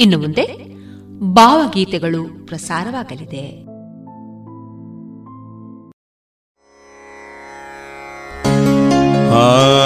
ಇನ್ನು 0.03 0.19
ಮುಂದೆ 0.19 0.70
ಭಾವಗೀತೆಗಳು 1.23 2.47
ಪ್ರಸಾರವಾಗಲಿದೆ. 2.47 3.71
ಹಾಡು 9.31 9.80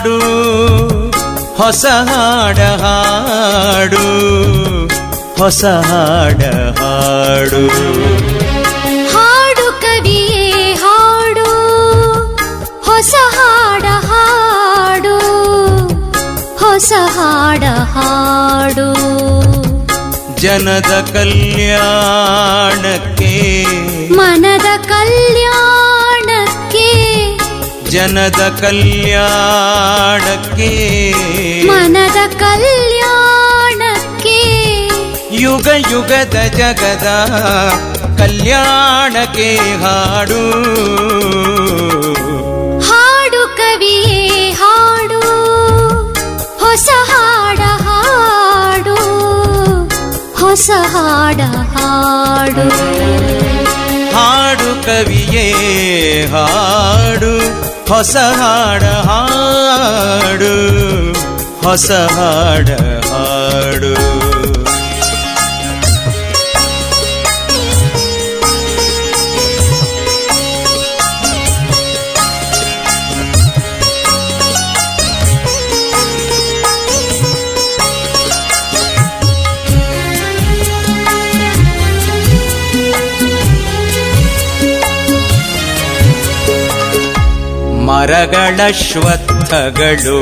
ಹಾಡು 0.00 0.18
ಹೊಸ 1.56 1.86
ಹಾಡ 2.08 2.58
ಹಾಡು 2.82 4.04
ಹೊಸ 5.40 5.62
ಹಾಡ 5.88 6.42
ಹಾಡು. 6.78 7.60
ಹಾಡು 9.14 9.66
ಕವಿಯೇ 9.82 10.46
ಹಾಡು 10.84 11.46
ಹೊಸ 12.88 13.12
ಹಾಡ 13.36 13.84
ಹಾಡು 14.08 15.16
ಹೊಸ 16.62 16.92
ಹಾಡ 17.18 17.64
ಹಾಡು. 17.96 18.88
ಜನದ 20.44 20.92
ಕಲ್ಯಾಣಕ್ಕೆ 21.14 23.19
ಜನದ 28.00 28.60
ಕಲ್ಯಾಣಕ್ಕೆ 28.60 30.68
ಮನದ 31.66 32.38
ಕಲ್ಯಾಣಕ್ಕೆ. 32.38 34.38
ಯುಗ 35.32 35.68
ಯುಗದ 35.90 36.56
ಜಗದ 36.56 37.06
ಕಲ್ಯಾಣಕ್ಕೆ 38.18 39.56
ಹಾಡು. 39.56 40.40
ಹಾಡು 42.80 43.56
ಕವಿಯೇ 43.56 44.50
ಹಾಡು 44.50 45.20
ಹೊಸ 46.58 46.88
ಹಾಡ 47.10 47.60
ಹಾಡು 47.60 48.96
ಹೊಸ 50.36 50.70
ಹಾಡ 50.96 51.40
ಹಾಡು. 51.76 52.68
ಹಾಡು 54.16 54.82
ಕವಿಯೇ 54.82 56.26
ಹಾಡು. 56.26 57.59
ಹೊಸ 57.90 58.16
ಹಾಡ 58.16 58.82
ಹಾಡು 59.08 60.54
ಹೊಸ 61.64 61.90
ಹಾಡ. 61.90 62.68
ಮರಗಳ 88.00 88.60
ಶ್ವತ್ಥಗಳು, 88.70 90.18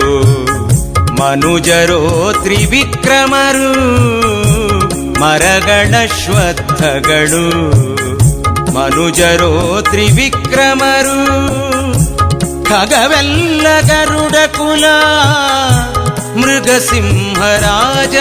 ಮನುಜರೋ 1.20 2.32
ತ್ರಿವಿಕ್ರಮರು, 2.42 3.68
ಮರಗಳ 5.20 5.94
ಶ್ವತ್ಥಗಳು, 6.06 7.44
ಮನುಜರೋ 8.74 9.82
ತ್ರಿವಿಕ್ರಮರು. 9.82 11.18
ಖಗವೆಲ್ಲ 12.64 13.66
ಗರುಡ 13.80 14.36
ಕುಲ 14.56 14.84
ಮೃಗಸಿಂಹರಾಜ 16.40 18.16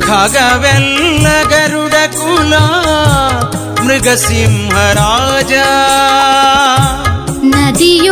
ಖಗವೆಲ್ಲ 0.00 1.26
ಗರುಡ 1.48 1.94
ಕುಲ 2.14 2.54
ಮೃಗಸಿಂಹರಾಜ 3.86 5.52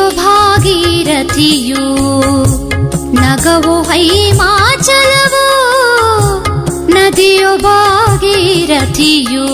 ನದಿಯು 0.03 0.17
ಭಾಗೀರಥಿಯು 0.17 1.85
ನಗವು 3.13 3.83
ಹೈಮಾಚಲವು, 3.83 5.45
ನದಿಯು 6.87 7.63
ಭಾಗೀರಥಿಯು 7.63 9.47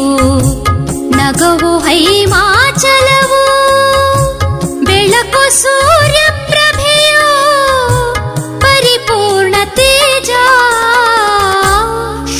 ನಗವು 1.16 1.78
ಹೈಮಾಚಲವು, 1.78 3.42
ಬೆಳಕು 4.84 5.62
ಸೂರ್ಯ 5.62 6.22
ಪ್ರಭೆಯು 6.46 7.28
ಪರಿಪೂರ್ಣ 8.60 9.54
ತೇಜ. 9.64 10.30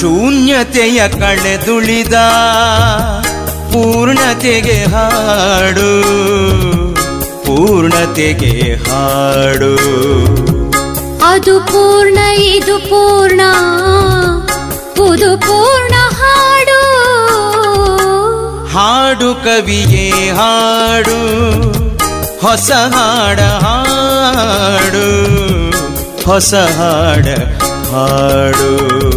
ಶೂನ್ಯತೆಯ 0.01 1.09
ಕಳೆದುಳಿದ 1.09 2.15
ಪೂರ್ಣತೆಗೆ 3.73 4.85
ಹಾಡು. 4.85 5.93
ಪೂರ್ಣತೆಗೆ 7.49 8.75
ಹಾಡು. 8.75 9.77
ಅದು 11.27 11.61
ಪೂರ್ಣ 11.61 12.19
ಇದು 12.41 12.79
ಪೂರ್ಣ 12.79 13.41
ಪುದು 14.97 15.41
ಪೂರ್ಣ 15.41 15.95
ಹಾಡು. 16.11 16.81
ಹಾಡು 18.69 19.35
ಕವಿಯೇ 19.35 20.31
ಹಾಡು 20.31 21.19
ಹೊಸ 22.47 22.71
ಹಾಡ 22.71 23.41
ಹಾಡು 23.41 25.07
ಹೊಸ 26.25 26.55
ಹಾಡ 26.55 27.27
ಹಾಡು. 27.95 29.08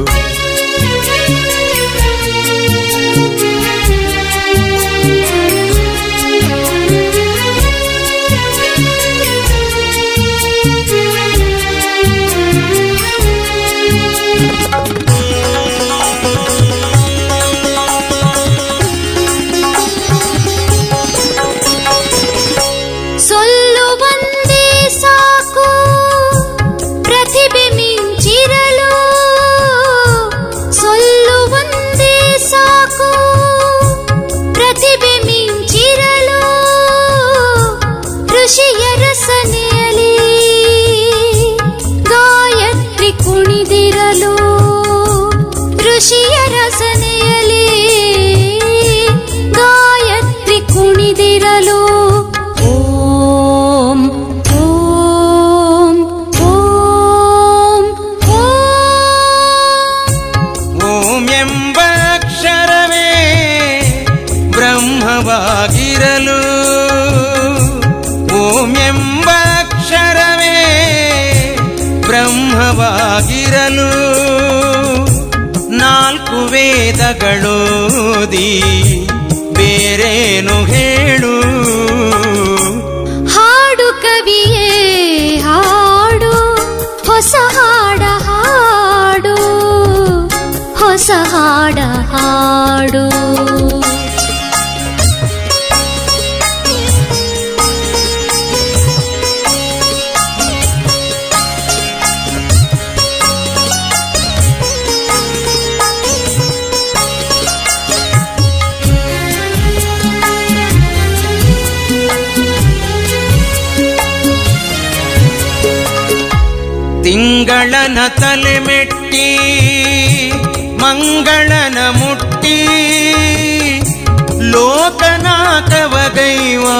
दैवा 126.21 126.79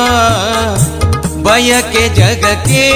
बय 1.46 1.72
के 1.94 2.08
जग 2.16 2.44
के 2.68 2.90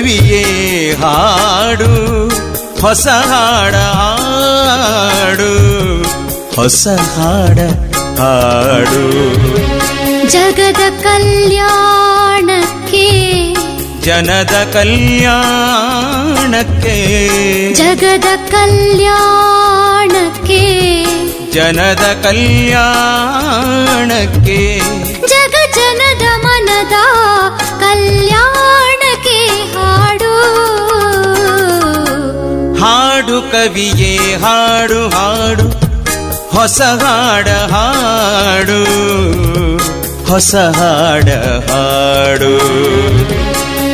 ಕವಿಯೇ 0.00 0.92
ಹಾಡು 0.92 1.88
ಹೊಸ 2.82 3.06
ಹಾಡ 3.30 3.74
ಹಾಡು 3.74 5.50
ಹೊಸ 6.56 6.88
ಹಾಡ 7.16 7.58
ಹಾಡು. 8.20 9.02
ಜಗದ 10.28 11.02
ಕಲ್ಯಾಣಕ್ಕೆ 11.02 13.06
ಜನದ 14.00 14.72
ಕಲ್ಯಾಣಕ್ಕೆ 14.72 16.96
ಜಗದ 17.74 18.50
ಕಲ್ಯಾಣಕ್ಕೆ 18.50 20.62
ಜನದ 21.52 22.22
ಕಲ್ಯಾಣಕ್ಕೆ. 22.22 24.80
ಹಾಡು 33.30 33.50
ಕವಿಯೇ 33.50 34.36
ಹಾಡು 34.36 35.08
ಹಾಡು. 35.08 35.68
ಹೊಸ 36.56 36.80
ಹಾಡ 36.82 37.48
ಹಾಡು. 37.48 38.80
ಹೊಸ 40.26 40.54
ಹಾಡ 40.54 41.28
ಹಾಡು. 41.70 42.58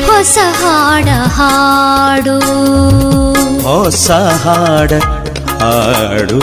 ಹೊಸ 0.07 0.39
ಹಾಡ 0.63 1.09
ಹಾಡು. 1.09 2.39
ಹೊಸ 3.63 4.11
ಹಾಡ 4.11 4.93
ಹಾಡು. 5.49 6.41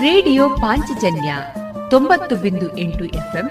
ರೇಡಿಯೋ 0.00 0.48
ಪಾಂಚಜನ್ಯ 0.48 1.34
ತೊಂಬತ್ತು 1.90 2.36
ಬಿಂದು 2.36 2.78
ಎಂಟು 2.78 3.04
ಎಫ್ಎಂ 3.04 3.50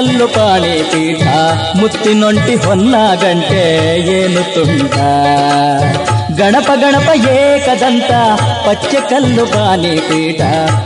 ಪಚ್ಚಕಲ್ಲು 0.00 0.26
ಪಾಣಿ 0.26 0.74
ಪೀಠ 0.90 1.22
ಮುತ್ತಿನೊಂಟಿ 1.78 2.54
ಹೊನ್ನ 2.56 2.94
ಗಂಟೆ 3.22 3.64
ಏನು 4.12 4.42
ತುಂಟ 4.54 4.94
ಗಣಪ 6.38 6.68
ಗಣಪ 6.82 7.08
ಏಕದಂತ 7.32 8.12
ಪಚ್ಚಕಲ್ಲು 8.66 9.44
ಪಾಣಿ 9.46 9.92
ಪೀಠ 10.00 10.40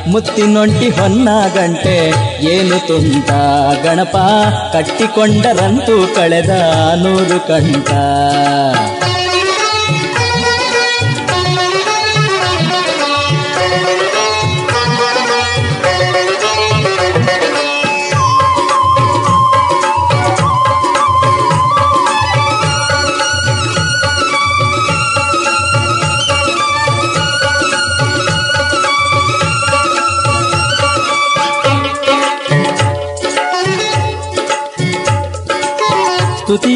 ಮುತ್ತಿನೊಂಟಿ 0.07 0.89
ಹೊನ್ನ 0.91 1.29
ಗಂಟೆ 1.57 1.97
ಏನು 2.51 2.79
ತುಂಟ 2.87 3.31
ಗಣಪ 3.85 4.17
ಕಟ್ಟಿಕೊಂಡರಂತೂ 4.73 5.97
ಕಳೆದ 6.17 6.55
ನೂರು 7.03 7.39
ಕಂಠ 7.49 7.91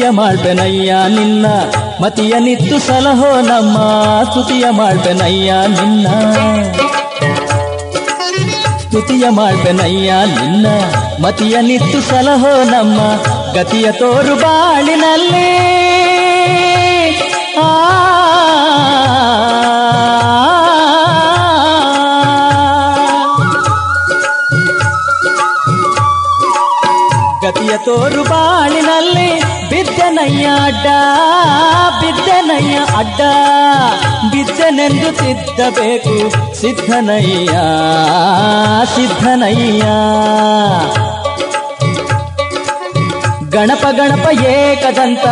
ಮಾಡ್ಬೆನಯ್ಯ 0.09 0.95
ನಿನ್ನ. 1.07 1.45
ಮತಿಯ 2.03 2.39
ನಿತ್ತು 2.39 2.79
ಸಲಹೋ 2.79 3.41
ನಮ್ಮ 3.41 3.77
ಸ್ತುತಿಯ 4.23 4.65
ಮಾಡ್ಬೆನಯ್ಯ 4.69 5.53
ನಿನ್ನ. 5.67 6.07
ಸ್ತುತಿಯ 8.77 9.29
ಮಾಡ್ಬೆನಯ್ಯ 9.29 10.13
ನಿನ್ನ. 10.25 10.67
ಮತಿಯ 11.23 11.61
ನಿತ್ತು 11.61 12.01
ಸಲಹೋ 12.01 12.63
ನಮ್ಮ 12.63 13.01
ಗತಿಯ 13.53 13.91
ತೋರು 13.91 14.35
ಬಾಳಿನಲ್ಲಿ. 14.35 15.69
ಆ. 17.61 17.85
ಗತಿಯ 27.41 27.77
ತೋರು 27.77 28.28
ಬಿದ್ದನಯ್ಯ 30.21 30.47
ಅಡ್ಡ 30.61 30.87
ಬಿದ್ದನಯ್ಯ 31.99 32.77
ಅಡ್ಡ 32.97 33.21
ಬಿದ್ದನೆಂದು 34.31 35.09
ತಿದ್ದಬೇಕು 35.19 36.15
ಸಿದ್ಧನಯ್ಯ 36.53 37.53
ಸಿದ್ಧನಯ್ಯ 38.93 39.85
ಗಣಪ 43.55 43.85
ಗಣಪ 43.97 44.25
ಏಕದಂತ 44.49 45.27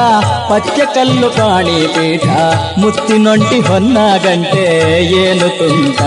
ಪಚ್ಚಕಲ್ಲು 0.50 1.30
ಕಾಣಿ 1.30 1.80
ಪೀಠ 1.96 2.28
ಮುತ್ತಿನೊಂಟಿ 2.80 3.60
ಹೊನ್ನ 3.62 3.98
ಗಂಟೆ 4.24 4.66
ಏನು 5.22 5.50
ತುಂಟ 5.60 6.00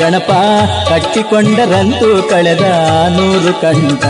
ಗಣಪ 0.00 0.30
ಕಟ್ಟಿಕೊಂಡರಂತೂ 0.90 2.10
ಕಳೆದ 2.30 2.64
ನೂರು 3.16 3.54
ಕಂಠ 3.60 4.04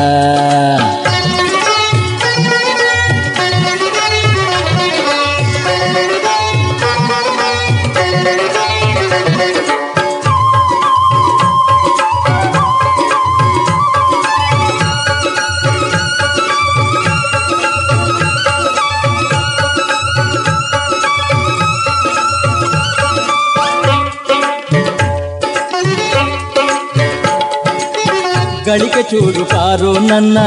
ಚೂರು 29.12 29.44
ಪಾರು 29.44 29.92
ನನ್ನ, 29.92 30.38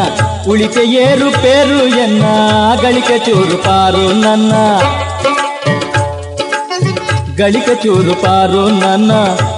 ಉಳಿಕೆ 0.48 0.80
ಏರು 0.80 1.32
ಪೇರು 1.32 1.88
ಎನ್ನ, 1.88 2.24
ಗಳಿಕೆ 2.82 3.20
ಚೂರು 3.20 3.58
ಪಾರು 3.64 4.14
ನನ್ನ. 4.14 4.54
ಗಳಿಕೆ 7.38 7.76
ಚೂರು 7.76 8.16
ಪಾರು 8.22 8.70
ನನ್ನ, 8.70 9.12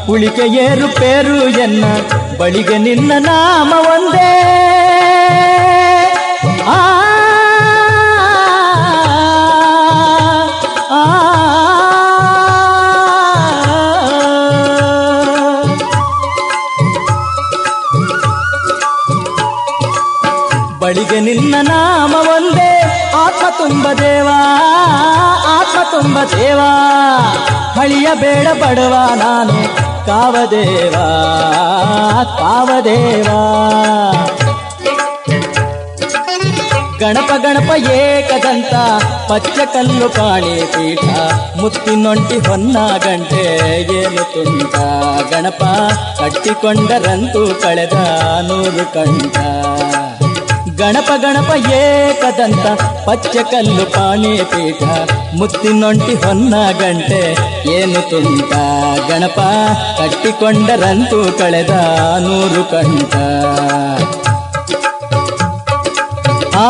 ಉಳಿಕೆ 0.10 0.56
ಏರು 0.56 0.88
ಪೇರು 0.88 1.50
ಎನ್ನ, 1.60 1.86
ಬಳಿಗೆ 2.38 2.78
ನಿನ್ನ 2.78 3.12
ನಾಮ 3.20 3.74
ಒಂದೇ. 3.74 4.30
ನಿನ್ನ 21.12 21.56
ನಾಮ 21.62 22.14
ಒಂದೇ 22.14 22.72
ಆತ್ಮ 23.16 23.46
ತುಂಬ 23.58 23.92
ದೇವಾ, 23.92 24.38
ಆತ್ಮ 25.60 25.80
ತುಂಬ 25.92 26.18
ದೇವಾ 26.24 26.70
ಹಳಿಯ 27.74 28.08
ಬೇಡ 28.14 28.48
ಪಡುವ 28.48 28.96
ನಾನು, 29.16 29.58
ಕಾವದೇವಾ 30.06 31.06
ಕಾವದೇವಾ 32.40 33.38
ಗಣಪ 37.00 37.32
ಗಣಪ 37.38 37.72
ಏಕದಂತ, 37.92 38.74
ಪಚ್ಚ 39.30 39.60
ಕಲ್ಲು 39.74 40.10
ಕಾಣಿ 40.10 40.62
ಪೀಠ 40.66 41.06
ಮುತ್ತಿನೊಂಟಿ 41.62 42.40
ಹೊನ್ನ 42.40 42.78
ಗಂಟೆ 42.98 43.44
ಏನು 43.94 44.24
ತುಂಟ. 44.34 44.76
ಗಣಪ 45.32 45.64
ಕಟ್ಟಿಕೊಂಡರಂತೂ 46.20 47.62
ಕಳೆದ 47.62 47.94
ನೂರು 48.42 48.94
ಕಂಠ. 48.94 49.38
ಗಣಪ 50.80 51.10
ಗಣಪ 51.18 51.52
ಏಕದಂತ 51.76 52.66
ಪಚ್ಚಕಲ್ಲು 53.06 53.86
ಪಾಣಿ 53.86 54.32
ಪೀಠ, 54.44 54.82
ಮುತ್ತಿನೊಂಟಿ 55.40 56.14
ಹೊನ್ನ 56.14 56.56
ಗಂಟೆ, 56.80 57.22
ಏನು 57.72 58.02
ತುಂಟ? 58.10 58.52
ಗಣಪ 59.10 59.40
ಕಟ್ಟಿಕೊಂಡರಂತೂ 60.00 61.20
ಕಳೆದ 61.40 61.74
ನೂರು 62.26 62.64
ಕಂಠ. 62.72 63.16
ಆ 66.56 66.70